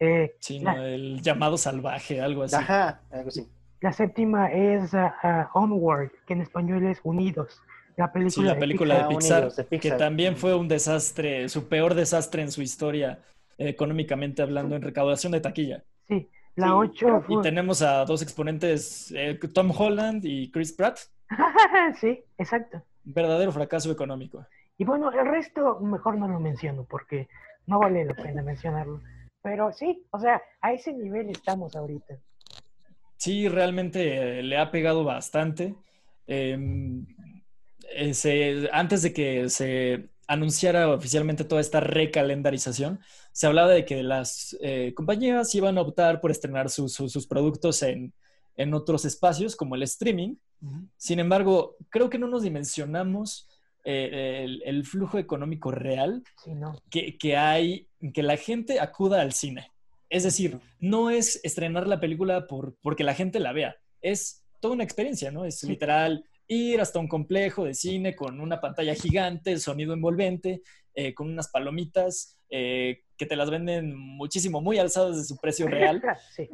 Eh, 0.00 0.34
Sí, 0.38 0.58
la, 0.60 0.74
¿no? 0.74 0.82
el 0.82 1.22
llamado 1.22 1.56
salvaje, 1.56 2.20
algo 2.20 2.42
así. 2.42 2.56
Ajá, 2.56 3.00
algo 3.10 3.28
así. 3.28 3.48
la 3.80 3.92
séptima 3.94 4.52
es 4.52 4.92
ah, 4.94 5.14
ah, 5.22 5.50
Onward, 5.54 6.10
que 6.26 6.34
en 6.34 6.42
español 6.42 6.84
es 6.86 7.00
Unidos. 7.04 7.62
La 7.96 8.12
película, 8.12 8.30
Sí, 8.30 8.42
la 8.42 8.54
de 8.54 8.60
película 8.60 8.94
Pixar. 8.94 9.08
de 9.08 9.14
Pixar, 9.16 9.38
Unidos, 9.38 9.56
de 9.56 9.64
que 9.64 9.68
Pixar. 9.70 9.98
también 9.98 10.36
fue 10.36 10.54
un 10.54 10.68
desastre, 10.68 11.48
su 11.48 11.68
peor 11.68 11.94
desastre 11.94 12.42
en 12.42 12.50
su 12.50 12.62
historia, 12.62 13.18
económicamente 13.58 14.42
hablando, 14.42 14.76
en 14.76 14.82
recaudación 14.82 15.32
de 15.32 15.40
taquilla. 15.40 15.84
Sí, 16.08 16.28
la 16.56 16.66
Sí, 16.92 17.02
Y 17.28 17.40
tenemos 17.42 17.82
a 17.82 18.04
dos 18.04 18.22
exponentes, 18.22 19.12
eh, 19.16 19.38
Tom 19.54 19.70
Holland 19.76 20.24
y 20.24 20.50
Chris 20.50 20.72
Pratt, 20.72 20.98
sí, 22.00 22.22
exacto. 22.38 22.82
verdadero 23.04 23.52
fracaso 23.52 23.90
económico. 23.90 24.46
Y 24.78 24.84
bueno, 24.84 25.10
el 25.12 25.26
resto 25.26 25.78
mejor 25.80 26.16
no 26.18 26.28
lo 26.28 26.40
menciono 26.40 26.84
porque 26.84 27.28
no 27.66 27.78
vale 27.78 28.04
la 28.04 28.14
pena 28.14 28.42
mencionarlo. 28.42 29.00
Pero 29.42 29.72
sí, 29.72 30.04
o 30.10 30.18
sea, 30.18 30.40
a 30.60 30.72
ese 30.72 30.92
nivel 30.92 31.30
estamos 31.30 31.74
ahorita. 31.76 32.16
Sí, 33.16 33.48
realmente 33.48 34.38
eh, 34.40 34.42
le 34.42 34.58
ha 34.58 34.70
pegado 34.70 35.04
bastante. 35.04 35.74
Eh, 36.26 36.58
eh, 37.94 38.14
se- 38.14 38.68
antes 38.72 39.02
de 39.02 39.12
que 39.12 39.48
se 39.48 40.08
anunciara 40.32 40.88
oficialmente 40.88 41.44
toda 41.44 41.60
esta 41.60 41.80
recalendarización, 41.80 43.00
se 43.32 43.46
hablaba 43.46 43.70
de 43.70 43.84
que 43.84 44.02
las 44.02 44.56
eh, 44.62 44.92
compañías 44.94 45.54
iban 45.54 45.76
a 45.78 45.82
optar 45.82 46.20
por 46.20 46.30
estrenar 46.30 46.70
sus- 46.70 46.92
sus- 46.94 47.12
sus 47.12 47.26
productos 47.26 47.82
en, 47.82 48.12
en 48.56 48.74
otros 48.74 49.04
espacios, 49.04 49.56
como 49.56 49.74
el 49.74 49.82
streaming. 49.82 50.36
Sin 50.96 51.18
embargo, 51.18 51.76
creo 51.90 52.08
que 52.08 52.18
no 52.18 52.28
nos 52.28 52.42
dimensionamos 52.44 53.48
eh, 53.84 54.42
el, 54.44 54.62
el 54.64 54.84
flujo 54.86 55.18
económico 55.18 55.72
real 55.72 56.22
Sí, 56.44 56.54
no. 56.54 56.80
que, 56.88 57.18
que 57.18 57.36
hay, 57.36 57.88
que 58.14 58.22
la 58.22 58.36
gente 58.36 58.78
acuda 58.78 59.20
al 59.20 59.32
cine. 59.32 59.72
Es 60.08 60.22
decir, 60.22 60.60
no 60.78 61.10
es 61.10 61.40
estrenar 61.42 61.88
la 61.88 61.98
película 61.98 62.46
por, 62.46 62.76
porque 62.80 63.02
la 63.02 63.14
gente 63.14 63.40
la 63.40 63.52
vea, 63.52 63.74
es 64.02 64.44
toda 64.60 64.74
una 64.74 64.84
experiencia, 64.84 65.30
¿no? 65.32 65.44
Es 65.44 65.58
Sí. 65.60 65.66
literal 65.66 66.24
ir 66.52 66.80
hasta 66.80 66.98
un 66.98 67.08
complejo 67.08 67.64
de 67.64 67.74
cine 67.74 68.14
con 68.14 68.40
una 68.40 68.60
pantalla 68.60 68.94
gigante, 68.94 69.58
sonido 69.58 69.94
envolvente, 69.94 70.62
eh, 70.94 71.14
con 71.14 71.28
unas 71.30 71.48
palomitas 71.48 72.38
eh, 72.50 73.00
que 73.16 73.26
te 73.26 73.36
las 73.36 73.50
venden 73.50 73.96
muchísimo, 73.96 74.60
muy 74.60 74.78
alzadas 74.78 75.16
de 75.16 75.24
su 75.24 75.36
precio 75.38 75.66
real. 75.66 76.02
Sí, 76.36 76.48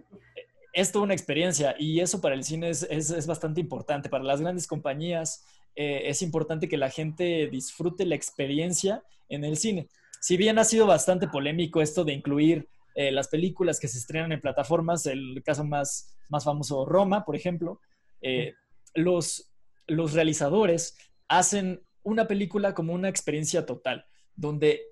es 0.72 0.92
toda 0.92 1.04
una 1.04 1.14
experiencia 1.14 1.74
y 1.78 1.98
eso 2.00 2.20
para 2.20 2.34
el 2.34 2.44
cine 2.44 2.68
es, 2.70 2.84
es- 2.90 3.10
es 3.10 3.26
bastante 3.26 3.60
importante. 3.60 4.08
Para 4.08 4.22
las 4.24 4.40
grandes 4.40 4.66
compañías 4.66 5.44
eh, 5.74 6.02
es 6.04 6.22
importante 6.22 6.68
que 6.68 6.76
la 6.76 6.90
gente 6.90 7.48
disfrute 7.50 8.04
la 8.06 8.14
experiencia 8.14 9.02
en 9.28 9.44
el 9.44 9.56
cine. 9.56 9.88
Si 10.20 10.36
bien 10.36 10.58
ha 10.58 10.64
sido 10.64 10.86
bastante 10.86 11.26
polémico 11.28 11.80
esto 11.80 12.04
de 12.04 12.12
incluir 12.12 12.68
eh, 12.94 13.10
las 13.12 13.28
películas 13.28 13.78
que 13.80 13.88
se 13.88 13.98
estrenan 13.98 14.32
en 14.32 14.40
plataformas, 14.40 15.06
el 15.06 15.42
caso 15.44 15.64
más, 15.64 16.16
más 16.28 16.44
famoso 16.44 16.84
Roma, 16.84 17.24
por 17.24 17.34
ejemplo, 17.36 17.80
eh, 18.20 18.54
los, 18.94 19.50
los 19.88 20.12
realizadores 20.12 20.96
hacen 21.26 21.82
una 22.02 22.28
película 22.28 22.74
como 22.74 22.92
una 22.92 23.08
experiencia 23.08 23.66
total, 23.66 24.06
donde 24.36 24.82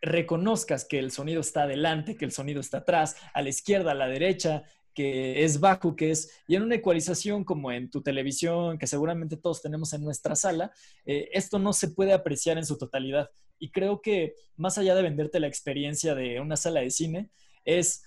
reconozcas 0.00 0.84
que 0.84 0.98
el 0.98 1.10
sonido 1.10 1.40
está 1.40 1.62
adelante, 1.62 2.16
que 2.16 2.24
el 2.24 2.32
sonido 2.32 2.60
está 2.60 2.78
atrás, 2.78 3.16
a 3.34 3.42
la 3.42 3.48
izquierda, 3.48 3.92
a 3.92 3.94
la 3.94 4.08
derecha, 4.08 4.64
que 4.94 5.44
es 5.44 5.60
bajo, 5.60 5.94
que 5.94 6.10
es, 6.10 6.30
y 6.48 6.56
en 6.56 6.62
una 6.62 6.76
ecualización 6.76 7.44
como 7.44 7.70
en 7.70 7.90
tu 7.90 8.02
televisión, 8.02 8.78
que 8.78 8.86
seguramente 8.86 9.36
todos 9.36 9.60
tenemos 9.60 9.92
en 9.92 10.02
nuestra 10.02 10.34
sala, 10.34 10.72
eh, 11.04 11.28
esto 11.32 11.58
no 11.58 11.74
se 11.74 11.88
puede 11.88 12.14
apreciar 12.14 12.56
en 12.56 12.64
su 12.64 12.78
totalidad. 12.78 13.30
Y 13.58 13.70
creo 13.70 14.00
que 14.00 14.34
más 14.56 14.78
allá 14.78 14.94
de 14.94 15.02
venderte 15.02 15.38
la 15.38 15.48
experiencia 15.48 16.14
de 16.14 16.40
una 16.40 16.56
sala 16.56 16.80
de 16.80 16.90
cine, 16.90 17.30
es 17.64 18.04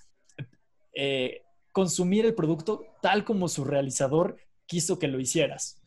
eh, 0.94 1.44
consumir 1.72 2.26
el 2.26 2.34
producto 2.34 2.86
tal 3.02 3.24
como 3.24 3.48
su 3.48 3.66
realizador 3.66 4.38
quiso 4.66 4.98
que 4.98 5.08
lo 5.08 5.20
hicieras, 5.20 5.79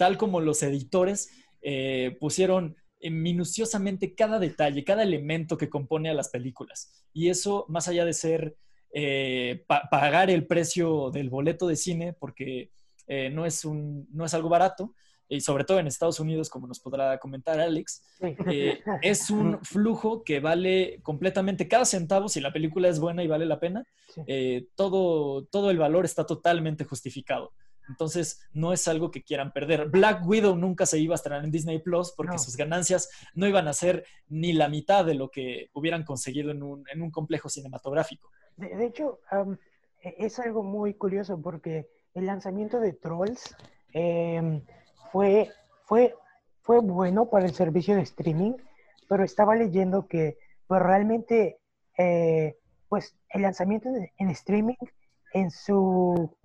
tal 0.00 0.16
como 0.16 0.40
los 0.40 0.62
editores 0.62 1.28
eh, 1.60 2.16
pusieron 2.18 2.74
eh, 3.00 3.10
minuciosamente 3.10 4.14
cada 4.14 4.38
detalle, 4.38 4.82
cada 4.82 5.02
elemento 5.02 5.58
que 5.58 5.68
compone 5.68 6.08
a 6.08 6.14
las 6.14 6.30
películas. 6.30 6.90
Y 7.12 7.28
eso, 7.28 7.66
más 7.68 7.86
allá 7.86 8.06
de 8.06 8.14
ser 8.14 8.56
eh, 8.94 9.62
pa- 9.66 9.88
pagar 9.90 10.30
el 10.30 10.46
precio 10.46 11.10
del 11.10 11.28
boleto 11.28 11.66
de 11.66 11.76
cine, 11.76 12.14
porque 12.14 12.70
eh, 13.06 13.28
no, 13.28 13.44
es 13.44 13.66
un, 13.66 14.08
no 14.10 14.24
es 14.24 14.32
algo 14.32 14.48
barato, 14.48 14.94
y 15.28 15.40
sobre 15.42 15.64
todo 15.64 15.78
en 15.78 15.86
Estados 15.86 16.18
Unidos, 16.18 16.48
como 16.48 16.66
nos 16.66 16.80
podrá 16.80 17.18
comentar 17.18 17.60
Alex, 17.60 18.02
eh, 18.48 18.80
es 19.02 19.28
un 19.30 19.58
flujo 19.62 20.24
que 20.24 20.40
vale 20.40 20.98
completamente 21.02 21.68
cada 21.68 21.84
centavo, 21.84 22.28
si 22.30 22.40
la 22.40 22.52
película 22.54 22.88
es 22.88 22.98
buena 22.98 23.22
y 23.22 23.28
vale 23.28 23.44
la 23.44 23.60
pena, 23.60 23.84
todo, 24.74 25.44
todo 25.44 25.70
el 25.70 25.78
valor 25.78 26.04
está 26.06 26.24
totalmente 26.24 26.84
justificado. 26.84 27.52
Entonces, 27.90 28.40
no 28.52 28.72
es 28.72 28.86
algo 28.88 29.10
que 29.10 29.22
quieran 29.22 29.52
perder. 29.52 29.88
Black 29.90 30.26
Widow 30.26 30.56
nunca 30.56 30.86
se 30.86 30.98
iba 30.98 31.14
a 31.14 31.16
estrenar 31.16 31.44
en 31.44 31.50
Disney 31.50 31.80
Plus 31.80 32.12
porque 32.16 32.32
No. 32.32 32.38
sus 32.38 32.56
ganancias 32.56 33.10
no 33.34 33.46
iban 33.46 33.66
a 33.68 33.72
ser 33.72 34.04
ni 34.28 34.52
la 34.52 34.68
mitad 34.68 35.04
de 35.04 35.14
lo 35.14 35.28
que 35.30 35.68
hubieran 35.74 36.04
conseguido 36.04 36.50
en 36.52 36.62
un, 36.62 36.84
en 36.92 37.02
un 37.02 37.10
complejo 37.10 37.48
cinematográfico. 37.48 38.28
De, 38.56 38.68
de 38.76 38.86
hecho, 38.86 39.18
e- 40.02 40.14
es 40.18 40.38
algo 40.38 40.62
muy 40.62 40.94
curioso 40.94 41.40
porque 41.42 41.88
el 42.14 42.26
lanzamiento 42.26 42.78
de 42.80 42.92
Trolls 42.92 43.54
em, 43.92 44.62
fue, 45.12 45.50
fue, 45.86 46.14
fue 46.62 46.80
bueno 46.80 47.28
para 47.28 47.44
el 47.46 47.54
servicio 47.54 47.96
de 47.96 48.02
streaming, 48.02 48.52
pero 49.08 49.24
estaba 49.24 49.56
leyendo 49.56 50.06
que 50.06 50.38
pues, 50.66 50.80
realmente 50.80 51.58
eh, 51.98 52.56
pues, 52.88 53.16
el 53.30 53.42
lanzamiento 53.42 53.88
en, 53.88 54.10
en 54.18 54.30
streaming 54.30 54.76
en 55.32 55.50
su 55.50 56.36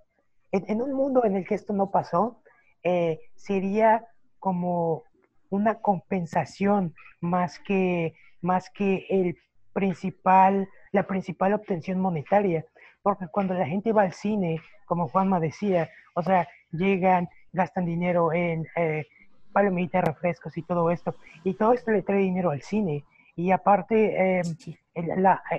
en, 0.55 0.65
en 0.67 0.81
un 0.81 0.93
mundo 0.93 1.25
en 1.25 1.35
el 1.35 1.45
que 1.45 1.55
esto 1.55 1.73
no 1.73 1.91
pasó 1.91 2.41
eh, 2.83 3.19
sería 3.35 4.05
como 4.39 5.03
una 5.49 5.75
compensación 5.75 6.93
más 7.19 7.59
que 7.59 8.13
más 8.41 8.69
que 8.69 9.05
el 9.09 9.37
principal 9.73 10.67
la 10.95 11.03
principal 11.03 11.53
obtención 11.53 11.99
monetaria, 11.99 12.65
porque 13.03 13.27
cuando 13.27 13.53
la 13.53 13.67
gente 13.67 13.91
va 13.91 14.03
al 14.03 14.13
cine, 14.13 14.61
como 14.85 15.09
Juanma 15.09 15.39
decía, 15.39 15.89
o 16.15 16.23
sea, 16.23 16.47
llegan, 16.71 17.29
gastan 17.53 17.85
dinero 17.85 18.33
en 18.33 18.65
eh, 18.75 19.05
palomitas, 19.51 20.03
refrescos 20.03 20.57
y 20.57 20.63
todo 20.63 20.89
esto, 20.89 21.13
y 21.43 21.53
todo 21.53 21.73
esto 21.73 21.91
le 21.91 22.01
trae 22.01 22.19
dinero 22.19 22.49
al 22.49 22.61
cine, 22.61 23.03
y 23.35 23.51
aparte 23.51 24.39
eh, 24.39 24.41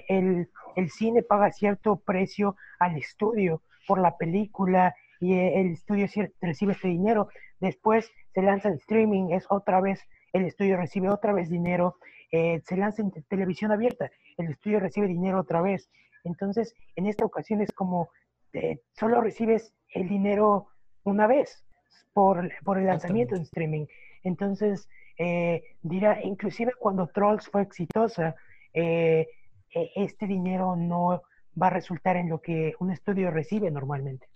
el, 0.08 0.48
cine 0.90 1.22
paga 1.22 1.52
cierto 1.52 1.96
precio 1.96 2.56
al 2.78 2.96
estudio 2.96 3.60
por 3.86 4.00
la 4.00 4.16
película, 4.16 4.94
y 5.20 5.34
eh, 5.34 5.60
el 5.60 5.72
estudio 5.72 6.06
recibe 6.40 6.72
ese 6.72 6.88
dinero, 6.88 7.28
después 7.60 8.10
se 8.34 8.42
lanza 8.42 8.68
el 8.68 8.74
streaming, 8.74 9.30
es 9.30 9.46
otra 9.48 9.80
vez, 9.80 10.00
el 10.32 10.44
estudio 10.44 10.76
recibe 10.76 11.08
otra 11.08 11.32
vez 11.32 11.48
dinero, 11.48 11.96
eh, 12.32 12.60
se 12.64 12.76
lanza 12.76 13.02
en 13.02 13.10
te- 13.10 13.22
televisión 13.22 13.72
abierta, 13.72 14.10
el 14.36 14.48
estudio 14.50 14.80
recibe 14.80 15.06
dinero 15.06 15.40
otra 15.40 15.62
vez. 15.62 15.88
Entonces, 16.24 16.74
en 16.96 17.06
esta 17.06 17.24
ocasión 17.24 17.60
es 17.62 17.72
como 17.72 18.10
eh, 18.52 18.80
solo 18.92 19.20
recibes 19.20 19.72
el 19.94 20.08
dinero 20.08 20.68
una 21.04 21.26
vez 21.26 21.64
por, 22.12 22.50
por 22.64 22.78
el 22.78 22.86
lanzamiento 22.86 23.36
en 23.36 23.42
streaming. 23.42 23.86
Entonces, 24.24 24.88
eh, 25.18 25.62
dirá, 25.82 26.20
inclusive 26.22 26.72
cuando 26.78 27.06
Trolls 27.06 27.48
fue 27.48 27.62
exitosa, 27.62 28.34
eh, 28.74 29.28
eh, 29.74 29.90
este 29.94 30.26
dinero 30.26 30.74
no 30.76 31.22
va 31.60 31.68
a 31.68 31.70
resultar 31.70 32.16
en 32.16 32.28
lo 32.28 32.40
que 32.40 32.74
un 32.80 32.90
estudio 32.90 33.30
recibe 33.30 33.70
normalmente. 33.70 34.28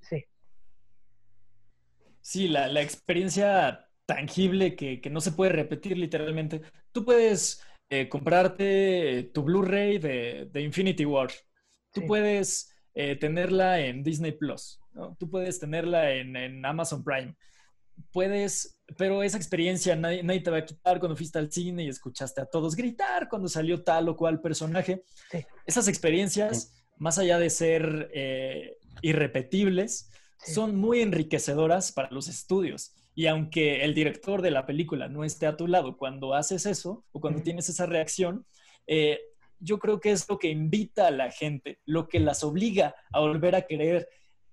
Sí, 0.00 0.24
Sí, 2.20 2.48
la, 2.48 2.68
la 2.68 2.82
experiencia 2.82 3.86
tangible 4.06 4.76
que, 4.76 5.00
que 5.00 5.10
no 5.10 5.20
se 5.20 5.32
puede 5.32 5.52
repetir 5.52 5.96
literalmente. 5.96 6.60
Tú 6.92 7.04
puedes 7.04 7.64
eh, 7.88 8.08
comprarte 8.08 9.30
tu 9.34 9.42
Blu-ray 9.42 9.98
de, 9.98 10.48
de 10.52 10.60
Infinity 10.62 11.04
War. 11.04 11.30
Tú 11.92 12.00
Sí. 12.02 12.06
puedes 12.06 12.76
eh, 12.94 13.16
tenerla 13.16 13.80
en 13.80 14.02
Disney 14.02 14.32
Plus. 14.32 14.80
¿no? 14.92 15.16
Tú 15.18 15.30
puedes 15.30 15.58
tenerla 15.58 16.12
en, 16.12 16.36
en 16.36 16.64
Amazon 16.64 17.02
Prime. 17.02 17.34
Puedes, 18.12 18.78
pero 18.96 19.22
esa 19.22 19.36
experiencia 19.36 19.96
nadie, 19.96 20.40
te 20.40 20.50
va 20.50 20.58
a 20.58 20.64
quitar 20.64 20.98
cuando 20.98 21.16
fuiste 21.16 21.38
al 21.38 21.50
cine 21.50 21.84
y 21.84 21.88
escuchaste 21.88 22.40
a 22.40 22.46
todos 22.46 22.76
gritar 22.76 23.28
cuando 23.28 23.48
salió 23.48 23.82
tal 23.82 24.08
o 24.08 24.16
cual 24.16 24.40
personaje. 24.40 25.04
Esas 25.66 25.88
experiencias, 25.88 26.74
más 26.96 27.18
allá 27.18 27.38
de 27.38 27.50
ser 27.50 28.10
eh, 28.12 28.76
irrepetibles, 29.02 30.10
son 30.44 30.76
muy 30.76 31.00
enriquecedoras 31.00 31.92
para 31.92 32.10
los 32.10 32.28
estudios. 32.28 32.94
Y 33.14 33.26
aunque 33.26 33.84
el 33.84 33.94
director 33.94 34.40
de 34.40 34.50
la 34.50 34.66
película 34.66 35.08
no 35.08 35.24
esté 35.24 35.46
a 35.46 35.56
tu 35.56 35.66
lado 35.66 35.96
cuando 35.96 36.34
haces 36.34 36.64
eso 36.66 37.04
o 37.12 37.20
cuando 37.20 37.42
tienes 37.42 37.68
esa 37.68 37.86
reacción, 37.86 38.46
eh, 38.86 39.20
yo 39.58 39.78
creo 39.78 40.00
que 40.00 40.10
es 40.10 40.28
lo 40.28 40.38
que 40.38 40.48
invita 40.48 41.06
a 41.06 41.10
la 41.10 41.30
gente, 41.30 41.80
lo 41.84 42.08
que 42.08 42.18
las 42.18 42.42
obliga 42.42 42.94
a 43.12 43.20
volver 43.20 43.54
a 43.54 43.62
querer 43.62 44.08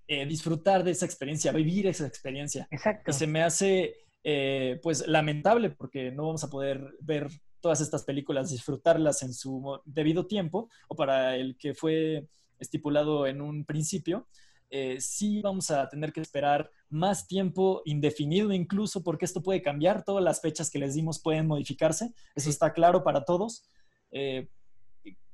eh, 0.07 0.25
disfrutar 0.25 0.83
de 0.83 0.91
esa 0.91 1.05
experiencia, 1.05 1.51
vivir 1.51 1.87
esa 1.87 2.07
experiencia. 2.07 2.67
Exacto. 2.71 3.11
Y 3.11 3.13
se 3.13 3.27
me 3.27 3.43
hace, 3.43 3.95
eh, 4.23 4.79
pues, 4.81 5.07
lamentable 5.07 5.71
porque 5.71 6.11
no 6.11 6.27
vamos 6.27 6.43
a 6.43 6.49
poder 6.49 6.95
ver 7.01 7.29
todas 7.59 7.81
estas 7.81 8.03
películas, 8.03 8.51
disfrutarlas 8.51 9.23
en 9.23 9.33
su 9.33 9.79
debido 9.85 10.27
tiempo 10.27 10.69
o 10.87 10.95
para 10.95 11.35
el 11.35 11.57
que 11.57 11.73
fue 11.73 12.27
estipulado 12.59 13.27
en 13.27 13.41
un 13.41 13.65
principio. 13.65 14.27
Eh, 14.69 14.97
sí 14.99 15.41
vamos 15.41 15.71
a 15.71 15.87
tener 15.87 16.11
que 16.11 16.19
esperar 16.19 16.69
más 16.89 17.25
tiempo 17.27 17.81
indefinido 17.85 18.51
incluso 18.51 19.01
porque 19.01 19.23
esto 19.23 19.41
puede 19.41 19.61
cambiar, 19.61 20.03
todas 20.03 20.23
las 20.23 20.41
fechas 20.41 20.69
que 20.69 20.79
les 20.79 20.93
dimos 20.93 21.21
pueden 21.21 21.47
modificarse, 21.47 22.13
eso 22.35 22.49
está 22.49 22.73
claro 22.73 23.03
para 23.03 23.23
todos. 23.23 23.69
Eh, 24.11 24.49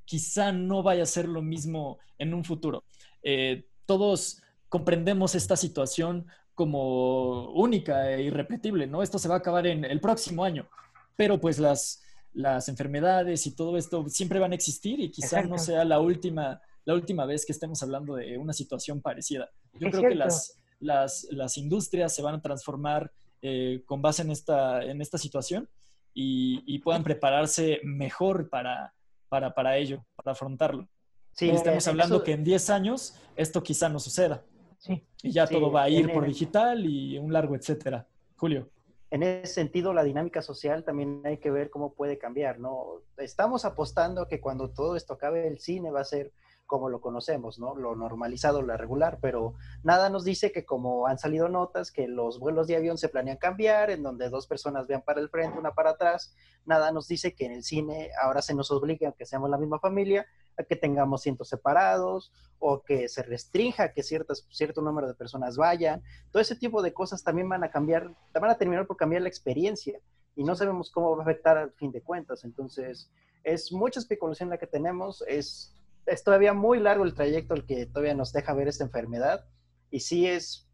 quizá 0.06 0.52
no 0.52 0.84
vaya 0.84 1.04
a 1.04 1.08
ser 1.08 1.28
lo 1.28 1.42
mismo 1.42 1.98
en 2.18 2.34
un 2.34 2.44
futuro. 2.44 2.84
Eh, 3.24 3.66
todos 3.86 4.42
comprendemos 4.74 5.36
esta 5.36 5.56
situación 5.56 6.26
como 6.56 7.52
única 7.52 8.10
e 8.10 8.24
irrepetible, 8.24 8.88
¿no? 8.88 9.04
Esto 9.04 9.20
se 9.20 9.28
va 9.28 9.36
a 9.36 9.38
acabar 9.38 9.68
en 9.68 9.86
el 9.86 10.02
próximo 10.02 10.44
año, 10.44 10.68
pero 11.16 11.40
pues 11.40 11.60
las, 11.60 12.02
las 12.34 12.70
enfermedades 12.70 13.46
y 13.46 13.56
todo 13.56 13.78
esto 13.78 14.10
siempre 14.10 14.40
van 14.40 14.52
a 14.52 14.56
existir 14.56 15.00
y 15.00 15.12
quizá 15.12 15.44
no 15.44 15.60
sea 15.60 15.86
la 15.86 16.00
última 16.00 16.60
la 16.86 16.96
última 16.96 17.28
vez 17.28 17.46
que 17.46 17.52
estemos 17.52 17.84
hablando 17.84 18.16
de 18.16 18.36
una 18.40 18.52
situación 18.52 19.00
parecida. 19.00 19.48
Yo 19.74 19.92
creo 19.92 20.10
que 20.10 20.16
las, 20.16 20.60
las, 20.80 21.58
industrias 21.58 22.16
se 22.16 22.24
van 22.24 22.34
a 22.34 22.42
transformar 22.42 23.12
eh, 23.44 23.84
con 23.86 24.02
base 24.02 24.24
en 24.24 24.32
esta, 24.32 24.84
en 24.84 25.02
esta 25.02 25.20
situación 25.20 25.70
y, 26.16 26.80
puedan 26.80 27.04
prepararse 27.04 27.80
mejor 27.84 28.50
para, 28.50 28.92
para, 29.30 29.78
ello, 29.78 30.04
para 30.16 30.32
afrontarlo. 30.32 30.90
Sí, 31.34 31.52
estamos 31.52 31.88
hablando 31.88 32.24
que 32.24 32.32
en 32.32 32.44
10 32.44 32.72
años 32.72 33.14
esto 33.36 33.62
quizá 33.62 33.88
no 33.88 34.00
suceda. 34.00 34.44
Sí. 34.84 35.02
Y 35.22 35.32
ya 35.32 35.48
todo 35.48 35.72
va 35.72 35.84
a 35.84 35.90
ir 35.90 36.12
por 36.12 36.26
digital 36.26 36.86
y 36.86 37.18
un 37.18 37.32
largo 37.32 37.56
etcétera. 37.56 38.06
Julio. 38.36 38.70
En 39.10 39.24
ese 39.24 39.54
sentido, 39.54 39.94
la 39.94 40.04
dinámica 40.04 40.42
social 40.42 40.84
también 40.84 41.22
hay 41.24 41.38
que 41.38 41.52
ver 41.52 41.70
cómo 41.70 41.94
puede 41.94 42.18
cambiar, 42.18 42.60
¿no? 42.60 43.02
Estamos 43.18 43.64
apostando 43.64 44.28
que 44.28 44.42
cuando 44.42 44.72
todo 44.72 44.98
esto 44.98 45.14
acabe, 45.14 45.48
el 45.48 45.60
cine 45.60 45.90
va 45.90 46.02
a 46.02 46.04
ser 46.04 46.34
como 46.74 46.90
lo 46.90 47.02
conocemos, 47.02 47.60
¿no? 47.60 47.76
Lo 47.76 47.96
normalizado, 47.96 48.64
lo 48.64 48.76
regular, 48.76 49.20
pero 49.22 49.54
nada 49.84 50.10
nos 50.10 50.24
dice 50.24 50.52
que 50.52 50.66
como 50.66 51.06
han 51.06 51.20
salido 51.20 51.48
notas 51.48 51.92
que 51.92 52.08
los 52.08 52.40
vuelos 52.40 52.66
de 52.66 52.76
avión 52.76 52.98
se 52.98 53.10
planean 53.10 53.38
cambiar, 53.38 53.92
en 53.92 54.02
donde 54.02 54.28
dos 54.32 54.48
personas 54.48 54.88
vean 54.88 55.04
para 55.04 55.22
el 55.22 55.30
frente, 55.30 55.60
una 55.60 55.76
para 55.76 55.92
atrás, 55.92 56.34
nada 56.66 56.92
nos 56.92 57.08
dice 57.08 57.36
que 57.36 57.46
en 57.46 57.52
el 57.52 57.64
cine 57.64 58.10
ahora 58.20 58.42
se 58.42 58.56
nos 58.56 58.72
obligue, 58.72 59.06
aunque 59.06 59.28
seamos 59.28 59.52
la 59.52 59.60
misma 59.60 59.78
familia, 59.78 60.26
a 60.58 60.64
que 60.64 60.76
tengamos 60.76 61.22
cientos 61.22 61.48
separados 61.48 62.34
o 62.58 62.82
que 62.82 63.08
se 63.08 63.22
restrinja 63.22 63.94
que 63.94 64.02
ciertas, 64.02 64.48
cierto 64.50 64.82
número 64.82 65.08
de 65.08 65.14
personas 65.14 65.58
vayan. 65.58 66.02
Todo 66.32 66.42
ese 66.42 66.56
tipo 66.56 66.82
de 66.82 66.92
cosas 66.92 67.24
también 67.24 67.48
van 67.48 67.64
a 67.64 67.70
cambiar, 67.70 68.16
van 68.34 68.50
a 68.50 68.58
terminar 68.58 68.88
por 68.88 68.98
cambiar 68.98 69.22
la 69.22 69.30
experiencia 69.30 70.00
y 70.36 70.44
no 70.44 70.56
sabemos 70.56 70.90
cómo 70.90 71.16
va 71.16 71.20
a 71.20 71.22
afectar 71.22 71.56
al 71.56 71.72
fin 71.74 71.92
de 71.92 72.02
cuentas. 72.02 72.44
Entonces, 72.44 73.12
es 73.44 73.72
mucha 73.72 74.00
especulación 74.00 74.50
la 74.50 74.58
que 74.58 74.66
tenemos, 74.66 75.24
es 75.28 75.76
es 76.06 76.24
todavía 76.24 76.54
muy 76.54 76.80
largo 76.80 77.04
el 77.04 77.14
trayecto 77.14 77.54
el 77.54 77.66
que 77.66 77.86
todavía 77.86 78.14
nos 78.14 78.34
deja 78.34 78.54
ver 78.54 78.68
esta 78.68 78.84
enfermedad 78.84 79.46
y 79.90 80.00
sí 80.00 80.28
es, 80.28 80.68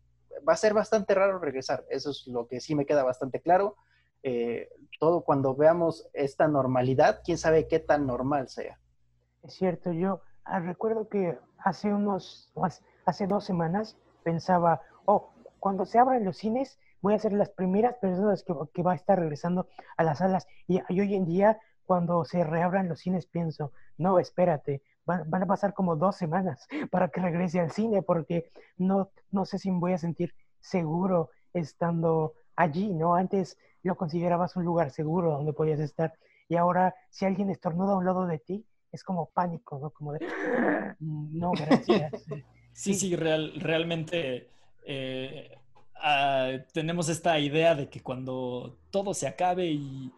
va 0.48 0.54
a 0.54 0.58
ser 0.58 0.74
bastante 0.74 1.14
raro 1.14 1.40
regresar, 1.40 1.86
eso 1.90 2.12
es 2.12 2.26
lo 2.28 2.48
que 2.48 2.62
sí 2.62 2.76
me 2.76 2.86
queda 2.86 3.04
bastante 3.04 3.42
claro. 3.42 3.76
Eh, 4.24 4.70
todo 5.00 5.22
cuando 5.22 5.56
veamos 5.56 6.10
esta 6.14 6.48
normalidad, 6.48 7.22
quién 7.24 7.38
sabe 7.38 7.68
qué 7.68 7.80
tan 7.80 8.06
normal 8.06 8.50
sea. 8.50 8.80
Es 9.44 9.54
cierto, 9.54 9.92
yo 9.92 10.22
ah, 10.44 10.60
recuerdo 10.60 11.08
que 11.08 11.38
hace 11.58 11.94
unos, 11.94 12.54
hace 13.06 13.28
dos 13.28 13.46
semanas 13.46 13.98
pensaba, 14.24 14.82
oh, 15.06 15.32
cuando 15.60 15.86
se 15.86 16.00
abran 16.00 16.26
los 16.26 16.38
cines, 16.38 16.80
voy 17.02 17.14
a 17.14 17.20
ser 17.20 17.34
las 17.34 17.50
primeras 17.50 17.96
personas 17.96 18.44
que, 18.44 18.54
que 18.74 18.84
va 18.84 18.94
a 18.94 18.96
estar 18.96 19.20
regresando 19.20 19.68
a 19.98 20.04
las 20.04 20.20
salas. 20.20 20.48
Y, 20.68 20.82
y, 20.90 21.00
hoy 21.00 21.16
en 21.16 21.26
día, 21.26 21.60
cuando 21.86 22.26
se 22.26 22.44
reabran 22.44 22.90
los 22.90 23.00
cines, 23.00 23.26
pienso, 23.26 23.72
no, 23.98 24.20
espérate, 24.20 24.82
van, 25.18 25.44
a 25.44 25.46
pasar 25.46 25.74
como 25.74 25.96
dos 25.96 26.16
semanas 26.16 26.68
para 26.92 27.10
que 27.10 27.22
regrese 27.22 27.60
al 27.60 27.72
cine 27.72 28.02
porque 28.02 28.52
no, 28.78 29.10
no 29.32 29.46
sé 29.46 29.58
si 29.58 29.72
me 29.72 29.80
voy 29.80 29.94
a 29.94 29.98
sentir 29.98 30.34
seguro 30.60 31.30
estando 31.54 32.34
allí, 32.56 32.94
¿no? 32.94 33.16
Antes 33.16 33.58
lo 33.84 33.96
considerabas 33.96 34.56
un 34.56 34.66
lugar 34.66 34.92
seguro 34.92 35.32
donde 35.32 35.54
podías 35.54 35.80
estar 35.80 36.14
y 36.48 36.56
ahora 36.56 36.96
si 37.10 37.26
alguien 37.26 37.50
estornuda 37.50 37.94
a 37.94 37.98
un 37.98 38.06
lado 38.06 38.26
de 38.26 38.40
ti, 38.40 38.66
es 38.92 39.04
como 39.04 39.30
pánico, 39.30 39.80
¿no? 39.80 39.92
Como 39.92 40.14
de, 40.14 40.20
no, 41.00 41.52
gracias. 41.52 42.26
sí, 42.74 42.94
sí, 42.94 43.16
real, 43.16 43.54
realmente 43.58 44.50
eh, 44.86 45.56
ah, 45.96 46.54
tenemos 46.74 47.08
esta 47.10 47.40
idea 47.40 47.76
de 47.76 47.90
que 47.90 48.02
cuando 48.02 48.78
todo 48.90 49.14
se 49.14 49.28
acabe 49.28 49.68
y, 49.68 50.12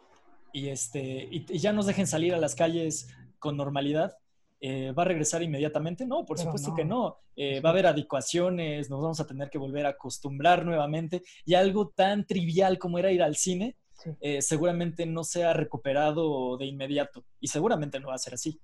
y 0.54 0.70
este, 0.70 1.28
y 1.30 1.60
ya 1.60 1.74
nos 1.74 1.86
dejen 1.86 2.08
salir 2.08 2.34
a 2.34 2.40
las 2.40 2.56
calles 2.56 3.10
con 3.40 3.58
normalidad, 3.58 4.18
eh, 4.64 4.92
¿va 4.92 5.02
a 5.02 5.08
regresar 5.08 5.42
inmediatamente? 5.42 6.06
No, 6.06 6.24
por 6.24 6.38
supuesto 6.38 6.76
que 6.76 6.86
no. 6.86 7.18
Eh, 7.36 7.60
va 7.62 7.70
a 7.70 7.72
haber 7.72 7.88
adecuaciones, 7.88 8.92
nos 8.92 9.02
vamos 9.02 9.20
a 9.20 9.26
tener 9.26 9.50
que 9.50 9.58
volver 9.58 9.88
a 9.88 9.90
acostumbrar 9.90 10.64
nuevamente 10.64 11.24
y 11.46 11.56
algo 11.56 11.90
tan 11.90 12.28
trivial 12.28 12.78
como 12.78 13.00
era 13.00 13.12
ir 13.12 13.24
al 13.24 13.36
cine, 13.36 13.76
eh, 14.20 14.40
seguramente 14.44 15.08
no 15.08 15.24
se 15.24 15.44
ha 15.44 15.54
recuperado 15.54 16.58
de 16.58 16.68
inmediato 16.68 17.26
y 17.40 17.48
seguramente 17.48 18.00
no 18.00 18.10
va 18.10 18.16
a 18.16 18.20
ser 18.20 18.36
así. 18.36 18.62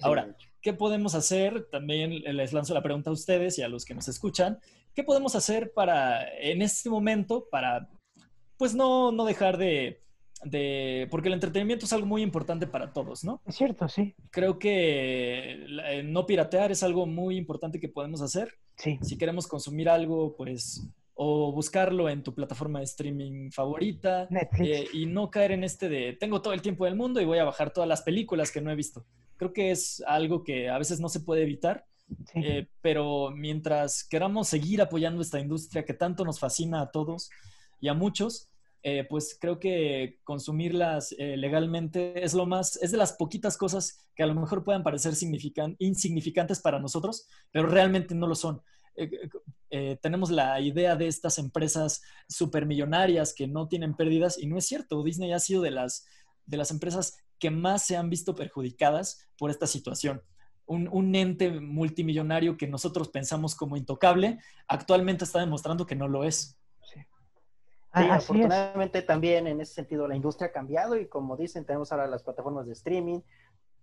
Ahora, 0.00 0.34
¿qué 0.62 0.72
podemos 0.72 1.14
hacer? 1.14 1.68
También 1.70 2.22
les 2.22 2.54
lanzo 2.54 2.72
la 2.72 2.82
pregunta 2.82 3.10
a 3.10 3.12
ustedes 3.12 3.58
y 3.58 3.62
a 3.62 3.68
los 3.68 3.84
que 3.84 3.94
nos 3.94 4.08
escuchan. 4.08 4.58
¿Qué 4.94 5.04
podemos 5.04 5.34
hacer 5.34 5.72
para, 5.74 6.26
en 6.38 6.62
este 6.62 6.88
momento, 6.88 7.48
para, 7.50 7.90
pues 8.56 8.74
no, 8.74 9.12
no 9.12 9.26
dejar 9.26 9.58
de, 9.58 10.03
porque 11.10 11.28
el 11.28 11.34
entretenimiento 11.34 11.86
es 11.86 11.92
algo 11.92 12.06
muy 12.06 12.22
importante 12.22 12.66
para 12.66 12.92
todos, 12.92 13.24
¿no? 13.24 13.40
Es 13.46 13.56
cierto, 13.56 13.88
sí. 13.88 14.14
Creo 14.30 14.58
que 14.58 15.66
eh, 15.86 16.02
no 16.04 16.26
piratear 16.26 16.72
es 16.72 16.82
algo 16.82 17.06
muy 17.06 17.36
importante 17.36 17.80
que 17.80 17.88
podemos 17.88 18.20
hacer. 18.20 18.58
Sí. 18.76 18.98
Si 19.02 19.16
queremos 19.16 19.46
consumir 19.46 19.88
algo, 19.88 20.36
pues, 20.36 20.86
o 21.14 21.52
buscarlo 21.52 22.08
en 22.08 22.22
tu 22.22 22.34
plataforma 22.34 22.80
de 22.80 22.84
streaming 22.84 23.50
favorita. 23.50 24.26
Netflix. 24.30 24.68
Eh, 24.68 24.88
y 24.92 25.06
no 25.06 25.30
caer 25.30 25.52
en 25.52 25.64
este 25.64 25.88
de, 25.88 26.12
tengo 26.14 26.42
todo 26.42 26.52
el 26.52 26.62
tiempo 26.62 26.84
del 26.84 26.96
mundo 26.96 27.20
y 27.20 27.24
voy 27.24 27.38
a 27.38 27.44
bajar 27.44 27.72
todas 27.72 27.88
las 27.88 28.02
películas 28.02 28.50
que 28.50 28.60
no 28.60 28.70
he 28.70 28.74
visto. 28.74 29.04
Creo 29.36 29.52
que 29.52 29.70
es 29.70 30.02
algo 30.06 30.42
que 30.42 30.68
a 30.68 30.78
veces 30.78 31.00
no 31.00 31.08
se 31.08 31.20
puede 31.20 31.42
evitar. 31.42 31.86
Eh, 32.34 32.66
pero 32.82 33.30
mientras 33.30 34.04
queramos 34.04 34.48
seguir 34.48 34.82
apoyando 34.82 35.22
esta 35.22 35.40
industria 35.40 35.86
que 35.86 35.94
tanto 35.94 36.24
nos 36.24 36.38
fascina 36.38 36.82
a 36.82 36.90
todos 36.90 37.30
y 37.80 37.88
a 37.88 37.94
muchos, 37.94 38.50
eh, 38.86 39.06
pues 39.08 39.38
creo 39.40 39.58
que 39.58 40.20
consumirlas 40.24 41.14
eh, 41.16 41.38
legalmente 41.38 42.22
es 42.22 42.34
lo 42.34 42.44
más, 42.44 42.76
es 42.82 42.92
de 42.92 42.98
las 42.98 43.14
poquitas 43.14 43.56
cosas 43.56 44.06
que 44.14 44.22
a 44.22 44.26
lo 44.26 44.34
mejor 44.34 44.62
puedan 44.62 44.82
parecer 44.82 45.14
insignificantes 45.78 46.60
para 46.60 46.78
nosotros, 46.78 47.26
pero 47.50 47.66
realmente 47.66 48.14
no 48.14 48.26
lo 48.26 48.34
son. 48.34 48.60
Eh, 48.96 49.96
tenemos 50.02 50.30
la 50.30 50.60
idea 50.60 50.96
de 50.96 51.08
estas 51.08 51.38
empresas 51.38 52.02
supermillonarias 52.28 53.32
que 53.32 53.48
no 53.48 53.68
tienen 53.68 53.96
pérdidas 53.96 54.36
y 54.38 54.46
no 54.48 54.58
es 54.58 54.66
cierto. 54.66 55.02
Disney 55.02 55.32
ha 55.32 55.40
sido 55.40 55.62
de 55.62 55.70
las, 55.70 56.04
de 56.44 56.58
las 56.58 56.70
empresas 56.70 57.16
que 57.38 57.50
más 57.50 57.86
se 57.86 57.96
han 57.96 58.10
visto 58.10 58.34
perjudicadas 58.34 59.26
por 59.38 59.50
esta 59.50 59.66
situación. 59.66 60.20
Un, 60.66 60.88
un, 60.92 61.14
ente 61.14 61.50
multimillonario 61.58 62.58
que 62.58 62.66
nosotros 62.66 63.08
pensamos 63.08 63.54
como 63.54 63.78
intocable, 63.78 64.40
actualmente 64.68 65.24
está 65.24 65.40
demostrando 65.40 65.86
que 65.86 65.96
no 65.96 66.06
lo 66.06 66.24
es. 66.24 66.58
Sí, 67.94 68.02
afortunadamente 68.10 69.02
también 69.02 69.46
en 69.46 69.60
ese 69.60 69.74
sentido 69.74 70.08
la 70.08 70.16
industria 70.16 70.48
ha 70.48 70.52
cambiado 70.52 70.96
y 70.96 71.06
como 71.06 71.36
dicen, 71.36 71.64
tenemos 71.64 71.92
ahora 71.92 72.08
las 72.08 72.22
plataformas 72.22 72.66
de 72.66 72.72
streaming, 72.72 73.20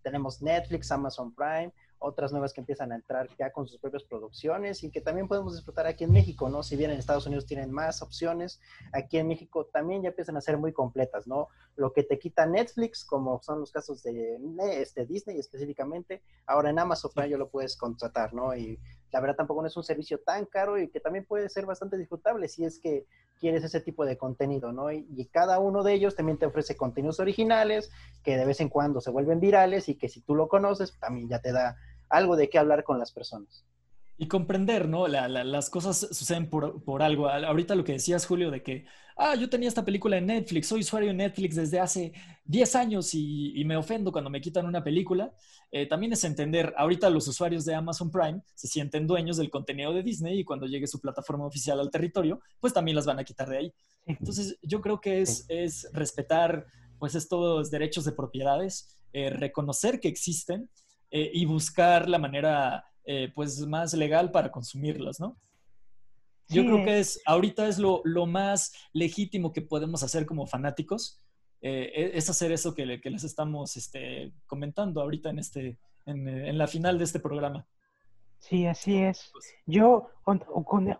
tenemos 0.01 0.41
Netflix, 0.41 0.91
Amazon 0.91 1.33
Prime, 1.33 1.71
otras 1.99 2.31
nuevas 2.31 2.51
que 2.51 2.61
empiezan 2.61 2.91
a 2.91 2.95
entrar 2.95 3.29
ya 3.37 3.51
con 3.51 3.67
sus 3.67 3.79
propias 3.79 4.03
producciones 4.03 4.83
y 4.83 4.89
que 4.89 5.01
también 5.01 5.27
podemos 5.27 5.55
disfrutar 5.55 5.85
aquí 5.85 6.03
en 6.03 6.11
México, 6.11 6.49
¿no? 6.49 6.63
Si 6.63 6.75
bien 6.75 6.89
en 6.89 6.97
Estados 6.97 7.27
Unidos 7.27 7.45
tienen 7.45 7.71
más 7.71 8.01
opciones, 8.01 8.59
aquí 8.91 9.19
en 9.19 9.27
México 9.27 9.67
también 9.67 10.01
ya 10.01 10.09
empiezan 10.09 10.35
a 10.35 10.41
ser 10.41 10.57
muy 10.57 10.73
completas, 10.73 11.27
¿no? 11.27 11.49
Lo 11.75 11.93
que 11.93 12.03
te 12.03 12.17
quita 12.17 12.45
Netflix, 12.47 13.05
como 13.05 13.41
son 13.43 13.59
los 13.59 13.71
casos 13.71 14.01
de 14.01 14.39
este, 14.81 15.05
Disney 15.05 15.37
específicamente, 15.37 16.23
ahora 16.47 16.71
en 16.71 16.79
Amazon 16.79 17.11
Prime 17.13 17.29
ya 17.29 17.37
lo 17.37 17.49
puedes 17.49 17.77
contratar, 17.77 18.33
¿no? 18.33 18.55
Y 18.55 18.79
la 19.11 19.21
verdad 19.21 19.35
tampoco 19.35 19.61
no 19.61 19.67
es 19.67 19.77
un 19.77 19.83
servicio 19.83 20.19
tan 20.19 20.45
caro 20.47 20.79
y 20.79 20.89
que 20.89 20.99
también 20.99 21.25
puede 21.25 21.49
ser 21.49 21.67
bastante 21.67 21.97
disfrutable 21.97 22.47
si 22.47 22.65
es 22.65 22.79
que 22.79 23.05
quieres 23.41 23.65
ese 23.65 23.81
tipo 23.81 24.05
de 24.05 24.17
contenido, 24.17 24.71
¿no? 24.71 24.91
Y, 24.91 25.05
y, 25.13 25.25
cada 25.25 25.59
uno 25.59 25.83
de 25.83 25.93
ellos 25.93 26.15
también 26.15 26.37
te 26.37 26.45
ofrece 26.45 26.77
contenidos 26.77 27.19
originales 27.19 27.91
que 28.23 28.37
de 28.37 28.45
vez 28.45 28.61
en 28.61 28.69
cuando 28.69 29.01
se 29.01 29.11
vuelven 29.11 29.41
virales 29.41 29.89
y 29.89 29.95
que 29.95 30.07
si 30.07 30.21
tú 30.21 30.35
lo 30.35 30.47
conoces, 30.47 30.97
también 30.99 31.27
ya 31.27 31.41
te 31.41 31.51
da 31.51 31.75
algo 32.07 32.37
de 32.37 32.49
qué 32.49 32.59
hablar 32.59 32.85
con 32.85 32.99
las 32.99 33.11
personas 33.11 33.65
y 34.21 34.27
comprender, 34.27 34.87
¿no? 34.87 35.07
las 35.07 35.71
cosas 35.71 36.07
suceden 36.11 36.47
por, 36.47 37.01
algo. 37.01 37.27
Ahorita 37.27 37.73
lo 37.73 37.83
que 37.83 37.93
decías, 37.93 38.27
Julio, 38.27 38.51
de 38.51 38.61
que, 38.61 38.85
ah, 39.17 39.33
yo 39.33 39.49
tenía 39.49 39.67
esta 39.67 39.83
película 39.83 40.15
en 40.15 40.27
Netflix, 40.27 40.67
soy 40.67 40.81
usuario 40.81 41.07
de 41.07 41.15
Netflix 41.15 41.55
desde 41.55 41.79
hace 41.79 42.13
10 42.45 42.75
años 42.75 43.15
y, 43.15 43.63
me 43.65 43.75
ofendo 43.75 44.11
cuando 44.11 44.29
me 44.29 44.39
quitan 44.39 44.67
una 44.67 44.83
película. 44.83 45.33
Eh, 45.71 45.87
también 45.87 46.13
es 46.13 46.23
entender, 46.23 46.71
ahorita 46.77 47.09
los 47.09 47.27
usuarios 47.27 47.65
de 47.65 47.73
Amazon 47.73 48.11
Prime 48.11 48.43
se 48.53 48.67
sienten 48.67 49.07
dueños 49.07 49.37
del 49.37 49.49
contenido 49.49 49.91
de 49.91 50.03
Disney 50.03 50.41
y 50.41 50.43
cuando 50.43 50.67
llegue 50.67 50.85
su 50.85 51.01
plataforma 51.01 51.47
oficial 51.47 51.79
al 51.79 51.89
territorio, 51.89 52.41
pues 52.59 52.73
también 52.73 52.95
las 52.95 53.07
van 53.07 53.17
a 53.17 53.23
quitar 53.23 53.49
de 53.49 53.57
ahí. 53.57 53.73
Entonces, 54.05 54.55
yo 54.61 54.81
creo 54.81 55.01
que 55.01 55.21
es, 55.21 55.45
es 55.49 55.89
respetar, 55.93 56.67
pues, 56.99 57.15
estos 57.15 57.71
derechos 57.71 58.05
de 58.05 58.11
propiedades, 58.11 58.99
eh, 59.13 59.31
reconocer 59.31 59.99
que 59.99 60.09
existen 60.09 60.69
eh, 61.09 61.31
y 61.33 61.45
buscar 61.45 62.07
la 62.07 62.19
manera 62.19 62.85
eh, 63.05 63.31
pues 63.33 63.59
más 63.67 63.93
legal 63.93 64.31
para 64.31 64.51
consumirlas, 64.51 65.19
¿no? 65.19 65.37
Yo 66.47 66.63
creo 66.63 66.83
que 66.83 66.99
es, 66.99 67.21
ahorita 67.25 67.67
es 67.67 67.79
lo, 67.79 68.03
más 68.25 68.73
legítimo 68.93 69.53
que 69.53 69.61
podemos 69.61 70.03
hacer 70.03 70.25
como 70.25 70.45
fanáticos, 70.45 71.23
eh, 71.61 71.91
e, 71.95 72.17
es 72.17 72.29
hacer 72.29 72.51
eso 72.51 72.75
que, 72.75 72.85
les 72.85 73.23
estamos 73.23 73.77
este, 73.77 74.33
comentando 74.47 75.01
ahorita 75.01 75.29
en, 75.29 75.39
este, 75.39 75.77
en, 76.05 76.57
la 76.57 76.67
final 76.67 76.97
de 76.97 77.05
este 77.05 77.19
programa. 77.19 77.65
Sí, 78.39 78.65
así 78.65 78.97
es. 78.97 79.31
Yo, 79.65 80.09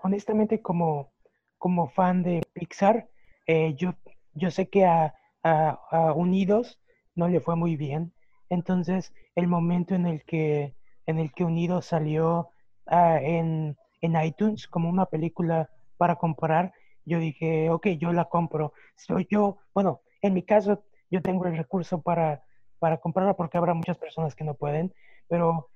honestamente, 0.01 0.61
como, 0.61 1.11
como 1.57 1.89
fan 1.89 2.23
de 2.23 2.41
Pixar, 2.53 3.09
eh, 3.47 3.73
yo, 3.75 3.95
yo 4.33 4.51
sé 4.51 4.69
que 4.69 4.85
a, 4.85 5.13
a, 5.43 6.13
Unidos 6.15 6.79
no 7.15 7.27
le 7.27 7.41
fue 7.41 7.55
muy 7.55 7.75
bien. 7.75 8.13
Entonces, 8.49 9.13
el 9.35 9.47
momento 9.47 9.95
en 9.95 10.05
el 10.05 10.23
que 10.23 10.75
en 11.05 11.19
el 11.19 11.31
que 11.33 11.43
Unido 11.43 11.81
salió 11.81 12.51
ah, 12.87 13.19
en, 13.21 13.77
iTunes 14.01 14.67
como 14.67 14.89
una 14.89 15.05
película 15.05 15.69
para 15.97 16.15
comprar, 16.15 16.73
yo 17.05 17.19
dije, 17.19 17.69
ok, 17.69 17.87
yo 17.99 18.11
la 18.13 18.25
compro. 18.25 18.73
Soy 18.95 19.27
yo, 19.29 19.59
bueno, 19.73 20.01
en 20.21 20.33
mi 20.33 20.43
caso, 20.43 20.83
yo 21.09 21.21
tengo 21.21 21.45
el 21.45 21.55
recurso 21.55 22.01
para, 22.01 22.43
para 22.79 22.97
comprarla 22.97 23.35
porque 23.35 23.57
habrá 23.57 23.73
muchas 23.73 23.97
personas 23.97 24.35
que 24.35 24.43
no 24.43 24.55
pueden, 24.55 24.93
pero 25.27 25.69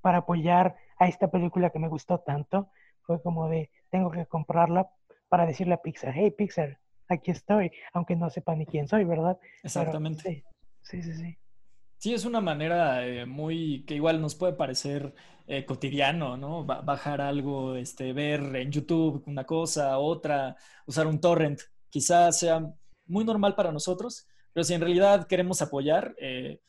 para 0.00 0.18
apoyar 0.18 0.76
a 0.98 1.06
esta 1.06 1.30
película 1.30 1.70
que 1.70 1.78
me 1.78 1.88
gustó 1.88 2.18
tanto, 2.18 2.70
fue 3.02 3.22
como 3.22 3.48
de, 3.48 3.70
tengo 3.90 4.10
que 4.10 4.26
comprarla 4.26 4.90
para 5.28 5.46
decirle 5.46 5.74
a 5.74 5.82
Pixar, 5.82 6.12
hey 6.14 6.30
Pixar, 6.30 6.78
aquí 7.08 7.30
estoy, 7.30 7.72
aunque 7.92 8.16
no 8.16 8.28
sepa 8.30 8.54
ni 8.54 8.66
quién 8.66 8.88
soy, 8.88 9.04
¿verdad? 9.04 9.38
Exactamente. 9.62 10.44
sí, 10.82 11.02
sí, 11.02 11.02
sí. 11.02 11.12
Sí, 11.12 11.41
es 12.10 12.24
una 12.24 12.40
manera 12.40 13.06
eh, 13.06 13.26
muy 13.26 13.84
que 13.86 13.94
igual 13.94 14.20
nos 14.20 14.34
puede 14.34 14.54
parecer 14.54 15.14
eh, 15.46 15.64
cotidiano, 15.64 16.36
¿no? 16.36 16.64
bajar 16.64 17.20
algo, 17.20 17.76
este, 17.76 18.12
ver 18.12 18.56
en 18.56 18.72
YouTube 18.72 19.22
una 19.26 19.44
cosa, 19.44 19.98
otra, 19.98 20.56
usar 20.86 21.06
un 21.06 21.20
torrent, 21.20 21.60
quizás 21.90 22.40
sea 22.40 22.74
muy 23.06 23.24
normal 23.24 23.54
para 23.54 23.70
nosotros, 23.70 24.26
pero 24.52 24.64
si 24.64 24.74
en 24.74 24.80
realidad 24.80 25.26
queremos 25.26 25.62
apoyar, 25.62 26.14
eh, 26.20 26.60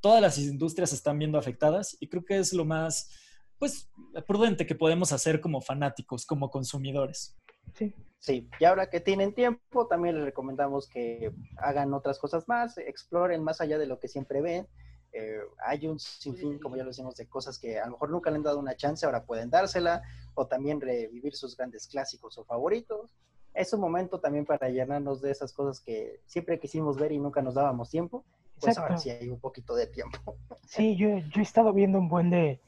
todas 0.00 0.20
las 0.20 0.38
industrias 0.38 0.92
están 0.92 1.18
viendo 1.18 1.38
afectadas 1.38 1.96
y 2.00 2.08
creo 2.08 2.24
que 2.24 2.38
es 2.38 2.52
lo 2.52 2.64
más, 2.64 3.10
pues, 3.58 3.90
prudente 4.26 4.66
que 4.66 4.74
podemos 4.74 5.12
hacer 5.12 5.40
como 5.40 5.60
fanáticos, 5.60 6.26
como 6.26 6.50
consumidores. 6.50 7.36
Sí. 7.74 7.94
Sí, 8.20 8.50
y 8.60 8.64
ahora 8.66 8.90
que 8.90 9.00
tienen 9.00 9.34
tiempo, 9.34 9.86
también 9.86 10.16
les 10.16 10.24
recomendamos 10.24 10.86
que 10.86 11.32
hagan 11.56 11.94
otras 11.94 12.18
cosas 12.18 12.46
más, 12.48 12.76
exploren 12.76 13.42
más 13.42 13.62
allá 13.62 13.78
de 13.78 13.86
lo 13.86 13.98
que 13.98 14.08
siempre 14.08 14.42
ven. 14.42 14.68
Eh, 15.12 15.40
hay 15.66 15.86
un 15.86 15.98
sinfín, 15.98 16.58
como 16.58 16.76
ya 16.76 16.82
lo 16.82 16.90
decimos, 16.90 17.16
de 17.16 17.26
cosas 17.26 17.58
que 17.58 17.80
a 17.80 17.86
lo 17.86 17.92
mejor 17.92 18.10
nunca 18.10 18.30
le 18.30 18.36
han 18.36 18.42
dado 18.42 18.58
una 18.58 18.76
chance, 18.76 19.06
ahora 19.06 19.24
pueden 19.24 19.48
dársela, 19.48 20.02
o 20.34 20.46
también 20.46 20.82
revivir 20.82 21.34
sus 21.34 21.56
grandes 21.56 21.88
clásicos 21.88 22.36
o 22.36 22.44
favoritos. 22.44 23.10
Es 23.54 23.72
un 23.72 23.80
momento 23.80 24.20
también 24.20 24.44
para 24.44 24.68
llenarnos 24.68 25.22
de 25.22 25.30
esas 25.30 25.54
cosas 25.54 25.80
que 25.80 26.20
siempre 26.26 26.60
quisimos 26.60 26.98
ver 26.98 27.12
y 27.12 27.18
nunca 27.18 27.40
nos 27.40 27.54
dábamos 27.54 27.88
tiempo. 27.88 28.22
Pues 28.60 28.76
ahora 28.76 28.98
sí 28.98 29.08
hay 29.08 29.30
un 29.30 29.40
poquito 29.40 29.74
de 29.74 29.86
tiempo. 29.86 30.36
Sí, 30.66 30.94
yo, 30.94 31.08
yo 31.08 31.40
he 31.40 31.42
estado 31.42 31.72
viendo 31.72 31.98
un 31.98 32.08
buen 32.08 32.30
de, 32.30 32.60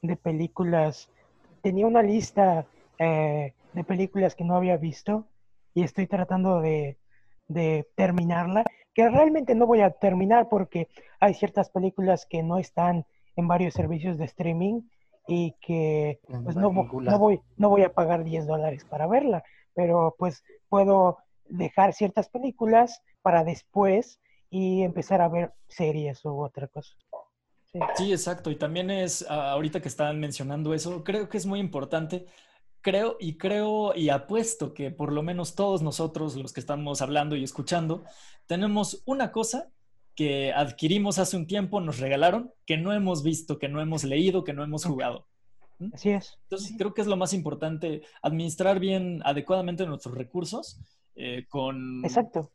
de 0.00 0.16
películas. 0.16 1.10
Tenía 1.62 1.86
una 1.86 2.02
lista 2.02 2.64
eh, 3.02 3.54
de 3.72 3.84
películas 3.84 4.34
que 4.34 4.44
no 4.44 4.56
había 4.56 4.76
visto 4.76 5.26
y 5.72 5.84
estoy 5.84 6.06
tratando 6.06 6.60
de, 6.60 6.98
terminarla, 7.96 8.62
que 8.92 9.08
realmente 9.08 9.54
no 9.54 9.66
voy 9.66 9.80
a 9.80 9.90
terminar 9.90 10.50
porque 10.50 10.88
hay 11.18 11.32
ciertas 11.32 11.70
películas 11.70 12.26
que 12.28 12.42
no 12.42 12.58
están 12.58 13.06
en 13.36 13.48
varios 13.48 13.72
servicios 13.72 14.18
de 14.18 14.26
streaming 14.26 14.82
y 15.26 15.54
que 15.62 16.20
pues 16.44 16.56
no, 16.56 16.72
no, 16.72 17.18
voy, 17.18 17.40
no 17.56 17.70
voy 17.70 17.84
a 17.84 17.94
pagar 17.94 18.22
10 18.22 18.46
dólares 18.46 18.84
para 18.84 19.06
verla, 19.06 19.44
pero 19.72 20.14
pues 20.18 20.44
puedo 20.68 21.16
dejar 21.48 21.94
ciertas 21.94 22.28
películas 22.28 23.02
para 23.22 23.44
después 23.44 24.20
y 24.50 24.82
empezar 24.82 25.22
a 25.22 25.28
ver 25.28 25.54
series 25.68 26.22
u 26.26 26.38
otra 26.38 26.68
cosa. 26.68 26.94
sí, 27.96 28.12
exacto. 28.12 28.50
Y 28.50 28.56
también 28.56 28.90
es, 28.90 29.24
ahorita 29.26 29.80
que 29.80 29.88
estaban 29.88 30.20
mencionando 30.20 30.74
eso, 30.74 31.02
creo 31.02 31.30
que 31.30 31.38
es 31.38 31.46
muy 31.46 31.60
importante 31.60 32.26
creo 32.80 33.16
y 33.20 33.36
creo 33.36 33.94
y 33.94 34.08
apuesto 34.08 34.74
que 34.74 34.90
por 34.90 35.12
lo 35.12 35.22
menos 35.22 35.54
todos 35.54 35.82
nosotros, 35.82 36.36
los 36.36 36.52
que 36.52 36.60
estamos 36.60 37.02
hablando 37.02 37.36
y 37.36 37.44
escuchando, 37.44 38.04
tenemos 38.46 39.02
una 39.06 39.32
cosa 39.32 39.70
que 40.14 40.52
adquirimos 40.52 41.18
hace 41.18 41.36
un 41.36 41.46
tiempo, 41.46 41.80
nos 41.80 41.98
regalaron, 41.98 42.52
que 42.66 42.76
no 42.76 42.92
hemos 42.92 43.22
visto, 43.22 43.58
que 43.58 43.68
no 43.68 43.80
hemos 43.80 44.04
leído, 44.04 44.44
que 44.44 44.52
no 44.52 44.64
hemos 44.64 44.84
jugado. 44.84 45.26
¿Mm? 45.78 45.90
Así 45.94 46.10
es. 46.10 46.38
Entonces, 46.42 46.74
creo 46.76 46.92
que 46.92 47.00
es 47.00 47.06
lo 47.06 47.16
más 47.16 47.32
importante, 47.32 48.02
administrar 48.22 48.80
bien, 48.80 49.22
adecuadamente 49.24 49.86
nuestros 49.86 50.14
recursos 50.14 50.78
eh, 51.14 51.46
con... 51.48 52.04
Exacto. 52.04 52.50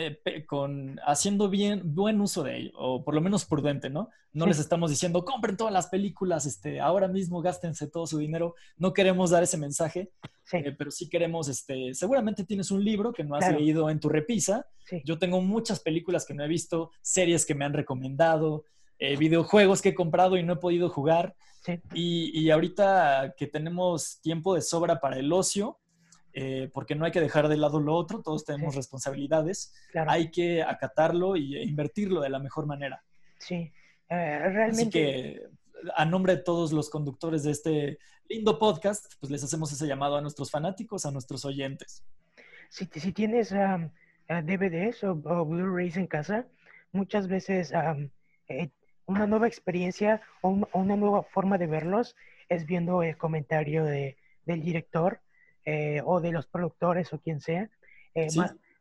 Eh, 0.00 0.46
con 0.46 1.00
haciendo 1.04 1.48
bien 1.48 1.82
buen 1.92 2.20
uso 2.20 2.44
de 2.44 2.56
ello, 2.56 2.70
o 2.76 3.02
por 3.02 3.16
lo 3.16 3.20
menos 3.20 3.44
prudente, 3.44 3.90
¿no? 3.90 4.10
No 4.32 4.46
les 4.46 4.60
estamos 4.60 4.90
diciendo, 4.90 5.24
compren 5.24 5.56
todas 5.56 5.72
las 5.72 5.88
películas, 5.88 6.46
este, 6.46 6.78
ahora 6.78 7.08
mismo 7.08 7.42
gástense 7.42 7.88
todo 7.88 8.06
su 8.06 8.18
dinero. 8.18 8.54
No 8.76 8.92
queremos 8.92 9.30
dar 9.30 9.42
ese 9.42 9.56
mensaje, 9.58 10.12
eh, 10.52 10.72
pero 10.78 10.92
sí 10.92 11.08
queremos, 11.08 11.48
este, 11.48 11.94
seguramente 11.94 12.44
tienes 12.44 12.70
un 12.70 12.84
libro 12.84 13.12
que 13.12 13.24
no 13.24 13.34
has 13.34 13.52
leído 13.52 13.90
en 13.90 13.98
tu 13.98 14.08
repisa. 14.08 14.68
Yo 15.04 15.18
tengo 15.18 15.40
muchas 15.40 15.80
películas 15.80 16.24
que 16.24 16.34
no 16.34 16.44
he 16.44 16.48
visto, 16.48 16.92
series 17.02 17.44
que 17.44 17.56
me 17.56 17.64
han 17.64 17.72
recomendado, 17.72 18.66
eh, 19.00 19.16
videojuegos 19.16 19.82
que 19.82 19.88
he 19.88 19.94
comprado 19.96 20.36
y 20.36 20.44
no 20.44 20.52
he 20.52 20.58
podido 20.58 20.90
jugar. 20.90 21.34
Y, 21.92 22.30
y 22.40 22.52
ahorita 22.52 23.34
que 23.36 23.48
tenemos 23.48 24.20
tiempo 24.20 24.54
de 24.54 24.62
sobra 24.62 25.00
para 25.00 25.18
el 25.18 25.32
ocio, 25.32 25.80
eh, 26.40 26.70
porque 26.72 26.94
no 26.94 27.04
hay 27.04 27.10
que 27.10 27.20
dejar 27.20 27.48
de 27.48 27.56
lado 27.56 27.80
lo 27.80 27.96
otro, 27.96 28.22
todos 28.22 28.44
tenemos 28.44 28.76
responsabilidades, 28.76 29.74
hay 30.06 30.30
que 30.30 30.62
acatarlo 30.62 31.34
e 31.34 31.64
invertirlo 31.64 32.20
de 32.20 32.28
la 32.28 32.38
mejor 32.38 32.64
manera. 32.64 33.02
Sí, 33.38 33.72
eh, 34.08 34.38
realmente. 34.38 34.82
Así 34.82 34.90
que 34.90 35.42
a 35.96 36.04
nombre 36.04 36.36
de 36.36 36.42
todos 36.42 36.70
los 36.70 36.90
conductores 36.90 37.42
de 37.42 37.50
este 37.50 37.98
lindo 38.28 38.56
podcast, 38.56 39.14
pues 39.18 39.32
les 39.32 39.42
hacemos 39.42 39.72
ese 39.72 39.88
llamado 39.88 40.16
a 40.16 40.20
nuestros 40.20 40.48
fanáticos, 40.48 41.06
a 41.06 41.10
nuestros 41.10 41.44
oyentes. 41.44 42.04
Si, 42.68 42.88
si 42.94 43.12
tienes 43.12 43.50
DVDs 43.50 45.02
o, 45.02 45.44
Blu-rays 45.44 45.96
en 45.96 46.06
casa, 46.06 46.46
muchas 46.92 47.26
veces 47.26 47.72
eh, 48.46 48.70
una 49.06 49.26
nueva 49.26 49.48
experiencia 49.48 50.22
o 50.42 50.50
una 50.72 50.94
nueva 50.94 51.24
forma 51.24 51.58
de 51.58 51.66
verlos 51.66 52.14
es 52.48 52.64
viendo 52.64 53.02
el 53.02 53.16
comentario 53.16 53.84
de, 53.84 54.16
del 54.46 54.62
director 54.62 55.20
eh, 55.70 56.00
o 56.02 56.18
de 56.18 56.32
los 56.32 56.46
productores 56.46 57.12
o 57.12 57.20
quien 57.20 57.40
sea. 57.40 57.68
Eh, 58.14 58.28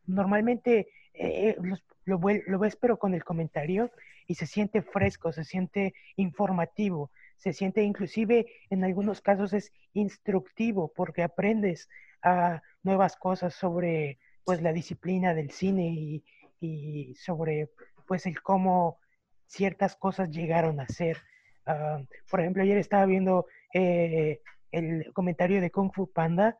normalmente 0.05 0.87
eh, 1.13 1.57
lo, 2.05 2.17
lo, 2.45 2.59
ves 2.59 2.77
pero 2.77 2.97
con 2.97 3.13
el 3.13 3.25
comentario 3.25 3.91
y 4.25 4.35
se 4.35 4.47
siente 4.47 4.81
fresco, 4.81 5.33
se 5.33 5.43
siente 5.43 5.93
informativo, 6.15 7.11
se 7.35 7.51
siente 7.51 7.83
inclusive 7.83 8.47
en 8.69 8.85
algunos 8.85 9.19
casos 9.19 9.51
es 9.51 9.73
instructivo 9.91 10.93
porque 10.95 11.23
aprendes 11.23 11.89
a 12.23 12.61
nuevas 12.83 13.17
cosas 13.17 13.53
sobre 13.53 14.17
pues 14.45 14.61
la 14.61 14.71
disciplina 14.71 15.33
del 15.33 15.51
cine 15.51 15.89
y, 15.89 16.23
y 16.61 17.15
sobre 17.15 17.69
pues 18.07 18.25
el 18.27 18.41
cómo 18.41 18.97
ciertas 19.45 19.97
cosas 19.97 20.29
llegaron 20.29 20.79
a 20.79 20.87
ser. 20.87 21.17
Ah, 21.65 22.01
por 22.31 22.39
ejemplo, 22.39 22.63
ayer 22.63 22.77
estaba 22.77 23.05
viendo 23.05 23.45
el 23.73 25.11
comentario 25.11 25.59
de 25.59 25.69
Kung 25.69 25.91
Fu 25.91 26.09
Panda 26.09 26.57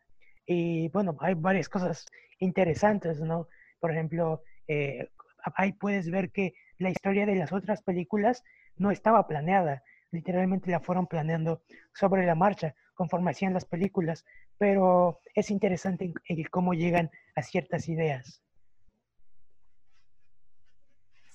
y 0.47 0.87
bueno, 0.89 1.17
hay 1.19 1.33
varias 1.35 1.69
cosas 1.69 2.07
interesantes, 2.39 3.19
¿no? 3.19 3.49
Por 3.79 3.91
ejemplo, 3.91 4.43
eh, 4.67 5.09
ahí 5.55 5.73
puedes 5.73 6.09
ver 6.09 6.31
que 6.31 6.53
la 6.79 6.89
historia 6.89 7.25
de 7.25 7.35
las 7.35 7.51
otras 7.51 7.81
películas 7.83 8.43
no 8.77 8.89
estaba 8.89 9.27
planeada, 9.27 9.83
literalmente 10.11 10.71
la 10.71 10.79
fueron 10.79 11.05
planeando 11.05 11.61
sobre 11.93 12.25
la 12.25 12.35
marcha. 12.35 12.73
conforme 12.95 13.29
hacían 13.29 13.53
las 13.53 13.65
películas, 13.65 14.25
pero 14.57 15.19
es 15.35 15.51
interesante 15.51 16.11
el 16.27 16.49
cómo 16.49 16.73
llegan 16.73 17.11
a 17.35 17.43
ciertas 17.43 17.87
ideas. 17.89 18.41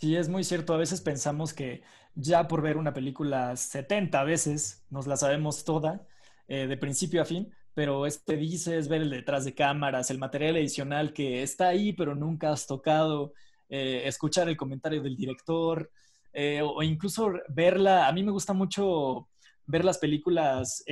Sí, 0.01 0.17
es 0.17 0.29
muy 0.29 0.43
cierto. 0.43 0.75
A 0.75 0.77
veces 0.77 1.01
pensamos 1.01 1.55
que 1.55 1.83
ya 2.17 2.49
por 2.49 2.63
ver 2.63 2.77
una 2.77 2.93
película 2.93 3.55
70 3.55 4.25
veces 4.25 4.85
nos 4.91 5.07
la 5.07 5.17
sabemos 5.17 5.65
toda, 5.65 6.05
eh, 6.49 6.67
de 6.67 6.77
principio 6.77 7.23
a 7.23 7.25
fin, 7.25 7.55
pero 7.75 8.07
este 8.07 8.37
dices 8.37 8.89
ver 8.89 9.03
el 9.03 9.11
detrás 9.11 9.45
de 9.45 9.55
cámaras, 9.55 10.11
el 10.11 10.19
material 10.19 10.57
adicional 10.57 11.13
que 11.13 11.43
está 11.43 11.69
ahí, 11.69 11.93
pero 11.93 12.15
nunca 12.15 12.53
has 12.53 12.67
tocado, 12.67 13.33
eh, 13.69 14.03
escuchar 14.05 14.49
el 14.49 14.57
comentario 14.57 15.03
del 15.03 15.17
director, 15.17 15.91
eh, 16.33 16.63
o 16.63 16.83
incluso 16.83 17.33
verla. 17.49 18.09
A 18.09 18.13
mí 18.13 18.23
me 18.23 18.33
gusta 18.33 18.53
mucho 18.53 19.29
ver 19.67 19.85
las 19.85 19.99
películas 19.99 20.85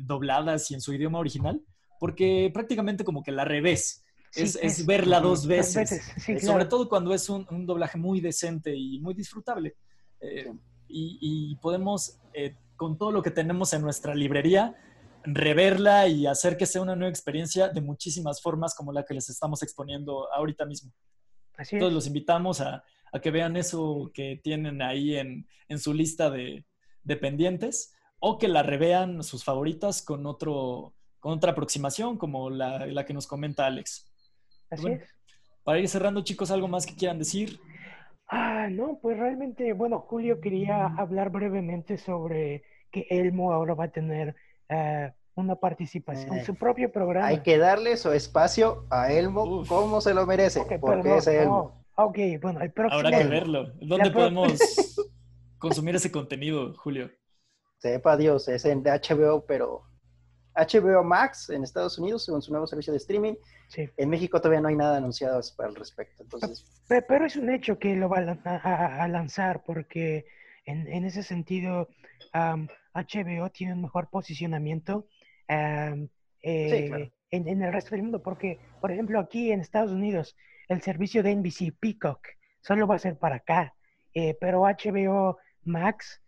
dobladas 0.00 0.70
y 0.70 0.74
en 0.74 0.80
su 0.80 0.92
idioma 0.92 1.18
original, 1.18 1.60
porque 2.00 2.50
prácticamente 2.52 3.04
como 3.04 3.22
que 3.22 3.32
la 3.32 3.44
revés 3.44 4.02
es, 4.34 4.86
verla 4.86 5.20
dos 5.20 5.46
veces. 5.46 5.92
Eh, 6.28 6.40
sobre 6.40 6.64
todo 6.64 6.88
cuando 6.88 7.12
es 7.14 7.28
un, 7.28 7.66
doblaje 7.66 7.98
muy 7.98 8.20
decente 8.20 8.74
y 8.74 8.98
muy 9.00 9.14
disfrutable. 9.14 9.76
Eh, 10.20 10.52
y, 10.88 11.56
podemos, 11.56 12.18
eh, 12.34 12.54
con 12.76 12.98
todo 12.98 13.12
lo 13.12 13.22
que 13.22 13.30
tenemos 13.30 13.72
en 13.72 13.80
nuestra 13.80 14.14
librería, 14.14 14.76
reverla 15.24 16.08
y 16.08 16.26
hacer 16.26 16.56
que 16.56 16.66
sea 16.66 16.82
una 16.82 16.96
nueva 16.96 17.10
experiencia 17.10 17.68
de 17.68 17.80
muchísimas 17.80 18.40
formas 18.40 18.74
como 18.74 18.92
la 18.92 19.04
que 19.04 19.14
les 19.14 19.28
estamos 19.28 19.62
exponiendo 19.62 20.32
ahorita 20.32 20.64
mismo. 20.64 20.92
Así 21.56 21.78
Todos 21.78 21.92
los 21.92 22.06
invitamos 22.06 22.60
a, 22.60 22.84
que 23.20 23.30
vean 23.30 23.56
eso 23.56 24.10
que 24.14 24.40
tienen 24.42 24.80
ahí 24.80 25.16
en, 25.16 25.46
su 25.78 25.92
lista 25.92 26.30
de, 26.30 26.64
de, 27.02 27.16
pendientes 27.16 27.94
o 28.18 28.38
que 28.38 28.48
la 28.48 28.62
revean 28.62 29.22
sus 29.22 29.44
favoritas 29.44 30.02
con, 30.02 30.26
otro, 30.26 30.94
con 31.18 31.32
otra 31.32 31.52
aproximación 31.52 32.18
como 32.18 32.50
la, 32.50 32.86
la 32.86 33.04
que 33.04 33.14
nos 33.14 33.26
comenta 33.26 33.66
Alex. 33.66 34.10
Para 35.62 35.78
ir 35.78 35.88
cerrando, 35.88 36.22
chicos, 36.22 36.50
¿algo 36.50 36.68
más 36.68 36.86
que 36.86 36.94
quieran 36.94 37.18
decir? 37.18 37.60
Ah, 38.28 38.68
no, 38.70 38.98
pues 39.00 39.18
realmente, 39.18 39.72
bueno, 39.74 40.00
Julio 40.00 40.40
quería 40.40 40.86
hablar 40.86 41.30
brevemente 41.30 41.98
sobre 41.98 42.64
que 42.90 43.06
Elmo 43.10 43.52
ahora 43.52 43.74
va 43.74 43.84
a 43.84 43.92
tener 43.92 44.34
eh, 44.68 45.12
una 45.34 45.56
participación 45.56 46.38
en 46.38 46.44
su 46.44 46.54
propio 46.54 46.92
programa. 46.92 47.26
Hay 47.26 47.40
que 47.40 47.58
darle 47.58 47.96
su 47.96 48.12
espacio 48.12 48.86
a 48.90 49.12
Elmo 49.12 49.64
como 49.66 50.00
se 50.00 50.14
lo 50.14 50.26
merece, 50.26 50.62
porque 50.80 51.16
es 51.16 51.26
Elmo. 51.26 51.84
ok, 51.96 52.18
bueno, 52.40 52.60
el 52.60 52.72
próximo... 52.72 53.00
Habrá 53.00 53.18
que 53.18 53.24
verlo. 53.24 53.72
¿Dónde 53.80 54.10
podemos 54.10 54.52
consumir 55.58 55.96
ese 55.96 56.10
contenido, 56.10 56.74
Julio? 56.76 57.10
Sepa 57.78 58.16
Dios, 58.16 58.48
es 58.48 58.64
en 58.64 58.82
HBO, 58.82 59.44
pero 59.46 59.82
HBO 60.54 61.02
Max 61.02 61.50
en 61.50 61.64
Estados 61.64 61.98
Unidos, 61.98 62.26
con 62.26 62.42
su 62.42 62.50
nuevo 62.52 62.66
servicio 62.66 62.92
de 62.92 62.98
streaming. 62.98 63.34
En 63.96 64.10
México 64.10 64.38
todavía 64.38 64.60
no 64.60 64.68
hay 64.68 64.76
nada 64.76 64.98
anunciado 64.98 65.40
al 65.58 65.74
respecto. 65.74 66.22
Entonces... 66.22 66.64
Pero, 66.88 67.24
es 67.24 67.36
un 67.36 67.50
hecho 67.50 67.78
que 67.78 67.96
lo 67.96 68.08
va 68.08 68.18
a, 68.44 69.08
lanzar 69.08 69.62
porque 69.64 70.26
en, 70.66 71.04
ese 71.04 71.22
sentido 71.22 71.88
HBO 72.94 73.50
tiene 73.50 73.74
un 73.74 73.82
mejor 73.82 74.08
posicionamiento 74.10 75.06
eh, 75.48 76.08
en, 76.42 77.62
el 77.62 77.72
resto 77.72 77.90
del 77.90 78.02
mundo. 78.02 78.22
Porque, 78.22 78.58
por 78.80 78.92
ejemplo, 78.92 79.18
aquí 79.18 79.52
en 79.52 79.60
Estados 79.60 79.92
Unidos, 79.92 80.36
el 80.68 80.82
servicio 80.82 81.22
de 81.22 81.34
NBC 81.34 81.72
Peacock 81.78 82.26
solo 82.60 82.86
va 82.86 82.96
a 82.96 83.00
ser 83.00 83.18
para 83.18 83.36
acá. 83.36 83.74
Eh, 84.14 84.36
pero 84.40 84.62
HBO 84.62 85.38
Max 85.64 86.22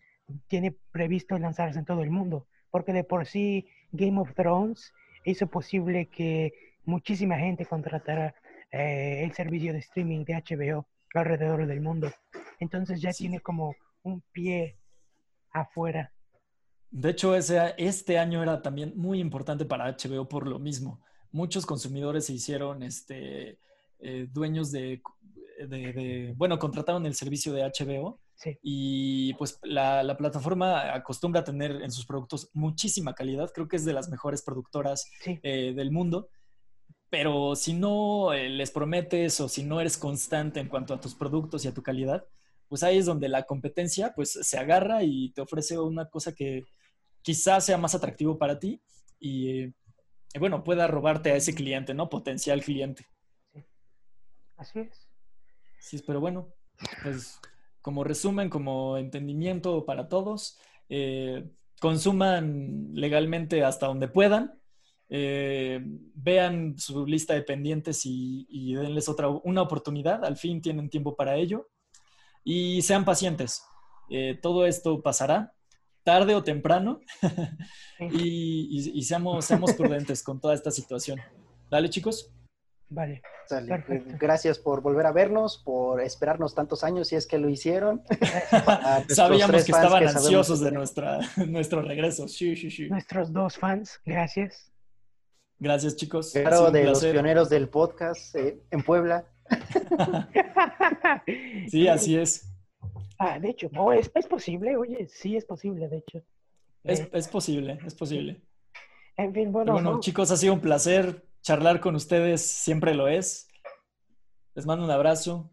tiene 0.49 0.75
previsto 0.91 1.39
lanzarse 1.39 1.79
en 1.79 1.85
todo 1.85 2.03
el 2.03 2.11
mundo. 2.11 2.47
Porque 2.71 2.93
de 2.93 3.05
por 3.05 3.27
sí 3.27 3.69
Game 3.93 4.19
of 4.21 4.35
Thrones 4.35 4.93
hizo 5.25 5.47
posible 5.47 6.07
que 6.07 6.53
muchísima 6.85 7.39
gente 7.39 7.67
contratara 7.67 8.35
eh, 8.71 9.23
el 9.23 9.33
servicio 9.33 9.73
de 9.73 9.79
streaming 9.79 10.25
de 10.25 10.35
HBO 10.35 10.87
alrededor 11.15 11.67
del 11.67 11.81
mundo. 11.81 12.11
Entonces 12.59 13.01
ya 13.01 13.13
tiene 13.13 13.41
como 13.41 13.77
un 14.03 14.23
pie 14.33 14.77
afuera. 15.51 16.13
De 16.95 17.11
hecho, 17.11 17.35
ese, 17.35 17.75
este 17.77 18.21
año 18.21 18.41
era 18.41 18.63
también 18.63 18.93
muy 18.95 19.19
importante 19.19 19.65
para 19.65 19.91
HBO 19.91 20.29
por 20.29 20.47
lo 20.47 20.61
mismo. 20.61 21.01
Muchos 21.33 21.67
consumidores 21.67 22.27
se 22.27 22.35
hicieron 22.35 22.85
este, 22.85 23.59
eh, 23.99 24.29
dueños 24.31 24.71
de, 24.71 25.03
bueno, 26.37 26.57
contrataron 26.61 27.05
el 27.05 27.17
servicio 27.17 27.53
de 27.53 27.65
HBO 27.65 28.21
y 28.63 29.35
pues 29.35 29.59
la, 29.65 30.17
plataforma 30.17 30.95
acostumbra 30.95 31.41
a 31.41 31.45
tener 31.45 31.83
en 31.83 31.91
sus 31.91 32.07
productos 32.07 32.49
muchísima 32.53 33.13
calidad. 33.13 33.51
Creo 33.53 33.67
que 33.67 33.75
es 33.75 33.85
de 33.85 33.93
las 33.93 34.09
mejores 34.09 34.43
productoras 34.43 35.11
eh, 35.27 35.73
del 35.75 35.91
mundo. 35.91 36.29
Pero 37.11 37.57
si 37.57 37.73
no 37.73 38.33
eh, 38.33 38.49
les 38.49 38.71
prometes 38.71 39.41
o 39.41 39.49
si 39.49 39.65
no 39.65 39.81
eres 39.81 39.99
constante 39.99 40.61
en 40.61 40.69
cuanto 40.69 40.95
a 40.95 41.01
tus 41.01 41.17
productos 41.17 41.65
y 41.65 41.69
a 41.69 41.75
tu 41.75 41.83
calidad, 41.83 42.25
pues 42.69 42.85
ahí 42.85 42.99
es 42.99 43.07
donde 43.07 43.29
la 43.29 43.43
competencia 43.43 44.13
pues 44.15 44.31
se 44.31 44.59
agarra 44.59 45.03
y 45.03 45.31
te 45.33 45.41
ofrece 45.41 45.77
una 45.77 46.09
cosa 46.09 46.33
que 46.33 46.65
quizás 47.25 47.65
sea 47.65 47.79
más 47.79 47.95
atractivo 47.95 48.39
para 48.39 48.59
ti 48.61 48.81
y, 49.19 49.73
bueno, 50.39 50.63
pueda 50.63 50.87
robarte 50.87 51.33
a 51.33 51.37
ese 51.37 51.55
cliente, 51.55 51.95
¿no? 51.95 52.11
Potencial 52.11 52.63
cliente. 52.63 53.07
Así 54.57 54.81
es. 54.81 55.09
Sí, 55.81 56.03
pero 56.07 56.21
bueno, 56.21 56.55
pues 57.03 57.41
como 57.81 58.05
resumen, 58.05 58.51
como 58.51 58.99
entendimiento 58.99 59.85
para 59.85 60.09
todos, 60.09 60.59
eh, 60.89 61.51
consuman 61.81 62.91
legalmente 62.93 63.65
hasta 63.65 63.87
donde 63.87 64.09
puedan, 64.09 64.61
eh, 65.09 65.81
vean 66.15 66.79
su 66.79 67.07
lista 67.07 67.35
de 67.35 67.43
pendientes 67.43 68.03
y, 68.05 68.75
denles 68.75 69.09
otra, 69.09 69.29
una 69.29 69.63
oportunidad, 69.63 70.25
al 70.25 70.37
fin 70.37 70.61
tienen 70.61 70.91
tiempo 70.91 71.17
para 71.17 71.37
ello, 71.37 71.71
y 72.43 72.83
sean 72.83 73.05
pacientes. 73.05 73.63
Eh, 74.11 74.39
todo 74.43 74.67
esto 74.67 75.03
pasará 75.03 75.55
tarde 76.05 76.35
o 76.35 76.45
temprano 76.45 77.01
y, 77.99 79.03
seamos, 79.03 79.47
seamos 79.47 79.73
prudentes 79.73 80.23
con 80.23 80.41
toda 80.41 80.55
esta 80.55 80.71
situación. 80.71 81.19
Dale, 81.71 81.91
chicos. 81.91 82.31
Vale. 82.89 83.23
Gracias 84.21 84.59
por 84.59 84.81
volver 84.81 85.07
a 85.07 85.13
vernos, 85.13 85.61
por 85.65 86.01
esperarnos 86.01 86.55
tantos 86.55 86.85
años, 86.85 87.09
si 87.09 87.17
es 87.17 87.27
que 87.27 87.39
lo 87.39 87.49
hicieron. 87.49 88.03
Sabíamos 89.09 89.65
que 89.65 89.73
estaban 89.73 90.07
ansiosos 90.07 90.61
de 90.61 90.71
nuestra, 90.71 91.19
nuestro 91.49 91.83
regreso. 91.83 92.29
Sí, 92.29 92.57
sí, 92.57 92.71
sí. 92.71 92.89
Nuestros 92.89 93.33
dos 93.33 93.59
fans, 93.59 94.01
gracias. 94.05 94.71
Gracias, 95.59 95.97
chicos. 95.97 96.33
Claro, 96.33 96.71
de 96.71 96.85
los 96.85 97.05
pioneros 97.05 97.49
del 97.49 97.69
podcast 97.69 98.35
eh, 98.35 98.63
en 98.71 98.83
Puebla. 98.83 99.27
sí, 101.69 101.89
así 101.89 102.17
es. 102.17 102.54
Ah, 103.19 103.39
de 103.39 103.51
hecho, 103.51 103.69
no, 103.73 103.93
es, 103.93 104.09
posible, 104.29 104.77
oye, 104.77 105.07
sí 105.09 105.37
es 105.37 105.45
posible, 105.45 105.89
de 105.89 105.99
hecho. 105.99 106.23
Es, 106.83 107.01
eh, 107.01 107.31
posible, 107.31 107.79
es 107.87 107.95
posible. 107.95 108.43
En 109.17 109.33
fin, 109.33 109.53
bueno. 109.53 109.73
Bueno, 109.73 110.01
chicos, 110.01 110.31
ha 110.31 110.37
sido 110.37 110.55
un 110.55 110.61
placer 110.61 111.25
charlar 111.43 111.81
con 111.81 111.95
ustedes, 111.95 112.43
siempre 112.43 112.95
lo 112.95 113.09
es. 113.09 113.49
Les 114.55 114.67
mando 114.67 114.85
un 114.85 114.91
abrazo. 114.91 115.51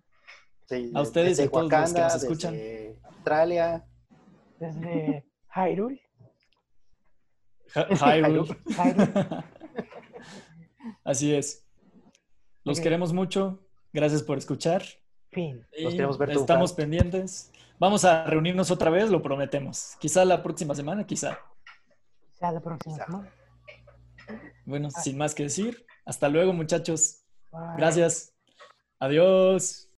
a 0.93 1.01
ustedes 1.01 1.39
y 1.39 1.43
a 1.43 1.49
todos 1.49 1.71
los 1.71 1.93
que 1.93 2.01
nos 2.01 2.15
escuchan. 2.15 2.53
Desde 2.53 2.99
Australia. 3.03 3.85
Desde 4.59 5.25
Hyrule. 5.55 6.01
Hyrule. 7.73 8.55
Así 11.03 11.33
es. 11.33 11.65
Los 12.63 12.79
queremos 12.79 13.13
mucho. 13.13 13.59
Gracias 13.93 14.23
por 14.23 14.38
escuchar. 14.38 14.83
Fin. 15.31 15.65
queremos 15.71 16.17
ver 16.17 16.31
estamos 16.31 16.73
pendientes. 16.73 17.51
Vamos 17.82 18.06
a 18.06 18.24
reunirnos 18.26 18.70
otra 18.70 18.91
vez, 18.91 19.10
lo 19.10 19.24
prometemos. 19.24 19.95
Quizá 19.99 20.24
la 20.24 20.44
próxima 20.44 20.76
semana, 20.76 21.03
quizá. 21.03 21.40
Quizá 22.32 22.52
la 22.52 22.60
próxima 22.62 22.95
semana. 22.95 23.34
Bueno, 24.66 24.90
ah. 24.94 25.02
sin 25.02 25.18
más 25.18 25.34
que 25.34 25.41
decir, 25.41 25.84
hasta 26.06 26.30
luego 26.30 26.53
muchachos. 26.53 27.24
Gracias. 27.78 28.36
Adiós. 28.99 29.90